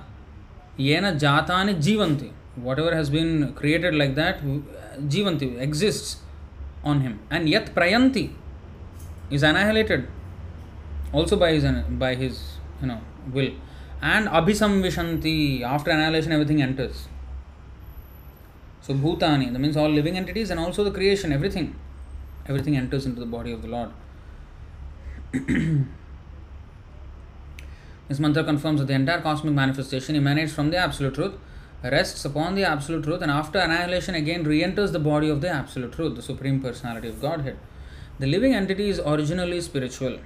yena 0.79 1.19
jatani 1.19 1.75
jivanti. 1.83 2.33
Whatever 2.57 2.95
has 2.95 3.11
been 3.11 3.53
created 3.55 3.95
like 3.95 4.15
that, 4.15 4.43
jivanti 4.43 5.61
exists 5.61 6.17
on 6.83 7.01
him. 7.03 7.21
And 7.31 7.49
yat 7.49 7.75
prayanti 7.75 8.33
is 9.31 9.43
annihilated 9.43 10.09
also 11.13 11.37
by 11.37 11.53
his 11.53 11.65
by 12.05 12.15
his 12.15 12.59
you 12.81 12.89
know 12.89 13.01
will. 13.33 13.53
And 14.03 14.29
abhisamvishanti 14.29 15.63
after 15.63 15.91
annihilation 15.91 16.33
everything 16.33 16.63
enters. 16.63 17.09
So 18.83 18.95
bhutani, 18.95 19.53
that 19.53 19.59
means 19.59 19.77
all 19.77 19.89
living 19.89 20.17
entities 20.17 20.51
and 20.51 20.61
also 20.61 20.85
the 20.85 20.93
creation, 20.93 21.33
everything. 21.33 21.75
Everything 22.49 22.77
enters 22.77 23.05
into 23.05 23.19
the 23.19 23.27
body 23.27 23.51
of 23.51 23.63
the 23.63 23.69
Lord. 23.69 23.91
this 28.09 28.21
mantra 28.21 28.45
confirms 28.45 28.79
that 28.79 28.87
the 28.87 28.95
entire 28.95 29.21
cosmic 29.21 29.55
manifestation 29.55 30.15
emanates 30.15 30.53
from 30.53 30.71
the 30.71 30.77
absolute 30.77 31.15
truth, 31.15 31.35
rests 31.83 32.25
upon 32.25 32.55
the 32.55 32.63
absolute 32.63 33.03
truth, 33.03 33.23
and 33.23 33.31
after 33.31 33.59
annihilation 33.59 34.15
again 34.15 34.45
re 34.45 34.63
enters 34.63 34.93
the 34.93 35.01
body 35.01 35.29
of 35.29 35.41
the 35.41 35.49
absolute 35.49 35.93
truth, 35.93 36.15
the 36.15 36.23
Supreme 36.23 36.61
Personality 36.61 37.09
of 37.09 37.21
Godhead. 37.21 37.57
The 38.19 38.27
living 38.27 38.55
entity 38.55 38.89
is 38.89 39.01
originally 39.01 39.61
spiritual, 39.61 40.19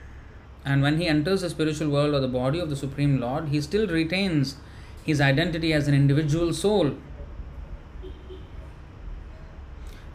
and 0.65 0.83
when 0.83 0.99
he 0.99 1.07
enters 1.07 1.41
the 1.41 1.51
spiritual 1.51 1.91
world 1.91 2.15
or 2.15 2.21
the 2.21 2.29
body 2.29 2.61
of 2.61 2.71
the 2.71 2.77
Supreme 2.77 3.21
Lord, 3.21 3.49
he 3.49 3.61
still 3.61 3.87
retains 3.87 4.57
his 5.05 5.21
identity 5.21 5.73
as 5.73 5.89
an 5.89 5.95
individual 5.95 6.53
soul 6.53 6.97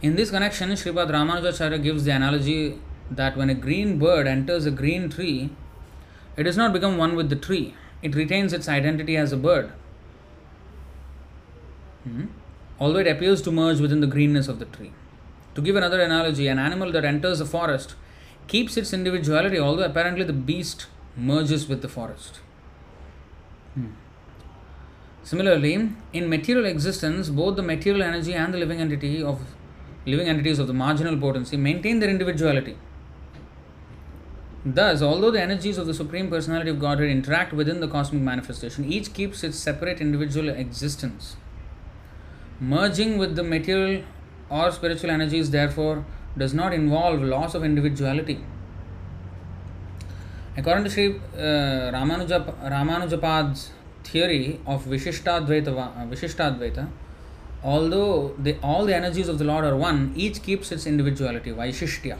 In 0.05 0.15
this 0.15 0.29
connection, 0.29 0.69
Sripad 0.69 1.09
Ramanujacharya 1.09 1.81
gives 1.81 2.03
the 2.03 2.11
analogy 2.11 2.79
that 3.09 3.35
when 3.35 3.49
a 3.49 3.55
green 3.55 3.97
bird 3.97 4.27
enters 4.27 4.67
a 4.67 4.71
green 4.71 5.09
tree, 5.09 5.49
it 6.37 6.43
does 6.43 6.57
not 6.57 6.73
become 6.73 6.97
one 6.97 7.15
with 7.15 7.29
the 7.29 7.35
tree, 7.35 7.73
it 8.03 8.13
retains 8.13 8.53
its 8.53 8.67
identity 8.67 9.17
as 9.17 9.31
a 9.31 9.37
bird. 9.37 9.71
Hmm? 12.03 12.25
Although 12.79 12.99
it 12.99 13.07
appears 13.07 13.41
to 13.43 13.51
merge 13.51 13.79
within 13.79 14.01
the 14.01 14.05
greenness 14.05 14.47
of 14.47 14.59
the 14.59 14.65
tree. 14.65 14.91
To 15.55 15.61
give 15.61 15.75
another 15.75 16.01
analogy, 16.01 16.47
an 16.47 16.59
animal 16.59 16.91
that 16.91 17.05
enters 17.05 17.39
a 17.39 17.45
forest 17.45 17.95
keeps 18.47 18.77
its 18.77 18.93
individuality, 18.93 19.57
although 19.57 19.83
apparently 19.83 20.23
the 20.23 20.33
beast 20.33 20.87
merges 21.17 21.67
with 21.67 21.81
the 21.81 21.87
forest. 21.87 22.39
Hmm. 23.73 23.87
Similarly, 25.23 25.89
in 26.13 26.29
material 26.29 26.65
existence, 26.65 27.29
both 27.29 27.55
the 27.55 27.63
material 27.63 28.03
energy 28.03 28.33
and 28.33 28.53
the 28.53 28.57
living 28.57 28.79
entity 28.79 29.23
of 29.23 29.41
living 30.05 30.27
entities 30.27 30.59
of 30.59 30.67
the 30.67 30.73
marginal 30.73 31.17
potency 31.17 31.57
maintain 31.57 31.99
their 31.99 32.09
individuality. 32.09 32.77
Thus, 34.63 35.01
although 35.01 35.31
the 35.31 35.41
energies 35.41 35.77
of 35.77 35.87
the 35.87 35.93
Supreme 35.93 36.29
Personality 36.29 36.69
of 36.69 36.79
Godhead 36.79 37.09
interact 37.09 37.53
within 37.53 37.79
the 37.79 37.87
cosmic 37.87 38.21
manifestation, 38.21 38.85
each 38.85 39.13
keeps 39.13 39.43
its 39.43 39.57
separate 39.57 40.01
individual 40.01 40.49
existence. 40.49 41.37
Merging 42.59 43.17
with 43.17 43.35
the 43.35 43.43
material 43.43 44.03
or 44.49 44.71
spiritual 44.71 45.09
energies, 45.11 45.51
therefore, 45.51 46.05
does 46.37 46.53
not 46.53 46.73
involve 46.73 47.21
loss 47.21 47.55
of 47.55 47.63
individuality. 47.63 48.43
According 50.57 50.85
to 50.85 50.89
Sri 50.89 51.15
uh, 51.15 51.39
Ramanuja, 51.91 52.53
Ramanujapad's 52.71 53.71
theory 54.03 54.59
of 54.65 54.85
Vishishtadvaita, 54.85 56.09
Vishishtadvaita 56.09 56.87
although 57.65 58.35
the, 58.37 58.57
all 58.61 58.85
the 58.85 58.95
energies 58.95 59.27
of 59.27 59.39
the 59.39 59.43
Lord 59.43 59.65
are 59.65 59.75
one, 59.75 60.13
each 60.15 60.41
keeps 60.43 60.71
its 60.71 60.85
individuality, 60.85 61.51
Vaishishtya, 61.51 62.17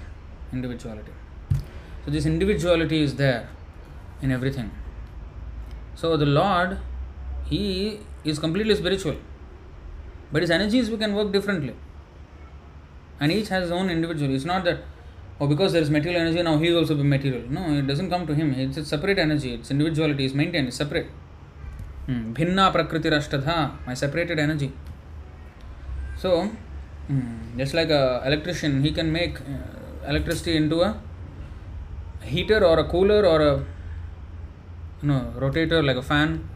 individuality. 0.52 1.12
So, 2.04 2.12
this 2.12 2.26
individuality 2.26 3.02
is 3.02 3.16
there 3.16 3.48
in 4.22 4.32
everything. 4.32 4.72
So, 5.94 6.18
the 6.18 6.26
Lord, 6.26 6.80
He 7.46 8.00
is 8.24 8.40
completely 8.40 8.76
spiritual, 8.76 9.18
but 10.32 10.42
His 10.42 10.50
energies 10.50 10.90
we 10.90 10.98
can 10.98 11.14
work 11.14 11.32
differently. 11.32 11.76
And 13.20 13.32
each 13.32 13.50
has 13.50 13.64
his 13.64 13.72
own 13.72 13.90
individual. 13.90 14.34
It's 14.34 14.46
not 14.46 14.64
that, 14.66 14.80
oh, 15.40 15.48
because 15.48 15.74
there 15.74 15.82
is 15.82 15.90
material 15.90 16.22
energy, 16.22 16.42
now 16.44 16.58
he 16.58 16.68
is 16.68 16.76
also 16.76 17.02
material. 17.04 17.44
No, 17.50 17.62
it 17.80 17.88
doesn't 17.88 18.10
come 18.10 18.28
to 18.28 18.36
him. 18.36 18.54
It's 18.54 18.78
a 18.78 18.86
separate 18.86 19.20
energy, 19.20 19.54
its 19.54 19.72
individuality 19.72 20.26
is 20.26 20.34
maintained, 20.34 20.68
it's 20.68 20.78
separate. 20.78 21.08
Hmm. 22.08 22.34
Bhinna 22.34 22.72
prakriti 22.72 23.10
rashtadha, 23.10 23.78
my 23.86 23.94
separated 23.94 24.38
energy. 24.38 24.72
So, 26.18 26.52
mm, 27.10 27.58
just 27.58 27.74
like 27.74 27.90
a 27.90 28.22
electrician, 28.26 28.84
he 28.84 28.92
can 28.92 29.12
make 29.12 29.40
uh, 29.42 30.08
electricity 30.08 30.56
into 30.56 30.82
a 30.82 31.00
heater 32.22 32.64
or 32.64 32.80
a 32.80 32.84
cooler 32.84 33.26
or 33.26 33.42
a 33.42 33.54
you 35.02 35.10
know, 35.10 35.34
rotator 35.38 35.86
like 35.86 35.98
a 35.98 36.02
fan, 36.02 36.48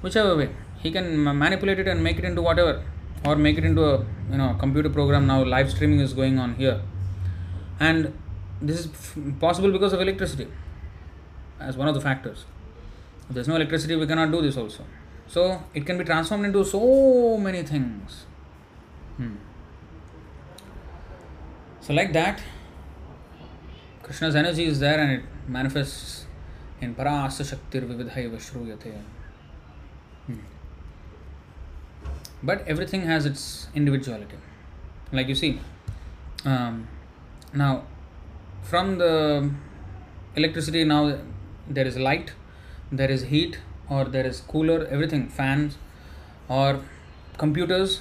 whichever 0.00 0.36
way. 0.36 0.50
He 0.82 0.90
can 0.90 1.22
manipulate 1.22 1.78
it 1.78 1.88
and 1.88 2.02
make 2.02 2.18
it 2.18 2.24
into 2.24 2.42
whatever, 2.42 2.82
or 3.24 3.36
make 3.36 3.58
it 3.58 3.64
into 3.64 3.84
a 3.84 3.98
you 4.30 4.38
know 4.38 4.54
computer 4.58 4.90
program. 4.90 5.26
Now 5.26 5.44
live 5.44 5.70
streaming 5.70 6.00
is 6.00 6.12
going 6.12 6.38
on 6.38 6.54
here, 6.54 6.80
and 7.80 8.12
this 8.60 8.80
is 8.80 8.86
f- 8.86 9.16
possible 9.40 9.72
because 9.72 9.92
of 9.92 10.00
electricity 10.00 10.48
as 11.60 11.76
one 11.76 11.88
of 11.88 11.94
the 11.94 12.00
factors. 12.00 12.44
If 13.28 13.34
there's 13.34 13.48
no 13.48 13.56
electricity, 13.56 13.96
we 13.96 14.06
cannot 14.06 14.30
do 14.30 14.42
this 14.42 14.56
also. 14.56 14.84
So 15.28 15.62
it 15.72 15.86
can 15.86 15.98
be 15.98 16.04
transformed 16.04 16.44
into 16.44 16.64
so 16.64 17.38
many 17.38 17.62
things. 17.62 18.24
Hmm. 19.16 19.36
So, 21.80 21.92
like 21.92 22.12
that, 22.12 22.40
Krishna's 24.02 24.36
energy 24.36 24.64
is 24.64 24.78
there 24.80 25.00
and 25.00 25.12
it 25.12 25.24
manifests 25.48 26.26
in 26.80 26.94
Parasya 26.94 27.44
Shaktir 27.50 27.86
Vividhaiva 27.88 28.36
Shruyate. 28.36 29.00
Hmm. 30.26 30.34
But 32.42 32.66
everything 32.66 33.02
has 33.02 33.26
its 33.26 33.68
individuality. 33.74 34.36
Like 35.12 35.28
you 35.28 35.34
see, 35.34 35.60
um, 36.44 36.88
now 37.54 37.84
from 38.62 38.98
the 38.98 39.50
electricity, 40.36 40.84
now 40.84 41.18
there 41.68 41.86
is 41.86 41.96
light, 41.96 42.32
there 42.90 43.10
is 43.10 43.22
heat, 43.22 43.58
or 43.88 44.04
there 44.04 44.26
is 44.26 44.40
cooler, 44.40 44.86
everything, 44.86 45.28
fans, 45.28 45.76
or 46.48 46.80
computers, 47.38 48.00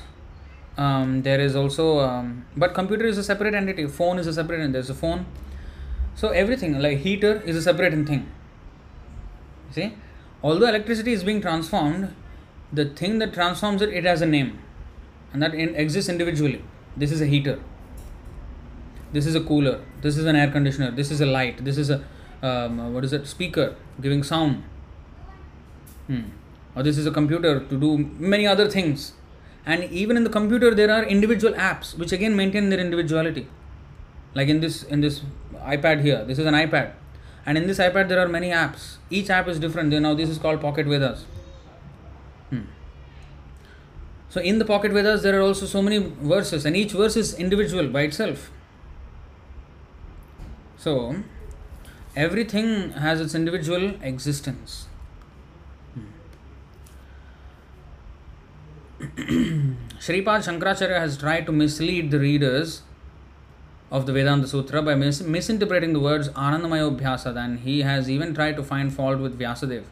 um, 0.78 1.22
there 1.22 1.40
is 1.40 1.56
also 1.56 2.00
um, 2.00 2.46
but 2.56 2.74
computer 2.74 3.06
is 3.06 3.18
a 3.18 3.24
separate 3.24 3.54
entity 3.54 3.88
phone 3.88 4.18
is 4.18 4.28
a 4.28 4.34
separate 4.34 4.62
and 4.62 4.74
there's 4.74 4.90
a 4.90 4.94
phone. 4.94 5.26
So 6.16 6.30
everything 6.30 6.80
like 6.80 7.00
heater 7.00 7.42
is 7.46 7.56
a 7.56 7.62
separate 7.62 7.94
thing. 8.08 8.30
See? 9.72 9.94
Although 10.44 10.68
electricity 10.68 11.14
is 11.14 11.24
being 11.24 11.42
transformed 11.42 12.14
the 12.74 12.86
thing 12.86 13.20
that 13.20 13.34
transforms 13.34 13.82
it 13.82 13.90
it 13.90 14.06
has 14.06 14.22
a 14.22 14.26
name. 14.26 14.60
And 15.34 15.42
that 15.42 15.54
in, 15.54 15.76
exists 15.76 16.10
individually. 16.10 16.64
This 16.96 17.12
is 17.12 17.22
a 17.22 17.26
heater. 17.26 17.60
This 19.14 19.26
is 19.26 19.36
a 19.36 19.42
cooler. 19.42 19.82
This 20.02 20.18
is 20.18 20.26
an 20.26 20.36
air 20.36 20.50
conditioner. 20.52 20.92
This 20.92 21.12
is 21.12 21.22
a 21.22 21.26
light. 21.26 21.64
This 21.64 21.78
is 21.78 21.90
a 21.90 22.04
um, 22.42 22.94
what 22.94 23.04
is 23.04 23.14
it? 23.14 23.28
Speaker 23.28 23.76
giving 24.00 24.24
sound. 24.24 24.64
Hmm. 26.08 26.22
or 26.76 26.84
this 26.84 26.98
is 26.98 27.06
a 27.06 27.12
computer 27.12 27.60
to 27.60 27.80
do 27.80 27.98
many 28.20 28.48
other 28.48 28.70
things. 28.70 29.14
And 29.66 29.84
even 29.86 30.18
in 30.18 30.24
the 30.24 30.30
computer 30.30 30.74
there 30.74 30.90
are 30.92 31.04
individual 31.04 31.54
apps 31.54 31.98
which 31.98 32.12
again 32.12 32.36
maintain 32.36 32.70
their 32.70 32.80
individuality. 32.80 33.48
Like 34.34 34.48
in 34.48 34.62
this 34.62 34.84
in 34.84 35.02
this 35.02 35.22
ipad 35.76 36.02
here. 36.02 36.26
This 36.26 36.40
is 36.40 36.46
an 36.46 36.56
ipad. 36.56 36.94
And 37.46 37.58
in 37.58 37.68
this 37.68 37.78
ipad 37.78 38.10
there 38.10 38.20
are 38.20 38.28
many 38.28 38.50
apps. 38.50 38.98
Each 39.10 39.30
app 39.30 39.48
is 39.48 39.60
different. 39.60 39.94
Now 39.94 40.14
this 40.14 40.30
is 40.30 40.38
called 40.38 40.62
pocket 40.62 40.88
vedas 40.88 41.26
hmm. 42.52 42.62
so 44.30 44.46
in 44.52 44.60
the 44.60 44.68
pocket 44.72 44.92
vedas 45.00 45.24
there 45.24 45.38
are 45.40 45.42
also 45.48 45.66
so 45.66 45.82
many 45.82 45.98
verses 46.36 46.66
and 46.66 46.78
each 46.84 46.94
verse 47.02 47.18
is 47.24 47.34
individual 47.48 47.90
by 47.98 48.04
itself 48.12 48.52
so 50.78 50.96
everything 52.28 52.72
has 53.08 53.28
its 53.28 53.36
individual 53.42 53.92
existence 54.14 54.88
Shripad 60.06 60.44
Shankaracharya 60.46 61.00
has 61.00 61.18
tried 61.18 61.46
to 61.48 61.52
mislead 61.52 62.12
the 62.12 62.20
readers 62.20 62.84
of 63.92 64.06
the 64.06 64.14
Vedanta 64.14 64.48
Sutra 64.48 64.82
by 64.82 64.96
mis- 64.96 65.22
misinterpreting 65.22 65.94
the 65.94 66.00
words 66.00 66.30
Anandamaya 66.30 66.98
Bhyasad 66.98 67.36
and 67.36 67.60
he 67.60 67.82
has 67.82 68.10
even 68.10 68.34
tried 68.34 68.56
to 68.56 68.64
find 68.64 68.94
fault 68.94 69.20
with 69.20 69.38
Vyasadeva. 69.38 69.84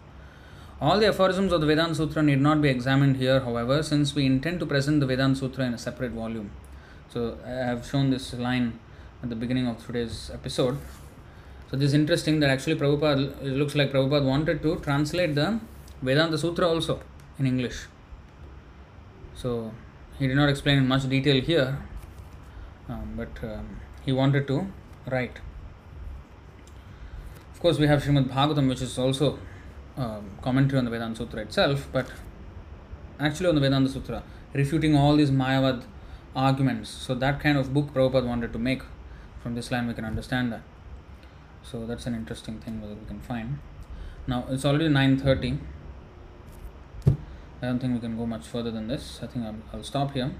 All 0.82 1.00
the 1.00 1.08
aphorisms 1.08 1.52
of 1.52 1.62
the 1.62 1.68
Vedanta 1.68 1.96
Sutra 1.96 2.24
need 2.24 2.40
not 2.40 2.62
be 2.62 2.70
examined 2.70 3.18
here, 3.18 3.42
however, 3.42 3.84
since 3.84 4.16
we 4.16 4.26
intend 4.26 4.60
to 4.62 4.66
present 4.66 5.02
the 5.02 5.06
Vedanta 5.06 5.38
Sutra 5.38 5.66
in 5.66 5.74
a 5.74 5.78
separate 5.78 6.12
volume. 6.12 6.52
So, 7.10 7.38
I 7.46 7.50
have 7.50 7.86
shown 7.86 8.12
this 8.12 8.34
line 8.34 8.80
at 9.22 9.30
the 9.30 9.36
beginning 9.36 9.68
of 9.68 9.86
today's 9.86 10.32
episode. 10.34 10.78
So, 11.70 11.76
this 11.76 11.88
is 11.88 11.94
interesting 11.94 12.40
that 12.40 12.50
actually 12.50 12.76
Prabhupada, 12.76 13.42
it 13.42 13.58
looks 13.58 13.76
like 13.76 13.92
Prabhupada 13.92 14.24
wanted 14.24 14.62
to 14.62 14.78
translate 14.80 15.36
the 15.36 15.60
Vedanta 16.02 16.38
Sutra 16.38 16.68
also 16.68 17.02
in 17.38 17.46
English. 17.46 17.88
So 19.36 19.72
he 20.18 20.28
did 20.28 20.36
not 20.36 20.50
explain 20.50 20.78
in 20.78 20.88
much 20.88 21.08
detail 21.08 21.42
here, 21.42 21.78
um, 22.90 23.14
but 23.16 23.44
um, 23.44 23.80
he 24.06 24.12
wanted 24.12 24.48
to 24.48 24.68
write. 25.10 25.40
Of 27.54 27.60
course, 27.62 27.78
we 27.78 27.88
have 27.88 28.04
Srimad 28.04 28.30
Bhagavatam, 28.30 28.68
which 28.68 28.82
is 28.82 28.98
also 28.98 29.40
um, 29.98 30.32
commentary 30.42 30.80
on 30.80 30.86
the 30.86 30.92
Vedanta 30.92 31.18
Sutra 31.18 31.42
itself, 31.42 31.88
but 31.92 32.08
actually 33.20 33.50
on 33.50 33.56
the 33.56 33.62
Vedanta 33.62 33.90
Sutra, 33.90 34.24
refuting 34.54 34.96
all 34.96 35.16
these 35.16 35.32
Mayavad 35.32 35.84
arguments. 36.36 36.90
So 36.90 37.16
that 37.16 37.40
kind 37.40 37.58
of 37.58 37.74
book 37.74 37.94
Prabhupada 37.94 38.26
wanted 38.26 38.54
to 38.54 38.60
make. 38.60 38.82
From 39.42 39.56
this 39.56 39.72
line, 39.72 39.88
we 39.88 39.94
can 39.94 40.04
understand 40.04 40.52
that. 40.52 40.62
So 41.64 41.86
that's 41.86 42.06
an 42.06 42.14
interesting 42.14 42.60
thing 42.60 42.82
whether 42.82 42.94
we 42.94 43.06
can 43.06 43.20
find. 43.22 43.60
Now 44.28 44.46
it's 44.50 44.66
already 44.66 44.90
nine 44.90 45.18
thirty. 45.18 45.58
I 47.08 47.66
don't 47.68 47.80
think 47.80 47.94
we 47.94 48.00
can 48.00 48.18
go 48.18 48.26
much 48.26 48.46
further 48.46 48.72
than 48.72 48.88
this. 48.88 49.20
I 49.22 49.28
think 49.28 49.46
I'll, 49.46 49.56
I'll 49.74 49.84
stop 49.84 50.14
here. 50.14 50.32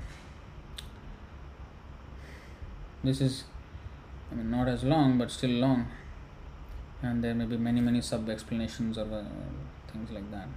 This 3.04 3.22
is, 3.22 3.44
I 4.32 4.36
mean, 4.36 4.52
not 4.52 4.68
as 4.68 4.84
long, 4.84 5.18
but 5.18 5.32
still 5.32 5.50
long, 5.50 5.88
and 7.02 7.24
there 7.24 7.34
may 7.34 7.46
be 7.46 7.58
many, 7.58 7.82
many 7.82 8.02
sub 8.02 8.30
explanations 8.30 8.98
or 8.98 9.04
uh, 9.04 9.24
things 9.92 10.12
like 10.12 10.30
that. 10.32 10.48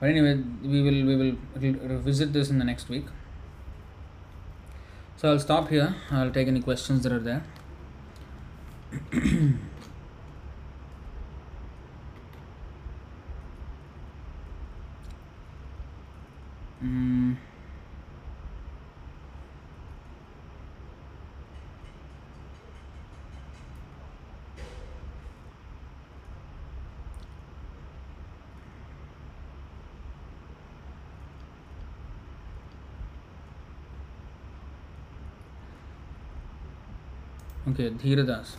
But 0.00 0.10
anyway, 0.10 0.42
we 0.62 0.82
will 0.82 1.06
we 1.06 1.16
will 1.16 1.36
re- 1.56 1.78
revisit 1.94 2.32
this 2.32 2.50
in 2.50 2.58
the 2.58 2.64
next 2.64 2.88
week. 2.88 3.06
So 5.16 5.30
I'll 5.30 5.38
stop 5.38 5.68
here. 5.68 5.94
I'll 6.10 6.32
take 6.32 6.48
any 6.48 6.60
questions 6.60 7.02
that 7.04 7.12
are 7.12 7.20
there. 7.20 7.44
Mm. 16.82 17.36
Okay, 37.72 37.88
Dhiradas. 37.88 38.56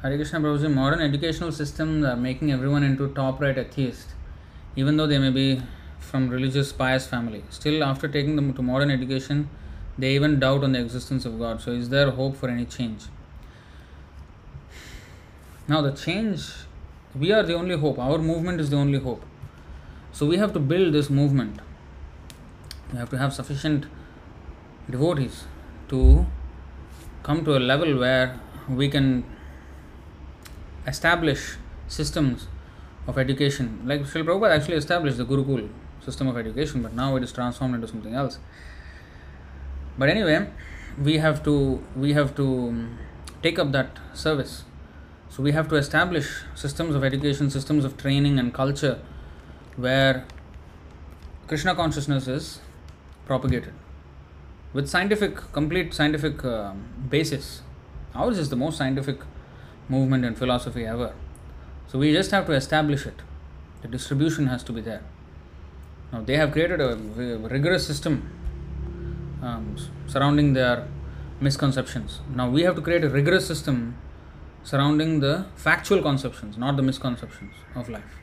Hare 0.00 0.16
Krishna 0.16 0.40
Prabhuji, 0.40 0.72
modern 0.72 1.02
educational 1.02 1.52
systems 1.52 2.02
are 2.02 2.16
making 2.16 2.50
everyone 2.50 2.82
into 2.82 3.08
top 3.12 3.42
right 3.42 3.58
atheist, 3.58 4.14
even 4.74 4.96
though 4.96 5.06
they 5.06 5.18
may 5.18 5.28
be 5.28 5.60
from 5.98 6.30
religious 6.30 6.72
pious 6.72 7.06
family. 7.06 7.44
Still, 7.50 7.84
after 7.84 8.08
taking 8.08 8.36
them 8.36 8.54
to 8.54 8.62
modern 8.62 8.90
education, 8.90 9.50
they 9.98 10.14
even 10.14 10.40
doubt 10.40 10.64
on 10.64 10.72
the 10.72 10.80
existence 10.80 11.26
of 11.26 11.38
God. 11.38 11.60
So, 11.60 11.72
is 11.72 11.90
there 11.90 12.10
hope 12.10 12.38
for 12.38 12.48
any 12.48 12.64
change? 12.64 13.02
Now, 15.66 15.82
the 15.82 15.92
change, 15.92 16.50
we 17.14 17.32
are 17.32 17.42
the 17.42 17.54
only 17.54 17.76
hope. 17.76 17.98
Our 17.98 18.16
movement 18.16 18.62
is 18.62 18.70
the 18.70 18.76
only 18.76 18.98
hope. 18.98 19.22
So, 20.12 20.24
we 20.24 20.38
have 20.38 20.54
to 20.54 20.58
build 20.58 20.94
this 20.94 21.10
movement. 21.10 21.60
We 22.92 22.98
have 22.98 23.10
to 23.10 23.18
have 23.18 23.34
sufficient 23.34 23.84
devotees 24.88 25.44
to 25.90 26.26
come 27.22 27.44
to 27.44 27.56
a 27.56 27.58
level 27.58 27.98
where 27.98 28.40
we 28.68 28.88
can 28.88 29.24
establish 30.86 31.56
systems 31.86 32.48
of 33.06 33.18
education. 33.18 33.82
Like 33.84 34.02
Srila 34.02 34.24
Prabhupada 34.26 34.56
actually 34.56 34.76
established 34.76 35.16
the 35.16 35.24
Gurukul 35.24 35.68
system 36.04 36.28
of 36.28 36.36
education, 36.36 36.82
but 36.82 36.94
now 36.94 37.16
it 37.16 37.22
is 37.22 37.32
transformed 37.32 37.74
into 37.74 37.88
something 37.88 38.14
else. 38.14 38.38
But 39.98 40.08
anyway, 40.08 40.48
we 41.02 41.18
have 41.18 41.42
to 41.44 41.82
we 41.96 42.12
have 42.12 42.34
to 42.36 42.46
um, 42.68 42.98
take 43.42 43.58
up 43.58 43.72
that 43.72 43.98
service. 44.14 44.64
So 45.30 45.42
we 45.42 45.52
have 45.52 45.68
to 45.68 45.76
establish 45.76 46.42
systems 46.54 46.94
of 46.94 47.04
education, 47.04 47.50
systems 47.50 47.84
of 47.84 47.96
training 47.96 48.38
and 48.38 48.54
culture 48.54 48.98
where 49.76 50.26
Krishna 51.46 51.74
consciousness 51.74 52.26
is 52.28 52.60
propagated 53.26 53.74
with 54.72 54.88
scientific, 54.88 55.36
complete 55.52 55.94
scientific 55.94 56.44
uh, 56.44 56.72
basis. 57.08 57.62
Ours 58.14 58.38
is 58.38 58.50
the 58.50 58.56
most 58.56 58.76
scientific 58.76 59.20
movement 59.88 60.24
and 60.24 60.36
philosophy 60.36 60.84
ever. 60.84 61.14
So 61.88 61.98
we 61.98 62.12
just 62.12 62.30
have 62.32 62.46
to 62.46 62.52
establish 62.52 63.06
it. 63.06 63.20
The 63.82 63.88
distribution 63.88 64.46
has 64.48 64.62
to 64.64 64.72
be 64.72 64.80
there. 64.80 65.02
Now 66.12 66.20
they 66.22 66.36
have 66.36 66.52
created 66.52 66.80
a 66.80 66.96
rigorous 66.96 67.86
system 67.86 68.30
um, 69.42 69.76
surrounding 70.06 70.52
their 70.52 70.86
misconceptions. 71.40 72.20
Now 72.34 72.50
we 72.50 72.62
have 72.62 72.74
to 72.76 72.82
create 72.82 73.04
a 73.04 73.08
rigorous 73.08 73.46
system 73.46 73.96
surrounding 74.64 75.20
the 75.20 75.46
factual 75.56 76.02
conceptions, 76.02 76.58
not 76.58 76.76
the 76.76 76.82
misconceptions 76.82 77.54
of 77.74 77.88
life. 77.88 78.18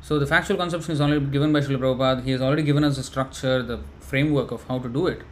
So 0.00 0.18
the 0.18 0.26
factual 0.26 0.56
conception 0.56 0.92
is 0.92 1.00
only 1.00 1.20
given 1.20 1.52
by 1.52 1.60
Srila 1.60 1.78
Prabhupada. 1.78 2.24
He 2.24 2.30
has 2.30 2.40
already 2.40 2.62
given 2.62 2.84
us 2.84 2.96
the 2.96 3.02
structure, 3.02 3.62
the 3.62 3.80
framework 4.00 4.50
of 4.50 4.64
how 4.68 4.78
to 4.78 4.88
do 4.88 5.06
it. 5.06 5.22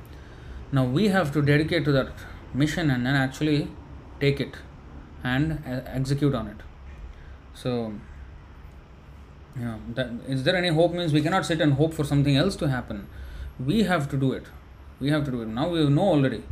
Now 0.74 0.84
we 0.84 1.08
have 1.08 1.32
to 1.34 1.40
dedicate 1.40 1.84
to 1.84 1.92
that 1.92 2.08
mission 2.52 2.90
and 2.90 3.06
then 3.06 3.14
actually 3.14 3.68
take 4.20 4.40
it 4.40 4.56
and 5.22 5.62
uh, 5.66 5.82
execute 5.98 6.34
on 6.34 6.48
it. 6.48 6.56
So, 7.54 7.92
yeah, 9.56 9.76
that, 9.94 10.10
is 10.26 10.42
there 10.42 10.56
any 10.56 10.68
hope? 10.68 10.92
Means 10.92 11.12
we 11.12 11.22
cannot 11.22 11.46
sit 11.46 11.60
and 11.60 11.74
hope 11.74 11.94
for 11.94 12.02
something 12.02 12.36
else 12.36 12.56
to 12.56 12.68
happen. 12.68 13.06
We 13.64 13.84
have 13.84 14.10
to 14.10 14.16
do 14.16 14.32
it. 14.32 14.46
We 14.98 15.10
have 15.10 15.24
to 15.26 15.30
do 15.30 15.42
it. 15.42 15.48
Now 15.48 15.68
we 15.68 15.88
know 15.88 16.08
already. 16.08 16.42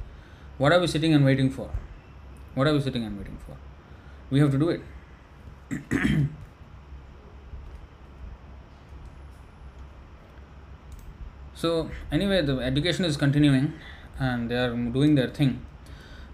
What 0.56 0.70
are 0.70 0.78
we 0.78 0.86
sitting 0.86 1.12
and 1.14 1.24
waiting 1.24 1.50
for? 1.50 1.68
What 2.54 2.68
are 2.68 2.72
we 2.72 2.80
sitting 2.80 3.04
and 3.04 3.18
waiting 3.18 3.38
for? 3.44 3.56
We 4.30 4.38
have 4.38 4.52
to 4.52 4.58
do 4.58 4.68
it. 4.68 4.82
so 11.54 11.90
anyway, 12.12 12.42
the 12.42 12.58
education 12.60 13.04
is 13.04 13.16
continuing, 13.16 13.72
and 14.18 14.50
they 14.50 14.56
are 14.56 14.74
doing 14.74 15.14
their 15.14 15.28
thing. 15.28 15.64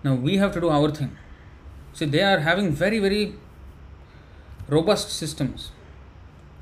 Now 0.04 0.14
we 0.14 0.36
have 0.36 0.52
to 0.54 0.60
do 0.60 0.70
our 0.70 0.90
thing. 0.90 1.16
See, 1.92 2.06
they 2.06 2.22
are 2.22 2.38
having 2.38 2.72
very 2.72 2.98
very 2.98 3.34
robust 4.68 5.10
systems 5.10 5.70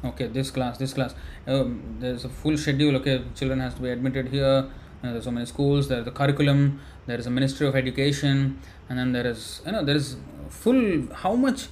okay 0.04 0.26
this 0.26 0.50
class 0.50 0.78
this 0.78 0.92
class 0.92 1.14
um, 1.46 1.96
there's 1.98 2.24
a 2.24 2.28
full 2.28 2.56
schedule 2.56 2.96
okay 2.96 3.22
children 3.34 3.60
has 3.60 3.74
to 3.74 3.82
be 3.82 3.90
admitted 3.90 4.28
here 4.28 4.68
and 5.02 5.14
there's 5.14 5.24
so 5.24 5.30
many 5.30 5.46
schools 5.46 5.88
there's 5.88 6.04
the 6.04 6.10
curriculum 6.10 6.80
there 7.06 7.18
is 7.18 7.26
a 7.26 7.30
ministry 7.30 7.66
of 7.66 7.74
education 7.74 8.60
and 8.88 8.98
then 8.98 9.12
there 9.12 9.26
is 9.26 9.62
you 9.64 9.72
know 9.72 9.84
there 9.84 9.96
is 9.96 10.16
full 10.48 11.08
how 11.14 11.34
much 11.34 11.68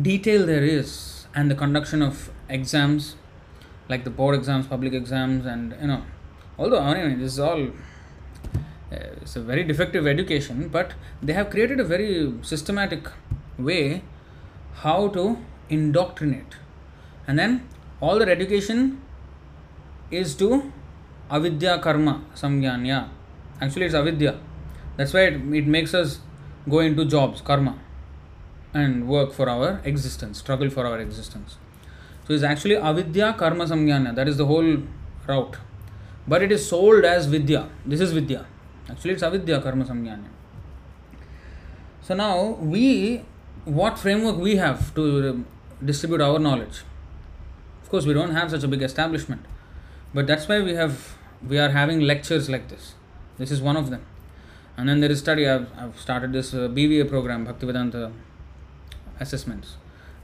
detail 0.00 0.46
there 0.46 0.64
is 0.64 1.26
and 1.34 1.50
the 1.50 1.54
conduction 1.54 2.02
of 2.02 2.30
exams 2.48 3.16
like 3.88 4.04
the 4.04 4.10
board 4.10 4.34
exams 4.34 4.66
public 4.66 4.92
exams 4.92 5.46
and 5.46 5.74
you 5.80 5.86
know 5.86 6.02
although 6.58 6.80
mean 6.94 7.18
this 7.18 7.32
is 7.32 7.40
all 7.40 7.68
Uh, 8.92 8.96
it's 9.20 9.34
a 9.34 9.40
very 9.40 9.64
defective 9.64 10.06
education 10.06 10.68
but 10.68 10.92
they 11.20 11.32
have 11.32 11.50
created 11.50 11.80
a 11.80 11.84
very 11.84 12.32
systematic 12.42 13.08
way 13.58 14.02
how 14.74 15.08
to 15.08 15.38
indoctrinate. 15.68 16.54
And 17.26 17.38
then 17.38 17.68
all 18.00 18.18
that 18.18 18.28
education 18.28 19.00
is 20.10 20.34
to 20.36 20.72
avidya 21.30 21.78
karma 21.78 22.22
samgyanya. 22.34 23.08
Actually, 23.60 23.86
it's 23.86 23.94
avidya. 23.94 24.38
That's 24.96 25.12
why 25.12 25.22
it, 25.22 25.34
it 25.54 25.66
makes 25.66 25.94
us 25.94 26.20
go 26.68 26.80
into 26.80 27.04
jobs, 27.04 27.40
karma, 27.40 27.78
and 28.74 29.08
work 29.08 29.32
for 29.32 29.48
our 29.48 29.80
existence, 29.84 30.38
struggle 30.38 30.70
for 30.70 30.86
our 30.86 31.00
existence. 31.00 31.56
So 32.26 32.34
it's 32.34 32.42
actually 32.42 32.76
avidya 32.76 33.34
karma 33.38 33.64
samgyana. 33.64 34.14
That 34.14 34.28
is 34.28 34.36
the 34.36 34.46
whole 34.46 34.78
route. 35.26 35.56
But 36.28 36.42
it 36.42 36.52
is 36.52 36.68
sold 36.68 37.04
as 37.04 37.26
vidya. 37.26 37.68
This 37.84 38.00
is 38.00 38.12
vidya. 38.12 38.46
Actually, 38.88 39.12
it's 39.12 39.22
avidya 39.22 39.60
karma 39.60 39.84
samgyana. 39.84 40.24
So 42.02 42.14
now 42.14 42.56
we, 42.60 43.22
what 43.64 43.98
framework 43.98 44.36
we 44.36 44.56
have 44.56 44.94
to 44.94 45.44
distribute 45.84 46.20
our 46.20 46.38
knowledge? 46.38 46.82
Of 47.82 47.90
course, 47.90 48.06
we 48.06 48.14
don't 48.14 48.30
have 48.30 48.50
such 48.50 48.62
a 48.62 48.68
big 48.68 48.82
establishment, 48.82 49.44
but 50.14 50.26
that's 50.26 50.48
why 50.48 50.60
we 50.60 50.74
have 50.74 51.16
we 51.46 51.58
are 51.58 51.70
having 51.70 52.00
lectures 52.00 52.48
like 52.48 52.68
this. 52.68 52.94
This 53.38 53.50
is 53.50 53.60
one 53.60 53.76
of 53.76 53.90
them. 53.90 54.04
And 54.76 54.88
then 54.88 55.00
there 55.00 55.10
is 55.10 55.18
study. 55.18 55.48
I've, 55.48 55.68
I've 55.78 55.98
started 55.98 56.32
this 56.32 56.52
uh, 56.54 56.68
BVA 56.68 57.08
program, 57.08 57.46
Bhaktivedanta 57.46 58.12
assessments, 59.20 59.76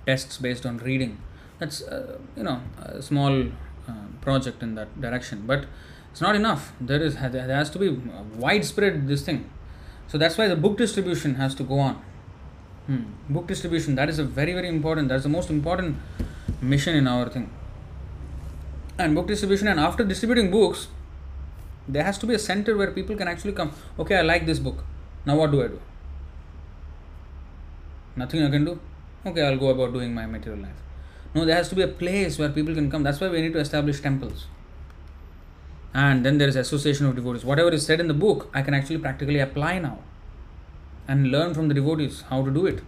tests 0.06 0.38
based 0.38 0.66
on 0.66 0.78
reading. 0.78 1.18
That's 1.58 1.82
uh, 1.82 2.18
you 2.36 2.42
know 2.42 2.60
a 2.78 3.02
small 3.02 3.44
uh, 3.88 3.92
project 4.20 4.62
in 4.62 4.74
that 4.74 5.00
direction, 5.00 5.44
but 5.46 5.66
it's 6.12 6.20
not 6.20 6.36
enough. 6.36 6.72
There 6.80 7.02
is 7.02 7.14
there 7.14 7.56
has 7.56 7.70
to 7.70 7.78
be 7.78 7.88
widespread 8.36 9.08
this 9.08 9.22
thing. 9.24 9.50
So 10.08 10.18
that's 10.18 10.36
why 10.36 10.46
the 10.46 10.56
book 10.56 10.76
distribution 10.76 11.36
has 11.36 11.54
to 11.56 11.64
go 11.64 11.78
on. 11.78 11.94
Hmm. 12.86 13.02
Book 13.30 13.46
distribution 13.46 13.94
that 13.94 14.10
is 14.10 14.18
a 14.18 14.24
very 14.24 14.52
very 14.52 14.68
important. 14.68 15.08
That's 15.08 15.22
the 15.22 15.30
most 15.30 15.50
important 15.50 15.96
mission 16.60 16.94
in 16.94 17.08
our 17.08 17.28
thing. 17.28 17.50
And 18.98 19.14
book 19.14 19.26
distribution, 19.26 19.68
and 19.68 19.80
after 19.80 20.04
distributing 20.04 20.50
books, 20.50 20.88
there 21.88 22.04
has 22.04 22.18
to 22.18 22.26
be 22.26 22.34
a 22.34 22.38
center 22.38 22.76
where 22.76 22.90
people 22.90 23.16
can 23.16 23.26
actually 23.26 23.52
come. 23.52 23.72
Okay, 23.98 24.16
I 24.16 24.22
like 24.22 24.44
this 24.44 24.58
book. 24.58 24.84
Now 25.24 25.36
what 25.36 25.50
do 25.50 25.62
I 25.62 25.68
do? 25.68 25.80
Nothing 28.16 28.44
I 28.44 28.50
can 28.50 28.66
do. 28.66 28.78
Okay, 29.24 29.40
I'll 29.40 29.56
go 29.56 29.70
about 29.70 29.94
doing 29.94 30.12
my 30.14 30.26
material 30.26 30.62
life. 30.62 30.82
No, 31.34 31.46
there 31.46 31.56
has 31.56 31.70
to 31.70 31.74
be 31.74 31.82
a 31.82 31.88
place 31.88 32.38
where 32.38 32.50
people 32.50 32.74
can 32.74 32.90
come. 32.90 33.02
That's 33.02 33.18
why 33.18 33.28
we 33.28 33.40
need 33.40 33.54
to 33.54 33.60
establish 33.60 34.00
temples. 34.00 34.46
And 35.94 36.24
then 36.24 36.38
there 36.38 36.48
is 36.48 36.56
association 36.56 37.06
of 37.06 37.14
devotees. 37.14 37.44
Whatever 37.44 37.70
is 37.70 37.84
said 37.84 38.00
in 38.00 38.08
the 38.08 38.14
book, 38.14 38.48
I 38.54 38.62
can 38.62 38.72
actually 38.72 38.98
practically 38.98 39.38
apply 39.38 39.78
now 39.78 39.98
and 41.06 41.30
learn 41.30 41.52
from 41.52 41.68
the 41.68 41.74
devotees 41.74 42.22
how 42.30 42.44
to 42.44 42.50
do 42.50 42.66
it. 42.66 42.82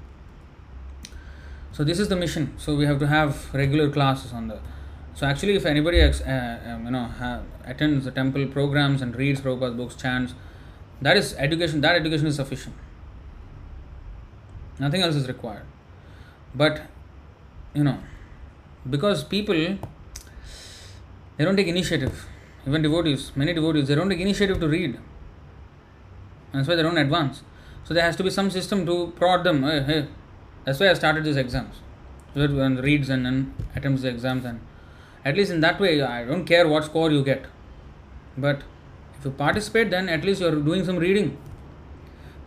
So 1.73 1.85
this 1.85 1.99
is 1.99 2.09
the 2.09 2.17
mission. 2.17 2.55
So 2.57 2.75
we 2.77 2.87
have 2.87 2.99
to 3.01 3.07
have 3.07 3.53
regular 3.53 3.91
classes 3.91 4.33
on 4.33 4.49
the. 4.49 4.61
So 5.15 5.27
actually, 5.27 5.57
if 5.57 5.67
anybody 5.67 6.01
uh, 6.01 6.13
um, 6.67 6.87
you 6.87 6.91
know 6.91 7.43
attends 7.65 8.05
the 8.05 8.11
temple 8.11 8.47
programs 8.47 9.03
and 9.03 9.15
reads 9.15 9.41
Prabhupada's 9.41 9.77
books, 9.77 9.95
chants, 9.97 10.35
that 11.03 11.17
is 11.17 11.35
education. 11.35 11.81
That 11.81 11.97
education 11.97 12.29
is 12.29 12.37
sufficient. 12.37 12.77
Nothing 14.79 15.03
else 15.03 15.17
is 15.17 15.29
required. 15.29 15.67
But 16.55 16.83
you 17.75 17.85
know, 17.85 17.99
because 18.89 19.25
people 19.25 19.55
they 21.37 21.45
don't 21.45 21.57
take 21.57 21.67
initiative 21.67 22.27
even 22.67 22.83
devotees, 22.83 23.33
many 23.37 23.53
devotees, 23.53 23.89
they 23.89 23.95
don't 23.95 24.09
take 24.09 24.21
initiative 24.21 24.61
to 24.61 24.69
read. 24.69 24.99
That's 26.53 26.69
why 26.69 26.77
they 26.77 26.83
don't 26.83 26.99
advance. 26.99 27.43
So 27.85 27.93
there 27.93 28.03
has 28.03 28.17
to 28.17 28.23
be 28.23 28.31
some 28.31 28.51
system 28.51 28.87
to 28.87 29.13
prod 29.17 29.45
them. 29.45 29.63
Hey, 29.63 29.83
hey. 29.83 30.07
That's 30.65 30.81
why 30.81 30.89
I 30.89 30.95
started 30.95 31.25
these 31.25 31.37
exams. 31.37 31.81
So 32.33 32.41
everyone 32.41 32.77
reads 32.77 33.11
and 33.11 33.27
then 33.27 33.55
attempts 33.77 34.03
the 34.03 34.09
exams 34.09 34.45
and 34.45 34.61
at 35.25 35.37
least 35.37 35.51
in 35.51 35.61
that 35.61 35.79
way 35.79 36.01
I 36.01 36.25
don't 36.25 36.45
care 36.45 36.67
what 36.67 36.85
score 36.85 37.11
you 37.11 37.23
get. 37.23 37.45
But 38.37 38.63
if 39.19 39.25
you 39.25 39.31
participate 39.31 39.91
then 39.91 40.09
at 40.09 40.25
least 40.25 40.41
you're 40.41 40.57
doing 40.57 40.85
some 40.85 40.97
reading. 40.97 41.37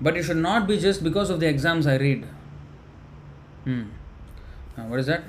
But 0.01 0.17
it 0.17 0.23
should 0.23 0.37
not 0.37 0.67
be 0.67 0.79
just 0.79 1.03
because 1.03 1.29
of 1.29 1.39
the 1.39 1.47
exams 1.47 1.85
I 1.87 1.97
read. 1.97 2.25
Hmm. 3.63 3.83
Now, 4.77 4.87
what 4.87 4.99
is 4.99 5.05
that? 5.07 5.23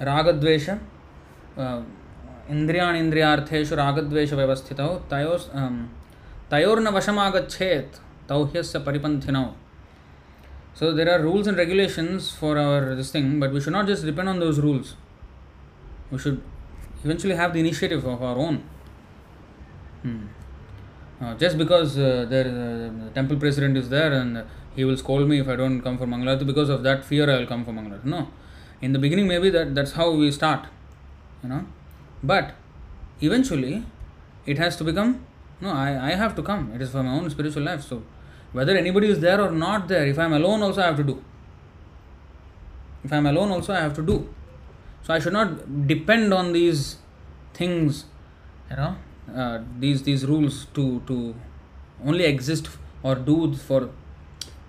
Ragadvesha. 0.00 0.78
Uh, 1.56 1.82
इन्द्रियाणीन्द्रियार्थेषु 2.55 3.75
रागद्वेषव्यवस्थितौ 3.83 4.91
तयो 5.11 5.35
तयोर्न 6.51 6.87
वशमागच्छेत् 6.95 7.99
तौ 8.29 8.43
ह्यस्य 8.53 8.79
परिपन्थिनौ 8.87 9.45
so 10.73 10.93
there 10.93 11.09
are 11.13 11.21
rules 11.21 11.47
and 11.47 11.57
regulations 11.57 12.31
for 12.31 12.57
our 12.57 12.95
this 12.95 13.11
thing 13.11 13.39
but 13.39 13.51
we 13.51 13.59
should 13.61 13.73
not 13.73 13.87
just 13.87 14.05
depend 14.05 14.29
on 14.29 14.39
those 14.39 14.59
rules 14.59 14.95
we 16.11 16.17
should 16.17 16.41
eventually 17.03 17.35
have 17.35 17.53
the 17.53 17.59
initiative 17.59 18.05
of 18.05 18.23
our 18.23 18.37
own 18.37 18.63
hmm. 20.03 20.27
uh, 21.21 21.33
just 21.35 21.57
because 21.57 21.97
uh, 21.97 22.25
there, 22.29 22.45
uh, 22.45 23.05
the 23.05 23.11
temple 23.13 23.37
president 23.37 23.75
is 23.75 23.89
there 23.89 24.13
and 24.13 24.43
he 24.75 24.85
will 24.85 24.95
scold 24.95 25.27
me 25.27 25.39
if 25.39 25.47
I 25.49 25.55
don't 25.55 25.81
come 25.81 25.97
for 25.97 26.05
Mangalarti 26.05 26.45
because 26.45 26.69
of 26.69 26.83
that 26.83 27.03
fear 27.03 27.29
I 27.29 27.39
will 27.39 27.47
come 27.47 27.65
for 27.65 27.71
Mangalarti 27.71 28.05
no 28.05 28.29
in 28.81 28.93
the 28.93 28.99
beginning 28.99 29.27
maybe 29.27 29.49
that 29.49 29.75
that's 29.75 29.93
how 29.93 30.11
we 30.11 30.31
start 30.31 30.67
you 31.43 31.49
know 31.49 31.65
but 32.32 32.54
eventually 33.20 33.84
it 34.44 34.58
has 34.58 34.76
to 34.76 34.84
become 34.84 35.24
no 35.60 35.70
I, 35.70 36.10
I 36.10 36.14
have 36.14 36.34
to 36.36 36.42
come. 36.42 36.72
It 36.74 36.82
is 36.82 36.90
for 36.90 37.02
my 37.02 37.12
own 37.12 37.30
spiritual 37.30 37.62
life. 37.62 37.82
So 37.82 38.02
whether 38.52 38.76
anybody 38.76 39.08
is 39.08 39.20
there 39.20 39.40
or 39.40 39.50
not 39.50 39.88
there 39.88 40.06
if 40.06 40.18
i 40.18 40.24
am 40.24 40.32
alone 40.32 40.62
also 40.62 40.82
i 40.82 40.86
have 40.86 40.96
to 40.96 41.04
do. 41.04 41.22
If 43.04 43.12
i 43.12 43.16
am 43.16 43.26
alone 43.26 43.50
also 43.50 43.72
i 43.72 43.80
have 43.80 43.94
to 43.94 44.02
do. 44.02 44.28
So 45.02 45.14
i 45.14 45.18
should 45.18 45.32
not 45.32 45.86
depend 45.86 46.34
on 46.34 46.52
these 46.52 46.96
things 47.54 48.04
you 48.70 48.76
know 48.76 48.96
uh, 49.34 49.60
these 49.78 50.02
these 50.02 50.26
rules 50.26 50.66
to 50.74 51.00
to 51.06 51.34
only 52.04 52.24
exist 52.24 52.68
or 53.02 53.14
do 53.14 53.54
for 53.54 53.88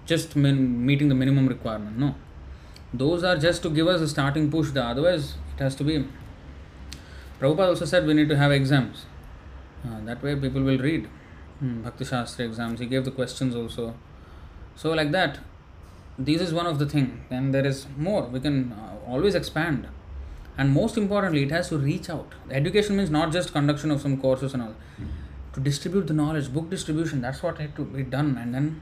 just 0.05 0.35
min- 0.35 0.85
meeting 0.85 1.09
the 1.09 1.15
minimum 1.15 1.47
requirement. 1.47 1.97
No. 1.97 2.15
Those 2.93 3.23
are 3.23 3.37
just 3.37 3.61
to 3.63 3.69
give 3.69 3.87
us 3.87 4.01
a 4.01 4.07
starting 4.07 4.49
push. 4.49 4.71
The 4.71 4.83
otherwise 4.83 5.35
it 5.55 5.61
has 5.63 5.75
to 5.75 5.83
be 5.83 6.05
Prabhupada 7.39 7.67
also 7.69 7.85
said 7.85 8.05
we 8.05 8.13
need 8.13 8.29
to 8.29 8.37
have 8.37 8.51
exams. 8.51 9.05
Uh, 9.85 9.99
that 10.05 10.23
way 10.23 10.35
people 10.35 10.61
will 10.61 10.77
read 10.77 11.07
hmm, 11.59 11.81
Bhakti 11.83 12.05
Shastra 12.05 12.45
exams. 12.45 12.79
He 12.79 12.85
gave 12.85 13.05
the 13.05 13.11
questions 13.11 13.55
also. 13.55 13.93
So 14.75 14.91
like 14.91 15.11
that 15.11 15.39
this 16.17 16.41
is 16.41 16.53
one 16.53 16.65
of 16.65 16.79
the 16.79 16.85
thing. 16.87 17.23
And 17.29 17.53
there 17.53 17.65
is 17.65 17.85
more. 17.97 18.23
We 18.23 18.39
can 18.39 18.71
uh, 18.71 18.95
always 19.07 19.35
expand. 19.35 19.87
And 20.57 20.73
most 20.73 20.97
importantly 20.97 21.43
it 21.43 21.51
has 21.51 21.69
to 21.69 21.77
reach 21.77 22.09
out. 22.09 22.33
Education 22.49 22.97
means 22.97 23.11
not 23.11 23.31
just 23.31 23.53
conduction 23.53 23.91
of 23.91 24.01
some 24.01 24.19
courses 24.19 24.53
and 24.53 24.63
all. 24.63 24.75
To 25.53 25.59
distribute 25.59 26.07
the 26.07 26.13
knowledge 26.13 26.51
book 26.51 26.69
distribution 26.69 27.21
that's 27.21 27.43
what 27.43 27.59
had 27.59 27.75
to 27.75 27.85
be 27.85 28.03
done. 28.03 28.37
And 28.37 28.53
then 28.53 28.81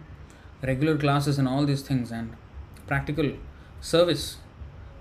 regular 0.63 0.97
classes 0.97 1.37
and 1.37 1.47
all 1.47 1.65
these 1.65 1.81
things 1.81 2.11
and 2.11 2.35
practical 2.87 3.31
service 3.81 4.37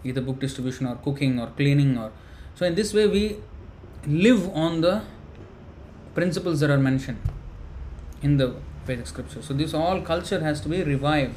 either 0.03 0.21
book 0.21 0.41
distribution 0.41 0.87
or 0.87 0.97
cooking 0.97 1.39
or 1.41 1.47
cleaning 1.49 1.97
or 1.97 2.13
so 2.55 2.67
in 2.67 2.75
this 2.75 2.93
way 2.95 3.07
we 3.07 3.37
live 4.07 4.49
on 4.55 4.81
the 4.81 5.03
principles 6.15 6.61
that 6.61 6.71
are 6.71 6.79
mentioned 6.79 7.19
in 8.23 8.37
the 8.37 8.55
Vedic 8.85 9.07
scripture. 9.07 9.43
So 9.43 9.55
this 9.55 9.75
all 9.75 10.01
culture 10.03 10.41
has 10.41 10.61
to 10.63 10.69
be 10.69 10.83
revived. 10.83 11.37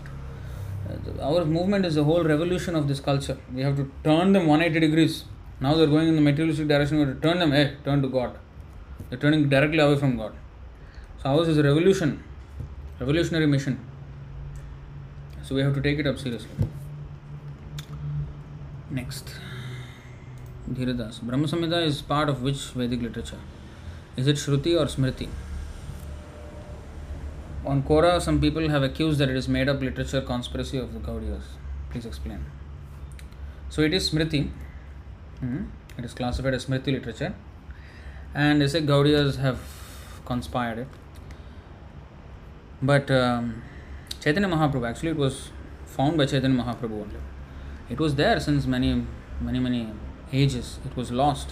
Uh, 0.90 1.22
our 1.22 1.46
movement 1.46 1.86
is 1.86 1.98
a 1.98 2.04
whole 2.04 2.24
revolution 2.24 2.76
of 2.76 2.88
this 2.88 3.00
culture. 3.00 3.38
We 3.54 3.62
have 3.62 3.76
to 3.78 3.92
turn 4.04 4.34
them 4.34 4.48
180 4.48 4.80
degrees. 4.80 5.26
Now 5.60 5.74
they're 5.76 5.88
going 5.88 6.08
in 6.08 6.16
the 6.16 6.22
materialistic 6.22 6.68
direction. 6.68 7.00
We 7.00 7.06
have 7.06 7.16
to 7.16 7.22
turn 7.22 7.40
them, 7.40 7.52
hey, 7.52 7.76
turn 7.84 8.02
to 8.02 8.08
God. 8.08 8.38
They're 9.10 9.20
turning 9.20 9.50
directly 9.50 9.80
away 9.80 9.98
from 9.98 10.18
God. 10.18 10.34
So 11.24 11.30
ours 11.30 11.48
is 11.48 11.58
a 11.58 11.64
revolution, 11.64 12.24
revolutionary 13.00 13.48
mission. 13.48 13.80
So 15.44 15.56
we 15.56 15.62
have 15.62 15.74
to 15.74 15.82
take 15.82 16.00
it 16.00 16.06
up 16.06 16.18
seriously. 16.20 16.50
Next. 18.92 19.47
Dhirdas 20.70 21.20
Brahma 21.24 21.46
Samhita 21.46 21.80
is 21.82 22.02
part 22.04 22.30
of 22.30 22.40
which 22.44 22.72
Vedic 22.78 23.02
literature 23.02 24.20
is 24.20 24.30
it 24.30 24.38
shruti 24.38 24.74
or 24.76 24.88
smriti 24.88 25.28
on 27.68 27.82
Quora 27.82 28.18
some 28.20 28.40
people 28.42 28.70
have 28.70 28.84
accuse 28.84 29.18
that 29.18 29.30
it 29.30 29.38
is 29.38 29.50
made 29.52 29.70
up 29.70 29.84
literature 29.84 30.20
conspiracy 30.26 30.80
of 30.80 30.90
the 30.90 31.04
Gaudiyas 31.06 31.56
please 31.92 32.08
explain 32.08 32.46
so 33.72 33.82
it 33.82 33.94
is 33.94 34.10
smriti 34.10 34.38
it 35.44 36.04
is 36.06 36.16
classified 36.16 36.58
smriti 36.58 36.92
literature 36.92 37.34
and 38.38 38.64
these 38.64 38.82
Gaudiyas 38.84 39.38
have 39.40 39.60
conspired 40.28 40.80
it 40.80 41.06
but 42.84 43.08
Chaitanya 44.22 44.48
Mahaprabhu 44.48 44.86
actually 44.88 45.12
it 45.12 45.18
was 45.18 45.36
found 45.88 46.18
by 46.18 46.28
Chaitanya 46.28 46.54
Mahaprabhu 46.54 46.96
only 46.96 47.94
it 47.94 48.02
was 48.02 48.16
there 48.16 48.40
since 48.40 48.66
many 48.68 48.94
many 49.44 49.60
many 49.60 49.86
ages. 50.32 50.80
It 50.86 50.96
was 50.96 51.12
lost. 51.12 51.52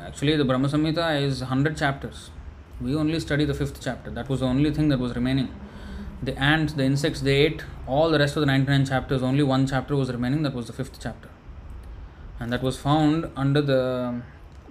Actually, 0.00 0.36
the 0.36 0.44
Brahma 0.44 0.68
Samhita 0.68 1.22
is 1.22 1.40
100 1.40 1.76
chapters. 1.76 2.30
We 2.80 2.94
only 2.94 3.20
study 3.20 3.44
the 3.44 3.54
fifth 3.54 3.80
chapter. 3.80 4.10
That 4.10 4.28
was 4.28 4.40
the 4.40 4.46
only 4.46 4.72
thing 4.72 4.88
that 4.88 4.98
was 4.98 5.14
remaining. 5.14 5.48
the 6.22 6.36
ants, 6.38 6.72
the 6.74 6.84
insects, 6.84 7.20
they 7.20 7.36
ate 7.46 7.62
all 7.86 8.10
the 8.10 8.18
rest 8.18 8.36
of 8.36 8.40
the 8.40 8.46
99 8.46 8.86
chapters. 8.86 9.22
Only 9.22 9.42
one 9.42 9.66
chapter 9.66 9.96
was 9.96 10.10
remaining, 10.10 10.42
that 10.42 10.54
was 10.54 10.66
the 10.66 10.72
fifth 10.72 10.98
chapter. 11.00 11.28
And 12.40 12.52
that 12.52 12.62
was 12.62 12.78
found 12.78 13.30
under 13.36 13.62
the 13.62 14.22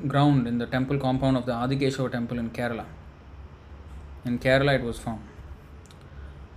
ground 0.07 0.47
in 0.47 0.57
the 0.57 0.65
temple 0.65 0.97
compound 0.97 1.37
of 1.37 1.45
the 1.45 1.53
Adikeshava 1.53 2.11
temple 2.11 2.39
in 2.39 2.49
Kerala. 2.49 2.85
In 4.25 4.39
Kerala, 4.39 4.75
it 4.75 4.83
was 4.83 4.99
found. 4.99 5.21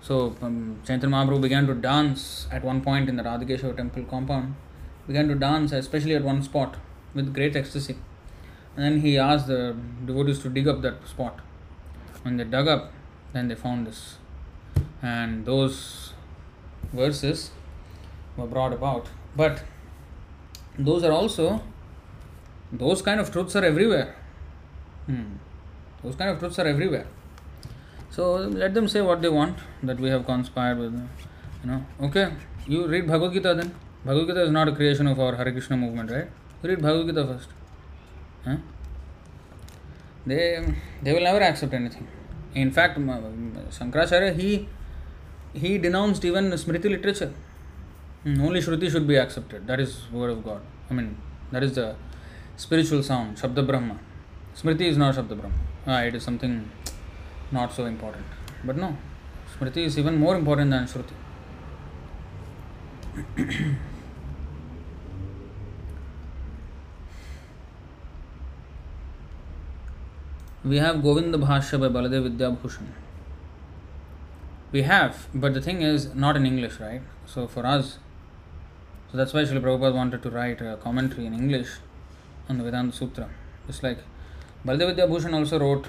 So, 0.00 0.36
um, 0.40 0.80
Chaitanya 0.86 1.14
Mahaprabhu 1.16 1.42
began 1.42 1.66
to 1.66 1.74
dance 1.74 2.46
at 2.50 2.62
one 2.62 2.80
point 2.80 3.08
in 3.08 3.16
the 3.16 3.22
Radhakeshava 3.22 3.76
temple 3.76 4.04
compound, 4.04 4.54
began 5.06 5.28
to 5.28 5.34
dance, 5.34 5.72
especially 5.72 6.14
at 6.14 6.22
one 6.22 6.42
spot, 6.42 6.76
with 7.14 7.32
great 7.32 7.56
ecstasy. 7.56 7.96
And 8.76 8.84
then 8.84 9.00
he 9.00 9.16
asked 9.18 9.46
the 9.46 9.76
devotees 10.04 10.40
to 10.40 10.48
dig 10.48 10.68
up 10.68 10.82
that 10.82 11.06
spot. 11.08 11.40
When 12.22 12.36
they 12.36 12.44
dug 12.44 12.68
up, 12.68 12.92
then 13.32 13.48
they 13.48 13.54
found 13.54 13.86
this 13.86 14.16
and 15.02 15.44
those 15.44 16.12
verses 16.92 17.50
were 18.36 18.46
brought 18.46 18.72
about. 18.72 19.08
But 19.34 19.62
those 20.78 21.04
are 21.04 21.12
also, 21.12 21.62
those 22.72 23.02
kind 23.02 23.20
of 23.20 23.32
truths 23.32 23.56
are 23.56 23.64
everywhere. 23.64 24.16
Hmm. 25.06 25.36
Those 26.02 26.16
kind 26.16 26.30
of 26.30 26.38
truths 26.38 26.58
are 26.58 26.66
everywhere. 26.66 27.06
So 28.10 28.34
let 28.34 28.74
them 28.74 28.88
say 28.88 29.00
what 29.00 29.22
they 29.22 29.28
want 29.28 29.58
that 29.82 29.98
we 29.98 30.08
have 30.08 30.24
conspired 30.24 30.78
with. 30.78 30.94
You 31.62 31.70
know, 31.70 31.86
okay, 32.00 32.32
you 32.66 32.86
read 32.86 33.06
Bhagavad 33.06 33.32
Gita 33.32 33.54
then. 33.54 33.74
Bhagavad 34.06 34.28
Gita 34.28 34.42
is 34.44 34.50
not 34.52 34.68
a 34.68 34.72
creation 34.72 35.08
of 35.08 35.18
our 35.18 35.34
Hare 35.34 35.50
Krishna 35.50 35.76
movement, 35.76 36.10
right? 36.12 36.28
Read 36.62 36.80
Bhagavad 36.80 37.08
Gita 37.08 37.26
first. 37.26 37.48
Huh? 38.44 38.56
They, 40.24 40.64
they 41.02 41.12
will 41.12 41.22
never 41.22 41.42
accept 41.42 41.74
anything. 41.74 42.06
In 42.54 42.70
fact, 42.70 42.98
Shankaracharya, 42.98 44.38
he 44.38 44.68
he 45.52 45.78
denounced 45.78 46.24
even 46.24 46.44
Smriti 46.52 46.88
literature. 46.94 47.32
Hmm, 48.22 48.40
only 48.42 48.60
Shruti 48.60 48.90
should 48.90 49.06
be 49.08 49.16
accepted. 49.16 49.66
That 49.66 49.80
is 49.80 50.10
word 50.12 50.30
of 50.30 50.44
God. 50.44 50.62
I 50.90 50.94
mean, 50.94 51.16
that 51.50 51.62
is 51.62 51.74
the 51.74 51.96
spiritual 52.56 53.02
sound, 53.02 53.36
Shabda 53.36 53.66
Brahma. 53.66 53.98
Smriti 54.54 54.82
is 54.82 54.96
not 54.96 55.14
Shabda 55.16 55.38
Brahma. 55.40 55.58
Ah, 55.86 56.00
it 56.02 56.14
is 56.14 56.22
something 56.22 56.70
not 57.50 57.72
so 57.72 57.86
important. 57.86 58.26
But 58.64 58.76
no, 58.76 58.96
Smriti 59.58 59.84
is 59.90 59.98
even 59.98 60.16
more 60.16 60.36
important 60.36 60.70
than 60.70 60.84
Shruti. 60.84 61.14
We 70.66 70.78
have 70.78 71.00
Govinda 71.00 71.38
Bhashya 71.38 71.78
by 71.78 71.88
Baladev 71.88 72.28
Vidyabhushan. 72.28 72.86
We 74.72 74.82
have, 74.82 75.28
but 75.32 75.54
the 75.54 75.60
thing 75.60 75.82
is 75.82 76.12
not 76.12 76.36
in 76.36 76.44
English, 76.44 76.80
right? 76.80 77.02
So 77.24 77.46
for 77.46 77.64
us, 77.64 77.98
so 79.12 79.16
that's 79.16 79.32
why 79.32 79.42
Srila 79.42 79.62
Prabhupada 79.62 79.94
wanted 79.94 80.24
to 80.24 80.30
write 80.30 80.60
a 80.60 80.76
commentary 80.82 81.26
in 81.26 81.34
English 81.34 81.68
on 82.48 82.58
the 82.58 82.64
Vedanta 82.64 82.92
Sutra. 82.92 83.28
Just 83.68 83.84
like 83.84 83.98
Baladev 84.66 84.96
Vidyabhushan 84.96 85.32
also 85.34 85.60
wrote, 85.60 85.86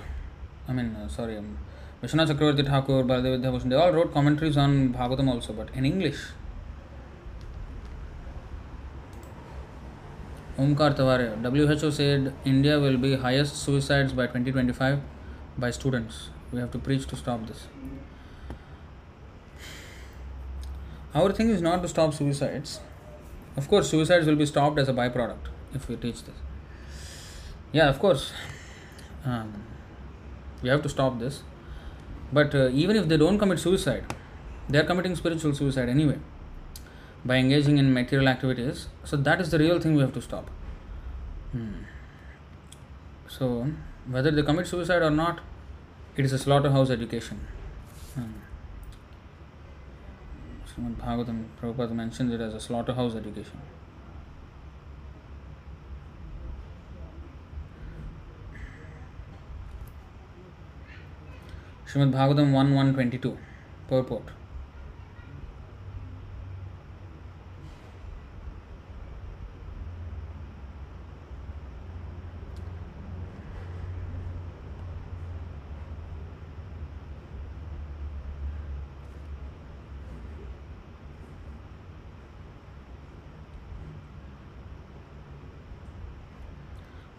I 0.67 0.73
mean, 0.73 0.95
uh, 0.95 1.07
sorry, 1.07 1.37
um, 1.37 1.57
Vishwanath 2.03 2.27
Chakravarti 2.27 2.63
Thakur, 2.63 3.03
Baladev 3.03 3.41
Vidyabhushan, 3.41 3.69
they 3.69 3.75
all 3.75 3.91
wrote 3.91 4.13
commentaries 4.13 4.57
on 4.57 4.93
Bhagavatam 4.93 5.27
also, 5.27 5.53
but 5.53 5.69
in 5.73 5.85
English. 5.85 6.19
Omkar 10.57 10.95
Taware, 10.95 11.35
WHO 11.79 11.91
said 11.91 12.33
India 12.43 12.79
will 12.79 12.97
be 12.97 13.15
highest 13.15 13.57
suicides 13.57 14.11
by 14.11 14.25
2025 14.25 14.99
by 15.55 15.69
students. 15.69 16.29
We 16.51 16.59
have 16.59 16.71
to 16.71 16.79
preach 16.79 17.05
to 17.07 17.15
stop 17.15 17.45
this. 17.45 17.67
Our 21.13 21.31
thing 21.31 21.49
is 21.49 21.61
not 21.61 21.83
to 21.83 21.87
stop 21.87 22.13
suicides. 22.13 22.79
Of 23.55 23.67
course, 23.67 23.89
suicides 23.91 24.25
will 24.25 24.35
be 24.35 24.47
stopped 24.47 24.79
as 24.79 24.89
a 24.89 24.93
byproduct 24.93 25.51
if 25.75 25.87
we 25.87 25.95
teach 25.95 26.23
this. 26.23 26.35
Yeah, 27.71 27.89
of 27.89 27.99
course. 27.99 28.31
Um, 29.25 29.63
we 30.63 30.69
have 30.69 30.81
to 30.81 30.89
stop 30.89 31.19
this. 31.19 31.43
But 32.33 32.55
uh, 32.55 32.69
even 32.69 32.95
if 32.95 33.07
they 33.07 33.17
don't 33.17 33.37
commit 33.37 33.59
suicide, 33.59 34.05
they 34.67 34.79
are 34.79 34.83
committing 34.83 35.15
spiritual 35.15 35.53
suicide 35.53 35.87
anyway 35.87 36.17
by 37.27 37.35
engaging 37.35 37.77
in 37.77 37.93
material 37.93 38.29
activities. 38.29 38.87
So 39.03 39.17
that 39.17 39.41
is 39.41 39.51
the 39.51 39.59
real 39.59 39.79
thing 39.79 39.95
we 39.95 40.01
have 40.01 40.13
to 40.13 40.21
stop. 40.21 40.49
Hmm. 41.51 41.83
So 43.27 43.67
whether 44.09 44.31
they 44.31 44.43
commit 44.43 44.67
suicide 44.67 45.01
or 45.01 45.11
not, 45.11 45.41
it 46.15 46.23
is 46.23 46.31
a 46.33 46.39
slaughterhouse 46.39 46.89
education. 46.89 47.41
Hmm. 48.15 48.31
Srimad 50.69 50.95
Bhagavatam, 50.95 51.45
Prabhupada 51.61 51.91
mentions 51.91 52.33
it 52.33 52.39
as 52.39 52.53
a 52.53 52.59
slaughterhouse 52.61 53.15
education. 53.15 53.61
Srimad 61.85 62.11
Bhagavatam 62.13 62.51
1 62.53 62.73
122, 62.73 63.37
purport. 63.89 64.36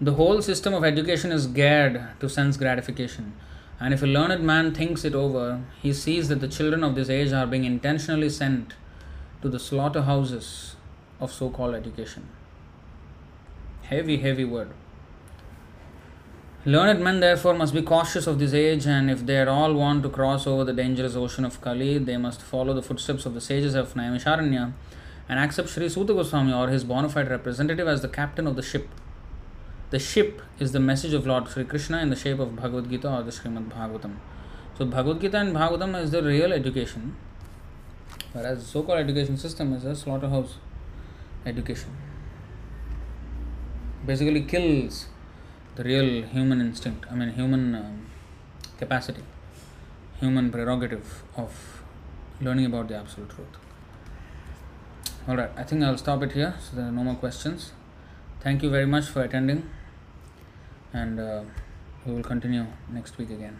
The 0.00 0.14
whole 0.14 0.40
system 0.42 0.74
of 0.74 0.84
education 0.84 1.32
is 1.32 1.48
geared 1.48 2.00
to 2.20 2.28
sense 2.28 2.56
gratification. 2.56 3.32
And 3.80 3.92
if 3.92 4.00
a 4.00 4.06
learned 4.06 4.44
man 4.44 4.72
thinks 4.72 5.04
it 5.04 5.12
over, 5.12 5.60
he 5.82 5.92
sees 5.92 6.28
that 6.28 6.40
the 6.40 6.46
children 6.46 6.84
of 6.84 6.94
this 6.94 7.10
age 7.10 7.32
are 7.32 7.48
being 7.48 7.64
intentionally 7.64 8.30
sent 8.30 8.74
to 9.42 9.48
the 9.48 9.58
slaughterhouses 9.58 10.76
of 11.18 11.32
so 11.32 11.50
called 11.50 11.74
education. 11.74 12.28
Heavy, 13.82 14.18
heavy 14.18 14.44
word. 14.44 14.70
Learned 16.64 17.02
men, 17.02 17.18
therefore, 17.18 17.54
must 17.54 17.74
be 17.74 17.82
cautious 17.82 18.28
of 18.28 18.38
this 18.38 18.52
age, 18.52 18.86
and 18.86 19.10
if 19.10 19.26
they 19.26 19.38
at 19.38 19.48
all 19.48 19.74
want 19.74 20.04
to 20.04 20.08
cross 20.08 20.46
over 20.46 20.64
the 20.64 20.72
dangerous 20.72 21.16
ocean 21.16 21.44
of 21.44 21.60
Kali, 21.60 21.98
they 21.98 22.16
must 22.16 22.42
follow 22.42 22.72
the 22.72 22.82
footsteps 22.82 23.26
of 23.26 23.34
the 23.34 23.40
sages 23.40 23.74
of 23.74 23.94
Naimisharanya 23.94 24.72
and 25.28 25.40
accept 25.40 25.70
Sri 25.70 25.88
Suta 25.88 26.14
Goswami 26.14 26.52
or 26.52 26.68
his 26.68 26.84
bona 26.84 27.08
fide 27.08 27.30
representative 27.30 27.88
as 27.88 28.02
the 28.02 28.08
captain 28.08 28.46
of 28.46 28.54
the 28.54 28.62
ship. 28.62 28.88
The 29.90 29.98
ship 29.98 30.42
is 30.58 30.72
the 30.72 30.80
message 30.80 31.14
of 31.14 31.26
Lord 31.26 31.48
Sri 31.48 31.64
Krishna 31.64 31.98
in 32.00 32.10
the 32.10 32.16
shape 32.16 32.38
of 32.40 32.54
Bhagavad 32.54 32.90
Gita 32.90 33.10
or 33.10 33.22
the 33.22 33.30
Srimad 33.30 33.70
Bhagavatam. 33.70 34.16
So 34.76 34.84
Bhagavad 34.84 35.22
Gita 35.22 35.38
and 35.38 35.56
Bhagavatam 35.56 36.02
is 36.02 36.10
the 36.10 36.22
real 36.22 36.52
education, 36.52 37.16
whereas 38.34 38.66
so-called 38.66 38.98
education 38.98 39.38
system 39.38 39.72
is 39.72 39.86
a 39.86 39.96
slaughterhouse 39.96 40.58
education. 41.46 41.96
Basically 44.04 44.42
kills 44.42 45.06
the 45.76 45.84
real 45.84 46.22
human 46.22 46.60
instinct, 46.60 47.06
I 47.10 47.14
mean 47.14 47.30
human 47.30 47.74
um, 47.74 48.06
capacity, 48.76 49.22
human 50.20 50.50
prerogative 50.50 51.22
of 51.34 51.82
learning 52.42 52.66
about 52.66 52.88
the 52.88 52.96
absolute 52.96 53.30
truth. 53.30 53.56
Alright, 55.26 55.50
I 55.56 55.62
think 55.62 55.82
I'll 55.82 55.96
stop 55.96 56.22
it 56.22 56.32
here 56.32 56.54
so 56.60 56.76
there 56.76 56.88
are 56.88 56.92
no 56.92 57.04
more 57.04 57.14
questions. 57.14 57.72
Thank 58.40 58.62
you 58.62 58.68
very 58.68 58.86
much 58.86 59.06
for 59.06 59.22
attending 59.22 59.68
and 60.92 61.20
uh, 61.20 61.42
we 62.06 62.12
will 62.12 62.22
continue 62.22 62.66
next 62.90 63.18
week 63.18 63.30
again. 63.30 63.56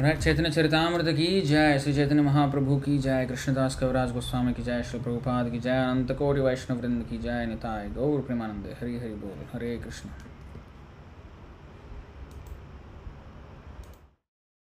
Right 0.00 0.18
Chaitanya 0.18 0.50
Charitamrita 0.50 1.06
की 1.16 1.40
जय 1.40 1.78
श्री 1.78 1.92
चैतन्य 1.94 2.22
महाप्रभु 2.22 2.76
की 2.76 2.96
जय 2.98 3.26
कृष्णदास 3.26 3.74
कविराज 3.80 4.12
गोस्वामी 4.12 4.52
की 4.54 4.62
जय 4.62 4.82
श्री 4.82 5.00
प्रभुपाद 5.00 5.50
की 5.50 5.58
जय 5.58 5.78
अनंत 5.80 6.12
कोटि 6.18 6.40
वैष्णव 6.40 6.78
वृंद 6.78 7.04
की 7.10 7.18
जय 7.18 7.46
निताय 7.46 7.88
गौर 7.96 8.20
प्रेमानंद 8.20 8.74
हरि 8.80 8.96
हरि 8.98 9.14
बोल 9.24 9.44
हरे 9.52 9.76
कृष्ण 9.78 10.08